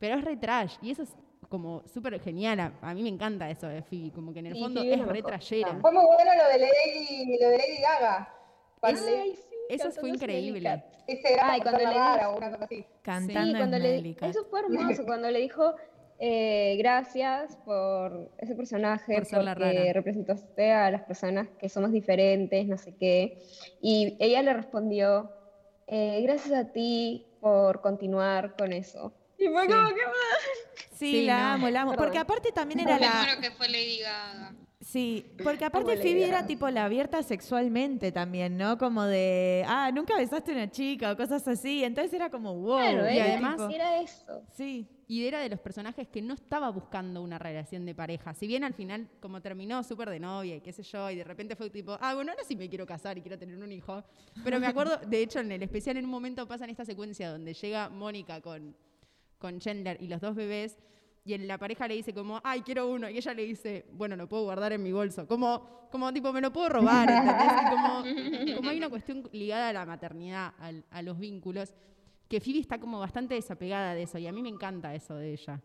pero 0.00 0.16
es 0.16 0.24
re 0.24 0.36
trash. 0.36 0.78
Y 0.82 0.90
eso 0.90 1.04
es 1.04 1.14
como 1.48 1.84
súper 1.86 2.18
genial. 2.20 2.58
A, 2.58 2.72
a 2.82 2.92
mí 2.92 3.04
me 3.04 3.08
encanta 3.08 3.48
eso 3.48 3.68
de 3.68 3.82
Phoebe, 3.82 4.10
como 4.10 4.32
que 4.32 4.40
en 4.40 4.46
el 4.46 4.54
Sí, 4.54 4.60
fondo 4.60 4.82
es 4.82 5.06
re 5.06 5.22
trashera. 5.22 5.78
Fue 5.80 5.92
muy 5.92 6.04
bueno 6.04 6.32
lo 6.34 6.48
de 6.48 6.58
Lady, 6.58 7.38
lo 7.40 7.50
de 7.50 7.58
Lady 7.58 7.80
Gaga. 7.82 8.34
Cuando 8.80 9.00
Eso 9.68 9.90
fue 9.92 10.08
increíble. 10.10 10.82
Ay, 11.42 11.60
cuando 11.60 11.78
le 11.80 11.86
dijo- 11.88 12.36
una 12.36 12.50
cosa 12.50 12.64
así. 12.64 12.84
Cantando 13.02 13.44
Sí, 13.52 13.56
cuando 13.56 13.78
le, 13.78 14.16
eso 14.22 14.44
fue 14.50 14.60
hermoso, 14.60 15.04
cuando 15.04 15.30
le 15.30 15.38
dijo 15.40 15.74
eh, 16.20 16.74
gracias 16.78 17.56
por 17.64 18.32
ese 18.38 18.54
personaje, 18.56 19.14
Por 19.14 19.24
ser 19.24 19.44
la 19.44 19.54
porque 19.54 19.72
rara. 19.72 19.92
representaste 19.92 20.72
a 20.72 20.90
las 20.90 21.02
personas 21.04 21.48
que 21.60 21.68
somos 21.68 21.92
diferentes, 21.92 22.66
no 22.66 22.76
sé 22.76 22.94
qué. 22.96 23.38
Y 23.80 24.16
ella 24.18 24.42
le 24.42 24.52
respondió, 24.52 25.30
eh, 25.86 26.20
gracias 26.22 26.52
a 26.58 26.72
ti 26.72 27.24
por 27.40 27.80
continuar 27.82 28.56
con 28.56 28.72
eso. 28.72 29.12
Y 29.38 29.46
fue 29.46 29.62
Sí. 29.66 29.68
como 29.72 29.88
que... 29.90 30.00
Sí, 30.92 31.12
Sí, 31.12 31.26
la 31.26 31.38
no. 31.40 31.48
amo, 31.50 31.68
la 31.70 31.82
amo. 31.82 31.90
Perdón. 31.92 32.06
Porque 32.06 32.18
aparte 32.18 32.50
también 32.50 32.78
Me 32.84 32.90
era 32.90 32.98
la... 32.98 33.12
muero 33.22 33.40
que 33.40 33.50
fue 33.52 33.68
Lady 33.68 33.98
Gaga. 34.00 34.54
Sí, 34.88 35.26
porque 35.44 35.66
aparte 35.66 35.98
Phoebe 35.98 36.26
era 36.26 36.46
tipo 36.46 36.66
la 36.70 36.86
abierta 36.86 37.22
sexualmente 37.22 38.10
también, 38.10 38.56
¿no? 38.56 38.78
Como 38.78 39.04
de, 39.04 39.62
ah, 39.68 39.90
nunca 39.92 40.16
besaste 40.16 40.52
a 40.52 40.54
una 40.54 40.70
chica 40.70 41.12
o 41.12 41.16
cosas 41.16 41.46
así. 41.46 41.84
Entonces 41.84 42.14
era 42.14 42.30
como, 42.30 42.54
wow. 42.54 42.78
Claro, 42.78 43.10
y 43.10 43.18
era, 43.18 43.24
además- 43.26 43.56
tipo, 43.58 43.68
era 43.68 44.00
eso. 44.00 44.42
sí. 44.54 44.88
Y 45.06 45.26
era 45.26 45.40
de 45.40 45.50
los 45.50 45.60
personajes 45.60 46.08
que 46.08 46.22
no 46.22 46.32
estaba 46.32 46.70
buscando 46.70 47.20
una 47.22 47.38
relación 47.38 47.84
de 47.84 47.94
pareja. 47.94 48.32
Si 48.32 48.46
bien 48.46 48.64
al 48.64 48.72
final, 48.72 49.08
como 49.20 49.42
terminó 49.42 49.82
súper 49.82 50.08
de 50.08 50.20
novia 50.20 50.56
y 50.56 50.60
qué 50.62 50.72
sé 50.72 50.82
yo, 50.82 51.10
y 51.10 51.16
de 51.16 51.24
repente 51.24 51.54
fue 51.54 51.68
tipo, 51.68 51.98
ah, 52.00 52.14
bueno, 52.14 52.32
ahora 52.32 52.44
sí 52.44 52.56
me 52.56 52.66
quiero 52.70 52.86
casar 52.86 53.18
y 53.18 53.20
quiero 53.20 53.38
tener 53.38 53.58
un 53.62 53.70
hijo. 53.72 54.02
Pero 54.42 54.58
me 54.58 54.66
acuerdo, 54.66 54.96
de 55.06 55.20
hecho, 55.22 55.40
en 55.40 55.52
el 55.52 55.62
especial 55.62 55.98
en 55.98 56.06
un 56.06 56.10
momento 56.10 56.48
pasa 56.48 56.64
en 56.64 56.70
esta 56.70 56.86
secuencia 56.86 57.30
donde 57.30 57.52
llega 57.52 57.90
Mónica 57.90 58.40
con, 58.40 58.74
con 59.38 59.58
Chandler 59.60 59.98
y 60.00 60.08
los 60.08 60.20
dos 60.22 60.34
bebés. 60.34 60.78
Y 61.28 61.34
en 61.34 61.46
la 61.46 61.58
pareja 61.58 61.86
le 61.86 61.94
dice 61.94 62.14
como, 62.14 62.40
ay, 62.42 62.62
quiero 62.62 62.88
uno. 62.88 63.06
Y 63.10 63.18
ella 63.18 63.34
le 63.34 63.44
dice, 63.44 63.84
bueno, 63.92 64.16
lo 64.16 64.26
puedo 64.26 64.44
guardar 64.44 64.72
en 64.72 64.82
mi 64.82 64.92
bolso. 64.92 65.26
Como, 65.28 65.86
como 65.90 66.10
tipo, 66.10 66.32
me 66.32 66.40
lo 66.40 66.50
puedo 66.50 66.70
robar, 66.70 67.06
¿entendés? 67.10 67.52
Y 67.66 67.70
como, 67.70 68.56
como 68.56 68.70
hay 68.70 68.78
una 68.78 68.88
cuestión 68.88 69.28
ligada 69.32 69.68
a 69.68 69.72
la 69.74 69.84
maternidad, 69.84 70.54
al- 70.58 70.86
a 70.90 71.02
los 71.02 71.18
vínculos, 71.18 71.74
que 72.30 72.40
Phoebe 72.40 72.60
está 72.60 72.80
como 72.80 72.98
bastante 72.98 73.34
desapegada 73.34 73.92
de 73.94 74.04
eso. 74.04 74.16
Y 74.16 74.26
a 74.26 74.32
mí 74.32 74.40
me 74.40 74.48
encanta 74.48 74.94
eso 74.94 75.16
de 75.16 75.34
ella. 75.34 75.60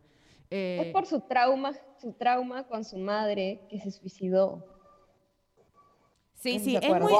Eh, 0.49 0.81
Es 0.87 0.91
por 0.91 1.05
su 1.05 1.21
trauma, 1.21 1.71
su 2.01 2.11
trauma 2.11 2.67
con 2.67 2.83
su 2.83 2.97
madre 2.97 3.61
que 3.69 3.79
se 3.79 3.89
suicidó. 3.89 4.65
Sí, 6.33 6.59
sí, 6.59 6.75
es 6.75 6.89
muy, 6.89 7.13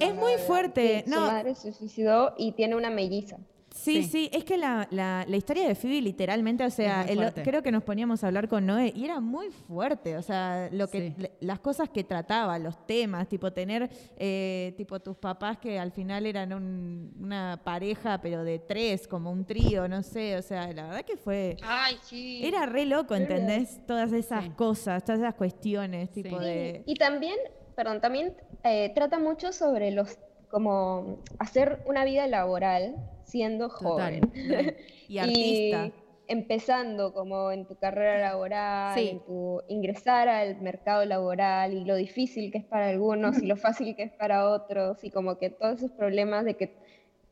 es 0.00 0.14
muy 0.14 0.32
no, 0.32 0.38
fuerte. 0.46 1.04
Su 1.04 1.10
No, 1.10 1.20
madre 1.26 1.54
se 1.54 1.74
suicidó 1.74 2.32
y 2.38 2.52
tiene 2.52 2.74
una 2.74 2.88
melliza. 2.88 3.36
Sí, 3.76 4.02
Sí. 4.02 4.08
sí, 4.08 4.30
es 4.32 4.42
que 4.44 4.56
la, 4.56 4.88
la- 4.90 5.24
la 5.28 5.36
historia 5.36 5.68
de 5.68 5.74
Phoebe 5.74 6.00
literalmente, 6.00 6.64
o 6.64 6.70
sea, 6.70 7.02
el- 7.02 7.32
creo 7.34 7.62
que 7.62 7.70
nos 7.70 7.82
poníamos 7.84 8.24
a 8.24 8.28
hablar 8.28 8.48
con 8.48 8.64
Noé 8.64 8.90
y 8.96 9.04
era 9.04 9.20
muy 9.20 9.50
fuerte, 9.50 10.16
o 10.16 10.22
sea, 10.22 10.68
lo 10.72 10.88
que, 10.88 11.08
Sí. 11.10 11.14
le- 11.18 11.32
las 11.40 11.58
cosas 11.60 11.90
que 11.90 12.02
trataba, 12.02 12.58
los 12.58 12.86
temas, 12.86 13.28
tipo 13.28 13.52
tener, 13.52 13.90
eh, 14.16 14.72
tipo 14.78 14.98
tus 15.00 15.16
papás 15.18 15.58
que 15.58 15.78
al 15.78 15.92
final 15.92 16.24
eran 16.26 16.52
un- 16.54 17.12
una 17.20 17.60
pareja, 17.62 18.18
pero 18.22 18.44
de 18.44 18.58
tres, 18.58 19.06
como 19.06 19.30
un 19.30 19.44
trío, 19.44 19.86
no 19.88 20.02
sé, 20.02 20.36
o 20.36 20.42
sea, 20.42 20.72
la 20.72 20.84
verdad 20.86 21.02
que 21.04 21.16
fue... 21.18 21.56
Ay, 21.62 21.96
sí. 22.02 22.40
Era 22.44 22.64
re 22.66 22.86
loco, 22.86 23.14
¿entendés? 23.14 23.86
Todas 23.86 24.12
esas 24.12 24.44
Sí. 24.44 24.50
cosas, 24.56 25.04
todas 25.04 25.20
esas 25.20 25.34
cuestiones, 25.34 26.10
tipo 26.10 26.38
Sí. 26.38 26.44
de... 26.44 26.82
Y 26.86 26.94
también, 26.94 27.36
perdón, 27.74 28.00
también 28.00 28.34
eh, 28.64 28.90
trata 28.94 29.18
mucho 29.18 29.52
sobre 29.52 29.90
los, 29.90 30.18
como 30.50 31.18
hacer 31.38 31.82
una 31.86 32.04
vida 32.04 32.26
laboral 32.26 32.96
siendo 33.26 33.68
Total. 33.68 34.20
joven. 34.20 34.20
Y 35.08 35.18
artista. 35.18 35.90
empezando 36.28 37.12
como 37.12 37.52
en 37.52 37.66
tu 37.66 37.76
carrera 37.76 38.18
laboral, 38.18 38.94
Sí. 38.98 39.08
en 39.10 39.20
tu 39.20 39.62
ingresar 39.68 40.28
al 40.28 40.60
mercado 40.60 41.04
laboral 41.04 41.72
y 41.72 41.84
lo 41.84 41.94
difícil 41.94 42.50
que 42.50 42.58
es 42.58 42.64
para 42.64 42.88
algunos 42.88 43.40
y 43.44 43.46
lo 43.46 43.56
fácil 43.56 43.94
que 43.94 44.02
es 44.02 44.12
para 44.12 44.50
otros 44.50 45.04
y 45.04 45.10
como 45.10 45.38
que 45.38 45.50
todos 45.50 45.76
esos 45.76 45.92
problemas 45.92 46.44
de 46.44 46.54
que 46.54 46.74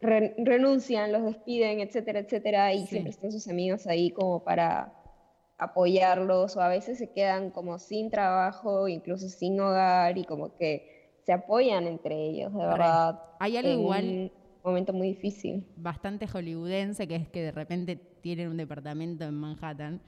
re- 0.00 0.34
renuncian, 0.38 1.10
los 1.10 1.24
despiden, 1.24 1.80
etcétera, 1.80 2.20
etcétera, 2.20 2.72
y 2.72 2.80
Sí. 2.82 2.86
siempre 2.86 3.10
están 3.10 3.32
sus 3.32 3.48
amigos 3.48 3.86
ahí 3.88 4.10
como 4.10 4.44
para 4.44 4.92
apoyarlos 5.58 6.56
o 6.56 6.60
a 6.60 6.68
veces 6.68 6.98
se 6.98 7.10
quedan 7.10 7.50
como 7.50 7.78
sin 7.78 8.10
trabajo, 8.10 8.86
incluso 8.88 9.28
sin 9.28 9.58
hogar 9.60 10.18
y 10.18 10.24
como 10.24 10.56
que 10.56 11.18
se 11.24 11.32
apoyan 11.32 11.86
entre 11.86 12.14
ellos, 12.14 12.52
de 12.52 12.66
verdad. 12.66 13.20
Hay 13.40 13.56
algo 13.56 13.70
en 13.72 13.78
igual 13.80 14.32
momento 14.64 14.92
muy 14.92 15.08
difícil. 15.08 15.64
bastante 15.76 16.26
hollywoodense, 16.26 17.06
que 17.06 17.16
es 17.16 17.28
que 17.28 17.42
de 17.42 17.52
repente 17.52 17.96
tienen 17.96 18.48
un 18.48 18.56
departamento 18.56 19.24
en 19.24 19.34
Manhattan. 19.34 20.00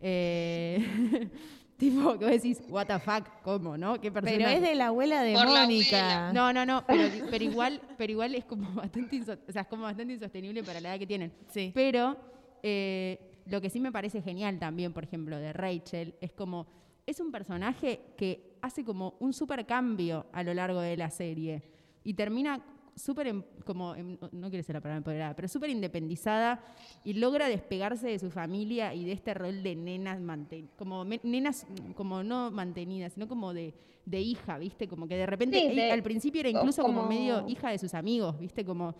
Eh, 0.00 0.78
tipo, 1.76 2.18
que 2.18 2.24
vos 2.24 2.30
decís, 2.34 2.62
what 2.68 2.86
the 2.86 2.98
fuck, 2.98 3.28
¿cómo, 3.42 3.76
no? 3.76 4.00
¿Qué 4.00 4.10
persona? 4.12 4.36
Pero 4.36 4.48
es 4.50 4.62
de 4.62 4.74
la 4.74 4.86
abuela 4.88 5.22
de 5.22 5.34
Por 5.34 5.46
Mónica. 5.48 6.32
No, 6.32 6.52
no, 6.52 6.64
no, 6.64 6.84
pero, 6.86 7.02
pero 7.30 7.44
igual, 7.44 7.80
pero 7.96 8.12
igual 8.12 8.34
es 8.34 8.44
como 8.44 8.70
bastante, 8.74 9.16
inso- 9.16 9.38
o 9.48 9.52
sea, 9.52 9.62
es 9.62 9.68
como 9.68 9.82
bastante 9.82 10.12
insostenible 10.14 10.62
para 10.62 10.80
la 10.80 10.90
edad 10.90 10.98
que 10.98 11.06
tienen. 11.06 11.32
Sí. 11.48 11.72
Pero 11.74 12.16
eh, 12.62 13.18
lo 13.46 13.60
que 13.60 13.70
sí 13.70 13.80
me 13.80 13.90
parece 13.92 14.22
genial 14.22 14.58
también, 14.58 14.92
por 14.92 15.04
ejemplo, 15.04 15.38
de 15.38 15.52
Rachel, 15.52 16.14
es 16.20 16.32
como, 16.32 16.66
es 17.06 17.18
un 17.20 17.32
personaje 17.32 18.00
que 18.16 18.56
hace 18.62 18.84
como 18.84 19.14
un 19.20 19.32
super 19.32 19.64
cambio 19.66 20.26
a 20.32 20.42
lo 20.42 20.52
largo 20.54 20.80
de 20.80 20.96
la 20.96 21.10
serie 21.10 21.62
y 22.04 22.14
termina 22.14 22.60
súper, 22.98 23.28
em- 23.28 23.42
como, 23.64 23.94
em- 23.94 24.18
no- 24.32 24.50
quiero 24.50 24.62
ser 24.62 24.74
la 24.74 24.80
palabra 24.80 24.98
empoderada, 24.98 25.34
pero 25.34 25.48
súper 25.48 25.70
independizada 25.70 26.60
y 27.04 27.14
logra 27.14 27.48
despegarse 27.48 28.08
de 28.08 28.18
su 28.18 28.30
familia 28.30 28.92
y 28.94 29.04
de 29.04 29.12
este 29.12 29.32
rol 29.34 29.62
de 29.62 29.74
nenas 29.76 30.20
manten 30.20 30.68
como 30.76 31.04
nenas 31.04 31.66
como 31.94 32.22
no 32.22 32.50
mantenidas, 32.50 33.12
sino 33.14 33.28
como 33.28 33.54
de, 33.54 33.74
de 34.04 34.20
hija, 34.20 34.58
¿viste? 34.58 34.88
Como 34.88 35.06
que 35.08 35.16
de 35.16 35.26
repente 35.26 35.58
Sí, 35.70 35.74
de- 35.76 35.90
al 35.92 36.02
principio 36.02 36.40
era 36.40 36.50
incluso 36.50 36.82
como, 36.82 36.98
como- 37.02 37.08
medio 37.08 37.46
hija 37.48 37.70
de 37.70 37.78
sus 37.78 37.94
amigos, 37.94 38.38
¿viste? 38.38 38.64
Como 38.64 38.94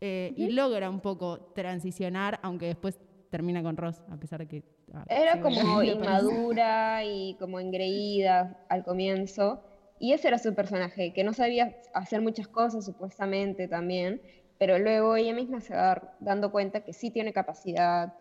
eh, 0.00 0.34
y 0.36 0.50
logra 0.50 0.90
un 0.90 1.00
poco 1.00 1.38
transicionar, 1.54 2.38
aunque 2.42 2.66
después 2.66 2.98
termina 3.30 3.62
con 3.62 3.76
Ross, 3.76 4.02
a 4.10 4.16
pesar 4.16 4.40
de 4.40 4.46
que 4.46 4.62
ah, 4.92 5.04
Era 5.08 5.40
como 5.40 5.82
inmadura 5.82 7.04
y 7.04 7.34
como 7.38 7.58
engreída 7.58 8.64
al 8.68 8.84
comienzo. 8.84 9.62
Y 9.98 10.12
ese 10.12 10.28
era 10.28 10.38
su 10.38 10.54
personaje, 10.54 11.12
que 11.12 11.24
no 11.24 11.32
sabía 11.32 11.76
hacer 11.92 12.20
muchas 12.20 12.48
cosas 12.48 12.84
supuestamente 12.84 13.68
también, 13.68 14.20
pero 14.58 14.78
luego 14.78 15.16
ella 15.16 15.32
misma 15.34 15.60
se 15.60 15.74
va 15.74 16.14
dando 16.20 16.50
cuenta 16.50 16.82
que 16.82 16.92
sí 16.92 17.10
tiene 17.10 17.32
capacidad, 17.32 18.12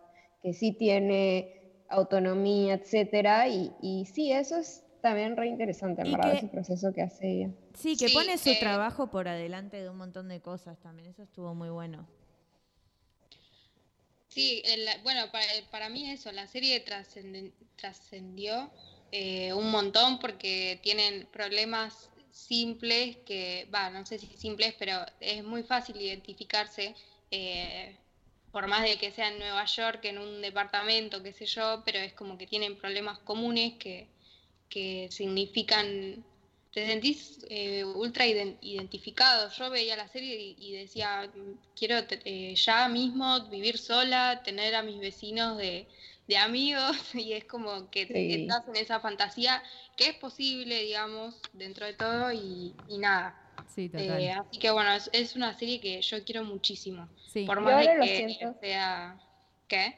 que 0.41 0.54
sí 0.54 0.72
tiene 0.74 1.62
autonomía, 1.90 2.76
etcétera. 2.76 3.48
Y, 3.48 3.72
y 3.82 4.06
sí, 4.06 4.32
eso 4.32 4.58
es 4.58 4.84
también 5.02 5.36
re 5.36 5.48
interesante, 5.48 6.02
en 6.04 6.12
verdad, 6.12 6.32
que- 6.32 6.38
ese 6.38 6.48
proceso 6.48 6.94
que 6.94 7.02
hace 7.02 7.28
ella. 7.30 7.50
Sí, 7.76 7.98
que 7.98 8.08
Sí, 8.08 8.14
pone 8.14 8.38
su 8.38 8.52
eh, 8.52 8.60
trabajo 8.60 9.08
por 9.10 9.28
adelante 9.28 9.82
de 9.82 9.90
un 9.90 9.98
montón 9.98 10.30
de 10.30 10.40
cosas 10.41 10.80
también. 10.80 11.10
Eso 11.10 11.24
estuvo 11.24 11.56
muy 11.56 11.70
bueno. 11.70 12.08
Sí, 14.28 14.62
el- 14.66 14.88
bueno, 15.04 15.22
para, 15.32 15.45
para 15.72 15.90
mí 15.90 16.10
eso, 16.10 16.32
la 16.32 16.48
serie 16.48 16.84
trascendió 17.76 18.72
eh, 19.15 19.53
un 19.53 19.69
montón 19.72 20.19
porque 20.19 20.80
tienen 20.84 21.27
problemas 21.31 22.11
simples 22.31 23.18
que, 23.26 23.69
va, 23.73 23.90
no 23.91 24.06
sé 24.06 24.18
si 24.19 24.35
simples, 24.38 24.76
pero 24.80 25.06
es 25.19 25.44
muy 25.44 25.64
fácil 25.64 26.02
identificarse, 26.02 26.95
eh, 27.31 27.99
por 28.52 28.68
más 28.68 28.84
de 28.84 28.98
que 28.98 29.11
sea 29.11 29.30
en 29.30 29.40
Nueva 29.40 29.65
York, 29.65 30.06
en 30.06 30.18
un 30.19 30.41
departamento, 30.41 31.22
qué 31.23 31.34
sé 31.34 31.45
yo, 31.45 31.84
pero 31.85 31.99
es 31.99 32.14
como 32.14 32.38
que 32.38 32.48
tienen 32.48 32.77
problemas 32.77 33.19
comunes 33.19 33.73
que, 33.80 34.11
que 34.69 35.10
significan, 35.11 36.26
te 36.72 36.85
sentís 36.88 37.40
eh, 37.49 37.84
ultra 37.85 38.26
iden- 38.27 38.57
identificado. 38.61 39.49
Yo 39.52 39.69
veía 39.69 39.95
la 39.95 40.07
serie 40.07 40.35
y, 40.41 40.56
y 40.57 40.73
decía, 40.73 41.30
"Mm, 41.34 41.60
quiero 41.76 41.98
eh, 42.26 42.56
ya 42.56 42.88
mismo 42.90 43.48
vivir 43.49 43.77
sola, 43.77 44.41
tener 44.44 44.76
a 44.76 44.84
mis 44.84 44.99
vecinos 44.99 45.57
de, 45.57 45.88
de 46.28 46.38
amigos, 46.38 46.98
y 47.16 47.34
es 47.34 47.45
como 47.45 47.90
que 47.90 48.06
te- 48.06 48.14
Sí. 48.14 48.41
estás 48.44 48.68
en 48.68 48.76
esa 48.78 49.00
fantasía 49.00 49.62
que 49.98 50.10
es 50.10 50.16
posible, 50.16 50.82
digamos, 50.84 51.36
dentro 51.54 51.86
de 51.86 51.94
todo, 51.94 52.32
y, 52.32 52.74
y 52.88 52.98
nada. 52.98 53.40
Sí, 53.74 53.90
total. 53.90 54.20
Eh, 54.22 54.32
así 54.32 54.60
que 54.60 54.72
bueno, 54.72 54.91
es, 54.94 55.10
es 55.14 55.36
una 55.36 55.58
serie 55.58 55.80
que 55.80 56.02
yo 56.02 56.24
quiero 56.24 56.44
muchísimo. 56.44 57.08
Sí. 57.32 57.45
Por 57.45 57.62
más 57.62 57.86
de 57.86 57.95
que 58.02 58.16
siento. 58.18 58.56
sea... 58.60 59.20
¿Qué? 59.68 59.95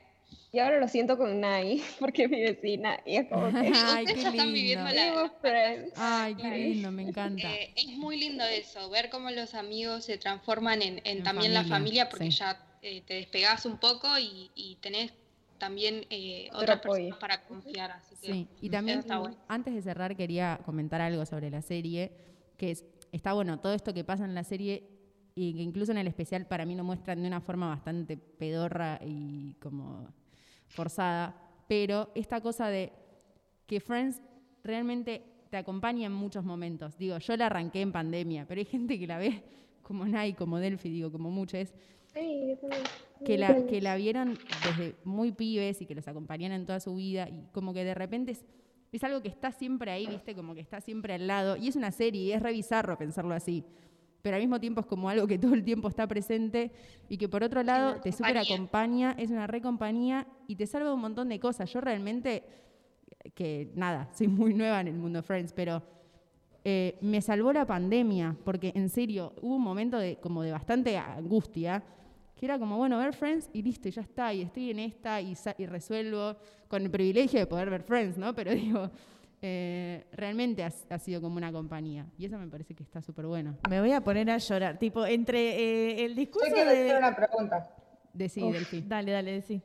Y 0.51 0.59
ahora 0.59 0.79
lo 0.79 0.87
siento 0.87 1.17
con 1.17 1.41
Nai, 1.41 1.81
porque 1.99 2.23
es 2.23 2.29
mi 2.29 2.41
vecina. 2.41 2.99
Y 3.05 3.17
es 3.17 3.27
como 3.27 3.49
que... 3.49 3.67
Ay, 3.75 4.03
Ustedes 4.05 4.13
qué 4.15 4.21
ya 4.23 4.29
están 4.29 4.53
viviendo 4.53 4.89
lindo. 4.89 5.31
la. 5.43 5.85
Ay, 5.97 6.35
qué 6.35 6.49
lindo, 6.49 6.91
me 6.91 7.03
encanta. 7.03 7.53
Eh, 7.53 7.73
es 7.75 7.87
muy 7.97 8.17
lindo 8.19 8.43
eso, 8.45 8.89
ver 8.89 9.09
cómo 9.09 9.29
los 9.31 9.53
amigos 9.53 10.05
se 10.05 10.17
transforman 10.17 10.81
en, 10.81 10.99
en 10.99 11.17
En 11.17 11.23
también 11.23 11.53
la 11.53 11.61
familia, 11.63 12.05
familia, 12.05 12.09
porque 12.09 12.31
sí. 12.31 12.37
ya 12.37 12.61
eh, 12.81 13.01
te 13.05 13.15
despegás 13.15 13.65
un 13.65 13.77
poco 13.79 14.07
y, 14.17 14.49
y 14.55 14.75
tenés 14.75 15.11
también 15.57 16.05
eh, 16.09 16.49
apoyo. 16.51 16.81
personas 16.81 17.17
para 17.19 17.45
confiar. 17.45 17.91
Así 17.91 18.15
que 18.15 18.31
Sí, 18.33 18.47
y 18.61 18.69
también 18.69 18.99
está 18.99 19.19
bueno. 19.19 19.37
antes 19.47 19.73
de 19.73 19.81
cerrar 19.81 20.15
quería 20.15 20.59
comentar 20.65 21.01
algo 21.01 21.25
sobre 21.25 21.49
la 21.49 21.61
serie, 21.61 22.11
que 22.57 22.71
es, 22.71 22.85
está 23.11 23.33
bueno, 23.33 23.59
todo 23.59 23.73
esto 23.73 23.93
que 23.93 24.03
pasa 24.03 24.25
en 24.25 24.35
la 24.35 24.43
serie 24.43 24.89
y 25.35 25.53
que 25.53 25.61
incluso 25.61 25.91
en 25.91 25.97
el 25.97 26.07
especial 26.07 26.45
para 26.47 26.65
mí 26.65 26.75
lo 26.75 26.83
muestran 26.83 27.21
de 27.21 27.27
una 27.27 27.41
forma 27.41 27.67
bastante 27.67 28.17
pedorra 28.17 28.99
y 29.03 29.53
como 29.55 30.07
forzada, 30.67 31.35
pero 31.67 32.11
esta 32.15 32.41
cosa 32.41 32.69
de 32.69 32.91
que 33.67 33.79
Friends 33.79 34.21
realmente 34.63 35.23
te 35.49 35.57
acompaña 35.57 36.05
en 36.05 36.13
muchos 36.13 36.43
momentos. 36.43 36.97
Digo, 36.97 37.17
yo 37.17 37.37
la 37.37 37.47
arranqué 37.47 37.81
en 37.81 37.91
pandemia, 37.91 38.45
pero 38.47 38.59
hay 38.59 38.65
gente 38.65 38.97
que 38.99 39.07
la 39.07 39.17
ve 39.17 39.43
como 39.81 40.05
Nai, 40.05 40.33
como 40.33 40.57
Delphi, 40.57 40.89
digo, 40.89 41.11
como 41.11 41.29
muchos, 41.29 41.73
Sí, 42.15 42.47
yo 42.49 42.57
también. 42.57 42.83
que 43.25 43.37
la, 43.37 43.65
que 43.65 43.81
la 43.81 43.95
vieron 43.95 44.37
desde 44.65 44.95
muy 45.03 45.31
pibes 45.31 45.81
y 45.81 45.85
que 45.85 45.95
los 45.95 46.07
acompañaron 46.07 46.57
en 46.57 46.65
toda 46.65 46.79
su 46.79 46.95
vida 46.95 47.27
y 47.29 47.47
como 47.51 47.73
que 47.73 47.83
de 47.83 47.93
repente 47.93 48.31
es, 48.31 48.45
es 48.91 49.03
algo 49.03 49.21
que 49.21 49.27
está 49.27 49.51
siempre 49.51 49.91
ahí, 49.91 50.07
viste, 50.07 50.33
como 50.33 50.55
que 50.55 50.61
está 50.61 50.81
siempre 50.81 51.13
al 51.13 51.27
lado 51.27 51.57
y 51.57 51.67
es 51.67 51.75
una 51.75 51.91
serie 51.91 52.23
y 52.23 52.31
es 52.31 52.41
re 52.41 52.53
bizarro 52.53 52.97
pensarlo 52.97 53.33
así, 53.35 53.63
pero 54.25 54.37
al 54.37 54.41
mismo 54.41 54.59
tiempo 54.59 54.81
es 54.81 54.87
como 54.87 55.07
algo 55.07 55.27
que 55.27 55.37
todo 55.37 55.53
el 55.53 55.63
tiempo 55.63 55.87
está 55.87 56.07
presente 56.07 56.71
y 57.09 57.17
que 57.17 57.29
por 57.29 57.43
otro 57.43 57.61
lado 57.61 58.01
te 58.01 58.11
compañía. 58.11 58.41
acompaña, 58.41 59.15
es 59.19 59.29
una 59.29 59.45
re 59.45 59.61
compañía 59.61 60.25
y 60.47 60.55
te 60.55 60.65
salva 60.65 60.91
un 60.95 60.99
montón 60.99 61.29
de 61.29 61.39
cosas. 61.39 61.71
Yo 61.71 61.79
realmente, 61.79 62.43
que 63.35 63.71
nada, 63.75 64.09
soy 64.15 64.27
muy 64.27 64.55
nueva 64.55 64.81
en 64.81 64.87
el 64.87 64.95
mundo 64.95 65.21
Friends, 65.21 65.53
pero 65.53 65.83
eh, 66.63 66.97
me 67.01 67.21
salvó 67.21 67.53
la 67.53 67.67
pandemia, 67.67 68.35
porque 68.43 68.71
en 68.73 68.89
serio, 68.89 69.33
hubo 69.43 69.57
un 69.57 69.61
momento 69.61 69.99
de, 69.99 70.15
como 70.15 70.41
de 70.41 70.51
bastante 70.51 70.97
angustia, 70.97 71.83
que 72.35 72.45
era 72.45 72.59
como, 72.59 72.77
bueno, 72.77 72.97
ver 72.97 73.13
Friends 73.13 73.49
y 73.53 73.61
listo, 73.61 73.87
y 73.87 73.91
ya 73.91 74.01
está, 74.01 74.33
y 74.33 74.41
estoy 74.41 74.71
en 74.71 74.79
esta 74.79 75.21
y, 75.21 75.35
resuelvo 75.65 76.35
con 76.67 76.81
el 76.81 76.91
privilegio 76.91 77.39
de 77.39 77.47
poder 77.47 77.69
ver 77.69 77.83
Friends, 77.83 78.17
¿no? 78.17 78.35
Pero 78.35 78.51
digo, 78.55 78.89
eh, 79.41 80.05
realmente 80.11 80.63
ha, 80.63 80.71
ha 80.89 80.99
sido 80.99 81.21
como 81.21 81.37
una 81.37 81.51
compañía, 81.51 82.05
y 82.17 82.25
eso 82.25 82.37
me 82.37 82.47
parece 82.47 82.75
que 82.75 82.83
está 82.83 83.01
súper 83.01 83.25
bueno. 83.25 83.57
Me 83.69 83.79
voy 83.79 83.93
a 83.93 84.01
poner 84.01 84.29
a 84.29 84.37
llorar. 84.37 84.77
Tipo, 84.77 85.05
entre 85.05 85.39
eh, 85.39 86.05
el 86.05 86.11
Yo 86.11 86.21
discurso 86.21 86.53
quiero 86.53 86.69
hacer 86.69 86.91
de. 86.91 86.97
una 86.97 87.15
pregunta. 87.15 87.69
De 88.13 88.29
sí, 88.29 88.43
Uf, 88.43 88.53
Delphi. 88.53 88.81
Dale, 88.81 89.11
dale, 89.11 89.41
sí. 89.41 89.61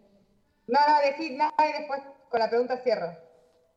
No, 0.67 0.79
no, 0.87 1.01
decir 1.01 1.37
nada 1.37 1.53
y 1.59 1.79
después 1.79 2.01
con 2.29 2.41
la 2.41 2.49
pregunta 2.49 2.77
cierro. 2.79 3.30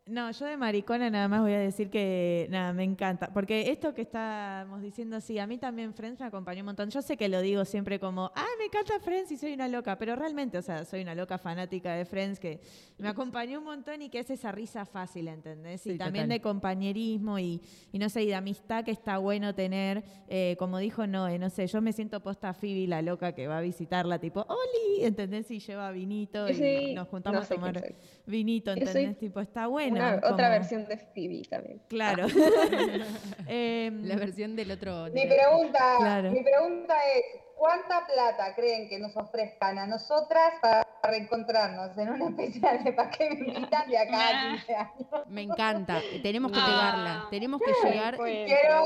No, 0.06 0.30
yo 0.32 0.46
de 0.46 0.58
maricona 0.58 1.10
nada 1.10 1.30
más 1.30 1.40
voy 1.40 1.54
a 1.54 1.60
decir 1.60 1.90
que 1.90 2.48
nada, 2.50 2.74
me 2.74 2.84
encanta. 2.84 3.32
Porque 3.34 3.72
esto 3.72 3.94
que 3.94 4.02
estábamos 4.02 4.82
diciendo, 4.82 5.22
sí, 5.22 5.40
a 5.40 5.48
mí 5.48 5.58
también 5.58 5.94
Friends 5.94 6.20
me 6.20 6.26
acompañó 6.26 6.60
un 6.60 6.66
montón. 6.66 6.90
Yo 6.90 7.02
sé 7.02 7.16
que 7.16 7.30
lo 7.30 7.40
digo 7.40 7.64
siempre 7.64 8.02
como, 8.02 8.30
ah, 8.36 8.46
me 8.60 8.66
encanta 8.66 9.00
Friends 9.00 9.32
y 9.32 9.38
soy 9.38 9.54
una 9.54 9.70
loca, 9.70 9.98
pero 9.98 10.18
realmente, 10.18 10.58
o 10.58 10.62
sea, 10.62 10.84
soy 10.84 11.04
una 11.04 11.16
loca 11.16 11.38
fanática 11.38 11.94
de 11.94 12.04
Friends 12.04 12.38
que 12.42 12.60
me 12.98 13.08
acompañó 13.08 13.60
un 13.60 13.64
montón 13.64 14.02
y 14.02 14.10
que 14.10 14.20
es 14.20 14.30
esa 14.30 14.52
risa 14.52 14.86
fácil, 14.86 15.30
¿entendés? 15.30 15.88
Y 15.88 15.98
también 15.98 16.26
total. 16.26 16.38
de 16.38 16.42
compañerismo 16.42 17.40
y, 17.40 17.62
y 17.94 17.98
no 17.98 18.10
sé, 18.10 18.24
y 18.24 18.28
de 18.28 18.36
amistad 18.36 18.84
que 18.84 18.92
está 18.92 19.20
bueno 19.20 19.56
tener. 19.56 20.04
Eh, 20.28 20.58
como 20.60 20.80
dijo 20.80 21.08
Noé, 21.08 21.40
no 21.40 21.50
sé, 21.50 21.66
yo 21.68 21.82
me 21.82 21.94
siento 21.94 22.20
posta 22.20 22.54
Phoebe, 22.54 22.88
la 22.88 23.02
loca 23.02 23.32
que 23.32 23.48
va 23.48 23.60
a 23.60 23.62
visitarla, 23.62 24.20
tipo, 24.20 24.46
¡Oli! 24.50 25.06
¿Entendés? 25.06 25.50
Y 25.50 25.60
lleva 25.60 25.92
vinito 25.92 26.50
y 26.50 26.56
Sí, 26.56 26.94
nos 26.94 27.08
juntamos 27.08 27.40
no 27.40 27.46
sé 27.46 27.54
a 27.54 27.56
tomar 27.56 27.96
vinito, 28.26 28.74
soy 28.74 28.82
¿entendés? 28.82 29.18
Tipo, 29.18 29.40
está 29.40 29.68
bueno. 29.68 29.93
Una- 29.96 30.20
como- 30.22 30.34
Otra 30.34 30.50
versión 30.50 30.86
de 30.88 30.98
Phoebe 30.98 31.42
también. 31.50 31.82
Claro. 31.90 32.26
Em, 33.48 34.06
La 34.06 34.16
versión 34.16 34.56
del 34.56 34.72
otro. 34.72 35.08
Mi 35.14 35.26
pregunta, 35.28 35.96
Claro. 36.00 36.32
mi 36.32 36.42
pregunta 36.44 36.96
es, 37.16 37.24
¿cuánta 37.58 38.06
plata 38.08 38.56
creen 38.56 38.90
que 38.90 39.00
nos 39.00 39.16
ofrezcan 39.18 39.78
a 39.80 39.88
nosotras 39.88 40.54
para 40.62 40.86
reencontrarnos 41.04 41.98
en 41.98 42.10
una 42.10 42.30
especial 42.30 42.84
de 42.84 42.94
para 42.94 43.10
que 43.12 43.30
me 43.30 43.36
invitan 43.54 43.90
de 43.90 43.98
acá 43.98 44.30
a 44.30 44.52
15 44.56 44.76
años? 44.76 45.28
Me 45.28 45.42
encanta. 45.42 46.02
Tenemos 46.22 46.52
que 46.52 46.60
pegarla. 46.60 47.28
Tenemos 47.30 47.62
que 47.62 47.88
llegar. 47.90 48.16
Fue 48.16 48.46
Quiero-. 48.46 48.86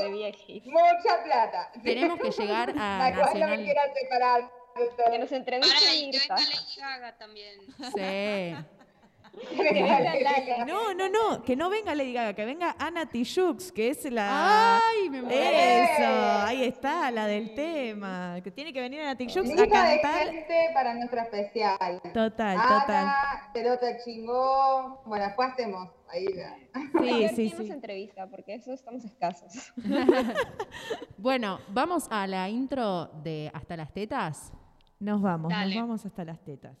Mucha 0.70 1.24
plata. 1.24 1.70
Tenemos 1.82 2.18
que 2.20 2.30
llegar 2.30 2.70
a 2.76 2.98
La 3.10 3.14
cual 3.16 3.26
no 3.26 3.32
me 3.32 3.40
Nacional. 3.40 3.64
quiera 3.64 3.82
separar. 3.94 4.50
Que 5.10 5.18
nos 5.18 5.28
Para 5.30 5.36
entreviste 5.38 5.94
y 5.96 6.10
que 6.12 6.18
Mirta. 6.18 6.34
venga 6.36 6.50
Lady 6.54 6.80
Gaga 6.80 7.18
también. 7.18 7.54
Sí. 7.96 8.77
No, 10.66 10.94
no, 10.94 11.08
no, 11.08 11.42
que 11.42 11.56
no 11.56 11.70
venga 11.70 11.94
Lady 11.94 12.12
Gaga, 12.12 12.34
que 12.34 12.44
venga 12.44 12.74
Ana 12.78 13.06
Tijoux, 13.06 13.72
que 13.72 13.90
es 13.90 14.10
la... 14.10 14.78
Ay, 14.78 15.08
me 15.10 15.22
muero. 15.22 15.38
Eso, 15.40 16.46
ahí 16.46 16.64
está, 16.64 17.10
la 17.10 17.26
del 17.26 17.54
tema. 17.54 18.36
Que 18.42 18.50
tiene 18.50 18.72
que 18.72 18.80
venir 18.80 19.00
Ana 19.00 19.16
Tijoux 19.16 19.38
a 19.40 19.42
Lista 19.42 19.62
de 19.62 20.00
cantar. 20.00 20.28
gente 20.28 20.54
para 20.74 20.94
nuestra 20.94 21.22
especial. 21.22 22.00
Total, 22.12 22.56
total. 22.56 22.90
Ana, 22.90 23.50
Pelota 23.52 23.86
chingó. 24.04 25.02
Bueno, 25.06 25.26
después 25.26 25.50
hacemos. 25.52 25.88
Ahí 26.10 26.26
ya. 26.34 26.56
A 26.74 26.80
Sí, 27.02 27.20
ver 27.20 27.34
sí, 27.34 27.50
sí. 27.50 27.70
entrevista, 27.70 28.26
porque 28.28 28.54
eso 28.54 28.72
estamos 28.72 29.04
escasos. 29.04 29.72
Bueno, 31.16 31.58
vamos 31.68 32.06
a 32.10 32.26
la 32.26 32.48
intro 32.48 33.06
de 33.24 33.50
Hasta 33.52 33.76
las 33.76 33.92
Tetas. 33.92 34.52
Nos 35.00 35.20
vamos, 35.20 35.50
Dale. 35.50 35.74
nos 35.74 35.84
vamos 35.84 36.06
hasta 36.06 36.24
las 36.24 36.40
tetas. 36.44 36.76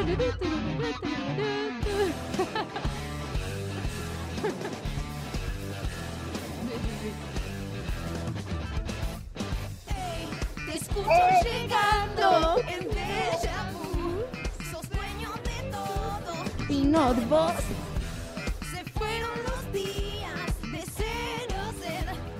Te 0.00 0.06
escucho 10.74 11.24
llegando 11.44 12.56
en 12.66 12.88
déjà 12.88 13.70
vu. 13.74 14.24
Sos 14.70 14.88
dueño 14.88 15.30
de 15.44 15.70
todo. 15.70 16.32
Y 16.70 16.82
no 16.82 17.12
vos. 17.28 17.52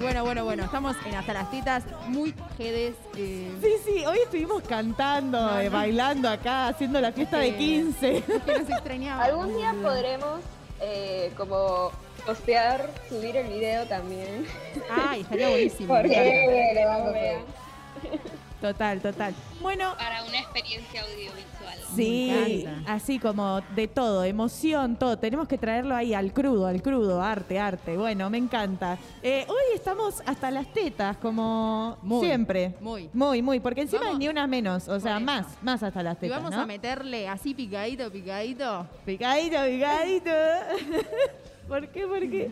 Bueno, 0.00 0.24
bueno, 0.24 0.44
bueno, 0.44 0.64
estamos 0.64 0.96
en 1.04 1.14
Hasta 1.14 1.34
las 1.34 1.50
Tetas, 1.50 1.84
muy 2.08 2.34
jedes. 2.56 2.94
eh, 3.16 3.52
Sí, 3.62 3.72
sí, 3.84 4.06
hoy 4.06 4.18
estuvimos 4.24 4.62
cantando, 4.62 5.60
eh, 5.60 5.68
bailando 5.68 6.28
acá, 6.30 6.68
haciendo 6.68 7.00
la 7.02 7.12
fiesta 7.12 7.38
de 7.38 7.48
Eh, 7.48 7.56
15. 7.56 8.22
que 8.22 8.58
nos 8.58 8.70
extrañaba. 8.70 9.24
Algún 9.24 9.54
día 9.56 9.74
podremos 9.82 10.40
eh, 10.80 11.30
como 11.36 11.90
postear, 12.24 12.90
subir 13.10 13.36
el 13.36 13.48
video 13.48 13.84
también. 13.86 14.46
Ay, 14.90 15.20
estaría 15.20 15.50
buenísimo. 15.50 15.94
Porque 15.94 16.72
le 16.74 16.84
vamos 16.86 17.08
a. 17.14 18.49
Total, 18.60 19.00
total. 19.00 19.34
Bueno, 19.62 19.94
Para 19.96 20.22
una 20.24 20.38
experiencia 20.38 21.02
audiovisual. 21.02 21.78
Sí, 21.96 22.66
así 22.86 23.18
como 23.18 23.60
de 23.74 23.88
todo, 23.88 24.22
emoción, 24.24 24.96
todo. 24.96 25.18
Tenemos 25.18 25.48
que 25.48 25.56
traerlo 25.58 25.94
ahí 25.96 26.12
al 26.14 26.32
crudo, 26.32 26.66
al 26.66 26.82
crudo, 26.82 27.20
arte, 27.22 27.58
arte. 27.58 27.96
Bueno, 27.96 28.28
me 28.30 28.38
encanta. 28.38 28.98
Eh, 29.22 29.44
hoy 29.48 29.74
estamos 29.74 30.22
hasta 30.26 30.50
las 30.50 30.72
tetas, 30.72 31.16
como 31.16 31.96
Muy, 32.02 32.26
siempre. 32.26 32.74
muy. 32.80 33.08
Muy, 33.12 33.42
muy, 33.42 33.60
porque 33.60 33.80
encima 33.82 34.02
Vamos- 34.02 34.14
hay 34.14 34.18
ni 34.18 34.28
una 34.28 34.46
menos, 34.46 34.88
o 34.88 35.00
sea, 35.00 35.18
más, 35.20 35.46
más 35.62 35.82
hasta 35.82 36.02
las 36.02 36.16
Y 36.18 36.20
tetas, 36.20 36.36
vamos 36.38 36.52
¿no? 36.54 36.60
a 36.62 36.66
meterle 36.66 37.28
así 37.28 37.54
picadito, 37.54 38.10
picadito. 38.12 38.86
Picadito, 39.04 39.56
picadito. 39.64 40.30
¿Por 41.68 41.86
qué? 41.88 42.04
¿Por 42.06 42.18
qué? 42.20 42.50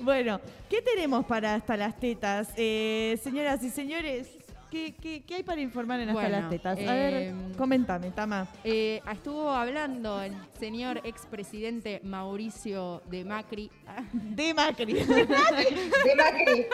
Bueno, 0.00 0.40
¿qué 0.68 0.80
tenemos 0.80 1.24
para 1.26 1.54
hasta 1.56 1.76
las 1.76 1.98
tetas? 1.98 2.48
Eh, 2.56 3.18
señoras 3.22 3.62
y 3.64 3.68
señores, 3.70 4.28
¿qué, 4.70 4.94
qué, 4.94 5.22
qué 5.22 5.36
hay 5.36 5.42
para 5.42 5.60
informar 5.60 6.00
en 6.00 6.10
hasta 6.10 6.20
Bueno, 6.20 6.40
las 6.40 6.50
tetas? 6.50 6.78
A 6.78 6.94
ver, 6.94 7.14
em, 7.14 7.54
coméntame, 7.54 8.10
Tama. 8.10 8.48
Eh, 8.64 9.00
estuvo 9.12 9.50
hablando 9.50 10.22
el 10.22 10.34
señor 10.58 11.00
expresidente 11.04 12.00
Mauricio 12.04 13.02
de 13.10 13.24
Macri. 13.24 13.70
De 14.12 14.54
Macri. 14.54 14.92
De 14.94 15.26
Macri. 16.16 16.66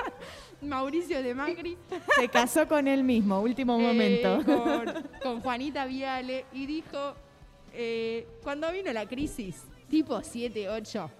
Mauricio 0.63 1.23
de 1.23 1.35
Macri. 1.35 1.77
Se 2.19 2.29
casó 2.29 2.67
con 2.67 2.89
él 2.89 3.05
mismo, 3.05 3.41
último 3.41 3.79
eh, 3.79 3.83
momento. 3.83 4.45
con, 4.45 5.09
con 5.23 5.41
Juanita 5.41 5.85
Viale 5.87 6.47
y 6.53 6.67
dijo, 6.67 7.15
eh, 7.75 8.27
cuando 8.43 8.71
vino 8.73 8.93
la 8.93 9.07
crisis, 9.07 9.65
tipo 9.89 10.23
7, 10.23 10.69
8, 10.71 11.11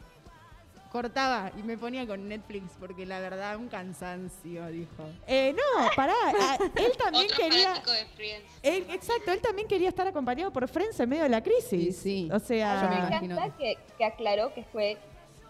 cortaba 0.97 1.53
y 1.59 1.63
me 1.63 1.77
ponía 1.77 2.07
con 2.07 2.27
Netflix 2.29 2.71
porque 2.81 3.05
la 3.05 3.21
verdad 3.21 3.57
un 3.57 3.69
cansancio, 3.69 4.67
dijo. 4.69 5.03
Eh, 5.27 5.55
no, 5.55 5.89
pará. 5.95 6.15
a- 6.25 6.57
él 6.57 6.93
también 6.99 7.27
Otro 7.27 7.37
quería. 7.37 7.69
fanático 7.69 7.93
de 7.93 8.07
Friends. 8.07 8.45
él- 8.63 8.87
exacto, 8.91 9.33
él 9.33 9.41
también 9.41 9.69
quería 9.69 9.89
estar 9.91 10.07
acompañado 10.07 10.51
por 10.53 10.67
Friends 10.69 10.99
en 11.01 11.09
medio 11.09 11.25
de 11.25 11.29
la 11.29 11.43
crisis. 11.43 11.97
Sí, 11.99 12.27
sí. 12.27 12.29
O 12.33 12.39
sea. 12.39 12.83
Yo 12.83 12.89
me 12.89 12.97
encanta 13.27 13.57
que, 13.59 13.77
que 13.99 14.05
aclaró 14.05 14.55
que 14.55 14.65
fue 14.65 14.97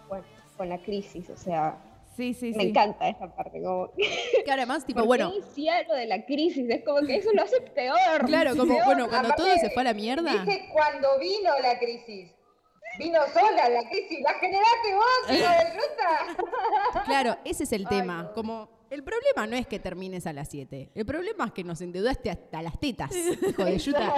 bueno, 0.09 0.25
con 0.57 0.69
la 0.69 0.79
crisis, 0.79 1.31
o 1.31 1.37
sea, 1.37 1.77
Sí, 2.17 2.33
sí, 2.33 2.53
me 2.57 2.63
sí. 2.63 2.69
encanta 2.71 3.09
esa 3.11 3.27
parte. 3.37 3.61
Como, 3.63 3.91
Que 3.95 4.51
además, 4.51 4.87
tipo, 4.87 5.01
¿por 5.01 5.19
qué 5.19 5.25
bueno, 5.25 5.35
iniciar 5.37 5.85
lo 5.87 5.95
de 5.95 6.07
la 6.07 6.25
crisis? 6.25 6.65
Es 6.71 6.83
como 6.83 7.07
que 7.07 7.17
eso 7.17 7.29
lo 7.35 7.43
hace 7.43 7.61
peor. 7.61 8.25
claro, 8.25 8.51
como, 8.57 8.73
Peor, 8.73 8.87
bueno, 8.87 9.09
cuando 9.11 9.29
aparte, 9.29 9.43
todo 9.43 9.55
se 9.61 9.69
fue 9.71 9.83
a 9.83 9.85
la 9.85 9.93
mierda. 9.95 10.33
Dije 10.33 10.71
cuando 10.73 11.19
vino 11.19 11.51
la 11.63 11.79
crisis. 11.79 12.31
Vino 12.99 13.19
sola 13.33 13.69
la 13.69 13.89
crisis. 13.89 14.21
La 14.23 14.35
generaste 14.35 14.95
vos, 14.95 15.31
hijo 15.37 15.49
de 15.49 15.81
puta. 15.81 17.05
Claro, 17.05 17.37
ese 17.45 17.65
es 17.65 17.73
el 17.73 17.87
Ay, 17.91 17.99
tema. 17.99 18.23
no. 18.25 18.33
Como 18.33 18.69
el 18.91 19.03
problema 19.03 19.47
no 19.47 19.57
es 19.57 19.67
que 19.67 19.79
termines 19.79 20.27
a 20.27 20.33
las 20.33 20.49
7. 20.49 20.91
El 20.95 21.07
problema 21.07 21.47
es 21.47 21.53
que 21.53 21.65
nos 21.65 21.81
endeudaste 21.81 22.31
hasta 22.31 22.63
las 22.63 22.79
tetas, 22.79 23.11
hijo 23.15 23.65
de 23.65 23.79
yuta. 23.79 24.15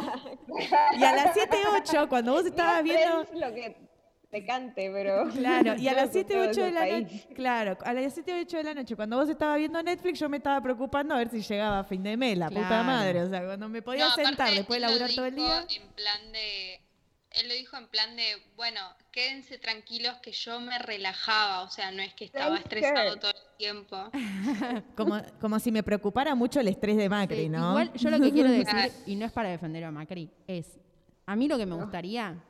Y 0.99 1.05
a 1.05 1.17
las 1.17 1.35
7, 1.35 1.57
8, 1.83 2.09
cuando 2.09 2.33
vos 2.33 2.47
estabas 2.47 2.83
viendo. 2.83 3.25
Friends 3.25 3.41
lo 3.41 3.55
que 3.55 3.89
te 4.31 4.45
cante, 4.45 4.91
pero... 4.93 5.27
Claro, 5.31 5.75
y 5.77 5.89
a 5.89 5.95
las 5.95 6.07
no 6.09 6.13
7, 6.13 6.35
todo 6.35 6.43
8 6.43 6.51
ese 6.51 6.63
de 6.63 6.71
la 6.73 6.87
noche. 6.87 7.27
Claro, 7.35 7.79
a 7.83 7.93
las 7.95 8.13
7, 8.13 8.41
8 8.43 8.57
de 8.59 8.65
la 8.65 8.75
noche, 8.75 8.95
cuando 8.95 9.17
vos 9.17 9.29
estabas 9.29 9.57
viendo 9.57 9.83
Netflix, 9.83 10.19
yo 10.21 10.29
me 10.29 10.37
estaba 10.37 10.61
preocupando 10.61 11.15
a 11.15 11.19
ver 11.19 11.31
si 11.31 11.41
llegaba 11.41 11.79
a 11.79 11.85
fin 11.85 12.03
de 12.03 12.15
mes, 12.17 12.37
la 12.37 12.49
puta 12.51 12.83
madre. 12.83 13.23
O 13.23 13.29
sea, 13.31 13.43
cuando 13.45 13.71
me 13.71 13.81
podía 13.81 14.05
No, 14.09 14.15
sentar 14.15 14.51
después 14.53 14.81
de 14.83 14.87
laburar 14.87 15.11
todo 15.15 15.25
el 15.25 15.35
día. 15.35 15.61
En 15.81 15.89
plan 15.93 16.33
de, 16.33 16.81
él 17.33 17.49
lo 17.49 17.55
dijo 17.55 17.77
en 17.77 17.89
plan 17.89 18.17
de, 18.17 18.25
bueno, 18.57 18.81
quédense 19.13 19.59
tranquilos 19.59 20.15
que 20.23 20.33
yo 20.33 20.61
me 20.61 20.79
relajaba, 20.79 21.63
o 21.63 21.71
sea, 21.71 21.91
no 21.91 22.03
es 22.03 22.15
que 22.15 22.25
estaba 22.25 22.57
estresado 22.57 23.17
todo 23.17 23.31
el 23.31 23.57
tiempo. 23.59 24.11
Como, 24.97 25.21
como 25.41 25.59
si 25.61 25.71
me 25.73 25.83
preocupara 25.83 26.35
mucho 26.35 26.61
el 26.61 26.69
estrés 26.69 26.97
de 26.97 27.09
Macri, 27.09 27.43
Sí, 27.45 27.49
¿no? 27.49 27.71
Igual 27.71 27.93
yo 27.95 28.11
lo 28.11 28.21
que 28.21 28.33
quiero 28.33 28.51
decir, 28.51 28.93
y 29.07 29.17
no 29.17 29.27
es 29.27 29.33
para 29.33 29.49
defender 29.51 29.85
a 29.85 29.91
Macri, 29.91 30.31
es, 30.47 30.79
a 31.27 31.37
mí 31.37 31.49
lo 31.49 31.59
que 31.59 31.67
me 31.67 31.75
gustaría 31.77 32.43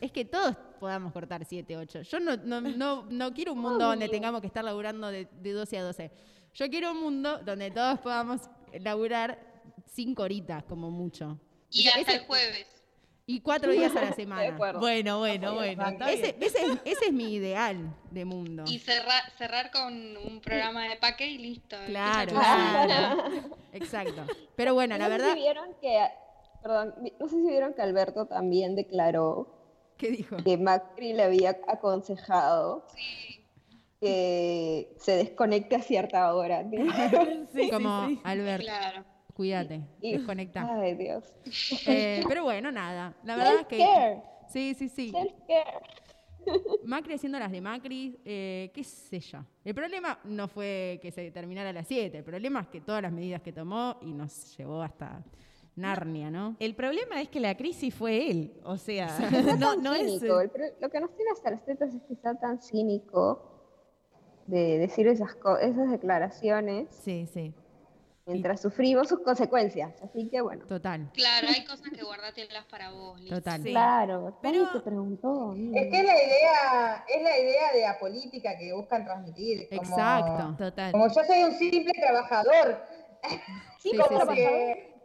es 0.00 0.12
que 0.12 0.24
todos 0.24 0.56
podamos 0.80 1.12
cortar 1.12 1.44
7, 1.44 1.76
8. 1.76 2.02
Yo 2.02 2.20
no, 2.20 2.36
no, 2.36 2.60
no, 2.62 3.06
no 3.10 3.32
quiero 3.34 3.52
un 3.52 3.60
mundo 3.60 3.86
donde 3.86 4.08
tengamos 4.08 4.40
que 4.40 4.46
estar 4.46 4.64
laburando 4.64 5.08
de, 5.10 5.26
de 5.40 5.52
12 5.52 5.78
a 5.78 5.82
12. 5.84 6.10
Yo 6.54 6.68
quiero 6.70 6.92
un 6.92 7.00
mundo 7.00 7.38
donde 7.44 7.70
todos 7.70 7.98
podamos 8.00 8.42
laburar 8.80 9.38
5 9.92 10.22
horitas 10.22 10.64
como 10.64 10.90
mucho. 10.90 11.38
Y 11.70 11.80
Ese- 11.80 11.88
hasta 11.88 12.00
ese- 12.00 12.14
el 12.20 12.26
jueves. 12.26 12.66
Y 13.28 13.40
cuatro 13.40 13.72
días 13.72 13.94
a 13.96 14.02
la 14.02 14.06
De 14.10 14.14
semana. 14.14 14.54
acuerdo. 14.54 14.78
Bueno, 14.80 15.18
bueno, 15.18 15.54
bueno. 15.54 15.84
Ese, 16.08 16.36
ese, 16.40 16.64
es- 16.64 16.78
ese 16.84 17.04
es 17.06 17.12
mi 17.12 17.34
ideal 17.34 17.92
de 18.12 18.24
mundo. 18.24 18.62
Y 18.68 18.78
cerrar, 18.78 19.22
cerrar 19.36 19.70
con 19.72 19.92
un 20.16 20.40
programa 20.40 20.84
de 20.88 20.96
paque 20.96 21.26
y 21.26 21.38
listo. 21.38 21.76
Claro, 21.86 22.30
claro. 22.32 23.30
Exacto. 23.72 24.22
Pero 24.54 24.74
bueno, 24.74 24.96
la 24.96 25.08
no 25.08 25.10
sé 25.14 25.18
verdad, 25.18 25.34
si 25.34 25.40
vieron 25.40 25.74
que, 25.80 26.06
perdón, 26.62 26.94
no 27.18 27.28
sé 27.28 27.34
si 27.42 27.48
vieron 27.48 27.74
que 27.74 27.82
Alberto 27.82 28.26
también 28.26 28.76
declaró 28.76 29.52
¿Qué 29.98 30.10
dijo? 30.10 30.36
que 30.44 30.56
Macri 30.56 31.12
le 31.12 31.24
había 31.24 31.58
aconsejado 31.66 32.86
que 34.00 34.94
se 35.00 35.16
desconecte 35.16 35.74
a 35.74 35.82
cierta 35.82 36.32
hora. 36.34 36.62
¿no? 36.62 36.92
Como, 37.72 38.20
Albert, 38.24 38.62
Claro. 38.62 39.04
Cuídate, 39.36 39.82
Y- 40.00 40.14
desconecta. 40.16 40.66
Ay, 40.80 40.94
Dios. 40.94 41.24
Eh, 41.86 42.22
pero 42.26 42.44
bueno, 42.44 42.72
nada. 42.72 43.14
La 43.24 43.36
verdad 43.36 43.54
es 43.60 43.66
que. 43.66 44.20
Sí, 44.48 44.74
sí, 44.74 44.88
sí. 44.88 45.12
Macri 46.84 47.14
haciendo 47.14 47.38
las 47.38 47.50
de 47.50 47.60
Macri, 47.60 48.20
eh, 48.24 48.70
qué 48.72 48.84
sé 48.84 49.18
yo. 49.18 49.40
El 49.64 49.74
problema 49.74 50.18
no 50.24 50.46
fue 50.46 50.98
que 51.02 51.10
se 51.10 51.30
terminara 51.32 51.70
a 51.70 51.72
las 51.72 51.88
7, 51.88 52.18
el 52.18 52.24
problema 52.24 52.60
es 52.60 52.68
que 52.68 52.80
todas 52.80 53.02
las 53.02 53.12
medidas 53.12 53.42
que 53.42 53.52
tomó 53.52 53.96
y 54.00 54.12
nos 54.12 54.56
llevó 54.56 54.80
hasta 54.82 55.24
Narnia, 55.74 56.30
¿no? 56.30 56.56
El 56.60 56.74
problema 56.76 57.20
es 57.20 57.28
que 57.28 57.40
la 57.40 57.56
crisis 57.56 57.92
fue 57.92 58.30
él. 58.30 58.54
O 58.64 58.76
sea, 58.76 59.08
no, 59.58 59.74
no 59.76 59.92
es. 59.94 60.22
lo 60.22 60.88
que 60.90 61.00
nos 61.00 61.14
tiene 61.16 61.32
hasta 61.32 61.50
las 61.50 61.64
tetas 61.64 61.92
es 61.92 62.02
que 62.04 62.14
está 62.14 62.38
tan 62.38 62.60
cínico 62.62 63.52
de 64.46 64.78
decir 64.78 65.08
esas, 65.08 65.34
co- 65.34 65.58
esas 65.58 65.90
declaraciones 65.90 66.86
Sí, 66.90 67.26
sí. 67.26 67.52
Mientras 68.26 68.60
sufrimos 68.60 69.08
sus 69.08 69.20
consecuencias. 69.20 69.94
Así 70.02 70.28
que 70.28 70.40
bueno. 70.40 70.66
Total, 70.66 71.08
Claro, 71.14 71.46
hay 71.48 71.64
cosas 71.64 71.88
que 71.94 72.02
guardatelas 72.02 72.64
para 72.66 72.90
vos, 72.90 73.20
Liz. 73.20 73.30
total. 73.32 73.62
Sí. 73.62 73.70
Claro, 73.70 74.38
Pero- 74.42 74.70
te 74.72 74.80
preguntó. 74.80 75.54
Es 75.54 75.90
que 75.90 75.98
es 76.00 76.04
la 76.04 76.22
idea, 76.24 77.04
es 77.08 77.22
la 77.22 77.38
idea 77.38 77.72
de 77.72 77.80
la 77.82 77.98
política 77.98 78.58
que 78.58 78.72
buscan 78.72 79.04
transmitir. 79.04 79.68
como- 79.68 79.80
Exacto. 79.82 80.54
Total. 80.58 80.92
Como 80.92 81.06
yo 81.08 81.24
soy 81.24 81.42
un 81.44 81.52
simple 81.52 81.92
trabajador. 81.92 82.82
Sí, 83.22 83.90
Sí, 83.92 83.96
como 83.96 84.20
sí, 84.32 84.36
que- 84.36 84.96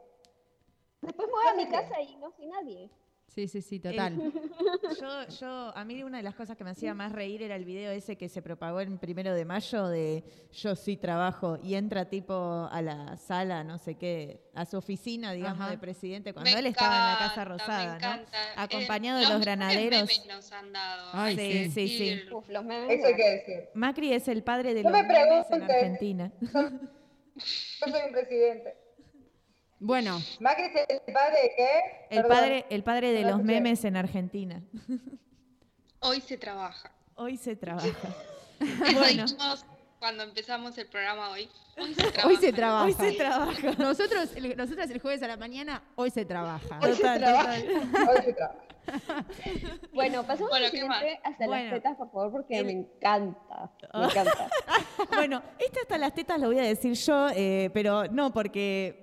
Después 1.01 1.27
me 1.27 1.33
voy 1.33 1.47
a 1.47 1.53
mi 1.65 1.71
casa 1.71 1.99
y 2.01 2.15
no 2.17 2.31
soy 2.31 2.45
nadie. 2.47 2.89
Sí, 3.33 3.47
sí, 3.47 3.61
sí, 3.61 3.79
total. 3.79 4.15
Yo, 4.99 5.27
yo, 5.39 5.47
a 5.77 5.85
mí 5.85 6.03
una 6.03 6.17
de 6.17 6.23
las 6.23 6.35
cosas 6.35 6.57
que 6.57 6.63
me 6.65 6.71
hacía 6.71 6.93
más 6.93 7.13
reír 7.13 7.41
era 7.41 7.55
el 7.55 7.63
video 7.63 7.91
ese 7.91 8.17
que 8.17 8.27
se 8.27 8.41
propagó 8.41 8.81
el 8.81 8.97
primero 8.99 9.33
de 9.33 9.45
mayo 9.45 9.87
de 9.87 10.23
yo 10.51 10.75
sí 10.75 10.97
trabajo 10.97 11.57
y 11.63 11.75
entra 11.75 12.09
tipo 12.09 12.67
a 12.69 12.81
la 12.81 13.15
sala, 13.15 13.63
no 13.63 13.77
sé 13.77 13.95
qué, 13.95 14.41
a 14.53 14.65
su 14.65 14.77
oficina, 14.77 15.31
digamos, 15.31 15.61
Ajá. 15.61 15.71
de 15.71 15.77
presidente, 15.77 16.33
cuando 16.33 16.51
Me 16.51 16.59
él 16.59 16.65
estaba 16.65 16.93
en 16.93 17.13
la 17.13 17.17
Casa 17.19 17.45
me 17.45 17.51
Rosada, 17.51 17.85
¿no? 17.91 17.95
encanta. 17.95 18.37
Acompañado 18.57 19.19
Eh, 19.19 19.25
de 19.25 19.29
los 19.33 19.41
granaderos. 19.41 19.99
memes 20.01 20.25
nos 20.27 20.51
han 20.51 20.73
dado. 20.73 21.09
Ay, 21.13 21.37
sí, 21.37 21.63
sí, 21.71 21.87
sí. 21.87 22.09
decir. 22.09 22.33
Uf, 22.33 22.49
los 22.49 22.65
memes. 22.65 22.99
Eso 22.99 23.07
hay 23.07 23.15
que 23.15 23.29
decir. 23.29 23.69
Macri 23.75 24.11
es 24.13 24.27
el 24.27 24.43
padre 24.43 24.73
de 24.73 24.83
No 24.83 24.89
los 24.89 25.01
me 25.03 25.07
memes 25.07 25.45
en. 25.51 25.63
Argentina. 25.63 26.31
Yo 26.41 27.91
soy 27.91 28.01
un 28.07 28.11
presidente. 28.11 28.75
Bueno, 29.83 30.19
¿Macri 30.39 30.65
es 30.65 30.71
el 30.89 31.13
padre 31.13 31.41
de 31.41 31.51
qué? 31.57 31.69
El 32.11 32.21
Perdón. 32.21 32.37
padre, 32.37 32.65
el 32.69 32.83
padre 32.83 33.11
de 33.13 33.21
No 33.23 33.29
los 33.29 33.39
escuché. 33.39 33.53
memes 33.53 33.83
en 33.85 33.97
Argentina. 33.97 34.61
Hoy 36.01 36.21
se 36.21 36.37
trabaja. 36.37 36.91
Hoy 37.15 37.35
se 37.37 37.55
trabaja. 37.55 37.87
Eso 38.59 38.99
Bueno. 38.99 39.23
dijimos 39.25 39.65
cuando 39.99 40.23
empezamos 40.23 40.77
el 40.77 40.85
programa 40.87 41.31
hoy. 41.31 41.49
Hoy 41.77 41.93
se 41.95 42.03
trabaja. 42.11 42.27
hoy 42.27 42.35
se 42.37 42.53
trabaja. 42.53 42.85
Hoy 42.85 42.93
se 42.93 43.11
trabaja. 43.17 43.71
Nosotros, 43.79 44.29
el, 44.35 44.55
nosotras 44.57 44.89
el 44.91 44.99
jueves 45.01 45.23
a 45.23 45.27
la 45.27 45.37
mañana, 45.37 45.81
hoy 45.95 46.11
se 46.11 46.25
trabaja. 46.25 46.79
Hoy 46.83 46.91
se 46.93 46.97
Total, 47.01 47.19
trabaja. 47.19 47.55
total. 47.55 48.09
Hoy 48.09 48.21
se 48.23 48.33
trabaja. 48.33 48.59
Bueno, 49.93 50.23
pasamos 50.25 50.49
Bueno, 50.49 50.65
al 50.65 50.71
¿qué 50.71 50.77
siguiente 50.79 51.19
hasta 51.23 51.45
Bueno. 51.45 51.63
las 51.65 51.73
tetas, 51.73 51.97
por 51.97 52.11
favor, 52.11 52.31
porque 52.31 52.63
me 52.63 52.71
encanta. 52.71 53.71
Me 53.93 54.05
encanta. 54.05 54.49
Bueno, 55.13 55.43
este 55.59 55.79
hasta 55.81 55.97
las 55.99 56.13
tetas 56.15 56.39
lo 56.39 56.47
voy 56.47 56.59
a 56.59 56.63
decir 56.63 56.93
yo, 56.93 57.29
eh, 57.35 57.69
pero 57.75 58.05
no 58.07 58.33
porque 58.33 59.00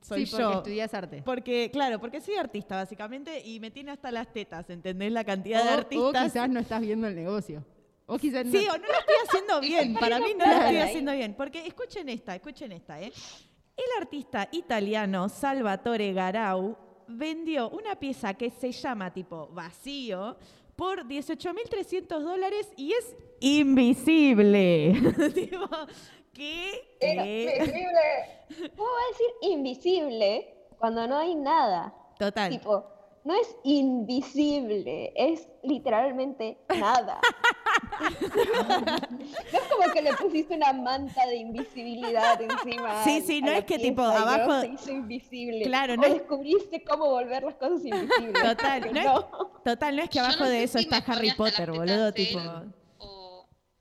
soy 0.00 0.24
sí, 0.26 0.30
porque 0.30 0.42
yo. 0.44 0.52
estudias 0.58 0.94
arte. 0.94 1.22
Porque, 1.24 1.70
claro, 1.72 1.98
porque 2.00 2.20
soy 2.20 2.34
artista 2.36 2.76
básicamente 2.76 3.40
y 3.44 3.60
me 3.60 3.70
tiene 3.70 3.90
hasta 3.90 4.10
las 4.12 4.32
tetas, 4.32 4.68
¿entendés? 4.70 5.10
La 5.12 5.24
cantidad 5.24 5.62
de 5.64 5.70
O- 5.70 5.72
O, 5.74 5.78
artistas. 5.78 6.24
quizás 6.32 6.48
no 6.50 6.60
estás 6.60 6.80
viendo 6.80 7.06
el 7.08 7.14
negocio. 7.14 7.64
O 8.06 8.16
quizás 8.18 8.46
no. 8.46 8.52
Sí, 8.52 8.66
o 8.68 8.72
no 8.78 8.86
lo 8.86 8.98
estoy 9.00 9.14
haciendo 9.26 9.60
bien. 9.62 9.94
Para 9.94 10.18
mí 10.20 10.34
no 10.38 10.46
lo 10.46 10.52
estoy 10.52 10.76
haciendo 10.78 11.12
bien. 11.12 11.34
Porque 11.34 11.66
escuchen 11.66 12.08
esta, 12.08 12.34
escuchen 12.34 12.72
esta, 12.72 13.00
¿eh? 13.00 13.12
El 13.76 14.02
artista 14.02 14.48
italiano 14.52 15.28
Salvatore 15.28 16.12
Garau 16.12 16.76
vendió 17.06 17.68
una 17.70 17.96
pieza 17.98 18.34
que 18.34 18.50
se 18.50 18.72
llama 18.72 19.12
tipo 19.12 19.48
vacío 19.48 20.36
por 20.74 21.06
18.300 21.06 22.20
dólares 22.20 22.68
y 22.76 22.92
es 22.92 23.16
invisible. 23.40 24.94
tipo, 25.34 25.68
¿qué? 26.38 26.84
Invisible. 27.00 28.70
¿Cómo 28.76 28.88
va 28.88 28.98
a 28.98 29.08
decir 29.12 29.26
invisible 29.52 30.54
cuando 30.78 31.06
no 31.06 31.18
hay 31.18 31.34
nada? 31.34 31.92
Total. 32.18 32.50
Tipo, 32.50 32.84
no 33.24 33.34
es 33.34 33.56
invisible, 33.64 35.12
es 35.14 35.46
literalmente 35.62 36.56
nada. 36.78 37.20
no 38.40 39.58
es 39.58 39.64
como 39.70 39.92
que 39.92 40.02
le 40.02 40.12
pusiste 40.14 40.54
una 40.56 40.72
manta 40.72 41.26
de 41.26 41.36
invisibilidad 41.36 42.40
encima. 42.40 43.04
Sí, 43.04 43.20
sí, 43.20 43.42
no 43.42 43.50
es 43.50 43.64
que 43.64 43.78
tipo 43.78 44.02
abajo- 44.02 44.60
se 44.62 44.68
hizo 44.68 44.90
invisible. 44.92 45.64
Claro, 45.64 45.94
O 45.94 45.96
no 45.96 46.04
es- 46.06 46.14
descubriste 46.14 46.82
cómo 46.84 47.10
volver 47.10 47.42
las 47.42 47.54
cosas 47.56 47.84
invisibles. 47.84 48.32
Total, 48.42 48.80
Pero 48.82 48.94
no 48.94 49.00
es- 49.18 49.24
Total, 49.64 49.96
no 49.96 50.02
es 50.02 50.10
que 50.10 50.20
abajo 50.20 50.44
no 50.44 50.50
de 50.50 50.62
eso 50.62 50.78
si 50.78 50.84
está 50.84 50.98
Harry 51.12 51.32
Potter, 51.32 51.70
boludo, 51.70 52.08
él 52.08 52.14
tipo. 52.14 52.38
O 52.38 52.77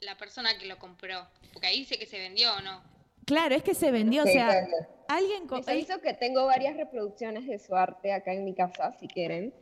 la 0.01 0.17
persona 0.17 0.57
que 0.57 0.65
lo 0.65 0.77
compró. 0.77 1.27
Porque 1.53 1.67
ahí 1.67 1.79
dice 1.79 1.97
que 1.97 2.05
se 2.05 2.19
vendió 2.19 2.53
o 2.55 2.61
no. 2.61 2.81
Claro, 3.25 3.55
es 3.55 3.63
que 3.63 3.73
se 3.75 3.91
vendió, 3.91 4.23
o 4.23 4.27
sea, 4.27 4.47
claro. 4.47 4.87
alguien 5.09 5.47
co- 5.47 5.57
Les 5.57 5.67
aviso 5.67 5.99
que 5.99 6.13
tengo 6.13 6.45
varias 6.45 6.77
reproducciones 6.77 7.45
de 7.45 7.59
su 7.59 7.75
arte 7.75 8.13
acá 8.13 8.31
en 8.33 8.45
mi 8.45 8.53
casa, 8.53 8.93
si 8.99 9.07
quieren. 9.07 9.53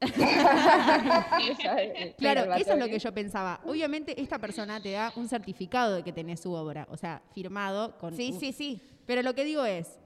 Claro, 2.18 2.54
eso 2.54 2.72
es 2.72 2.78
lo 2.78 2.86
que 2.88 2.98
yo 2.98 3.12
pensaba. 3.12 3.60
Obviamente 3.64 4.20
esta 4.20 4.38
persona 4.38 4.80
te 4.82 4.92
da 4.92 5.12
un 5.16 5.28
certificado 5.28 5.96
de 5.96 6.02
que 6.02 6.12
tenés 6.12 6.40
su 6.40 6.52
obra, 6.52 6.86
o 6.90 6.96
sea, 6.96 7.22
firmado 7.34 7.96
con... 7.98 8.14
Sí, 8.16 8.30
un- 8.32 8.40
sí, 8.40 8.52
sí. 8.52 8.80
Pero 9.06 9.22
lo 9.22 9.34
que 9.34 9.44
digo 9.44 9.64
es, 9.64 9.98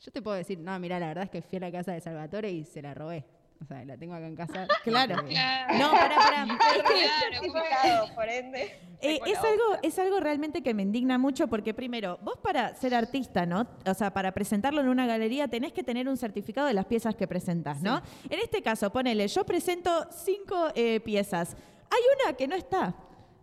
yo 0.00 0.10
te 0.10 0.22
puedo 0.22 0.36
decir, 0.36 0.58
no, 0.58 0.78
mira, 0.78 0.98
la 0.98 1.08
verdad 1.08 1.24
es 1.24 1.30
que 1.30 1.42
fui 1.42 1.56
a 1.58 1.60
la 1.60 1.72
casa 1.72 1.92
de 1.92 2.00
Salvatore 2.00 2.50
y 2.50 2.64
se 2.64 2.80
la 2.82 2.94
robé. 2.94 3.24
O 3.62 3.64
sea, 3.66 3.84
la 3.84 3.96
tengo 3.96 4.14
acá 4.14 4.26
en 4.26 4.36
casa. 4.36 4.66
Claro. 4.84 5.16
No, 5.22 5.90
pará, 5.92 6.16
pará. 6.16 6.44
Es 6.76 6.82
que- 6.82 6.82
Claro, 6.82 7.34
certificado, 7.42 8.14
por 8.14 8.28
ende. 8.28 8.80
Eh, 9.02 9.18
es, 9.24 9.38
algo, 9.38 9.64
es 9.82 9.98
algo 9.98 10.20
realmente 10.20 10.62
que 10.62 10.74
me 10.74 10.82
indigna 10.82 11.16
mucho 11.16 11.48
porque 11.48 11.72
primero, 11.72 12.18
vos 12.20 12.36
para 12.42 12.74
ser 12.74 12.94
artista, 12.94 13.46
¿no? 13.46 13.66
O 13.86 13.94
sea, 13.94 14.12
para 14.12 14.30
presentarlo 14.32 14.82
en 14.82 14.88
una 14.90 15.06
galería 15.06 15.48
tenés 15.48 15.72
que 15.72 15.82
tener 15.82 16.06
un 16.06 16.18
certificado 16.18 16.66
de 16.66 16.74
las 16.74 16.84
piezas 16.84 17.14
que 17.14 17.26
presentás, 17.26 17.80
¿no? 17.80 18.02
En 18.28 18.38
este 18.40 18.60
caso, 18.60 18.92
ponele, 18.92 19.26
yo 19.26 19.46
presento 19.46 20.06
cinco 20.10 20.68
eh, 20.74 21.00
piezas. 21.00 21.56
Hay 21.90 22.00
una 22.26 22.36
que 22.36 22.46
no 22.46 22.54
está. 22.54 22.94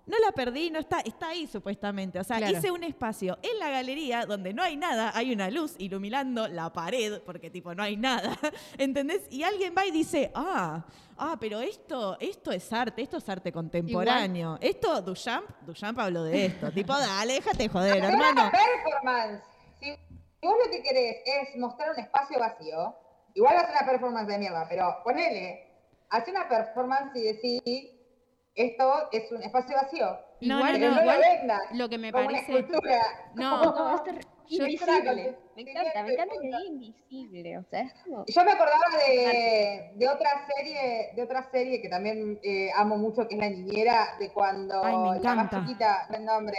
No 0.08 0.18
la 0.20 0.32
perdí, 0.32 0.70
no 0.72 0.80
está, 0.80 1.02
está 1.02 1.28
ahí 1.30 1.48
supuestamente. 1.48 2.18
O 2.20 2.24
sea, 2.24 2.38
Claro. 2.38 2.58
hice 2.58 2.72
un 2.72 2.84
espacio 2.84 3.38
en 3.42 3.60
la 3.60 3.70
galería 3.70 4.26
donde 4.26 4.54
no 4.54 4.64
hay 4.64 4.78
nada, 4.78 5.12
hay 5.14 5.34
una 5.34 5.50
luz 5.50 5.76
iluminando 5.80 6.48
la 6.48 6.72
pared, 6.72 7.22
porque 7.26 7.50
tipo 7.50 7.76
no 7.76 7.84
hay 7.84 7.98
nada, 7.98 8.38
¿entendés? 8.78 9.24
Y 9.30 9.44
alguien 9.44 9.74
va 9.78 9.86
y 9.86 9.92
dice, 9.92 10.32
ah, 10.34 10.86
ah, 11.18 11.36
pero 11.40 11.60
esto, 11.60 12.18
esto 12.22 12.52
es 12.54 12.72
arte, 12.72 13.02
esto 13.02 13.18
es 13.18 13.28
arte 13.28 13.52
contemporáneo. 13.52 14.58
Esto, 14.62 15.02
Duchamp, 15.02 15.50
Duchamp 15.62 16.00
habló 16.00 16.24
de 16.24 16.46
esto. 16.46 16.72
tipo, 16.74 16.94
dale, 16.98 17.34
déjate 17.34 17.68
joder, 17.68 17.94
Pero 17.96 18.08
hermano. 18.08 18.42
una 18.44 18.52
performance. 18.52 19.44
Si 19.80 19.92
vos 20.42 20.56
lo 20.66 20.72
que 20.72 20.82
querés 20.84 21.18
es 21.26 21.58
mostrar 21.60 21.92
un 21.92 22.00
espacio 22.00 22.40
vacío, 22.40 22.96
igual 23.34 23.58
hace 23.58 23.72
una 23.72 23.86
performance 23.86 24.28
de 24.30 24.38
mierda, 24.40 24.66
pero 24.70 24.96
ponele, 25.04 25.68
hace 26.10 26.32
una 26.32 26.48
performance 26.48 27.12
y 27.16 27.22
decís, 27.24 27.92
esto 28.58 29.10
es 29.12 29.32
un 29.32 29.42
espacio 29.44 29.76
vacío. 29.76 30.20
No, 30.42 30.58
Igual, 30.60 30.80
no, 30.82 30.90
no, 30.96 31.02
igual, 31.02 31.16
lo 31.22 31.28
vendas 31.40 31.62
lo 31.74 31.90
que 31.90 31.98
me 31.98 32.12
parece... 32.12 32.66
No, 33.36 33.64
No, 33.76 33.96
es 33.96 34.04
ter- 34.04 34.20
Yo- 34.50 34.66
invisible. 34.66 35.38
Me 35.56 35.62
encanta, 35.64 36.04
me 36.04 36.14
encanta 36.14 36.34
que 36.36 36.48
diga 36.48 36.60
invisible. 36.68 37.58
O 37.58 37.64
sea, 37.64 37.82
es 37.82 37.94
como. 38.04 38.24
Yo 38.28 38.44
me 38.46 38.52
acordaba 38.52 38.84
de, 39.06 39.92
de 39.96 40.08
otra 40.10 40.30
serie, 40.56 41.10
de 41.16 41.24
otra 41.24 41.50
serie 41.52 41.82
que 41.82 41.90
también 41.90 42.40
eh, 42.44 42.70
amo 42.76 42.98
mucho, 42.98 43.28
que 43.28 43.36
es 43.36 43.42
La 43.42 43.50
Niñera, 43.50 44.16
de 44.20 44.32
cuando 44.32 44.82
Ay, 44.84 44.96
me 44.96 45.20
la 45.20 45.36
más 45.36 45.46
encanta. 45.46 45.62
chiquita, 45.68 46.08
no 46.12 46.16
el 46.18 46.26
nombre, 46.26 46.58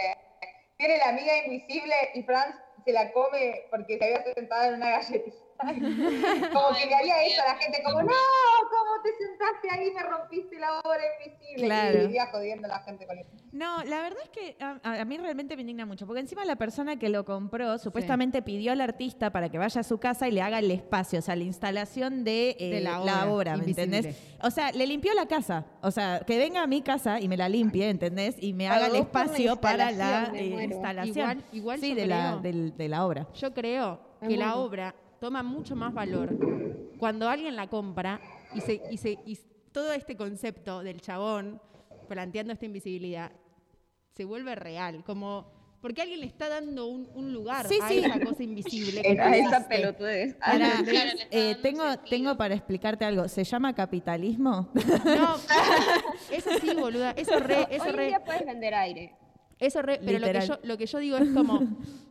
tiene 0.77 0.97
la 0.97 1.09
amiga 1.09 1.31
invisible 1.45 1.95
y 2.13 2.21
Franz 2.23 2.55
se 2.85 2.91
la 2.91 3.11
come 3.11 3.63
porque 3.71 3.97
se 3.97 4.05
había 4.05 4.23
sentado 4.33 4.69
en 4.69 4.75
una 4.75 4.89
galletita. 4.91 5.37
como 6.53 6.75
que 6.77 6.85
le 6.85 6.95
haría 6.95 7.23
eso 7.23 7.41
a 7.41 7.53
la 7.53 7.59
gente, 7.59 7.81
como, 7.83 8.01
no, 8.01 8.07
¿cómo 8.07 9.01
te 9.03 9.09
sentaste 9.17 9.69
ahí 9.71 9.87
y 9.89 9.91
me 9.91 10.03
rompiste 10.03 10.57
la 10.57 10.79
obra 10.79 11.01
invisible? 11.25 11.65
Claro. 11.65 11.97
Y 11.97 12.07
vivía 12.07 12.27
jodiendo 12.27 12.65
a 12.67 12.69
la 12.69 12.79
gente 12.79 13.05
con 13.05 13.17
eso. 13.17 13.29
No, 13.51 13.83
la 13.83 14.01
verdad 14.01 14.19
es 14.23 14.29
que 14.29 14.55
a, 14.59 15.05
mí 15.05 15.17
realmente 15.17 15.55
me 15.55 15.61
indigna 15.61 15.85
mucho, 15.85 16.05
porque 16.07 16.21
encima 16.21 16.45
la 16.45 16.55
persona 16.55 16.97
que 16.97 17.09
lo 17.09 17.25
compró 17.25 17.77
supuestamente 17.77 18.41
pidió 18.41 18.71
al 18.71 18.79
artista 18.79 19.31
para 19.31 19.49
que 19.49 19.57
vaya 19.57 19.81
a 19.81 19.83
su 19.83 19.97
casa 19.97 20.27
y 20.27 20.31
le 20.31 20.41
haga 20.41 20.59
el 20.59 20.71
espacio, 20.71 21.19
o 21.19 21.21
sea, 21.21 21.35
la 21.35 21.43
instalación 21.43 22.23
de, 22.23 22.55
eh, 22.59 22.69
De 22.75 22.81
la 22.81 22.99
la 22.99 23.29
obra, 23.29 23.57
¿me 23.57 23.65
entendés? 23.65 24.15
O 24.41 24.51
sea, 24.51 24.71
le 24.71 24.87
limpió 24.87 25.13
la 25.13 25.27
casa, 25.27 25.65
o 25.81 25.91
sea, 25.91 26.21
que 26.25 26.37
venga 26.37 26.63
a 26.63 26.67
mi 26.67 26.81
casa 26.81 27.19
y 27.19 27.27
me 27.27 27.35
la 27.35 27.49
limpie, 27.49 27.89
¿entendés? 27.89 28.35
Y 28.39 28.53
me 28.53 28.69
haga 28.69 28.87
el 28.87 28.95
espacio 28.95 29.57
para 29.57 29.91
la 29.91 30.31
instalación, 30.31 30.35
eh, 30.35 30.63
instalación. 30.63 31.17
Igual- 31.17 31.43
igual 31.51 31.79
sí, 31.79 31.89
yo 31.89 31.95
de 31.95 32.07
la, 32.07 32.37
de 32.37 32.87
la 32.87 33.05
obra. 33.05 33.27
Yo 33.33 33.53
creo 33.53 33.99
que 34.21 34.37
la 34.37 34.55
obra 34.55 34.95
toma 35.19 35.43
mucho 35.43 35.75
más 35.75 35.93
valor 35.93 36.35
cuando 36.97 37.29
alguien 37.29 37.55
la 37.55 37.67
compra 37.67 38.19
y 38.53 38.61
se, 38.61 38.81
y 38.91 38.97
se, 38.97 39.11
y 39.25 39.37
todo 39.71 39.93
este 39.93 40.15
concepto 40.17 40.81
del 40.83 41.01
chabón 41.01 41.61
planteando 42.07 42.53
esta 42.53 42.65
invisibilidad 42.65 43.31
se 44.15 44.25
vuelve 44.25 44.55
real, 44.55 45.03
como 45.05 45.57
porque 45.81 46.01
alguien 46.01 46.19
le 46.19 46.25
está 46.25 46.49
dando 46.49 46.87
un, 46.87 47.07
un 47.13 47.31
lugar 47.31 47.65
Sí, 47.65 47.79
a 47.81 47.87
sí. 47.87 47.99
esa 47.99 48.19
cosa 48.19 48.43
invisible. 48.43 49.01
que 49.01 49.11
Era 49.11 49.29
no 49.29 49.35
esa 49.35 49.65
pelotudez. 49.65 50.35
Claro, 50.35 50.65
eh, 51.31 51.55
tengo, 51.61 51.83
sentido. 51.83 52.09
tengo 52.09 52.37
para 52.37 52.53
explicarte 52.53 53.05
algo. 53.05 53.29
¿Se 53.29 53.45
llama 53.45 53.73
capitalismo? 53.73 54.69
No, 54.73 55.35
eso 56.31 56.49
sí, 56.59 56.73
boluda, 56.73 57.11
eso 57.11 57.39
re, 57.39 57.65
eso 57.71 57.83
Hoy 57.85 57.89
en 57.91 57.95
re, 57.95 58.07
día 58.07 58.23
puedes 58.25 58.45
vender 58.45 58.73
aire. 58.73 59.15
eso 59.57 59.81
re, 59.81 59.99
pero 60.03 60.19
lo 60.19 60.25
que, 60.27 60.33
Literal. 60.33 60.47
yo, 60.49 60.67
lo 60.67 60.77
que 60.77 60.85
yo 60.85 60.97
digo 60.99 61.17
es 61.17 61.29
como, 61.29 61.59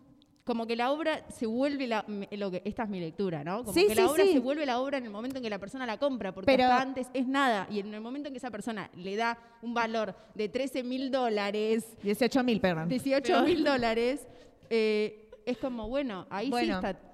como 0.49 0.67
que 0.67 0.77
la 0.77 0.91
obra 0.91 1.27
se 1.29 1.45
vuelve 1.45 1.87
la, 1.87 2.07
lo 2.31 2.51
que, 2.51 2.63
esta 2.65 2.85
es 2.85 2.89
mi 2.89 3.01
lectura, 3.01 3.45
¿no? 3.45 3.59
Como 3.65 3.75
Sí, 3.75 3.87
que 3.87 3.95
la 3.95 4.05
sí, 4.05 4.09
obra 4.09 4.25
sí. 4.25 4.33
se 4.33 4.39
vuelve 4.39 4.65
la 4.65 4.81
obra 4.81 4.97
en 4.97 5.05
el 5.05 5.11
momento 5.11 5.37
en 5.37 5.43
que 5.43 5.51
la 5.51 5.59
persona 5.59 5.85
la 5.85 5.99
compra, 5.99 6.33
porque 6.33 6.47
Pero- 6.47 6.65
hasta 6.65 6.81
antes 6.81 7.07
es 7.13 7.27
nada, 7.29 7.67
y 7.71 7.81
en 7.81 7.93
el 7.93 8.01
momento 8.01 8.29
en 8.29 8.33
que 8.33 8.39
esa 8.39 8.51
persona 8.51 8.89
le 8.97 9.15
da 9.15 9.39
un 9.61 9.75
valor 9.75 10.15
de 10.35 10.49
13 10.49 10.83
mil 10.85 11.11
dólares, 11.11 11.85
18 12.03 12.43
mil, 12.45 12.63
perdón. 12.63 12.89
18 12.89 13.43
mil 13.43 13.63
dólares, 13.63 14.27
eh, 14.71 15.29
es 15.45 15.59
como, 15.59 15.87
bueno, 15.87 16.27
ahí 16.31 16.49
Bueno, 16.49 16.81
sí 16.81 16.87
está. 16.87 17.08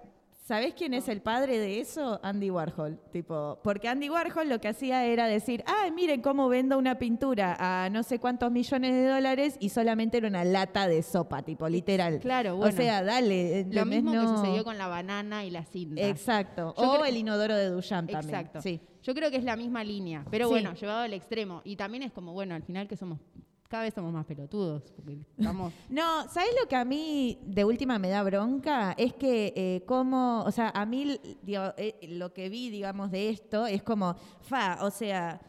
¿Sabés 0.46 0.74
quién 0.74 0.92
es 0.92 1.08
el 1.08 1.22
padre 1.22 1.58
de 1.58 1.80
eso? 1.80 2.20
Andy 2.22 2.50
Warhol. 2.50 3.00
Tipo, 3.10 3.58
porque 3.64 3.88
Andy 3.88 4.10
Warhol 4.10 4.46
lo 4.46 4.60
que 4.60 4.68
hacía 4.68 5.06
era 5.06 5.26
decir, 5.26 5.64
ay, 5.66 5.90
miren 5.90 6.20
cómo 6.20 6.50
vendo 6.50 6.76
una 6.76 6.98
pintura 6.98 7.56
a 7.58 7.88
no 7.88 8.02
sé 8.02 8.18
cuántos 8.18 8.52
millones 8.52 8.92
de 8.92 9.06
dólares 9.08 9.56
y 9.58 9.70
solamente 9.70 10.18
era 10.18 10.28
una 10.28 10.44
lata 10.44 10.86
de 10.86 11.02
sopa, 11.02 11.40
tipo, 11.42 11.66
literal. 11.66 12.20
Claro, 12.20 12.56
bueno. 12.56 12.74
O 12.74 12.76
sea, 12.76 13.02
dale. 13.02 13.64
Lo 13.70 13.86
mismo 13.86 14.12
que 14.12 14.18
sucedió 14.18 14.64
con 14.64 14.76
la 14.76 14.86
banana 14.86 15.46
y 15.46 15.50
la 15.50 15.64
cinta. 15.64 16.02
Exacto. 16.06 16.74
Yo 16.76 17.00
o 17.00 17.04
el 17.06 17.16
inodoro 17.16 17.56
de 17.56 17.70
Duchamp 17.70 18.10
también. 18.10 18.34
Exacto. 18.34 18.60
Sí. 18.60 18.82
Yo 19.02 19.14
creo 19.14 19.30
que 19.30 19.38
es 19.38 19.44
la 19.44 19.56
misma 19.56 19.82
línea, 19.82 20.26
pero 20.30 20.48
Sí. 20.48 20.52
bueno, 20.52 20.74
llevado 20.74 21.00
al 21.00 21.14
extremo. 21.14 21.62
Y 21.64 21.76
también 21.76 22.02
es 22.02 22.12
como, 22.12 22.34
bueno, 22.34 22.54
al 22.54 22.62
final 22.64 22.86
que 22.86 22.98
somos, 22.98 23.18
cada 23.74 23.82
vez 23.82 23.94
somos 23.94 24.12
más 24.12 24.24
pelotudos, 24.24 24.84
porque. 24.94 25.18
No, 25.88 26.28
¿sabes 26.28 26.50
lo 26.60 26.68
que 26.68 26.76
a 26.76 26.84
mí 26.84 27.40
de 27.42 27.64
última 27.64 27.98
me 27.98 28.08
da 28.08 28.22
bronca? 28.22 28.94
Es 28.96 29.14
que 29.14 29.52
eh, 29.56 29.82
como, 29.84 30.44
o 30.44 30.50
sea, 30.52 30.70
a 30.70 30.86
mí 30.86 31.18
eh, 31.44 32.08
lo 32.08 32.32
que 32.32 32.48
vi, 32.48 32.70
digamos, 32.70 33.10
de 33.10 33.30
esto 33.30 33.66
es 33.66 33.82
como, 33.82 34.14
fa, 34.42 34.78
o 34.82 34.92
sea, 34.92 35.40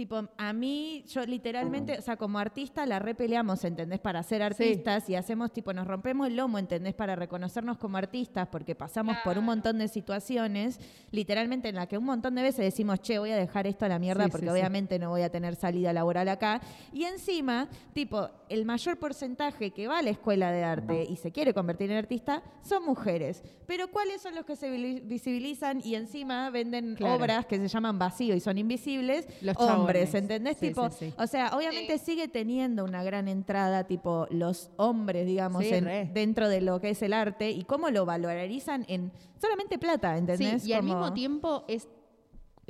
tipo, 0.00 0.28
a 0.38 0.52
mí, 0.54 1.04
yo 1.08 1.26
literalmente, 1.26 1.98
o 1.98 2.00
sea, 2.00 2.16
como 2.16 2.38
artista 2.38 2.86
la 2.86 2.98
repeleamos, 3.00 3.62
¿entendés? 3.66 4.00
Para 4.00 4.22
ser 4.22 4.42
artistas 4.42 5.10
y 5.10 5.14
hacemos, 5.14 5.52
tipo, 5.52 5.74
nos 5.74 5.86
rompemos 5.86 6.26
el 6.28 6.36
lomo, 6.36 6.58
¿entendés? 6.58 6.94
Para 6.94 7.16
reconocernos 7.16 7.76
como 7.76 7.98
artistas, 7.98 8.48
porque 8.50 8.74
pasamos 8.74 9.14
por 9.22 9.36
un 9.36 9.44
montón 9.44 9.76
de 9.76 9.88
situaciones, 9.88 10.80
literalmente 11.10 11.68
en 11.68 11.74
la 11.74 11.86
que 11.86 11.98
un 11.98 12.04
montón 12.04 12.34
de 12.34 12.40
veces 12.40 12.64
decimos, 12.64 13.00
che, 13.02 13.18
voy 13.18 13.30
a 13.30 13.36
dejar 13.36 13.66
esto 13.66 13.84
a 13.84 13.88
la 13.88 13.98
mierda 13.98 14.24
Sí, 14.24 14.30
porque 14.30 14.46
sí, 14.46 14.52
sí. 14.52 14.58
obviamente 14.58 14.98
no 14.98 15.10
voy 15.10 15.20
a 15.20 15.28
tener 15.30 15.54
salida 15.54 15.92
laboral 15.92 16.30
acá. 16.30 16.62
Y 16.94 17.04
encima, 17.04 17.68
tipo, 17.92 18.26
el 18.48 18.64
mayor 18.64 18.96
porcentaje 18.98 19.70
que 19.72 19.86
va 19.86 19.98
a 19.98 20.02
la 20.02 20.08
escuela 20.10 20.50
de 20.50 20.64
arte 20.64 21.06
y 21.10 21.16
se 21.16 21.30
quiere 21.30 21.52
convertir 21.52 21.90
en 21.90 21.98
artista 21.98 22.42
son 22.62 22.86
mujeres. 22.86 23.42
Pero 23.66 23.88
¿cuáles 23.90 24.22
son 24.22 24.34
los 24.34 24.46
que 24.46 24.56
se 24.56 24.70
visibilizan 25.04 25.82
y 25.84 25.94
encima 25.94 26.48
venden 26.48 26.94
Claro. 26.94 27.16
obras 27.16 27.44
que 27.44 27.58
se 27.58 27.68
llaman 27.68 27.98
vacío 27.98 28.34
y 28.34 28.40
son 28.40 28.56
invisibles? 28.56 29.28
Los 29.42 29.58
hombres, 29.58 29.89
chabones. 29.94 30.14
¿entendés? 30.14 30.56
Sí, 30.58 30.68
tipo, 30.68 30.90
sí, 30.90 30.96
sí. 31.10 31.14
o 31.18 31.26
sea, 31.26 31.56
obviamente 31.56 31.98
sigue 31.98 32.28
teniendo 32.28 32.84
una 32.84 33.02
gran 33.02 33.28
entrada, 33.28 33.84
tipo, 33.84 34.26
los 34.30 34.70
hombres, 34.76 35.26
digamos, 35.26 35.64
Sí, 35.64 35.70
en- 35.74 36.12
dentro 36.14 36.48
de 36.48 36.60
lo 36.60 36.80
que 36.80 36.90
es 36.90 37.02
el 37.02 37.12
arte 37.12 37.50
y 37.50 37.64
cómo 37.64 37.90
lo 37.90 38.06
valorizan 38.06 38.84
en 38.88 39.12
solamente 39.40 39.78
plata, 39.78 40.16
¿entendés? 40.16 40.62
Sí, 40.62 40.68
y 40.70 40.72
al 40.72 40.82
mismo 40.82 41.12
tiempo 41.12 41.64
es 41.68 41.88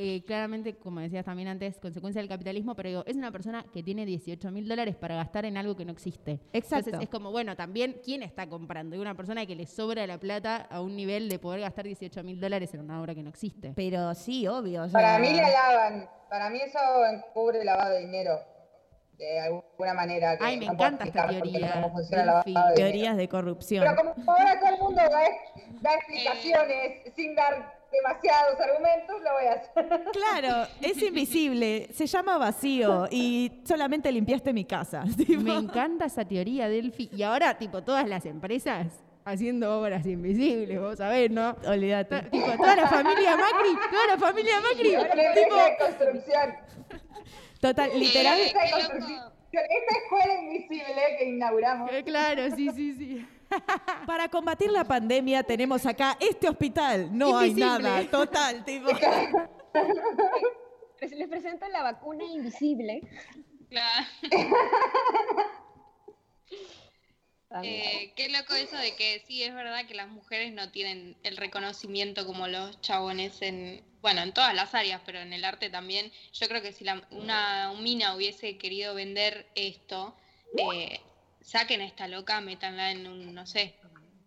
eh, 0.03 0.23
claramente, 0.25 0.79
como 0.79 1.01
decías 1.01 1.27
también 1.27 1.49
antes, 1.49 1.79
consecuencia 1.79 2.23
del 2.23 2.29
capitalismo, 2.31 2.75
pero 2.75 2.89
digo, 2.89 3.05
es 3.07 3.17
una 3.17 3.31
persona 3.31 3.67
que 3.71 3.83
tiene 3.83 4.07
18 4.07 4.51
mil 4.51 4.67
dólares 4.67 4.97
para 4.97 5.15
gastar 5.17 5.45
en 5.45 5.59
algo 5.59 5.77
que 5.77 5.85
no 5.85 5.93
existe. 5.93 6.41
Exacto. 6.55 6.89
Entonces 6.89 7.03
es 7.03 7.09
como, 7.11 7.31
bueno, 7.31 7.55
también, 7.55 8.01
¿quién 8.03 8.23
está 8.23 8.49
comprando? 8.49 8.95
Hay 8.95 9.03
una 9.03 9.15
persona 9.15 9.45
que 9.45 9.55
le 9.55 9.67
sobra 9.67 10.07
la 10.07 10.17
plata 10.17 10.67
a 10.71 10.81
un 10.81 10.97
nivel 10.97 11.29
de 11.29 11.39
poder 11.39 11.61
gastar 11.61 11.85
18 11.85 12.25
mil 12.25 12.41
dólares 12.41 12.73
en 12.73 12.81
una 12.81 12.99
obra 12.99 13.15
que 13.15 13.23
no 13.23 13.29
existe. 13.29 13.75
Pero 13.77 14.15
sí, 14.15 14.49
obvio. 14.49 14.85
o 14.85 14.89
Para 14.89 15.19
mí 15.19 15.35
la 15.35 15.51
lavan. 15.51 16.09
Para 16.31 16.49
mí 16.49 16.61
eso 16.63 16.79
encubre 17.13 17.63
lavado 17.63 17.91
de 17.91 18.01
dinero. 18.01 18.41
De 19.19 19.39
alguna 19.39 19.93
manera. 19.93 20.39
Que 20.39 20.45
Ay, 20.45 20.59
me 20.59 20.65
no 20.65 20.73
encanta 20.73 21.05
esta 21.05 21.29
teoría, 21.29 21.73
cómo 21.75 21.93
funciona 21.93 22.39
el 22.39 22.45
dinero. 22.47 22.75
Teorías 22.75 23.17
de 23.19 23.29
corrupción. 23.29 23.85
Pero 23.85 24.15
como 24.15 24.33
ahora 24.33 24.59
todo 24.59 24.71
el 24.71 24.81
mundo 24.81 25.03
da, 25.03 25.21
da 25.83 25.95
explicaciones 25.95 27.13
sin 27.15 27.35
dar 27.35 27.80
demasiados 27.93 28.61
argumentos, 28.61 29.17
lo 29.23 29.33
voy 29.33 29.47
a 29.47 29.53
hacer. 29.53 30.05
Claro, 30.13 30.69
es 30.81 31.03
invisible, 31.03 31.89
se 31.93 32.07
llama 32.07 32.39
vacío 32.39 33.09
y 33.11 33.61
solamente 33.65 34.11
limpiaste 34.13 34.53
mi 34.53 34.65
casa. 34.65 35.05
tipo. 35.17 35.43
Me 35.43 35.55
encanta 35.57 36.07
esa 36.07 36.25
teoría, 36.25 36.69
Delphi. 36.69 37.11
Y 37.13 37.23
ahora, 37.23 37.57
tipo, 37.59 37.83
todas 37.83 38.09
las 38.09 38.25
empresas 38.27 38.87
haciendo 39.25 39.81
obras 39.81 40.07
invisibles, 40.07 40.81
vos 40.81 40.99
sabés, 40.99 41.31
¿no? 41.31 41.57
Olvídate. 41.67 42.23
Tipo, 42.31 42.53
toda 42.57 42.77
la 42.77 42.89
familia 42.89 43.37
Macri, 43.37 43.77
toda 43.91 44.07
la 44.07 44.19
familia 44.19 44.61
Macri. 44.61 44.91
Tipo, 44.91 45.57
de 45.57 45.77
construcción. 45.79 46.55
Total, 47.61 47.91
literal. 47.99 48.39
Esta 48.41 48.65
escuela 50.05 50.35
invisible 50.43 51.17
que 51.19 51.25
inauguramos. 51.29 51.91
eh, 51.93 52.03
claro, 52.05 52.43
sí, 52.55 52.71
sí, 52.75 52.95
sí. 52.95 53.27
Para 54.07 54.29
combatir 54.29 54.71
la 54.71 54.85
pandemia 54.85 55.43
tenemos 55.43 55.85
acá 55.87 56.17
este 56.21 56.49
hospital. 56.49 57.09
No 57.17 57.37
hay 57.39 57.55
nada. 57.55 58.09
Total, 58.11 58.65
tipo. 58.65 58.91
Les 61.01 61.29
presento 61.29 61.67
la 61.69 61.83
vacuna 61.83 62.25
invisible. 62.25 63.03
Claro. 63.69 64.07
Eh, 67.65 68.13
qué 68.15 68.29
loco 68.29 68.55
eso 68.55 68.77
de 68.77 68.95
que 68.95 69.25
sí, 69.27 69.43
es 69.43 69.53
verdad 69.53 69.85
que 69.85 69.95
las 69.95 70.09
mujeres 70.09 70.53
no 70.53 70.71
tienen 70.71 71.17
el 71.25 71.37
reconocimiento 71.37 72.25
como 72.25 72.47
los 72.47 72.81
chabones 72.81 73.43
en, 73.43 73.83
bueno, 74.01 74.23
en 74.23 74.33
todas 74.33 74.55
las 74.55 74.73
áreas, 74.73 75.03
pero 75.05 75.19
en 75.19 75.33
el 75.33 75.45
arte 75.45 75.69
también. 75.69 76.13
Yo 76.33 76.47
creo 76.47 76.63
que 76.63 76.73
si 76.73 76.85
la, 76.85 77.03
una 77.11 77.73
un 77.73 77.83
mina 77.83 78.15
hubiese 78.15 78.57
querido 78.57 78.95
vender 78.95 79.47
esto, 79.57 80.15
eh, 80.57 81.01
saquen 81.41 81.81
a 81.81 81.87
esta 81.87 82.07
loca, 82.09 82.41
métanla 82.41 82.91
en 82.93 83.07
un, 83.07 83.35
no 83.35 83.47
sé. 83.47 83.75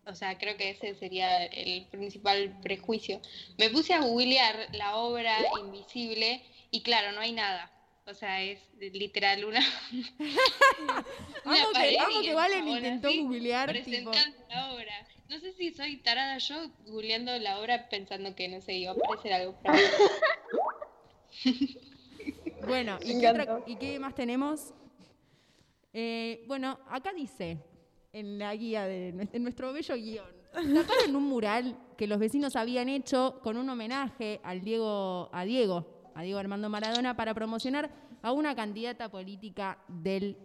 O 0.05 0.15
sea, 0.15 0.37
creo 0.37 0.57
que 0.57 0.71
ese 0.71 0.95
sería 0.95 1.45
el 1.45 1.85
principal 1.87 2.59
prejuicio. 2.61 3.21
Me 3.57 3.69
puse 3.69 3.93
a 3.93 4.01
googlear 4.01 4.67
la 4.73 4.97
obra 4.97 5.37
invisible 5.61 6.41
y 6.71 6.81
claro, 6.83 7.13
no 7.13 7.21
hay 7.21 7.31
nada. 7.31 7.71
O 8.05 8.13
sea, 8.13 8.41
es 8.41 8.59
literal 8.77 9.45
una... 9.45 9.61
una 11.45 11.63
Amo 11.63 11.71
que, 11.73 12.21
que 12.27 12.33
Valen 12.33 12.67
intentó 12.67 13.07
así 13.07 13.19
googlear, 13.21 13.71
tipo, 13.71 14.11
presentando 14.11 14.37
la 14.49 14.73
obra. 14.73 15.07
No 15.29 15.39
sé 15.39 15.53
si 15.53 15.71
soy 15.73 15.97
tarada 15.97 16.37
yo 16.37 16.69
googleando 16.85 17.37
la 17.39 17.59
obra 17.59 17.87
pensando 17.87 18.35
que, 18.35 18.49
no 18.49 18.59
sé, 18.59 18.73
iba 18.73 18.91
a 18.91 18.95
aparecer 18.95 19.31
algo. 19.33 19.57
Bueno, 22.67 22.99
¿y 23.01 23.19
qué, 23.19 23.29
otra- 23.29 23.59
y 23.65 23.75
qué 23.77 23.99
más 23.99 24.15
tenemos? 24.15 24.73
Eh, 25.93 26.43
bueno, 26.47 26.79
acá 26.89 27.13
dice, 27.13 27.63
en 28.11 28.39
la 28.39 28.55
guía 28.55 28.85
de 28.85 29.11
nuestro 29.39 29.71
bello 29.71 29.95
guion, 29.95 30.25
taparon 30.51 31.15
un 31.15 31.23
mural 31.23 31.77
que 31.95 32.07
los 32.07 32.19
vecinos 32.19 32.55
habían 32.55 32.89
hecho 32.89 33.39
con 33.43 33.57
un 33.57 33.69
homenaje 33.69 34.39
al 34.43 34.61
Diego, 34.61 35.29
a 35.31 35.45
Diego, 35.45 36.11
a 36.15 36.23
Diego 36.23 36.39
Armando 36.39 36.69
Maradona, 36.69 37.15
para 37.15 37.33
promocionar 37.33 37.91
a 38.23 38.31
una 38.31 38.55
candidata 38.55 39.09
política 39.09 39.77
del 39.87 40.37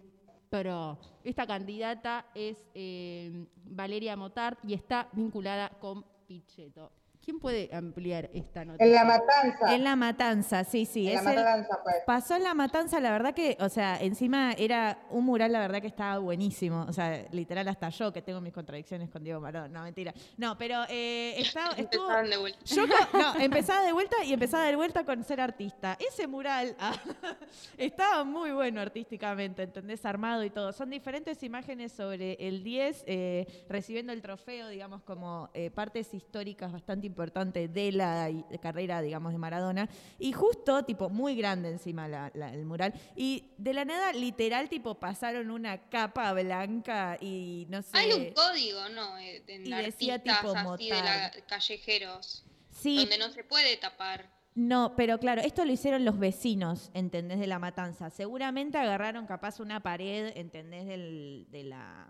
PRO. 0.51 0.99
Esta 1.25 1.47
candidata 1.47 2.27
es 2.35 2.59
eh, 2.75 3.47
Valeria 3.65 4.17
Motart 4.17 4.59
y 4.65 4.75
está 4.75 5.09
vinculada 5.13 5.71
con 5.81 6.05
Pichetto. 6.27 6.98
¿Quién 7.29 7.41
puede 7.41 7.69
ampliar 7.75 8.31
esta 8.33 8.65
noticia? 8.65 8.87
En 8.87 8.95
la 8.95 9.05
matanza. 9.05 9.75
En 9.75 9.85
la 9.85 9.97
matanza, 9.97 10.65
sí, 10.65 10.87
sí. 10.87 11.11
En 11.11 11.23
la 11.23 11.31
el- 11.31 11.37
matanza, 11.37 11.81
pues. 11.85 11.97
Pasó 12.07 12.37
en 12.37 12.43
la 12.43 12.55
matanza, 12.55 13.01
la 13.01 13.11
verdad 13.11 13.35
que, 13.35 13.55
o 13.61 13.69
sea, 13.69 13.99
encima 14.01 14.53
era 14.53 15.01
un 15.11 15.27
mural, 15.27 15.53
la 15.53 15.59
verdad 15.59 15.83
que 15.83 15.89
estaba 15.89 16.17
buenísimo. 16.17 16.87
O 16.89 16.93
sea, 16.95 17.27
literal 17.33 17.69
hasta 17.69 17.91
yo, 17.91 18.15
que 18.15 18.23
tengo 18.23 18.41
mis 18.41 18.55
contradicciones 18.55 19.11
con 19.11 19.23
Diego 19.23 19.43
Marón. 19.43 19.71
No, 19.71 19.83
mentira. 19.83 20.15
No, 20.39 20.57
pero 20.57 20.85
eh, 20.89 21.35
estaba, 21.37 21.73
estuvo... 21.77 22.05
Empezaron 22.05 22.31
de 22.31 22.37
vuelta. 22.39 22.59
Yo 22.65 22.87
no, 22.87 23.41
empezaba 23.41 23.85
de 23.85 23.93
vuelta 23.93 24.25
y 24.25 24.33
empezaba 24.33 24.65
de 24.65 24.77
vuelta 24.77 25.05
con 25.05 25.23
ser 25.23 25.43
artista. 25.43 25.99
Ese 26.01 26.27
mural 26.27 26.77
ah, 26.81 26.95
estaba 27.77 28.25
muy 28.25 28.53
bueno 28.53 28.81
artísticamente, 28.81 29.65
¿entendés? 29.65 30.03
Armado 30.07 30.45
y 30.45 30.49
todo. 30.49 30.73
Son 30.73 30.89
diferentes 30.89 31.43
imágenes 31.43 31.93
sobre 31.93 32.39
el 32.41 32.65
10 32.65 33.05
eh, 33.07 33.67
recibiendo 33.69 34.15
el 34.15 34.23
trofeo, 34.23 34.69
digamos, 34.69 35.03
como 35.03 35.51
eh, 35.53 35.71
partes 35.71 36.15
históricas 36.15 36.73
bastante 36.73 37.07
importantes 37.07 37.18
de 37.27 37.93
la 37.93 38.31
carrera, 38.61 39.03
digamos, 39.03 39.33
de 39.33 39.39
Maradona. 39.39 39.89
Y 40.19 40.33
justo, 40.33 40.85
tipo, 40.85 41.09
muy 41.11 41.35
grande 41.37 41.69
encima 41.69 42.07
la- 42.09 42.31
la- 42.35 42.53
el 42.55 42.65
mural. 42.65 42.95
Y 43.17 43.51
de 43.59 43.75
la 43.75 43.85
nada, 43.85 44.13
literal, 44.13 44.69
tipo, 44.69 44.95
pasaron 44.95 45.51
una 45.51 45.89
capa 45.89 46.33
blanca 46.33 47.17
y 47.21 47.67
no 47.69 47.83
sé. 47.83 47.91
Hay 47.99 48.13
un 48.13 48.31
código, 48.33 48.89
¿no? 48.91 49.19
Eh, 49.19 49.43
En 49.49 49.67
Y 49.67 49.71
decía 49.71 50.19
tipo 50.23 50.51
así 50.57 50.89
de 50.91 51.03
la, 51.03 51.33
callejeros, 51.49 52.45
Sí, 52.71 52.97
donde 52.97 53.19
no 53.19 53.31
se 53.31 53.43
puede 53.45 53.77
tapar. 53.77 54.31
No, 54.55 54.95
pero 54.97 55.19
claro, 55.19 55.41
esto 55.41 55.65
lo 55.65 55.73
hicieron 55.73 56.05
los 56.05 56.19
vecinos, 56.19 56.91
¿entendés? 56.93 57.39
De 57.39 57.47
la 57.47 57.59
matanza. 57.61 58.11
Seguramente 58.11 58.77
agarraron 58.79 59.27
capaz 59.27 59.61
una 59.61 59.81
pared, 59.81 60.33
¿entendés? 60.37 60.87
Del, 60.87 61.47
de 61.51 61.63
la 61.65 62.09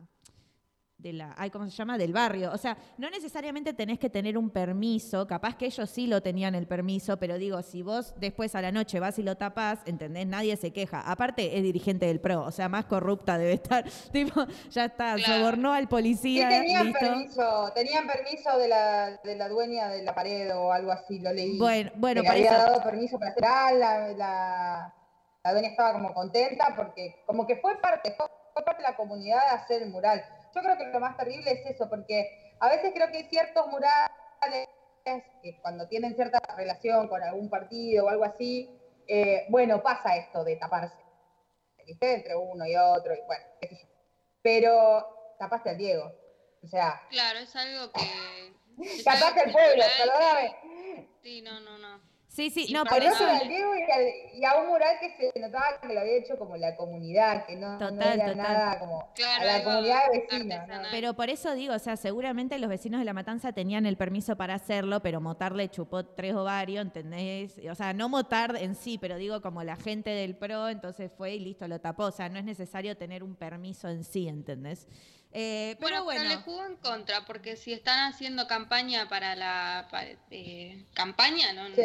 de 0.98 1.12
la, 1.12 1.32
ay, 1.38 1.48
¿cómo 1.50 1.64
se 1.64 1.70
llama? 1.70 1.96
Del 1.96 2.12
barrio. 2.12 2.50
O 2.52 2.58
sea, 2.58 2.76
no 2.96 3.08
necesariamente 3.08 3.72
tenés 3.72 4.00
que 4.00 4.10
tener 4.10 4.36
un 4.36 4.50
permiso, 4.50 5.28
capaz 5.28 5.56
que 5.56 5.66
ellos 5.66 5.88
sí 5.88 6.08
lo 6.08 6.20
tenían 6.22 6.56
el 6.56 6.66
permiso, 6.66 7.16
pero 7.18 7.38
digo, 7.38 7.62
si 7.62 7.82
vos 7.82 8.14
después 8.18 8.56
a 8.56 8.62
la 8.62 8.72
noche 8.72 8.98
vas 8.98 9.16
y 9.20 9.22
lo 9.22 9.36
tapás, 9.36 9.78
¿entendés? 9.86 10.26
Nadie 10.26 10.56
se 10.56 10.72
queja. 10.72 11.00
Aparte 11.00 11.56
es 11.56 11.62
dirigente 11.62 12.06
del 12.06 12.20
PRO, 12.20 12.42
o 12.42 12.50
sea, 12.50 12.68
más 12.68 12.86
corrupta 12.86 13.38
debe 13.38 13.52
estar. 13.52 13.84
tipo, 14.12 14.44
ya 14.70 14.86
está, 14.86 15.16
sobornó 15.18 15.72
al 15.72 15.84
Sí, 15.84 15.86
policía. 15.86 16.48
tenían 16.48 16.86
listo. 16.86 16.98
permiso, 17.00 17.72
tenían 17.76 18.06
permiso 18.08 18.58
de 18.58 18.66
la, 18.68 19.10
de 19.22 19.36
la 19.36 19.48
dueña 19.48 19.88
de 19.90 20.02
la 20.02 20.14
pared 20.16 20.52
o 20.56 20.72
algo 20.72 20.90
así, 20.90 21.20
lo 21.20 21.32
leí. 21.32 21.58
Bueno, 21.58 21.92
bueno, 21.94 22.22
que 22.22 22.28
había 22.28 22.50
eso. 22.50 22.58
dado 22.58 22.82
permiso 22.82 23.18
para 23.20 23.30
hacer 23.30 23.44
algo, 23.44 23.78
la, 23.78 24.08
la, 24.14 24.94
la 25.44 25.52
dueña 25.52 25.68
estaba 25.68 25.92
como 25.92 26.12
contenta 26.12 26.74
porque 26.74 27.22
como 27.24 27.46
que 27.46 27.54
fue 27.56 27.80
parte, 27.80 28.12
fue 28.16 28.26
parte 28.64 28.82
de 28.82 28.88
la 28.88 28.96
comunidad 28.96 29.38
de 29.44 29.56
hacer 29.56 29.82
el 29.82 29.90
mural. 29.90 30.24
Yo 30.54 30.62
creo 30.62 30.76
que 30.76 30.86
lo 30.86 31.00
más 31.00 31.16
terrible 31.16 31.50
es 31.50 31.66
eso, 31.74 31.88
porque 31.88 32.56
a 32.60 32.68
veces 32.68 32.92
creo 32.94 33.10
que 33.10 33.18
hay 33.18 33.28
ciertos 33.28 33.66
murales 33.68 34.68
que 35.42 35.58
cuando 35.62 35.88
tienen 35.88 36.14
cierta 36.14 36.38
relación 36.56 37.08
con 37.08 37.22
algún 37.22 37.48
partido 37.48 38.06
o 38.06 38.08
algo 38.08 38.24
así, 38.24 38.68
eh, 39.06 39.46
bueno, 39.48 39.82
pasa 39.82 40.16
esto 40.16 40.44
de 40.44 40.56
taparse, 40.56 41.02
¿viste? 41.86 42.14
Entre 42.14 42.36
uno 42.36 42.66
y 42.66 42.76
otro, 42.76 43.14
y 43.14 43.20
bueno, 43.26 43.44
qué 43.60 43.68
sé 43.68 43.78
yo. 43.80 43.88
Pero 44.42 45.34
tapaste 45.38 45.70
al 45.70 45.78
Diego, 45.78 46.12
o 46.62 46.66
sea, 46.66 47.00
Claro, 47.08 47.38
es 47.38 47.56
algo 47.56 47.90
que. 47.92 49.02
tapaste 49.04 49.40
al 49.40 49.52
pueblo, 49.52 49.84
perdóname. 49.98 51.08
Sí, 51.22 51.40
no, 51.42 51.60
no, 51.60 51.78
no. 51.78 52.00
Sí, 52.28 52.50
sí, 52.50 52.66
Y 52.68 52.72
no, 52.74 52.84
por 52.84 52.98
eso. 53.02 53.10
Tapaste 53.18 53.42
al 53.42 53.48
Diego 53.48 53.70
y, 53.74 53.82
al- 53.90 54.38
y 54.38 54.44
a 54.44 54.60
un 54.60 54.68
mural 54.68 54.96
que 55.00 55.32
se 55.32 55.40
notaba 55.40 55.64
que 55.80 55.92
lo 55.92 55.98
había 56.00 56.18
hecho 56.18 56.38
como 56.38 56.56
la 56.56 56.76
comunidad, 56.76 57.46
que 57.46 57.56
no, 57.56 57.72
no 57.72 57.78
Total, 57.78 58.12
era 58.20 58.26
total. 58.30 58.36
nada 58.36 58.78
como 58.78 59.12
Claro, 59.14 59.42
a 59.42 59.44
la 59.58 59.64
comunidad 59.64 60.00
vecina. 60.12 60.66
¿no? 60.66 60.88
Pero 60.92 61.14
por 61.14 61.30
eso 61.30 61.54
digo, 61.54 61.74
o 61.74 61.78
sea, 61.78 61.96
seguramente 61.96 62.58
los 62.58 62.68
vecinos 62.68 63.00
de 63.00 63.06
La 63.06 63.14
Matanza 63.14 63.52
tenían 63.52 63.86
el 63.86 63.96
permiso 63.96 64.36
para 64.36 64.54
hacerlo, 64.54 65.00
pero 65.00 65.20
Motar 65.22 65.52
le 65.54 65.68
chupó 65.70 66.04
tres 66.04 66.34
ovarios, 66.34 66.82
¿entendés? 66.84 67.56
O 67.68 67.74
sea, 67.74 67.92
no 67.94 68.08
Motar 68.10 68.56
en 68.56 68.74
sí, 68.74 68.98
pero 68.98 69.16
digo 69.16 69.40
como 69.40 69.64
la 69.64 69.76
gente 69.76 70.10
del 70.10 70.36
PRO, 70.36 70.68
entonces 70.68 71.10
fue 71.16 71.34
y 71.34 71.40
listo, 71.40 71.66
lo 71.66 71.80
tapó. 71.80 72.04
O 72.04 72.12
sea, 72.12 72.28
no 72.28 72.38
es 72.38 72.44
necesario 72.44 72.96
tener 72.96 73.24
un 73.24 73.34
permiso 73.36 73.88
en 73.88 74.04
sí, 74.04 74.28
¿entendés? 74.28 74.86
Eh, 75.32 75.76
pero 75.78 76.02
Bueno, 76.02 76.04
bueno, 76.04 76.20
pero 76.22 76.34
le 76.36 76.42
jugó 76.42 76.64
en 76.66 76.76
contra, 76.76 77.24
porque 77.26 77.56
si 77.56 77.72
están 77.72 78.10
haciendo 78.12 78.46
campaña 78.46 79.08
para 79.08 79.36
la 79.36 79.86
para, 79.90 80.08
eh, 80.30 80.86
campaña, 80.94 81.52
no, 81.52 81.66
Sí. 81.74 81.82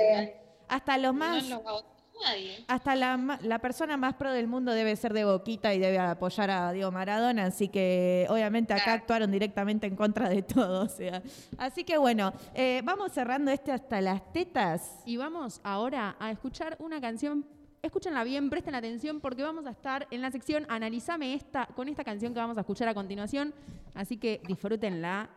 hasta 0.69 0.97
los 0.97 1.13
más... 1.13 1.43
no 1.49 1.61
los 1.61 1.83
nadie. 2.23 2.63
Hasta 2.67 2.95
la, 2.95 3.17
ma- 3.17 3.39
la 3.41 3.59
persona 3.59 3.97
más 3.97 4.13
pro 4.13 4.31
del 4.31 4.47
mundo 4.47 4.71
debe 4.71 4.95
ser 4.95 5.13
de 5.13 5.25
Boquita 5.25 5.73
y 5.73 5.79
debe 5.79 5.97
apoyar 5.97 6.51
a 6.51 6.71
Diego 6.71 6.91
Maradona, 6.91 7.45
así 7.45 7.67
que 7.67 8.27
obviamente 8.29 8.71
acá 8.73 8.83
Claro. 8.83 9.01
actuaron 9.01 9.31
directamente 9.31 9.87
en 9.87 9.95
contra 9.97 10.29
de 10.29 10.41
todo. 10.43 10.83
O 10.85 10.87
sea. 10.87 11.21
Así 11.57 11.83
que 11.83 11.97
bueno, 11.97 12.31
eh, 12.53 12.81
vamos 12.85 13.11
cerrando 13.11 13.51
este 13.51 13.71
hasta 13.73 13.99
las 13.99 14.31
tetas. 14.31 15.01
Y 15.05 15.17
vamos 15.17 15.59
ahora 15.63 16.15
a 16.19 16.31
escuchar 16.31 16.77
una 16.79 17.01
canción. 17.01 17.45
Escúchenla 17.83 18.23
bien, 18.23 18.49
presten 18.49 18.75
atención 18.75 19.19
porque 19.19 19.43
vamos 19.43 19.65
a 19.65 19.71
estar 19.71 20.07
en 20.09 20.21
la 20.21 20.31
sección 20.31 20.65
Analízame 20.69 21.33
esta 21.33 21.65
con 21.65 21.89
esta 21.89 22.05
canción 22.05 22.33
que 22.33 22.39
vamos 22.39 22.57
a 22.57 22.61
escuchar 22.61 22.87
a 22.87 22.93
continuación. 22.93 23.53
Así 23.93 24.15
que 24.15 24.41
disfrútenla 24.47 25.29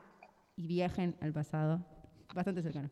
y 0.55 0.69
viajen 0.69 1.17
al 1.21 1.33
pasado. 1.33 1.85
Bastante 2.33 2.63
cercano. 2.63 2.89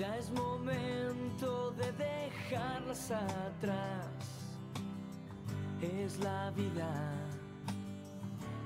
Ya 0.00 0.16
es 0.16 0.30
momento 0.30 1.72
de 1.72 1.92
dejarlas 1.92 3.10
atrás. 3.10 4.06
Es 5.82 6.18
la 6.20 6.50
vida 6.52 6.90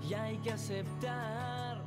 y 0.08 0.14
hay 0.14 0.36
que 0.38 0.52
aceptar 0.52 1.82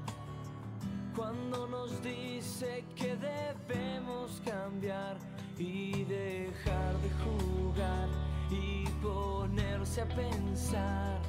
cuando 1.16 1.66
nos 1.68 2.04
dice 2.04 2.84
que 2.94 3.16
debemos 3.16 4.42
cambiar 4.44 5.18
y 5.58 6.04
dejar 6.04 6.94
de 6.98 7.10
jugar 7.24 8.10
y 8.52 8.86
ponerse 9.02 10.02
a 10.02 10.08
pensar 10.10 11.22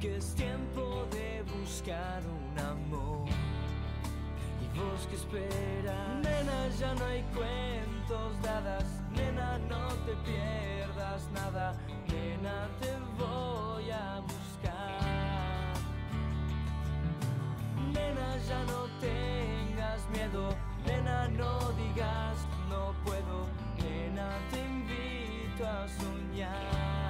que 0.00 0.18
es 0.18 0.36
tiempo 0.36 1.04
de 1.10 1.42
buscar 1.58 2.22
un 2.26 2.58
amor. 2.60 3.43
¿Y 4.74 4.78
vos 4.78 5.06
qué 5.08 5.14
esperas? 5.16 6.16
Nena, 6.22 6.68
ya 6.80 6.94
no 6.94 7.04
hay 7.04 7.22
cuentos 7.34 8.42
de 8.42 8.48
hadas. 8.48 8.84
Nena, 9.14 9.58
no 9.68 9.88
te 10.04 10.12
pierdas 10.28 11.28
nada. 11.32 11.74
Nena, 12.08 12.68
te 12.80 12.90
voy 13.16 13.90
a 13.90 14.20
buscar. 14.20 15.74
Nena, 17.92 18.36
ya 18.48 18.64
no 18.64 18.86
tengas 19.00 20.08
miedo. 20.10 20.48
Nena, 20.86 21.28
no 21.28 21.70
digas 21.72 22.36
no 22.68 22.94
puedo. 23.04 23.46
Nena, 23.78 24.28
te 24.50 24.58
invito 24.58 25.66
a 25.66 25.86
soñar. 25.88 27.03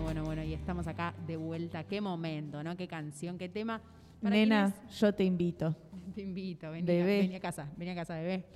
Bueno, 0.00 0.22
bueno, 0.22 0.24
bueno, 0.24 0.42
y 0.42 0.54
estamos 0.54 0.86
acá 0.86 1.14
de 1.26 1.36
vuelta. 1.36 1.84
Qué 1.84 2.00
momento, 2.00 2.62
¿no? 2.62 2.74
Qué 2.74 2.88
canción, 2.88 3.36
qué 3.36 3.50
tema. 3.50 3.82
Nena, 4.22 4.74
yo 4.98 5.14
te 5.14 5.24
invito. 5.24 5.76
te 6.14 6.22
invito, 6.22 6.70
vení, 6.70 6.86
Bebé. 6.86 7.18
A, 7.18 7.20
vení 7.20 7.34
a 7.34 7.40
casa, 7.40 7.70
vení 7.76 7.90
a 7.90 7.94
casa, 7.94 8.14
bebé. 8.14 8.46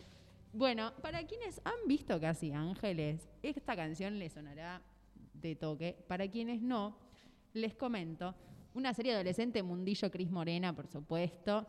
Bueno, 0.55 0.95
para 1.03 1.23
quienes 1.27 1.61
han 1.63 1.87
visto 1.87 2.19
Casi 2.19 2.51
Ángeles, 2.53 3.29
esta 3.43 3.77
canción 3.77 4.19
les 4.19 4.33
sonará 4.33 4.81
de 5.35 5.55
toque. 5.55 6.03
Para 6.09 6.27
quienes 6.29 6.63
no, 6.63 6.97
les 7.53 7.75
comento. 7.75 8.35
Una 8.73 8.95
serie 8.95 9.13
adolescente, 9.13 9.63
Mundillo 9.63 10.11
Cris 10.11 10.31
Morena, 10.31 10.75
por 10.75 10.87
supuesto. 10.87 11.67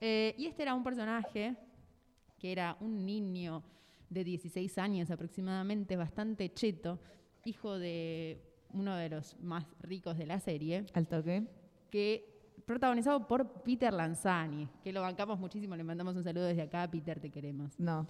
Eh, 0.00 0.34
y 0.38 0.46
este 0.46 0.62
era 0.62 0.74
un 0.74 0.82
personaje 0.82 1.56
que 2.38 2.52
era 2.52 2.78
un 2.80 3.04
niño 3.04 3.62
de 4.08 4.24
16 4.24 4.78
años 4.78 5.10
aproximadamente, 5.10 5.94
bastante 5.96 6.54
cheto, 6.54 6.98
hijo 7.44 7.78
de 7.78 8.49
uno 8.72 8.96
de 8.96 9.08
los 9.08 9.38
más 9.40 9.64
ricos 9.82 10.16
de 10.18 10.26
la 10.26 10.40
serie, 10.40 10.84
Al 10.94 11.06
toque. 11.06 11.44
que 11.90 12.26
protagonizado 12.66 13.26
por 13.26 13.62
Peter 13.64 13.92
Lanzani, 13.92 14.68
que 14.84 14.92
lo 14.92 15.00
bancamos 15.00 15.40
muchísimo, 15.40 15.74
le 15.74 15.82
mandamos 15.82 16.14
un 16.14 16.22
saludo 16.22 16.44
desde 16.44 16.62
acá, 16.62 16.88
Peter, 16.88 17.18
te 17.18 17.28
queremos. 17.28 17.78
No. 17.80 18.06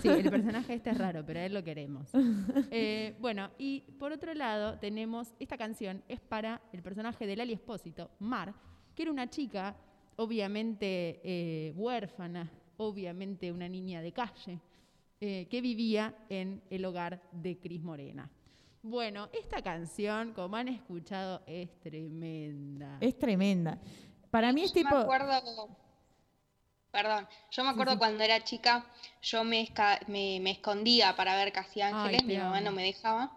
Sí, 0.00 0.08
el 0.08 0.30
personaje 0.30 0.72
este 0.74 0.90
es 0.90 0.96
raro, 0.98 1.22
pero 1.26 1.40
a 1.40 1.44
él 1.44 1.52
lo 1.54 1.62
queremos. 1.62 2.10
Eh, 2.70 3.14
bueno, 3.20 3.50
y 3.58 3.80
por 3.98 4.12
otro 4.12 4.32
lado 4.34 4.78
tenemos, 4.78 5.34
esta 5.38 5.56
canción 5.58 6.02
es 6.08 6.20
para 6.20 6.60
el 6.72 6.82
personaje 6.82 7.26
de 7.26 7.36
Lali 7.36 7.52
Espósito, 7.52 8.10
Mar, 8.20 8.54
que 8.94 9.02
era 9.02 9.12
una 9.12 9.28
chica, 9.28 9.76
obviamente 10.16 11.20
eh, 11.22 11.72
huérfana, 11.76 12.50
obviamente 12.78 13.52
una 13.52 13.68
niña 13.68 14.00
de 14.00 14.12
calle, 14.12 14.60
eh, 15.20 15.46
que 15.50 15.60
vivía 15.60 16.14
en 16.28 16.62
el 16.70 16.84
hogar 16.84 17.22
de 17.32 17.58
Cris 17.58 17.82
Morena. 17.82 18.30
Bueno, 18.88 19.28
esta 19.32 19.62
canción, 19.62 20.32
como 20.32 20.56
han 20.56 20.68
escuchado, 20.68 21.42
es 21.46 21.68
tremenda. 21.80 22.96
Es 23.00 23.18
tremenda. 23.18 23.78
Para 24.30 24.52
mí 24.52 24.62
es 24.62 24.68
Yo 24.68 24.74
tipo. 24.74 24.94
me 24.94 25.00
acuerdo, 25.02 25.68
perdón, 26.90 27.28
yo 27.50 27.64
me 27.64 27.70
acuerdo 27.70 27.98
cuando 27.98 28.24
era 28.24 28.42
chica, 28.42 28.86
yo 29.20 29.44
me, 29.44 29.60
esca- 29.62 30.00
me, 30.06 30.38
me 30.40 30.50
escondía 30.52 31.14
para 31.16 31.36
ver 31.36 31.52
Casi 31.52 31.80
Ángeles, 31.82 32.24
mi 32.24 32.38
mamá 32.38 32.60
no 32.60 32.72
me 32.72 32.82
dejaba, 32.84 33.32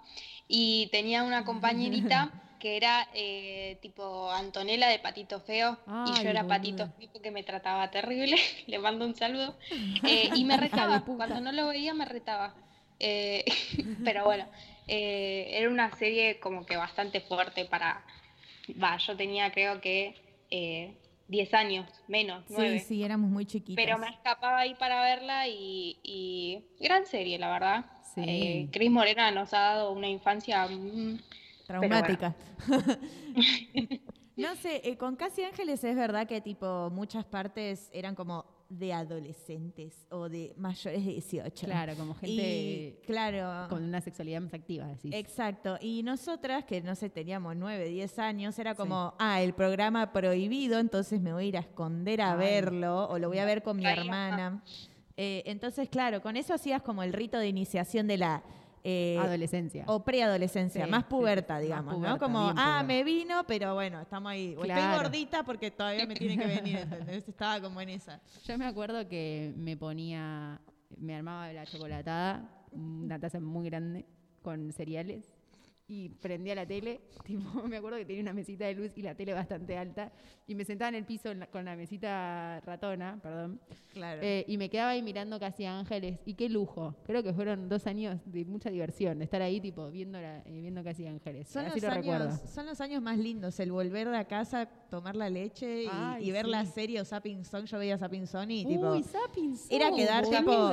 y 0.48 0.88
tenía 0.92 1.24
una 1.24 1.44
compañerita 1.44 2.32
que 2.60 2.78
era 2.78 3.08
eh, 3.14 3.78
tipo 3.82 4.32
Antonella 4.32 4.88
de 4.88 5.00
Patito 5.00 5.42
Feo, 5.42 5.78
y 6.04 6.14
yo 6.14 6.30
era. 6.30 6.48
Patito 6.48 6.88
Feo 6.88 7.10
porque 7.12 7.32
me 7.32 7.44
trataba 7.44 7.92
terrible, 7.92 8.38
le 8.68 8.80
mando 8.80 9.06
un 9.06 9.16
saludo, 9.16 9.58
eh, 10.04 10.30
y 10.34 10.46
me 10.46 10.56
retaba, 10.58 11.10
cuando 11.18 11.42
no 11.42 11.52
lo 11.52 11.68
veía 11.68 11.94
me 11.94 12.06
retaba. 12.06 12.56
Eh, 13.00 13.46
pero 14.04 14.24
bueno, 14.26 14.46
eh, 14.90 15.60
era 15.60 15.70
una 15.70 15.92
serie 15.96 16.40
como 16.40 16.66
que 16.66 16.76
bastante 16.76 17.22
fuerte 17.22 17.66
para, 17.66 18.04
va, 18.82 18.98
yo 18.98 19.16
tenía 19.16 19.52
creo 19.52 19.80
que 19.80 20.16
eh, 20.50 20.96
10 21.28 21.54
años, 21.54 21.88
menos, 22.08 22.44
9. 22.50 22.80
Sí, 22.80 22.86
sí, 22.86 23.04
éramos 23.04 23.30
muy 23.30 23.46
chiquitas. 23.46 23.84
Pero 23.84 24.00
me 24.00 24.10
escapaba 24.10 24.60
ahí 24.60 24.74
para 24.74 25.02
verla 25.04 25.48
y, 25.48 26.00
y 26.02 26.66
gran 26.80 27.06
serie, 27.06 27.38
la 27.38 27.52
verdad. 27.52 27.86
Sí. 28.16 28.22
Eh, 28.26 28.70
Cris 28.72 28.90
Morena 28.90 29.30
nos 29.30 29.54
ha 29.54 29.60
dado 29.60 29.92
una 29.92 30.08
infancia 30.08 30.68
mm, 30.68 30.72
bueno. 30.72 31.20
Traumática. 31.68 32.36
no 34.38 34.56
sé, 34.56 34.82
eh, 34.84 34.98
con 34.98 35.16
Casi 35.16 35.44
Ángeles 35.44 35.84
es 35.84 35.96
verdad 35.96 36.28
que 36.28 36.42
tipo 36.42 36.90
muchas 36.90 37.26
partes 37.26 37.92
eran 37.94 38.16
como 38.16 38.59
de 38.70 38.94
adolescentes 38.94 40.06
o 40.10 40.30
de 40.30 40.54
mayores 40.56 41.04
de 41.04 41.12
18. 41.14 41.66
Claro, 41.66 41.96
como 41.96 42.14
gente 42.14 42.32
Y, 42.32 43.00
claro. 43.06 43.68
con 43.68 43.84
una 43.84 44.00
sexualidad 44.00 44.42
más 44.42 44.54
activa, 44.54 44.86
decís. 44.86 45.12
Exacto. 45.14 45.78
Y 45.82 46.04
nosotras, 46.04 46.66
que 46.66 46.82
no 46.82 46.96
sé, 46.96 47.10
teníamos 47.10 47.56
9, 47.56 47.86
10 47.90 48.20
años, 48.20 48.58
era 48.60 48.76
como, 48.76 49.16
ah, 49.18 49.42
el 49.42 49.54
programa 49.54 50.14
prohibido, 50.14 50.80
entonces 50.80 51.20
me 51.20 51.34
voy 51.34 51.46
a 51.46 51.48
ir 51.48 51.58
a 51.58 51.62
esconder 51.62 52.22
a 52.22 52.34
Ay. 52.34 52.38
verlo 52.38 53.10
o 53.10 53.18
lo 53.18 53.28
voy 53.28 53.40
a 53.40 53.46
ver 53.46 53.64
con 53.64 53.78
mi 53.78 53.86
hermana. 53.86 54.64
Eh, 55.18 55.44
entonces, 55.48 55.90
claro, 55.90 56.22
con 56.22 56.38
eso 56.38 56.54
hacías 56.54 56.82
como 56.82 57.04
el 57.04 57.12
rito 57.12 57.38
de 57.40 57.48
iniciación 57.48 58.08
de 58.08 58.18
la... 58.18 58.44
eh, 58.84 59.18
Adolescencia. 59.20 59.84
o 59.88 60.04
preadolescencia, 60.04 60.86
Sí, 60.86 60.92
más 60.92 61.04
puberta, 61.06 61.58
sí, 61.58 61.64
digamos, 61.64 61.98
más 62.00 62.12
¿no? 62.12 62.18
Como, 62.18 62.40
ah, 62.40 62.54
puberta. 62.54 62.84
me 62.84 63.04
vino, 63.04 63.44
pero 63.48 63.74
bueno, 63.74 64.02
estamos 64.02 64.32
ahí. 64.32 64.56
O 64.58 64.62
Claro. 64.62 64.82
estoy 64.82 64.98
gordita 65.04 65.44
porque 65.44 65.72
todavía 65.72 66.06
me 66.06 66.16
tiene 66.16 66.38
que 66.38 66.48
venir, 66.48 66.78
¿entendés? 66.80 67.28
Estaba 67.28 67.60
como 67.62 67.82
en 67.82 67.90
esa. 67.90 68.22
Yo 68.46 68.58
me 68.58 68.66
acuerdo 68.66 69.08
que 69.08 69.54
me 69.58 69.76
ponía, 69.78 70.62
me 70.98 71.16
armaba 71.16 71.52
la 71.54 71.66
chocolatada, 71.66 72.50
una 72.72 73.20
taza 73.20 73.40
muy 73.40 73.70
grande, 73.70 74.06
con 74.42 74.72
cereales, 74.72 75.30
y 75.90 76.08
prendía 76.10 76.56
la 76.56 76.66
tele. 76.66 77.02
Tipo, 77.26 77.64
me 77.68 77.78
acuerdo 77.78 77.98
que 77.98 78.06
tenía 78.06 78.22
una 78.22 78.34
mesita 78.34 78.66
de 78.66 78.76
luz 78.76 78.92
y 78.96 79.02
la 79.02 79.16
tele 79.16 79.34
bastante 79.34 79.78
alta, 79.78 80.12
y 80.48 80.56
me 80.56 80.64
sentaba 80.64 80.90
en 80.90 80.96
el 80.96 81.06
piso 81.06 81.30
en 81.32 81.40
la- 81.42 81.48
con 81.48 81.66
la 81.66 81.76
mesita 81.76 82.60
ratona, 82.62 83.20
perdón, 83.22 83.60
Claro. 83.94 84.22
eh, 84.24 84.46
y 84.48 84.58
me 84.58 84.70
quedaba 84.70 84.92
ahí 84.92 85.02
mirando 85.02 85.40
casi 85.40 85.66
Ángeles. 85.66 86.20
Y 86.26 86.36
qué 86.36 86.48
lujo. 86.48 86.96
Creo 87.06 87.22
que 87.24 87.34
fueron 87.34 87.68
dos 87.68 87.86
años 87.88 88.20
de 88.26 88.46
mucha 88.46 88.70
diversión, 88.70 89.18
de 89.18 89.26
estar 89.26 89.42
ahí, 89.42 89.60
tipo, 89.60 89.90
viendo, 89.92 90.20
la- 90.22 90.40
eh, 90.40 90.62
viendo 90.62 90.84
casi 90.84 91.06
Ángeles. 91.08 91.48
Son 91.48 91.66
Así 91.66 91.82
los, 91.82 91.90
lo 92.06 92.14
años, 92.14 92.40
son 92.54 92.66
los 92.68 92.80
años 92.82 93.02
más 93.02 93.18
lindos, 93.18 93.60
el 93.60 93.72
volver 93.72 94.10
de 94.10 94.26
casa, 94.26 94.68
tomar 94.90 95.16
la 95.16 95.30
leche 95.30 95.84
y, 95.84 95.88
Ay, 95.92 96.30
y 96.30 96.32
ver 96.32 96.46
sí. 96.46 96.52
la 96.52 96.66
serie 96.66 97.02
o 97.02 97.06
Sapping 97.06 97.44
Song. 97.44 97.66
Yo 97.66 97.78
veía 97.80 97.98
Sapping 97.98 98.28
Song 98.28 98.50
y 98.52 98.66
tipo... 98.66 98.92
Uy, 98.92 99.04
Zapping 99.04 99.56
Era 99.70 99.88
Song, 99.88 99.96
quedar 99.98 100.26
tipo, 100.28 100.72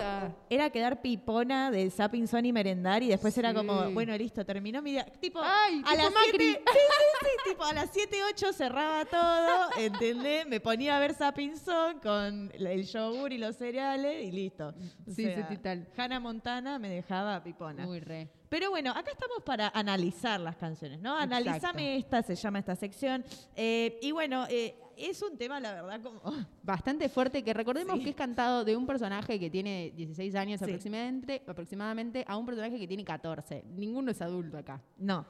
era 0.50 0.70
quedar 0.70 1.00
pipona 1.02 1.70
de 1.70 1.88
Sapping 1.90 2.26
Son 2.26 2.44
y 2.44 2.52
merendar 2.52 3.02
y 3.02 3.08
después 3.08 3.36
era 3.38 3.52
como, 3.54 3.90
bueno, 3.92 4.16
listo, 4.16 4.44
terminó 4.44 4.82
mi 4.82 4.92
día. 4.92 5.05
Tipo, 5.20 5.40
Ay, 5.42 5.82
a 5.84 5.90
tipo 5.90 6.02
las 6.02 6.12
Macri. 6.12 6.38
7, 6.38 6.62
sí, 6.72 6.78
sí, 6.78 7.04
sí, 7.20 7.50
tipo, 7.50 7.64
a 7.64 7.72
las 7.72 7.90
7, 7.92 8.16
8 8.34 8.52
cerraba 8.52 9.04
todo, 9.04 9.70
¿entendés? 9.78 10.46
Me 10.46 10.60
ponía 10.60 10.96
a 10.96 11.00
ver 11.00 11.14
Sapping 11.14 11.54
con 12.02 12.52
el 12.54 12.86
yogur 12.86 13.32
y 13.32 13.38
los 13.38 13.56
cereales 13.56 14.24
y 14.24 14.30
listo. 14.32 14.68
O 14.68 15.10
Sí, 15.10 15.24
sí, 15.24 15.54
total. 15.54 15.88
Hannah 15.96 16.20
Montana 16.20 16.78
me 16.78 16.88
dejaba 16.88 17.42
pipona. 17.42 17.84
Muy 17.86 18.00
re. 18.00 18.28
Pero 18.48 18.70
bueno, 18.70 18.90
acá 18.90 19.10
estamos 19.10 19.42
para 19.44 19.68
analizar 19.68 20.38
las 20.40 20.56
canciones, 20.56 21.00
¿no? 21.00 21.14
Exacto. 21.20 21.34
Analízame 21.36 21.96
esta, 21.96 22.22
se 22.22 22.36
llama 22.36 22.60
esta 22.60 22.76
sección. 22.76 23.24
Eh, 23.56 23.98
y 24.02 24.12
bueno, 24.12 24.46
eh, 24.48 24.76
es 24.96 25.22
un 25.22 25.36
tema, 25.36 25.60
la 25.60 25.72
verdad, 25.74 26.00
como... 26.02 26.20
bastante 26.62 27.08
fuerte 27.08 27.42
que 27.44 27.52
recordemos 27.54 27.98
que 28.00 28.10
es 28.10 28.16
cantado 28.16 28.64
de 28.64 28.76
un 28.76 28.86
personaje 28.86 29.38
que 29.38 29.50
tiene 29.50 29.92
16 29.96 30.34
años 30.34 30.58
Sí. 30.58 30.64
aproximadamente, 30.64 31.42
aproximadamente 31.46 32.24
a 32.26 32.36
un 32.36 32.46
personaje 32.46 32.78
que 32.78 32.88
tiene 32.88 33.04
14. 33.04 33.64
Ninguno 33.74 34.10
es 34.10 34.20
adulto 34.22 34.58
acá. 34.58 34.80
No, 34.98 35.24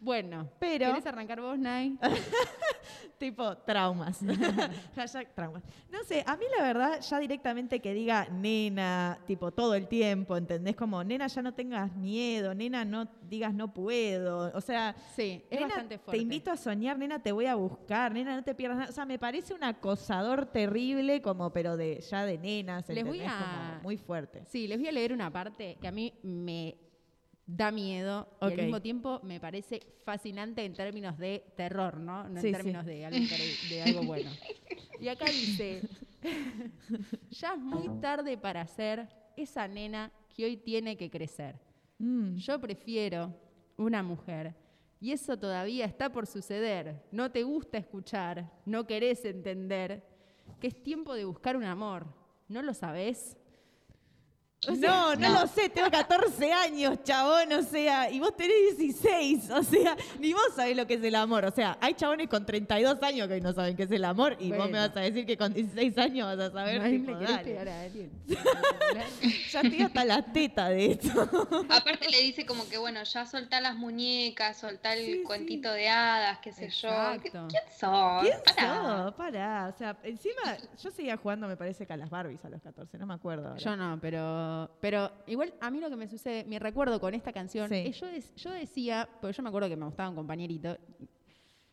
Bueno, 0.00 0.48
Pero- 0.58 0.86
¿querés 0.86 1.06
arrancar 1.06 1.40
vos, 1.40 1.58
Nay? 1.58 1.98
tipo 3.18 3.56
traumas. 3.58 4.20
Hashtag 4.94 5.34
traumas. 5.34 5.62
No 5.90 6.04
sé, 6.04 6.22
a 6.26 6.36
mí 6.36 6.44
la 6.56 6.62
verdad, 6.64 7.00
ya 7.00 7.18
directamente 7.18 7.80
que 7.80 7.92
diga 7.92 8.26
nena, 8.30 9.18
tipo 9.26 9.50
todo 9.50 9.74
el 9.74 9.88
tiempo, 9.88 10.36
¿entendés? 10.36 10.76
Como, 10.76 11.02
nena, 11.02 11.26
ya 11.26 11.42
no 11.42 11.52
tengas 11.52 11.94
miedo, 11.96 12.54
nena, 12.54 12.84
no 12.84 13.08
digas 13.28 13.52
no 13.52 13.74
puedo. 13.74 14.52
O 14.54 14.60
sea, 14.60 14.94
Sí, 15.16 15.42
es 15.50 15.58
nena, 15.58 15.66
bastante 15.66 15.98
fuerte. 15.98 16.16
te 16.18 16.22
invito 16.22 16.50
a 16.52 16.56
soñar, 16.56 16.96
nena, 16.96 17.18
te 17.20 17.32
voy 17.32 17.46
a 17.46 17.56
buscar, 17.56 18.12
nena, 18.12 18.36
no 18.36 18.44
te 18.44 18.54
pierdas 18.54 18.78
nada. 18.78 18.90
O 18.90 18.92
sea, 18.92 19.04
me 19.04 19.18
parece 19.18 19.52
un 19.52 19.64
acosador 19.64 20.46
terrible, 20.46 21.20
como, 21.22 21.52
pero 21.52 21.76
de 21.76 22.00
ya 22.00 22.24
de 22.24 22.38
nenas, 22.38 22.88
Les 22.88 23.04
voy 23.04 23.18
¿entendés? 23.20 23.42
a- 23.42 23.70
Como 23.72 23.82
muy 23.82 23.96
fuerte. 23.96 24.44
Sí, 24.46 24.68
les 24.68 24.78
voy 24.78 24.88
a 24.88 24.92
leer 24.92 25.12
una 25.12 25.30
parte 25.32 25.76
que 25.80 25.88
a 25.88 25.92
mí 25.92 26.14
me 26.22 26.76
da 27.50 27.70
miedo 27.72 28.28
y 28.42 28.44
Ok. 28.44 28.50
al 28.52 28.56
mismo 28.58 28.82
tiempo 28.82 29.20
me 29.24 29.40
parece 29.40 29.80
fascinante 30.04 30.62
en 30.64 30.74
términos 30.74 31.16
de 31.16 31.44
terror, 31.56 31.96
¿no? 31.98 32.28
No 32.28 32.40
Sí, 32.42 32.48
en 32.48 32.52
sí. 32.54 32.56
términos 32.58 32.84
de 32.84 33.06
algo, 33.06 33.18
de 33.70 33.82
algo 33.82 34.02
bueno. 34.02 34.30
Y 35.00 35.08
acá 35.08 35.24
dice, 35.30 35.80
ya 37.30 37.54
es 37.54 37.58
muy 37.60 37.88
tarde 38.00 38.36
para 38.36 38.66
ser 38.66 39.08
esa 39.36 39.66
nena 39.66 40.12
que 40.34 40.44
hoy 40.44 40.56
tiene 40.58 40.96
que 40.96 41.10
crecer. 41.10 41.58
Mm. 41.98 42.36
Yo 42.36 42.60
prefiero 42.60 43.34
una 43.76 44.02
mujer. 44.02 44.54
Y 45.00 45.12
eso 45.12 45.38
todavía 45.38 45.86
está 45.86 46.10
por 46.10 46.26
suceder. 46.26 47.02
No 47.12 47.30
te 47.30 47.44
gusta 47.44 47.78
escuchar, 47.78 48.50
no 48.66 48.86
querés 48.86 49.24
entender 49.24 50.04
que 50.60 50.66
es 50.66 50.82
tiempo 50.82 51.14
de 51.14 51.24
buscar 51.24 51.56
un 51.56 51.64
amor. 51.64 52.06
¿No 52.48 52.60
lo 52.62 52.74
sabés? 52.74 53.36
O 54.66 54.74
sea, 54.74 54.90
no, 54.90 55.14
no, 55.14 55.40
lo 55.42 55.46
sé, 55.46 55.68
tengo 55.68 55.88
14 55.88 56.52
años, 56.52 56.98
chabón, 57.04 57.52
o 57.52 57.62
sea, 57.62 58.10
y 58.10 58.18
vos 58.18 58.36
tenés 58.36 58.76
16, 58.76 59.50
o 59.50 59.62
sea, 59.62 59.96
ni 60.18 60.32
vos 60.32 60.42
sabés 60.56 60.76
lo 60.76 60.84
que 60.84 60.94
es 60.94 61.02
el 61.04 61.14
amor, 61.14 61.44
o 61.44 61.52
sea, 61.52 61.78
hay 61.80 61.94
chabones 61.94 62.28
con 62.28 62.44
32 62.44 63.00
años 63.04 63.28
que 63.28 63.34
hoy 63.34 63.40
no 63.40 63.52
saben 63.52 63.76
qué 63.76 63.84
es 63.84 63.90
el 63.92 64.04
amor 64.04 64.36
y 64.40 64.48
vos 64.50 64.58
me 64.66 64.70
Bueno. 64.72 64.78
vas 64.88 64.96
a 64.96 65.00
decir 65.00 65.26
que 65.26 65.36
con 65.36 65.54
16 65.54 65.96
años 65.98 66.26
vas 66.36 66.48
a 66.48 66.52
saber, 66.52 66.82
no 66.82 66.88
tipo, 66.88 67.12
le 67.12 67.38
pegar 67.44 67.68
a 67.68 67.82
alguien. 67.82 68.10
ya 69.52 69.60
estoy 69.60 69.82
hasta 69.82 70.04
la 70.04 70.22
teta 70.22 70.68
de 70.70 70.92
esto. 70.92 71.22
Aparte 71.68 72.08
le 72.10 72.20
dice 72.22 72.44
como 72.44 72.68
que, 72.68 72.78
bueno, 72.78 73.02
ya 73.04 73.26
soltá 73.26 73.60
las 73.60 73.76
muñecas, 73.76 74.56
soltá 74.58 74.94
el 74.94 75.04
Sí, 75.06 75.12
sí. 75.18 75.22
cuentito 75.22 75.70
de 75.72 75.88
hadas, 75.88 76.38
qué 76.40 76.52
sé 76.52 76.68
yo. 76.70 76.88
¿Qué- 77.22 77.28
Exacto. 77.28 77.46
¿Quién 77.48 77.62
sos? 77.78 78.22
¿Quién 78.22 78.38
Pará. 78.56 78.82
sos? 79.04 79.14
Pará, 79.14 79.72
o 79.72 79.78
sea, 79.78 79.96
encima 80.02 80.56
yo 80.82 80.90
seguía 80.90 81.16
jugando, 81.16 81.46
me 81.46 81.56
parece 81.56 81.86
que 81.86 81.92
a 81.92 81.96
las 81.96 82.10
Barbies 82.10 82.44
a 82.44 82.48
los 82.48 82.60
14, 82.60 82.98
no 82.98 83.06
me 83.06 83.14
acuerdo. 83.14 83.46
ahora. 83.48 83.60
Yo 83.60 83.76
no, 83.76 83.98
pero 84.00 84.47
Pero, 84.48 84.70
pero 84.80 85.12
igual 85.26 85.52
a 85.60 85.70
mí 85.70 85.80
lo 85.80 85.88
que 85.90 85.96
me 85.96 86.08
sucede, 86.08 86.44
mi 86.44 86.58
recuerdo 86.58 87.00
con 87.00 87.14
esta 87.14 87.32
canción, 87.32 87.68
Sí. 87.68 87.82
es 87.86 88.00
yo, 88.00 88.06
yo 88.36 88.50
decía, 88.50 89.08
porque 89.20 89.36
yo 89.36 89.42
me 89.42 89.48
acuerdo 89.50 89.68
que 89.68 89.76
me 89.76 89.84
gustaba 89.86 90.08
un 90.08 90.16
compañerito, 90.16 90.76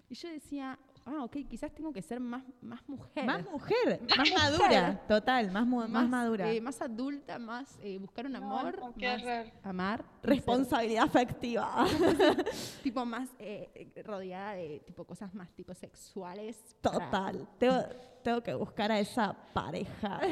y 0.09 0.15
yo 0.15 0.29
decía, 0.29 0.77
ah, 1.05 1.23
ok, 1.23 1.37
quizás 1.47 1.71
tengo 1.73 1.93
que 1.93 2.01
ser 2.01 2.19
más, 2.19 2.43
más 2.61 2.87
mujer. 2.89 3.25
Más 3.25 3.43
mujer, 3.49 4.01
más 4.17 4.31
madura, 4.33 5.01
total, 5.07 5.51
más, 5.51 5.65
mu- 5.65 5.87
más, 5.87 6.09
madura. 6.09 6.51
eh, 6.51 6.59
más 6.61 6.81
adulta, 6.81 7.37
más 7.39 7.77
eh, 7.81 7.97
buscar 7.99 8.25
un 8.25 8.35
amor, 8.35 8.77
no, 8.79 8.93
más 8.97 9.23
amar. 9.63 10.03
Responsabilidad 10.23 11.03
afectiva. 11.05 11.85
tipo 12.83 13.05
más 13.05 13.29
eh, 13.39 13.91
rodeada 14.03 14.53
de 14.53 14.79
tipo 14.85 15.05
cosas 15.05 15.33
más 15.33 15.49
tipo 15.53 15.73
sexuales. 15.73 16.75
para- 16.81 16.99
Total. 17.05 17.47
Tengo, 17.59 17.83
tengo 18.23 18.41
que 18.41 18.53
buscar 18.55 18.91
a 18.91 18.99
esa 18.99 19.33
pareja. 19.53 20.19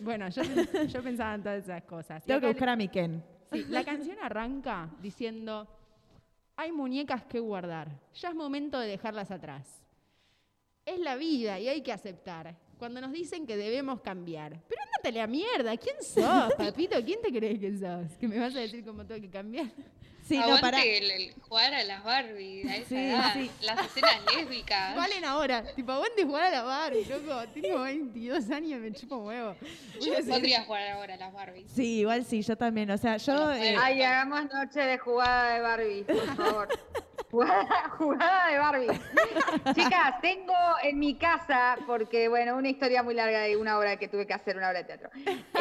Bueno, 0.00 0.28
yo, 0.28 0.42
yo 0.86 1.02
pensaba 1.02 1.34
en 1.34 1.42
todas 1.42 1.64
esas 1.64 1.82
cosas. 1.84 2.22
Tengo 2.24 2.40
que 2.40 2.46
buscar 2.48 2.68
a 2.70 2.76
mi 2.76 2.88
Ken. 2.88 3.22
Sí, 3.52 3.64
la 3.68 3.84
canción 3.84 4.16
arranca 4.22 4.88
diciendo, 5.00 5.66
hay 6.56 6.72
muñecas 6.72 7.24
que 7.24 7.38
guardar, 7.38 7.88
ya 8.14 8.30
es 8.30 8.34
momento 8.34 8.78
de 8.78 8.88
dejarlas 8.88 9.30
atrás. 9.30 9.82
Es 10.84 10.98
la 11.00 11.16
vida 11.16 11.58
y 11.60 11.68
hay 11.68 11.82
que 11.82 11.92
aceptar. 11.92 12.56
Cuando 12.78 13.00
nos 13.00 13.12
dicen 13.12 13.46
que 13.46 13.56
debemos 13.56 14.00
cambiar. 14.00 14.62
Pero 14.68 14.82
ándate 14.82 15.08
a 15.08 15.22
la 15.22 15.26
mierda, 15.26 15.76
¿quién 15.76 15.96
sos, 16.00 16.54
papito? 16.58 17.02
¿Quién 17.04 17.20
te 17.20 17.28
crees 17.28 17.58
que 17.58 17.76
sos? 17.78 18.16
Que 18.18 18.28
me 18.28 18.38
vas 18.38 18.54
a 18.54 18.60
decir 18.60 18.84
cómo 18.84 19.04
tengo 19.04 19.20
que 19.20 19.30
cambiar. 19.30 19.70
Sí, 20.26 20.36
no, 20.38 20.44
Aguante 20.44 20.60
para. 20.62 20.82
el, 20.82 21.10
el 21.10 21.34
jugar 21.40 21.72
a 21.74 21.84
las 21.84 22.02
Barbie 22.02 22.68
a 22.68 22.76
esa 22.76 22.88
Sí, 22.88 22.96
edad. 22.96 23.32
sí. 23.34 23.50
Las 23.60 23.86
escenas 23.86 24.16
lésbicas. 24.34 24.96
Valen 24.96 25.24
ahora. 25.24 25.62
Tipo, 25.74 25.92
aguante 25.92 26.24
jugar 26.24 26.44
a 26.44 26.50
la 26.50 26.62
Barbie, 26.62 27.04
loco. 27.04 27.44
Tengo 27.54 27.82
22 27.82 28.50
años, 28.50 28.80
me 28.80 28.92
chupo 28.92 29.16
huevo. 29.18 29.54
Yo 30.00 30.12
podría 30.28 30.64
jugar 30.64 30.88
ahora 30.88 31.14
a 31.14 31.16
las 31.16 31.32
Barbies. 31.32 31.70
Sí, 31.74 32.00
igual 32.00 32.24
sí, 32.24 32.42
yo 32.42 32.56
también. 32.56 32.90
O 32.90 32.98
sea, 32.98 33.18
yo. 33.18 33.52
eh, 33.52 33.76
Ay, 33.80 34.02
hagamos 34.02 34.44
noche 34.52 34.80
de 34.80 34.98
jugada 34.98 35.54
de 35.54 35.60
Barbie, 35.60 36.02
por 36.04 36.36
favor. 36.36 36.68
jugada, 37.30 37.88
jugada 37.98 38.48
de 38.50 38.58
Barbie. 38.58 39.00
Chicas, 39.74 40.20
tengo 40.20 40.54
en 40.82 40.98
mi 40.98 41.14
casa, 41.16 41.76
porque 41.86 42.28
bueno, 42.28 42.56
una 42.56 42.68
historia 42.68 43.02
muy 43.02 43.14
larga 43.14 43.40
de 43.40 43.56
una 43.56 43.78
obra 43.78 43.96
que 43.96 44.08
tuve 44.08 44.26
que 44.26 44.34
hacer, 44.34 44.56
una 44.56 44.68
obra 44.68 44.78
de 44.80 44.84
teatro. 44.84 45.10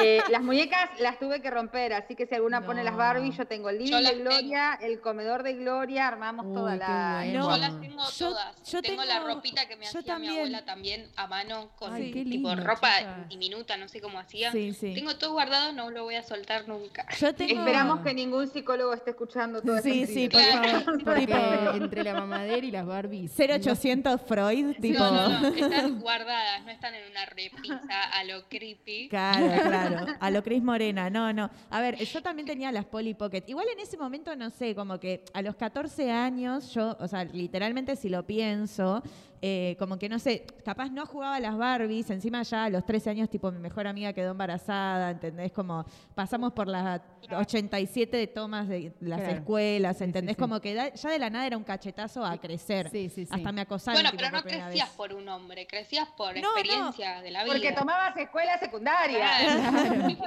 Eh, 0.01 0.21
las 0.29 0.41
muñecas 0.41 0.89
las 0.99 1.17
tuve 1.19 1.41
que 1.41 1.49
romper, 1.51 1.93
así 1.93 2.15
que 2.15 2.25
si 2.25 2.35
alguna 2.35 2.65
pone 2.65 2.83
las 2.83 2.95
Barbie, 2.95 3.31
yo 3.31 3.45
tengo 3.47 3.69
el 3.69 3.79
living 3.79 4.03
de 4.03 4.15
Gloria, 4.19 4.77
el 4.81 4.99
comedor 5.01 5.43
de 5.43 5.53
Gloria, 5.53 6.07
armamos 6.07 6.53
toda 6.53 6.73
Uy, 6.73 6.79
la. 6.79 7.21
bueno. 7.23 7.51
yo 7.51 7.57
las 7.57 7.79
tengo 7.81 8.03
yo- 8.17 8.29
todas. 8.29 8.63
yo 8.71 8.81
tengo, 8.81 9.03
la 9.03 9.19
ropita 9.19 9.67
que 9.67 9.75
me 9.75 9.85
yo 9.85 9.99
hacía 9.99 10.03
también. 10.13 10.33
mi 10.33 10.37
abuela 10.39 10.65
también 10.65 11.09
a 11.15 11.27
mano 11.27 11.69
con 11.77 11.93
Ay, 11.93 12.11
qué 12.11 12.23
tipo 12.23 12.49
lindo, 12.49 12.63
ropa 12.63 12.89
diminuta, 13.29 13.77
no 13.77 13.87
sé 13.87 14.01
cómo 14.01 14.19
hacía. 14.19 14.51
Sí, 14.51 14.73
sí. 14.73 14.93
Tengo 14.93 15.15
todo 15.17 15.33
guardado, 15.33 15.71
no 15.73 15.89
lo 15.91 16.03
voy 16.03 16.15
a 16.15 16.23
soltar 16.23 16.67
nunca. 16.67 17.05
Yo 17.19 17.33
tengo. 17.33 17.59
Esperamos 17.59 17.99
que 18.01 18.13
ningún 18.13 18.47
psicólogo 18.47 18.93
esté 18.93 19.11
escuchando 19.11 19.61
todo 19.61 19.77
Sí, 19.79 20.03
esto. 20.03 20.13
sí, 20.13 20.29
por 20.29 20.41
favor. 20.41 21.03
Porque 21.03 21.25
Tipo, 21.25 21.37
entre 21.75 22.03
la 22.03 22.13
mamadera 22.13 22.65
y 22.65 22.71
las 22.71 22.85
Barbies. 22.85 23.31
0800 23.37 24.21
Freud, 24.21 24.75
tipo. 24.81 24.99
No, 24.99 25.29
no, 25.29 25.41
no, 25.41 25.47
están 25.55 25.99
guardadas, 25.99 26.63
no 26.63 26.71
están 26.71 26.93
en 26.95 27.09
una 27.09 27.25
repisa 27.25 28.03
a 28.13 28.23
lo 28.23 28.47
creepy. 28.47 29.09
Claro, 29.09 29.63
claro. 29.63 30.05
A 30.19 30.29
lo 30.31 30.43
Cris 30.43 30.63
Morena. 30.63 31.09
No, 31.09 31.31
no. 31.33 31.49
A 31.69 31.81
ver, 31.81 31.97
yo 31.97 32.21
también 32.21 32.47
tenía 32.47 32.71
las 32.71 32.85
Polly 32.85 33.13
Pocket. 33.13 33.43
Igual 33.47 33.67
en 33.73 33.79
ese 33.79 33.97
momento, 33.97 34.35
no 34.35 34.49
sé, 34.49 34.75
como 34.75 34.99
que 34.99 35.23
a 35.33 35.41
los 35.41 35.55
14 35.55 36.11
años, 36.11 36.73
yo, 36.73 36.95
o 36.99 37.07
sea, 37.07 37.23
literalmente 37.23 37.95
si 37.95 38.09
lo 38.09 38.25
pienso, 38.25 39.03
eh, 39.47 39.75
como 39.77 39.99
que 39.99 40.09
no 40.09 40.17
sé, 40.17 40.43
capaz 40.63 40.89
no 40.89 41.05
jugaba 41.05 41.35
a 41.35 41.39
las 41.39 41.55
Barbies, 41.55 42.09
encima 42.09 42.41
ya 42.41 42.63
a 42.63 42.69
los 42.71 42.83
13 42.83 43.11
años, 43.11 43.29
tipo, 43.29 43.51
mi 43.51 43.59
mejor 43.59 43.85
amiga 43.85 44.11
quedó 44.11 44.31
embarazada, 44.31 45.11
¿entendés? 45.11 45.51
Como 45.51 45.85
pasamos 46.15 46.51
por 46.53 46.67
las 46.67 46.99
87 47.31 48.17
de 48.17 48.25
tomas 48.25 48.67
de 48.67 48.91
las 49.01 49.19
Claro. 49.19 49.35
escuelas, 49.35 50.01
¿entendés? 50.01 50.31
sí, 50.33 50.35
sí. 50.37 50.41
Como 50.41 50.59
que 50.61 50.73
da- 50.73 50.91
ya 50.95 51.09
de 51.11 51.19
la 51.19 51.29
nada 51.29 51.45
era 51.45 51.57
un 51.57 51.63
cachetazo 51.63 52.25
a 52.25 52.39
crecer. 52.39 52.89
Sí, 52.89 53.07
sí, 53.09 53.25
sí. 53.27 53.31
Hasta 53.31 53.51
me 53.51 53.61
acosaron. 53.61 53.97
Bueno, 54.01 54.09
tipo, 54.09 54.21
pero 54.23 54.31
no 54.35 54.41
por 54.41 54.51
crecías 54.51 54.87
vez. 54.89 54.97
por 54.97 55.13
un 55.13 55.29
hombre, 55.29 55.67
crecías 55.67 56.07
por 56.17 56.33
No, 56.35 56.41
no. 56.41 56.57
experiencia 56.57 57.21
de 57.21 57.29
la 57.29 57.43
vida. 57.43 57.53
Porque 57.53 57.71
tomabas 57.73 58.17
escuela 58.17 58.57
secundaria. 58.57 59.27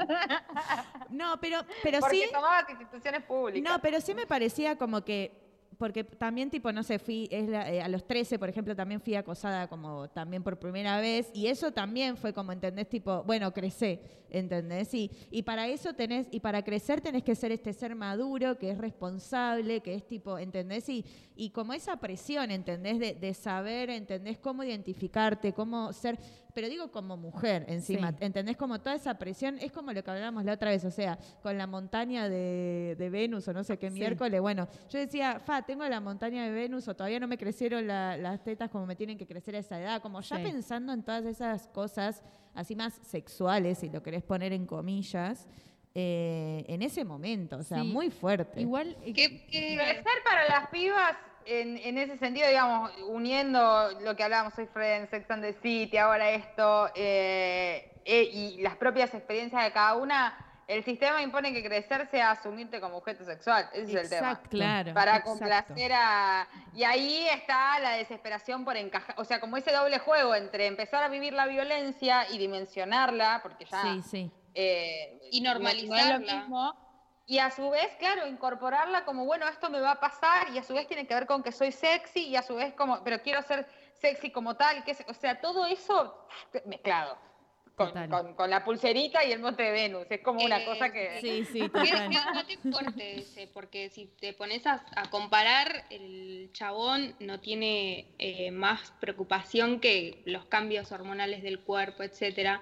No, 1.10 1.40
pero, 1.40 1.60
pero 1.82 2.00
Porque 2.00 2.16
sí. 2.26 2.30
tomabas 2.32 2.68
instituciones 2.68 3.22
públicas. 3.22 3.72
No, 3.72 3.80
pero 3.80 4.00
sí 4.00 4.14
me 4.14 4.26
parecía 4.26 4.76
como 4.76 5.02
que, 5.04 5.47
porque 5.78 6.04
también 6.04 6.50
tipo, 6.50 6.72
no 6.72 6.82
sé, 6.82 6.98
fui, 6.98 7.28
es 7.30 7.48
la- 7.48 7.70
eh, 7.72 7.80
a 7.80 7.88
los 7.88 8.04
13, 8.06 8.38
por 8.38 8.48
ejemplo, 8.48 8.74
también 8.74 9.00
fui 9.00 9.14
acosada 9.14 9.68
como 9.68 10.08
también 10.10 10.42
por 10.42 10.58
primera 10.58 11.00
vez, 11.00 11.30
y 11.32 11.46
eso 11.46 11.70
también 11.72 12.16
fue 12.16 12.32
como, 12.32 12.52
¿entendés? 12.52 12.88
Tipo, 12.88 13.22
bueno, 13.24 13.52
crecé, 13.54 14.00
¿entendés? 14.28 14.92
Y, 14.92 15.10
y 15.30 15.42
para 15.42 15.68
eso 15.68 15.94
tenés, 15.94 16.26
y 16.30 16.40
para 16.40 16.62
crecer 16.62 17.00
tenés 17.00 17.22
que 17.22 17.34
ser 17.34 17.52
este 17.52 17.72
ser 17.72 17.94
maduro, 17.94 18.58
que 18.58 18.70
es 18.70 18.78
responsable, 18.78 19.80
que 19.80 19.94
es 19.94 20.06
tipo, 20.06 20.38
¿entendés? 20.38 20.88
Y, 20.88 21.04
y 21.36 21.50
como 21.50 21.72
esa 21.72 21.96
presión, 21.98 22.50
¿entendés? 22.50 22.98
De, 22.98 23.14
de 23.14 23.34
saber, 23.34 23.90
¿entendés? 23.90 24.38
Cómo 24.38 24.64
identificarte, 24.64 25.52
cómo 25.52 25.92
ser, 25.92 26.18
pero 26.54 26.68
digo 26.68 26.90
como 26.90 27.16
mujer 27.16 27.64
encima, 27.68 28.10
Sí. 28.10 28.16
¿entendés? 28.20 28.56
Como 28.56 28.80
toda 28.80 28.96
esa 28.96 29.18
presión, 29.18 29.58
es 29.60 29.70
como 29.72 29.92
lo 29.92 30.02
que 30.02 30.10
hablábamos 30.10 30.44
la 30.44 30.54
otra 30.54 30.70
vez, 30.70 30.84
o 30.84 30.90
sea, 30.90 31.18
con 31.42 31.56
la 31.58 31.66
montaña 31.66 32.28
de, 32.28 32.96
de 32.98 33.10
Venus 33.10 33.46
o 33.48 33.52
no 33.52 33.62
sé 33.64 33.78
qué 33.78 33.90
Sí. 33.90 33.94
miércoles, 33.98 34.40
bueno, 34.40 34.68
yo 34.90 34.98
decía, 34.98 35.40
fa, 35.40 35.62
tengo 35.62 35.84
la 35.86 36.00
montaña 36.00 36.44
de 36.44 36.50
Venus 36.50 36.88
o 36.88 36.94
todavía 36.96 37.20
no 37.20 37.28
me 37.28 37.38
crecieron 37.38 37.86
la- 37.86 38.16
las 38.16 38.42
tetas 38.42 38.70
como 38.70 38.86
me 38.86 38.96
tienen 38.96 39.18
que 39.18 39.26
crecer 39.26 39.54
a 39.56 39.58
esa 39.58 39.80
edad, 39.80 40.02
como 40.02 40.20
ya 40.20 40.36
Sí. 40.36 40.42
pensando 40.42 40.92
en 40.92 41.02
todas 41.02 41.24
esas 41.26 41.68
cosas 41.68 42.22
así 42.54 42.74
más 42.74 42.94
sexuales, 43.04 43.78
si 43.78 43.88
lo 43.90 44.02
querés 44.02 44.22
poner 44.22 44.52
en 44.52 44.66
comillas, 44.66 45.46
eh, 45.94 46.64
en 46.68 46.82
ese 46.82 47.04
momento, 47.04 47.56
o 47.56 47.62
sea, 47.62 47.82
Sí. 47.82 47.88
muy 47.88 48.10
fuerte. 48.10 48.60
Igual, 48.60 48.96
eh, 49.02 49.12
¿Qué- 49.12 49.46
qué- 49.46 49.76
Crecer 49.76 50.22
para 50.24 50.48
las 50.48 50.68
pibas, 50.70 51.16
en, 51.48 51.76
en 51.78 51.98
ese 51.98 52.18
sentido, 52.18 52.46
digamos, 52.48 52.90
uniendo 53.06 53.90
lo 54.02 54.14
que 54.16 54.22
hablábamos 54.24 54.56
hoy, 54.58 54.66
Friends, 54.72 55.10
Sex 55.10 55.30
and 55.30 55.42
the 55.42 55.52
City, 55.62 55.96
ahora 55.96 56.30
esto, 56.30 56.90
eh, 56.94 57.92
eh, 58.04 58.22
y 58.32 58.60
las 58.62 58.76
propias 58.76 59.12
experiencias 59.14 59.64
de 59.64 59.72
cada 59.72 59.96
una, 59.96 60.36
el 60.66 60.84
sistema 60.84 61.22
impone 61.22 61.52
que 61.54 61.64
crecer 61.64 62.06
sea 62.10 62.32
asumirte 62.32 62.78
como 62.80 62.98
objeto 62.98 63.24
sexual. 63.24 63.68
Ese 63.72 63.84
es 63.92 63.94
el 64.04 64.10
tema. 64.10 64.40
Claro. 64.50 64.92
Para 64.92 65.12
exacto. 65.16 65.30
complacer 65.30 65.92
a... 65.94 66.46
Y 66.74 66.84
ahí 66.84 67.26
está 67.28 67.78
la 67.80 67.92
desesperación 67.92 68.64
por 68.66 68.76
encajar, 68.76 69.14
o 69.18 69.24
sea, 69.24 69.40
como 69.40 69.56
ese 69.56 69.72
doble 69.72 69.98
juego 69.98 70.34
entre 70.34 70.66
empezar 70.66 71.02
a 71.02 71.08
vivir 71.08 71.32
la 71.32 71.46
violencia 71.46 72.26
y 72.30 72.36
dimensionarla, 72.38 73.40
porque 73.42 73.64
ya... 73.64 73.82
Sí, 73.82 74.02
sí. 74.02 74.30
eh, 74.54 75.18
Y 75.30 75.40
no- 75.40 75.54
no 75.58 75.66
es 75.68 75.82
lo 75.82 75.88
normalizarla. 75.88 76.40
mismo. 76.40 76.87
Y 77.30 77.38
a 77.40 77.50
su 77.50 77.68
vez, 77.68 77.88
claro, 77.98 78.26
incorporarla 78.26 79.04
como, 79.04 79.26
bueno, 79.26 79.46
esto 79.48 79.68
me 79.68 79.80
va 79.80 79.92
a 79.92 80.00
pasar, 80.00 80.48
y 80.48 80.56
a 80.56 80.62
su 80.62 80.72
vez 80.72 80.86
tiene 80.88 81.06
que 81.06 81.12
ver 81.14 81.26
con 81.26 81.42
que 81.42 81.52
soy 81.52 81.70
sexy, 81.72 82.26
y 82.28 82.36
a 82.36 82.42
su 82.42 82.54
vez 82.56 82.72
como, 82.72 83.04
pero 83.04 83.20
quiero 83.20 83.42
ser 83.42 83.66
sexy 84.00 84.30
como 84.30 84.56
tal, 84.56 84.82
que 84.82 84.96
o 85.06 85.12
sea, 85.12 85.38
todo 85.38 85.66
eso 85.66 86.26
mezclado. 86.64 87.18
Con, 87.76 87.92
con- 88.08 88.34
con 88.34 88.50
la 88.50 88.64
pulserita 88.64 89.24
y 89.24 89.30
el 89.30 89.38
monte 89.38 89.62
de 89.62 89.70
Venus. 89.70 90.06
Es 90.10 90.20
como 90.22 90.42
una 90.44 90.58
Eh, 90.62 90.64
cosa 90.64 90.90
que. 90.90 91.20
Sí, 91.20 91.44
sí, 91.44 91.60
total. 91.68 92.10
fuerte 92.72 93.20
ese, 93.20 93.46
porque 93.46 93.88
si 93.90 94.06
te 94.06 94.32
pones 94.32 94.66
a, 94.66 94.84
a 94.96 95.08
comparar, 95.10 95.84
el 95.90 96.50
chabón 96.52 97.14
no 97.20 97.38
tiene 97.38 98.16
eh, 98.18 98.50
más 98.50 98.90
preocupación 98.98 99.78
que 99.78 100.22
los 100.24 100.46
cambios 100.46 100.90
hormonales 100.90 101.40
del 101.44 101.60
cuerpo, 101.60 102.02
etcétera. 102.02 102.60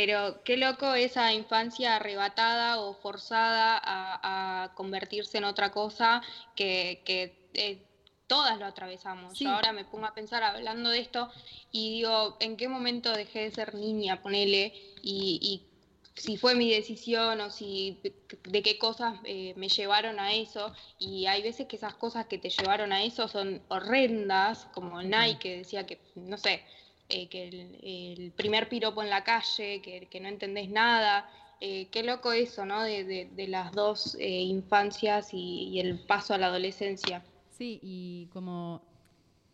Pero 0.00 0.44
qué 0.44 0.56
loco 0.56 0.94
esa 0.94 1.32
infancia 1.32 1.96
arrebatada 1.96 2.78
o 2.78 2.94
forzada 2.94 3.76
a, 3.82 4.62
a 4.62 4.74
convertirse 4.74 5.38
en 5.38 5.44
otra 5.44 5.72
cosa 5.72 6.22
que, 6.54 7.02
que, 7.04 7.48
eh, 7.54 7.82
todas 8.28 8.60
lo 8.60 8.66
atravesamos. 8.66 9.36
Sí. 9.36 9.42
Yo 9.42 9.50
ahora 9.50 9.72
me 9.72 9.84
pongo 9.84 10.06
a 10.06 10.14
pensar 10.14 10.44
hablando 10.44 10.90
de 10.90 11.00
esto 11.00 11.28
y 11.72 11.94
digo, 11.94 12.36
¿en 12.38 12.56
qué 12.56 12.68
momento 12.68 13.12
dejé 13.12 13.40
de 13.40 13.50
ser 13.50 13.74
niña, 13.74 14.22
ponele? 14.22 14.72
Y, 15.02 15.40
y 15.42 15.66
si 16.14 16.36
fue 16.36 16.54
mi 16.54 16.70
decisión 16.70 17.40
o 17.40 17.50
si 17.50 17.98
de 18.44 18.62
qué 18.62 18.78
cosas 18.78 19.18
eh, 19.24 19.52
me 19.56 19.68
llevaron 19.68 20.20
a 20.20 20.32
eso. 20.32 20.72
Y 21.00 21.26
hay 21.26 21.42
veces 21.42 21.66
que 21.66 21.74
esas 21.74 21.94
cosas 21.94 22.26
que 22.26 22.38
te 22.38 22.50
llevaron 22.50 22.92
a 22.92 23.02
eso 23.02 23.26
son 23.26 23.62
horrendas, 23.66 24.66
como 24.66 25.02
Nike 25.02 25.38
que 25.40 25.56
decía 25.56 25.86
que, 25.86 25.98
no 26.14 26.38
sé, 26.38 26.62
eh, 27.08 27.28
que 27.28 27.48
el, 27.48 27.78
el 27.82 28.32
primer 28.32 28.68
piropo 28.68 29.02
en 29.02 29.10
la 29.10 29.24
calle, 29.24 29.80
que, 29.82 30.06
que 30.08 30.20
no 30.20 30.28
entendés 30.28 30.68
nada. 30.70 31.28
Eh, 31.60 31.88
qué 31.90 32.02
loco 32.02 32.32
eso, 32.32 32.64
¿no? 32.64 32.82
De, 32.82 33.02
de- 33.04 33.30
de 33.34 33.48
las 33.48 33.72
dos 33.72 34.14
eh, 34.20 34.28
infancias 34.42 35.32
y, 35.34 35.68
y 35.70 35.80
el 35.80 35.98
paso 36.06 36.34
a 36.34 36.38
la 36.38 36.46
adolescencia. 36.46 37.24
Sí, 37.48 37.80
y 37.82 38.28
como 38.32 38.82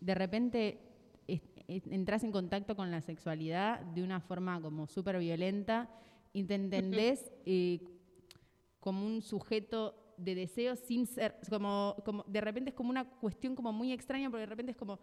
de 0.01 0.15
repente 0.15 0.79
es- 1.27 1.41
es- 1.69 1.87
entras 1.87 2.23
en 2.25 2.33
contacto 2.33 2.77
con 2.77 2.91
la 2.91 3.01
sexualidad 3.01 3.81
de 3.81 4.03
una 4.03 4.21
forma 4.21 4.61
como 4.61 4.87
súper 4.87 5.19
violenta 5.19 5.89
y 6.35 6.45
te 6.45 6.55
entendés 6.57 7.33
como 8.81 9.07
un 9.07 9.23
sujeto 9.23 9.95
de 10.19 10.35
deseo 10.35 10.77
sin 10.77 11.07
ser, 11.07 11.37
como, 11.49 11.97
como 12.05 12.23
de 12.25 12.41
repente 12.41 12.71
es 12.71 12.77
como 12.77 12.91
una 12.91 13.05
cuestión 13.09 13.55
como 13.57 13.73
muy 13.73 13.93
extraña 13.93 14.29
porque 14.31 14.41
de 14.43 14.47
repente 14.47 14.73
es 14.73 14.77
como, 14.79 14.99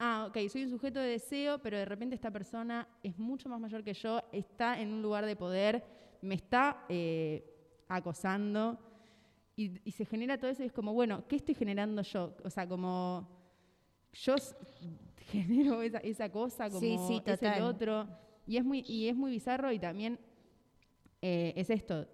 ah, 0.00 0.26
ok, 0.28 0.48
soy 0.48 0.64
un 0.64 0.70
sujeto 0.70 0.98
de 0.98 1.10
deseo, 1.10 1.58
pero 1.58 1.78
de 1.78 1.84
repente 1.84 2.16
esta 2.16 2.32
persona 2.32 2.88
es 3.02 3.16
mucho 3.18 3.48
más 3.48 3.60
mayor 3.60 3.84
que 3.84 3.94
yo, 3.94 4.20
está 4.32 4.80
en 4.80 4.92
un 4.92 5.02
lugar 5.02 5.24
de 5.26 5.36
poder, 5.36 5.84
me 6.22 6.34
está 6.34 6.84
eh, 6.88 7.44
acosando 7.88 8.78
y, 9.54 9.80
y 9.84 9.92
se 9.92 10.04
genera 10.04 10.38
todo 10.38 10.50
eso 10.50 10.62
y 10.62 10.66
es 10.66 10.72
como, 10.72 10.92
bueno, 10.92 11.24
¿qué 11.28 11.36
estoy 11.36 11.54
generando 11.54 12.02
yo? 12.02 12.34
O 12.42 12.50
sea, 12.50 12.66
como 12.66 13.28
yo 14.12 14.34
genero 15.30 15.82
esa, 15.82 15.98
esa 15.98 16.30
cosa, 16.30 16.68
como 16.68 16.80
Sí, 16.80 16.96
sí, 17.06 17.22
es 17.24 17.42
el 17.42 17.62
otro. 17.62 18.08
Y 18.46 18.56
es 18.56 18.64
muy, 18.64 18.84
y 18.86 19.08
es 19.08 19.16
muy 19.16 19.30
bizarro 19.30 19.70
y 19.70 19.78
también 19.78 20.18
eh, 21.22 21.52
es 21.56 21.70
esto. 21.70 22.06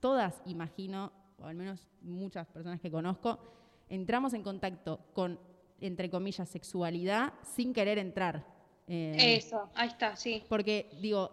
Todas, 0.00 0.42
imagino, 0.46 1.12
o 1.38 1.44
al 1.44 1.54
menos 1.54 1.88
muchas 2.00 2.48
personas 2.48 2.80
que 2.80 2.90
conozco, 2.90 3.38
entramos 3.88 4.34
en 4.34 4.42
contacto 4.42 5.00
con, 5.12 5.38
entre 5.82 6.08
comillas, 6.08 6.48
sexualidad 6.48 7.32
sin 7.54 7.72
querer 7.72 7.98
entrar. 7.98 8.46
Eh, 8.86 9.36
Eso, 9.36 9.70
ahí 9.74 9.88
está, 9.88 10.16
sí. 10.16 10.42
Porque, 10.48 10.90
digo, 11.00 11.30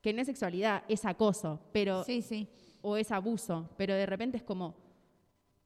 que 0.00 0.12
no 0.12 0.20
es 0.20 0.26
sexualidad, 0.26 0.84
es 0.88 1.04
acoso, 1.04 1.60
pero. 1.72 2.04
Sí, 2.04 2.22
sí. 2.22 2.48
O 2.82 2.96
es 2.96 3.10
abuso, 3.10 3.70
pero 3.76 3.94
de 3.94 4.06
repente 4.06 4.36
es 4.36 4.42
como. 4.42 4.74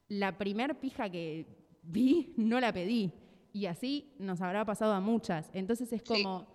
La 0.08 0.38
primer 0.38 0.78
pija 0.78 1.10
que 1.10 1.46
vi, 1.82 2.32
no 2.36 2.60
la 2.60 2.72
pedí. 2.72 3.12
Y 3.52 3.66
así 3.66 4.14
nos 4.18 4.40
habrá 4.40 4.64
pasado 4.64 4.92
a 4.92 5.00
muchas. 5.00 5.50
Entonces 5.52 5.92
es 5.92 6.02
como. 6.02 6.46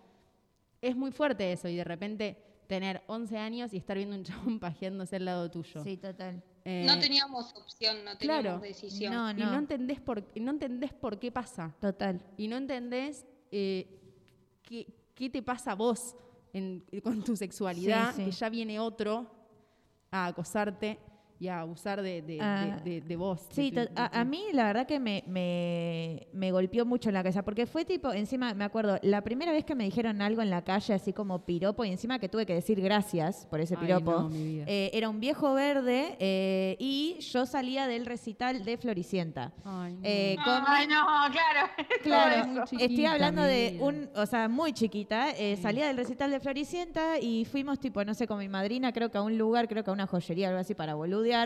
Es 0.82 0.96
muy 0.96 1.12
fuerte 1.12 1.52
eso, 1.52 1.70
y 1.70 1.76
de 1.76 1.84
repente 1.84 2.38
tener 2.68 3.04
11 3.08 3.38
años 3.38 3.74
y 3.74 3.78
estar 3.78 3.98
viendo 3.98 4.16
un 4.16 4.24
chabón 4.24 4.60
pajeándose 4.60 5.18
al 5.18 5.26
lado 5.26 5.50
tuyo. 5.50 5.84
Sí, 5.84 5.98
total. 5.98 6.42
Eh, 6.66 6.86
no 6.88 6.98
teníamos 7.00 7.54
opción, 7.56 8.06
no 8.06 8.18
teníamos 8.18 8.42
claro. 8.44 8.60
decisión. 8.60 9.14
No, 9.14 9.32
Y 9.32 9.34
no 9.36 9.56
entendés 9.56 10.00
por, 10.00 10.24
y 10.34 10.40
no 10.40 10.52
entendés 10.52 10.94
por 10.94 11.20
qué 11.20 11.32
pasa. 11.32 11.76
Total. 11.82 12.24
Y 12.38 12.48
no 12.48 12.56
entendés 12.58 13.26
eh, 13.52 14.00
qué, 14.62 14.88
qué 15.14 15.30
te 15.30 15.42
pasa 15.44 15.72
a 15.74 15.76
vos 15.76 16.16
en- 16.54 16.86
con 17.04 17.22
tu 17.24 17.36
sexualidad, 17.36 18.12
Sí, 18.12 18.18
sí. 18.18 18.26
que 18.26 18.32
ya 18.32 18.50
viene 18.50 18.80
otro 18.80 19.30
a 20.12 20.28
acosarte 20.28 21.00
y 21.44 21.50
a 21.50 21.60
abusar 21.60 22.02
de, 22.02 22.22
de- 22.22 22.40
Ah, 22.42 22.80
de- 22.86 22.92
de- 22.92 23.02
de 23.02 23.16
vos. 23.18 23.46
Sí, 23.52 23.70
de 23.72 23.82
tu- 23.82 23.88
to- 23.88 23.94
de 23.96 24.02
a, 24.02 24.10
tu- 24.10 24.18
a 24.18 24.24
mí 24.24 24.44
la 24.54 24.64
verdad 24.66 24.88
que 24.88 24.98
me, 25.00 25.24
me, 25.28 26.28
me 26.32 26.52
golpeó 26.52 26.86
mucho 26.86 27.10
en 27.10 27.16
la 27.16 27.22
cabeza, 27.24 27.44
porque 27.44 27.66
fue 27.66 27.84
tipo, 27.84 28.14
encima, 28.14 28.54
me 28.54 28.64
acuerdo, 28.64 28.98
la 29.02 29.22
primera 29.22 29.52
vez 29.52 29.66
que 29.66 29.76
me 29.76 29.84
dijeron 29.84 30.22
algo 30.22 30.42
en 30.42 30.50
la 30.50 30.64
calle, 30.64 30.94
así 30.94 31.12
como 31.12 31.44
piropo, 31.46 31.84
y 31.84 31.90
encima 31.90 32.18
que 32.20 32.30
tuve 32.30 32.46
que 32.46 32.54
decir 32.54 32.80
gracias 32.82 33.46
por 33.50 33.60
ese 33.60 33.76
Ay, 33.76 33.82
piropo, 33.86 34.12
no, 34.12 34.30
mi 34.30 34.44
vida. 34.44 34.66
eh, 34.68 34.92
era 34.94 35.10
un 35.10 35.20
viejo 35.20 35.54
verde 35.54 36.16
eh, 36.20 36.78
y 36.80 37.18
yo 37.20 37.46
salía 37.46 37.88
del 37.88 38.06
recital 38.06 38.64
de 38.64 38.78
Floricienta. 38.78 39.52
Ay, 39.66 39.94
no. 39.96 40.00
Eh, 40.04 40.38
con 40.46 40.64
Ay, 40.66 40.88
no, 40.88 41.06
claro. 41.32 41.70
Claro, 42.04 42.64
estoy 42.80 43.06
hablando 43.06 43.42
de 43.44 43.78
un, 43.82 44.10
o 44.16 44.26
sea, 44.26 44.48
muy 44.50 44.74
chiquita, 44.74 45.32
eh, 45.32 45.58
salía 45.62 45.88
del 45.88 45.98
recital 45.98 46.32
de 46.32 46.40
Floricienta 46.40 47.20
y 47.20 47.46
fuimos 47.46 47.80
tipo, 47.80 48.04
no 48.04 48.14
sé, 48.14 48.28
con 48.28 48.40
mi 48.40 48.48
madrina, 48.50 48.92
creo 48.94 49.10
que 49.10 49.18
a 49.18 49.22
un 49.22 49.38
lugar, 49.38 49.68
creo 49.68 49.84
que 49.84 49.90
a 49.90 49.94
una 49.94 50.06
joyería, 50.08 50.50
algo 50.50 50.60
así 50.60 50.74
para 50.76 50.96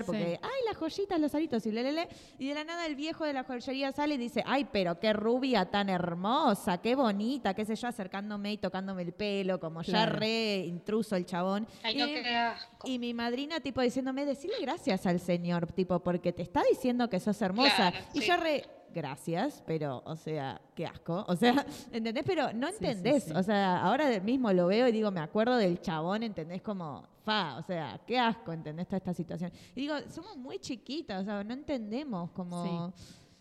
porque, 0.05 0.35
Sí. 0.35 0.39
ay, 0.41 0.65
las 0.68 0.77
joyitas, 0.77 1.19
los 1.19 1.34
aritos 1.35 1.65
y 1.65 1.72
lelele, 1.72 2.07
y 2.38 2.47
de 2.49 2.53
la 2.55 2.64
nada 2.64 2.85
el 2.85 2.95
viejo 2.95 3.26
de 3.26 3.34
la 3.34 3.43
joyería 3.43 3.91
sale 3.91 4.15
y 4.15 4.18
dice, 4.18 4.43
ay, 4.45 4.68
pero 4.72 4.99
qué 4.99 5.14
rubia 5.14 5.65
tan 5.65 5.89
hermosa, 5.89 6.80
qué 6.80 6.95
bonita, 6.95 7.53
qué 7.53 7.65
sé 7.65 7.76
yo, 7.76 7.88
acercándome 7.88 8.53
y 8.53 8.57
tocándome 8.57 9.01
el 9.03 9.14
pelo, 9.14 9.59
como 9.59 9.81
ya 9.81 10.05
re 10.05 10.57
intruso 10.65 11.15
el 11.15 11.26
chabón. 11.26 11.68
Ay, 11.84 11.95
no, 11.95 12.07
Y- 12.07 12.14
qué 12.14 12.35
asco. 12.35 12.88
y 12.88 12.99
mi 12.99 13.14
madrina, 13.14 13.59
tipo, 13.59 13.81
diciéndome, 13.81 14.26
decirle 14.26 14.57
gracias 14.61 15.05
al 15.05 15.19
señor, 15.19 15.72
tipo, 15.72 15.99
porque 15.99 16.34
te 16.34 16.41
está 16.41 16.61
diciendo 16.69 17.09
que 17.09 17.19
sos 17.19 17.41
hermosa. 17.41 17.91
Claro, 17.91 17.97
y 18.14 18.22
sí. 18.22 18.27
yo 18.27 18.38
re, 18.38 18.64
gracias, 18.93 19.64
pero, 19.65 20.01
o 20.05 20.15
sea, 20.15 20.59
qué 20.76 20.85
asco. 20.85 21.26
O 21.27 21.35
sea, 21.35 21.65
¿entendés? 21.91 22.23
Pero 22.26 22.51
no 22.53 22.68
Sí, 22.69 22.76
sí, 22.80 22.85
entendés. 22.85 23.23
sí. 23.26 23.31
O 23.35 23.43
sea, 23.43 23.81
ahora 23.81 24.19
mismo 24.19 24.51
lo 24.53 24.68
veo 24.68 24.88
y 24.88 24.91
digo, 24.91 25.11
me 25.11 25.19
acuerdo 25.19 25.57
del 25.57 25.80
chabón, 25.81 26.23
¿entendés? 26.23 26.61
Como, 26.61 27.07
fa, 27.23 27.57
o 27.57 27.64
sea, 27.64 27.99
qué 28.07 28.18
asco, 28.18 28.53
¿entendés? 28.53 28.88
Toda 28.88 28.97
esta 28.97 29.14
situación. 29.14 29.51
Y 29.76 29.81
digo, 29.81 29.95
somos 30.09 30.38
muy 30.38 30.59
chiquitas, 30.59 31.22
o 31.23 31.26
sea, 31.26 31.43
no 31.43 31.53
entendemos 31.53 32.31
como... 32.31 32.93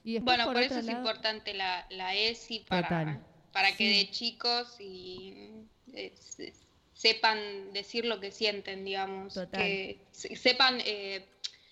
Y 0.05 0.21
Bueno, 0.21 0.45
por, 0.45 0.57
eso 0.59 0.79
es 0.79 0.89
importante 0.89 1.53
la, 1.53 1.85
la 1.91 2.15
ESI 2.15 2.61
para, 2.69 2.83
Total. 2.89 3.21
para 3.53 3.69
que 3.73 3.93
Sí. 3.93 3.99
de 4.05 4.11
chicos 4.13 4.77
y 4.81 5.51
eh, 5.93 6.15
se- 6.17 6.53
sepan 6.93 7.39
decir 7.73 8.05
lo 8.05 8.21
que 8.21 8.31
sienten, 8.31 8.85
digamos, 8.85 9.35
Total. 9.35 9.61
que 9.61 10.01
se- 10.13 10.37
sepan 10.37 10.79
eh, 10.85 11.27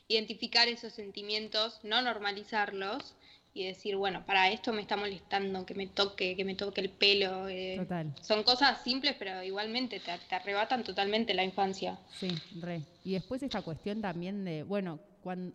identificar 0.08 0.66
esos 0.66 0.92
sentimientos, 0.92 1.78
no 1.84 2.02
normalizarlos 2.02 3.14
y 3.56 3.64
decir, 3.64 3.94
bueno, 3.96 4.26
para 4.26 4.50
esto 4.50 4.72
me 4.72 4.82
está 4.82 4.96
molestando, 4.96 5.64
que 5.64 5.74
me 5.74 5.86
toque, 5.86 6.34
que 6.34 6.44
me 6.44 6.56
toque 6.56 6.80
el 6.80 6.90
pelo. 6.90 7.48
eh, 7.48 7.76
Total. 7.78 8.12
Son 8.20 8.42
cosas 8.42 8.82
simples, 8.82 9.14
pero 9.16 9.42
igualmente 9.44 10.00
te, 10.00 10.10
te 10.28 10.34
arrebatan 10.34 10.82
totalmente 10.82 11.32
la 11.34 11.44
infancia. 11.44 11.96
Sí, 12.18 12.28
re. 12.60 12.82
Y 13.04 13.12
después 13.12 13.42
esta 13.44 13.62
cuestión 13.62 14.02
también 14.02 14.44
de, 14.44 14.64
bueno, 14.64 14.98
cuando, 15.22 15.54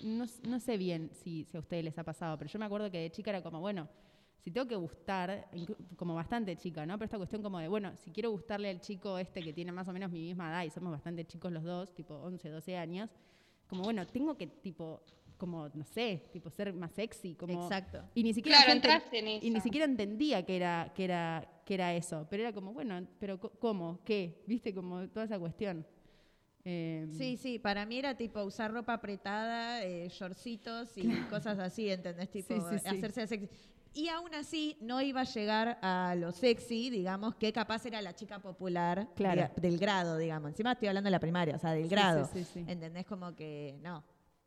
no, 0.00 0.26
no 0.46 0.60
sé 0.60 0.76
bien 0.76 1.10
si, 1.22 1.44
si 1.44 1.56
a 1.56 1.60
ustedes 1.60 1.84
les 1.84 1.98
ha 1.98 2.04
pasado, 2.04 2.36
pero 2.36 2.50
yo 2.50 2.58
me 2.58 2.66
acuerdo 2.66 2.90
que 2.90 2.98
de 2.98 3.10
chica 3.10 3.30
era 3.30 3.42
como, 3.42 3.60
bueno, 3.60 3.88
si 4.40 4.50
tengo 4.50 4.68
que 4.68 4.76
gustar, 4.76 5.48
como 5.96 6.14
bastante 6.14 6.54
chica, 6.58 6.84
¿no? 6.84 6.98
Pero 6.98 7.06
esta 7.06 7.16
cuestión 7.16 7.42
como 7.42 7.60
de, 7.60 7.68
bueno, 7.68 7.96
si 7.96 8.10
quiero 8.10 8.30
gustarle 8.30 8.68
al 8.68 8.82
chico 8.82 9.16
este 9.18 9.42
que 9.42 9.54
tiene 9.54 9.72
más 9.72 9.88
o 9.88 9.92
menos 9.94 10.10
mi 10.12 10.20
misma 10.20 10.50
edad 10.50 10.64
y 10.64 10.70
somos 10.70 10.92
bastante 10.92 11.24
chicos 11.24 11.50
los 11.50 11.64
dos, 11.64 11.94
tipo 11.94 12.14
11, 12.16 12.50
12 12.50 12.76
años, 12.76 13.08
como, 13.68 13.84
bueno, 13.84 14.06
tengo 14.06 14.36
que, 14.36 14.46
tipo, 14.48 15.00
como, 15.36 15.68
no 15.74 15.84
sé, 15.84 16.28
tipo 16.32 16.50
ser 16.50 16.72
más 16.72 16.92
sexy, 16.92 17.34
como... 17.34 17.62
Exacto. 17.64 18.02
Y 18.14 18.22
ni 18.22 18.32
siquiera 18.34 18.58
Claro, 18.58 18.72
entras 18.72 19.02
en 19.12 19.28
y 19.42 19.50
ni 19.50 19.60
siquiera 19.60 19.84
entendía 19.86 20.44
que 20.44 20.56
era, 20.56 20.92
que 20.94 21.04
era, 21.04 21.48
que 21.64 21.74
era 21.74 21.94
eso. 21.94 22.26
Pero 22.30 22.42
era 22.44 22.52
como, 22.52 22.72
bueno, 22.72 23.06
pero 23.18 23.38
¿cómo? 23.38 24.00
¿Qué? 24.04 24.42
¿Viste? 24.46 24.74
Como 24.74 25.08
toda 25.08 25.26
esa 25.26 25.38
cuestión. 25.38 25.86
Eh, 26.64 27.06
Sí, 27.10 27.36
sí, 27.36 27.58
para 27.58 27.84
mí 27.84 27.98
era 27.98 28.16
tipo 28.16 28.42
usar 28.42 28.72
ropa 28.72 28.94
apretada, 28.94 29.84
eh, 29.84 30.08
shortcitos 30.08 30.96
y 30.96 31.08
cosas 31.28 31.58
así, 31.58 31.90
¿entendés? 31.90 32.30
Tipo, 32.30 32.54
Sí, 32.54 32.60
sí, 32.70 32.78
sí. 32.78 32.88
hacerse 32.96 33.26
sexy. 33.26 33.48
Y 33.96 34.08
aún 34.08 34.34
así 34.34 34.76
no 34.80 35.00
iba 35.00 35.20
a 35.20 35.24
llegar 35.24 35.78
a 35.82 36.14
lo 36.16 36.32
sexy, 36.32 36.90
digamos, 36.90 37.34
que 37.36 37.52
capaz 37.52 37.84
era 37.86 38.02
la 38.02 38.14
chica 38.14 38.40
popular 38.40 39.08
Claro. 39.14 39.42
diga- 39.42 39.54
del 39.60 39.78
grado, 39.78 40.16
digamos. 40.18 40.50
Encima 40.50 40.72
estoy 40.72 40.88
hablando 40.88 41.06
de 41.08 41.12
la 41.12 41.20
primaria, 41.20 41.54
o 41.54 41.58
sea, 41.60 41.72
del 41.72 41.84
Sí, 41.84 41.90
grado. 41.90 42.24
sí, 42.32 42.42
sí, 42.44 42.50
sí. 42.54 42.64
¿Entendés? 42.66 43.06
Como 43.06 43.36
que 43.36 43.76
no, 43.82 44.02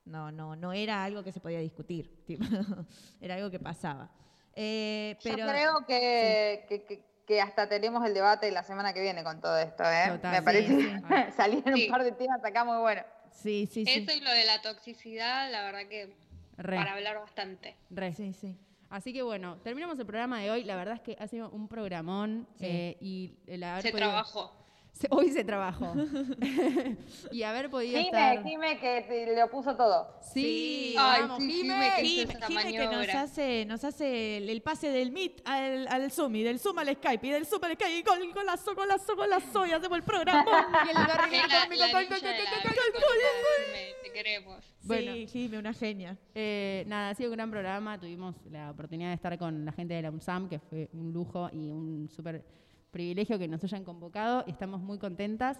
no, 0.08 0.32
no, 0.32 0.56
no 0.56 0.74
era 0.74 1.04
algo 1.04 1.24
que 1.24 1.32
se 1.32 1.40
podía 1.40 1.60
discutir. 1.60 2.24
tipo, 2.26 2.44
era 3.22 3.36
algo 3.36 3.50
que 3.52 3.60
pasaba. 3.60 4.10
Eh, 4.56 5.18
pero, 5.24 5.38
Yo 5.38 5.48
creo 5.48 5.86
que, 5.86 6.66
que, 6.68 6.84
que- 6.86 7.08
que 7.28 7.42
hasta 7.42 7.68
tenemos 7.68 8.06
el 8.06 8.14
debate 8.14 8.50
la 8.52 8.64
semana 8.64 8.94
que 8.94 9.02
viene 9.02 9.22
con 9.22 9.42
todo 9.42 9.58
esto, 9.58 9.84
¿eh? 9.84 10.06
Total, 10.12 10.32
Me 10.32 10.38
sí, 10.38 10.44
parece 10.46 10.68
sí. 10.68 10.78
que 10.78 11.32
salieron 11.36 11.76
Sí. 11.76 11.86
un 11.86 11.92
par 11.92 12.04
de 12.06 12.14
temas 12.14 12.42
acá 12.44 12.64
muy 12.64 12.78
buenos. 12.78 13.04
Sí, 13.32 13.68
sí, 13.70 13.86
sí. 13.86 14.00
Eso 14.00 14.14
y 14.18 14.22
lo 14.22 14.32
de 14.32 14.46
la 14.46 14.62
toxicidad, 14.62 15.52
la 15.52 15.64
verdad 15.64 15.90
que 15.90 16.16
Re. 16.58 16.78
para 16.78 16.94
hablar 16.94 17.20
bastante. 17.20 17.76
Re. 17.90 18.14
Sí, 18.14 18.32
sí. 18.32 18.56
Así 18.90 19.12
que 19.12 19.24
bueno, 19.24 19.58
terminamos 19.58 20.00
el 20.00 20.06
programa 20.06 20.40
de 20.40 20.50
hoy. 20.52 20.64
La 20.64 20.78
verdad 20.78 20.96
es 20.96 21.02
que 21.02 21.18
ha 21.20 21.28
sido 21.28 21.50
un 21.50 21.68
programón 21.68 22.48
Sí. 22.58 22.66
eh, 22.66 22.98
y 23.02 23.38
el 23.46 23.62
haber 23.66 23.82
Se 23.84 23.92
podido- 23.92 24.08
trabajó. 24.08 24.57
Hoy 25.10 25.32
se 25.32 25.44
trabajó. 25.44 25.94
y 27.32 27.44
haber 27.44 27.70
podido 27.70 27.98
Jime, 28.00 28.06
estar. 28.06 28.44
Jime 28.44 28.80
que 28.80 29.06
te 29.08 29.36
lo 29.36 29.50
puso 29.50 29.76
todo. 29.76 30.20
Sí, 30.22 30.96
Ay, 30.98 31.22
vamos, 31.22 31.44
sí, 31.44 31.52
Jime. 31.52 31.92
Jime, 32.02 32.36
que 32.36 32.46
Jime, 32.48 32.72
que 32.72 32.86
nos 32.86 33.10
hace, 33.10 33.66
nos 33.66 33.84
hace 33.84 34.38
el, 34.38 34.50
el 34.50 34.62
pase 34.62 34.90
del 34.90 35.12
Meet 35.12 35.42
al, 35.46 35.88
al 35.88 36.12
Zoom 36.12 36.36
y 36.36 36.44
del 36.44 36.60
Zoom 36.60 36.80
al 36.80 36.96
Skype 36.96 37.28
y 37.28 37.30
del 37.32 37.46
Zoom 37.46 37.64
al 37.64 37.74
Skype 37.74 37.98
y 37.98 38.04
gol, 38.04 38.34
golazo, 38.34 38.76
golazo, 38.76 39.16
golazo 39.16 39.66
y 39.66 39.72
hacemos 39.72 39.98
el 39.98 40.04
programa. 40.04 40.46
Y 40.88 40.90
el 40.90 41.92
barrio 41.94 42.18
Te 44.04 44.12
queremos. 44.12 44.64
Bueno. 44.84 45.14
Sí, 45.14 45.28
Jime, 45.28 45.60
una 45.60 45.74
genia. 45.74 46.18
Eh, 46.34 46.86
nada, 46.88 47.10
ha 47.10 47.14
sido 47.14 47.30
un 47.30 47.36
gran 47.36 47.52
programa. 47.52 48.00
Tuvimos 48.00 48.36
la 48.50 48.72
oportunidad 48.72 49.10
de 49.10 49.16
estar 49.16 49.38
con 49.38 49.66
la 49.66 49.72
gente 49.72 49.94
de 49.94 50.02
la 50.02 50.12
UNSAM, 50.12 50.48
que 50.48 50.60
fue 50.60 50.90
un 50.94 51.12
lujo 51.12 51.50
y 51.52 51.70
un 51.70 52.10
súper 52.10 52.44
privilegio 52.92 53.38
que 53.40 53.48
nos 53.48 53.64
hayan 53.64 53.84
convocado. 53.84 54.44
Estamos 54.48 54.82
muy 54.82 54.98
contentas. 54.98 55.60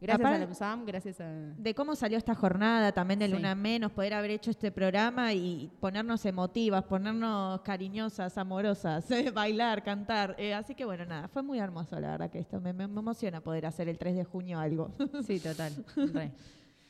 Gracias 0.00 0.20
Aparte- 0.20 0.36
a 0.36 0.38
la 0.40 0.46
UNSAM, 0.50 0.84
gracias 0.84 1.20
a... 1.20 1.24
De 1.56 1.74
cómo 1.76 1.94
salió 1.94 2.18
esta 2.18 2.34
jornada, 2.34 2.90
también 2.90 3.20
de 3.20 3.26
Sí. 3.26 3.32
Luna 3.34 3.54
Menos, 3.54 3.92
poder 3.92 4.14
haber 4.14 4.32
hecho 4.32 4.50
este 4.50 4.72
programa 4.72 5.32
y 5.32 5.70
ponernos 5.78 6.26
emotivas, 6.26 6.82
ponernos 6.82 7.60
cariñosas, 7.60 8.36
amorosas, 8.36 9.08
eh, 9.12 9.30
bailar, 9.34 9.84
cantar. 9.84 10.34
Eh, 10.38 10.54
así 10.54 10.74
que 10.74 10.84
bueno, 10.84 11.04
nada, 11.06 11.28
fue 11.28 11.42
muy 11.44 11.60
hermoso, 11.60 12.00
la 12.00 12.10
verdad 12.10 12.30
que 12.30 12.40
esto 12.40 12.60
me, 12.60 12.72
me- 12.72 12.82
emociona 12.82 13.40
poder 13.42 13.64
hacer 13.64 13.88
el 13.88 13.96
3 13.96 14.16
de 14.16 14.24
junio 14.24 14.58
algo. 14.58 14.90
Sí, 15.24 15.38
total. 15.38 15.72
Re. 15.94 16.32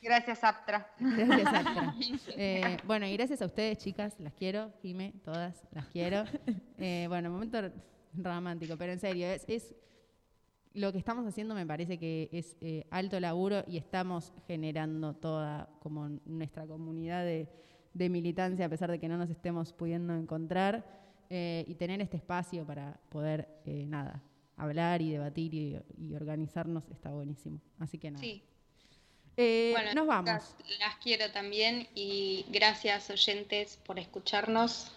Gracias, 0.01 0.43
Aptra. 0.43 0.89
Gracias, 0.99 1.53
Astra. 1.53 1.95
Eh, 2.35 2.79
bueno, 2.87 3.05
y 3.05 3.13
gracias 3.15 3.43
a 3.43 3.45
ustedes, 3.45 3.77
chicas. 3.77 4.19
Las 4.21 4.33
quiero, 4.33 4.71
Jime, 4.81 5.13
todas, 5.23 5.63
las 5.73 5.85
quiero. 5.89 6.25
Eh, 6.79 7.05
bueno, 7.11 7.29
momento 7.31 7.59
romántico, 8.15 8.77
pero 8.77 8.93
en 8.93 9.01
serio, 9.01 9.27
es, 9.27 9.45
es 9.49 9.75
lo 10.75 10.93
que 10.93 10.99
estamos 10.99 11.27
haciendo 11.27 11.55
me 11.55 11.67
parece 11.67 11.99
que 11.99 12.29
es 12.33 12.57
eh, 12.61 12.87
alto 12.91 13.21
laburo 13.21 13.63
y 13.67 13.77
estamos 13.77 14.33
generando 14.47 15.15
toda 15.15 15.69
como 15.81 16.09
nuestra 16.25 16.67
comunidad 16.67 17.25
de, 17.25 17.49
de, 17.93 18.09
militancia, 18.09 18.67
a 18.67 18.69
pesar 18.69 18.91
de 18.91 18.99
que 18.99 19.09
no 19.09 19.19
nos 19.19 19.29
estemos 19.29 19.73
pudiendo 19.73 20.15
encontrar, 20.15 21.03
eh, 21.35 21.65
y 21.67 21.77
tener 21.77 21.99
este 22.03 22.19
espacio 22.19 22.67
para 22.67 23.01
poder, 23.09 23.49
eh, 23.65 23.87
nada, 23.87 24.23
hablar 24.59 25.01
y 25.01 25.13
debatir 25.13 25.55
y, 25.55 26.15
organizarnos 26.15 26.85
está 26.91 27.09
buenísimo. 27.09 27.59
Así 27.79 27.97
que 27.97 28.11
nada. 28.11 28.23
Sí. 28.23 28.43
Eh, 29.39 29.71
bueno, 29.73 29.95
nos 29.95 30.07
vamos. 30.07 30.55
Las 30.79 30.97
quiero 31.03 31.33
también 31.33 31.89
y 31.95 32.45
gracias 32.51 33.09
oyentes 33.09 33.79
por 33.79 33.99
escucharnos. 33.99 34.93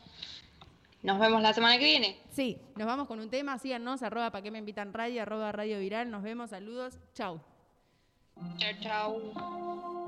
Nos 1.06 1.20
vemos 1.20 1.40
la 1.40 1.54
semana 1.54 1.78
que 1.78 1.86
viene. 1.86 2.18
Sí, 2.32 2.58
nos 2.76 2.88
vamos 2.88 3.08
con 3.08 3.20
un 3.20 3.30
tema, 3.30 3.60
síganos, 3.60 4.02
arroba 4.02 4.32
para 4.32 4.42
que 4.42 4.50
me 4.50 4.58
invitan 4.58 4.92
radio, 4.92 5.22
arroba 5.22 5.52
radio 5.52 5.78
viral, 5.78 6.10
nos 6.10 6.24
vemos, 6.24 6.50
saludos, 6.50 6.98
chau. 7.14 7.40
Chau, 8.58 8.74
chau. 8.82 10.05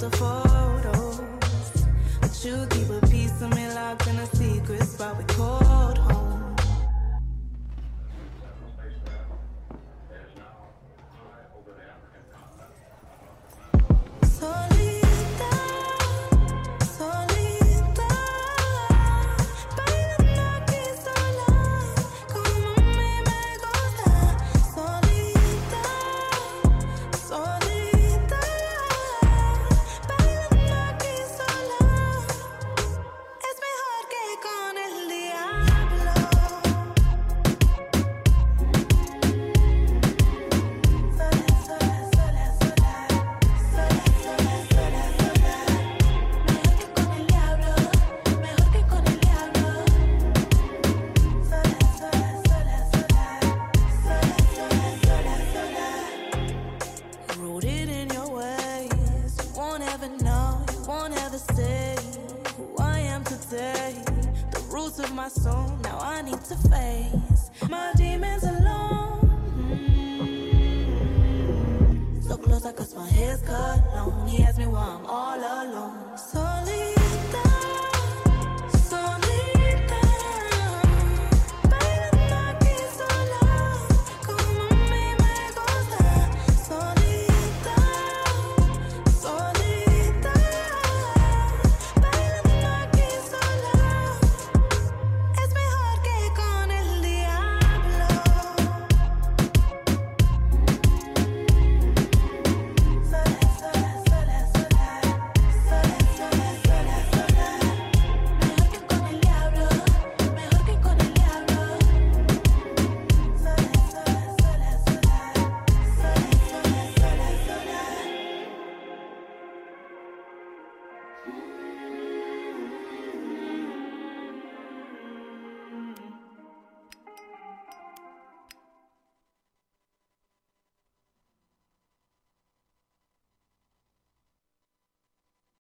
the 0.00 0.10
photos. 0.10 1.20
But 2.20 2.44
you 2.44 2.66
keep 2.70 2.90
a 2.90 3.06
piece 3.06 3.40
of 3.42 3.54
me 3.54 3.68
locked 3.74 4.06
in 4.08 4.16
a 4.16 4.26
secret 4.26 4.82
spot 4.82 5.16
we 5.18 5.24
call. 5.24 5.93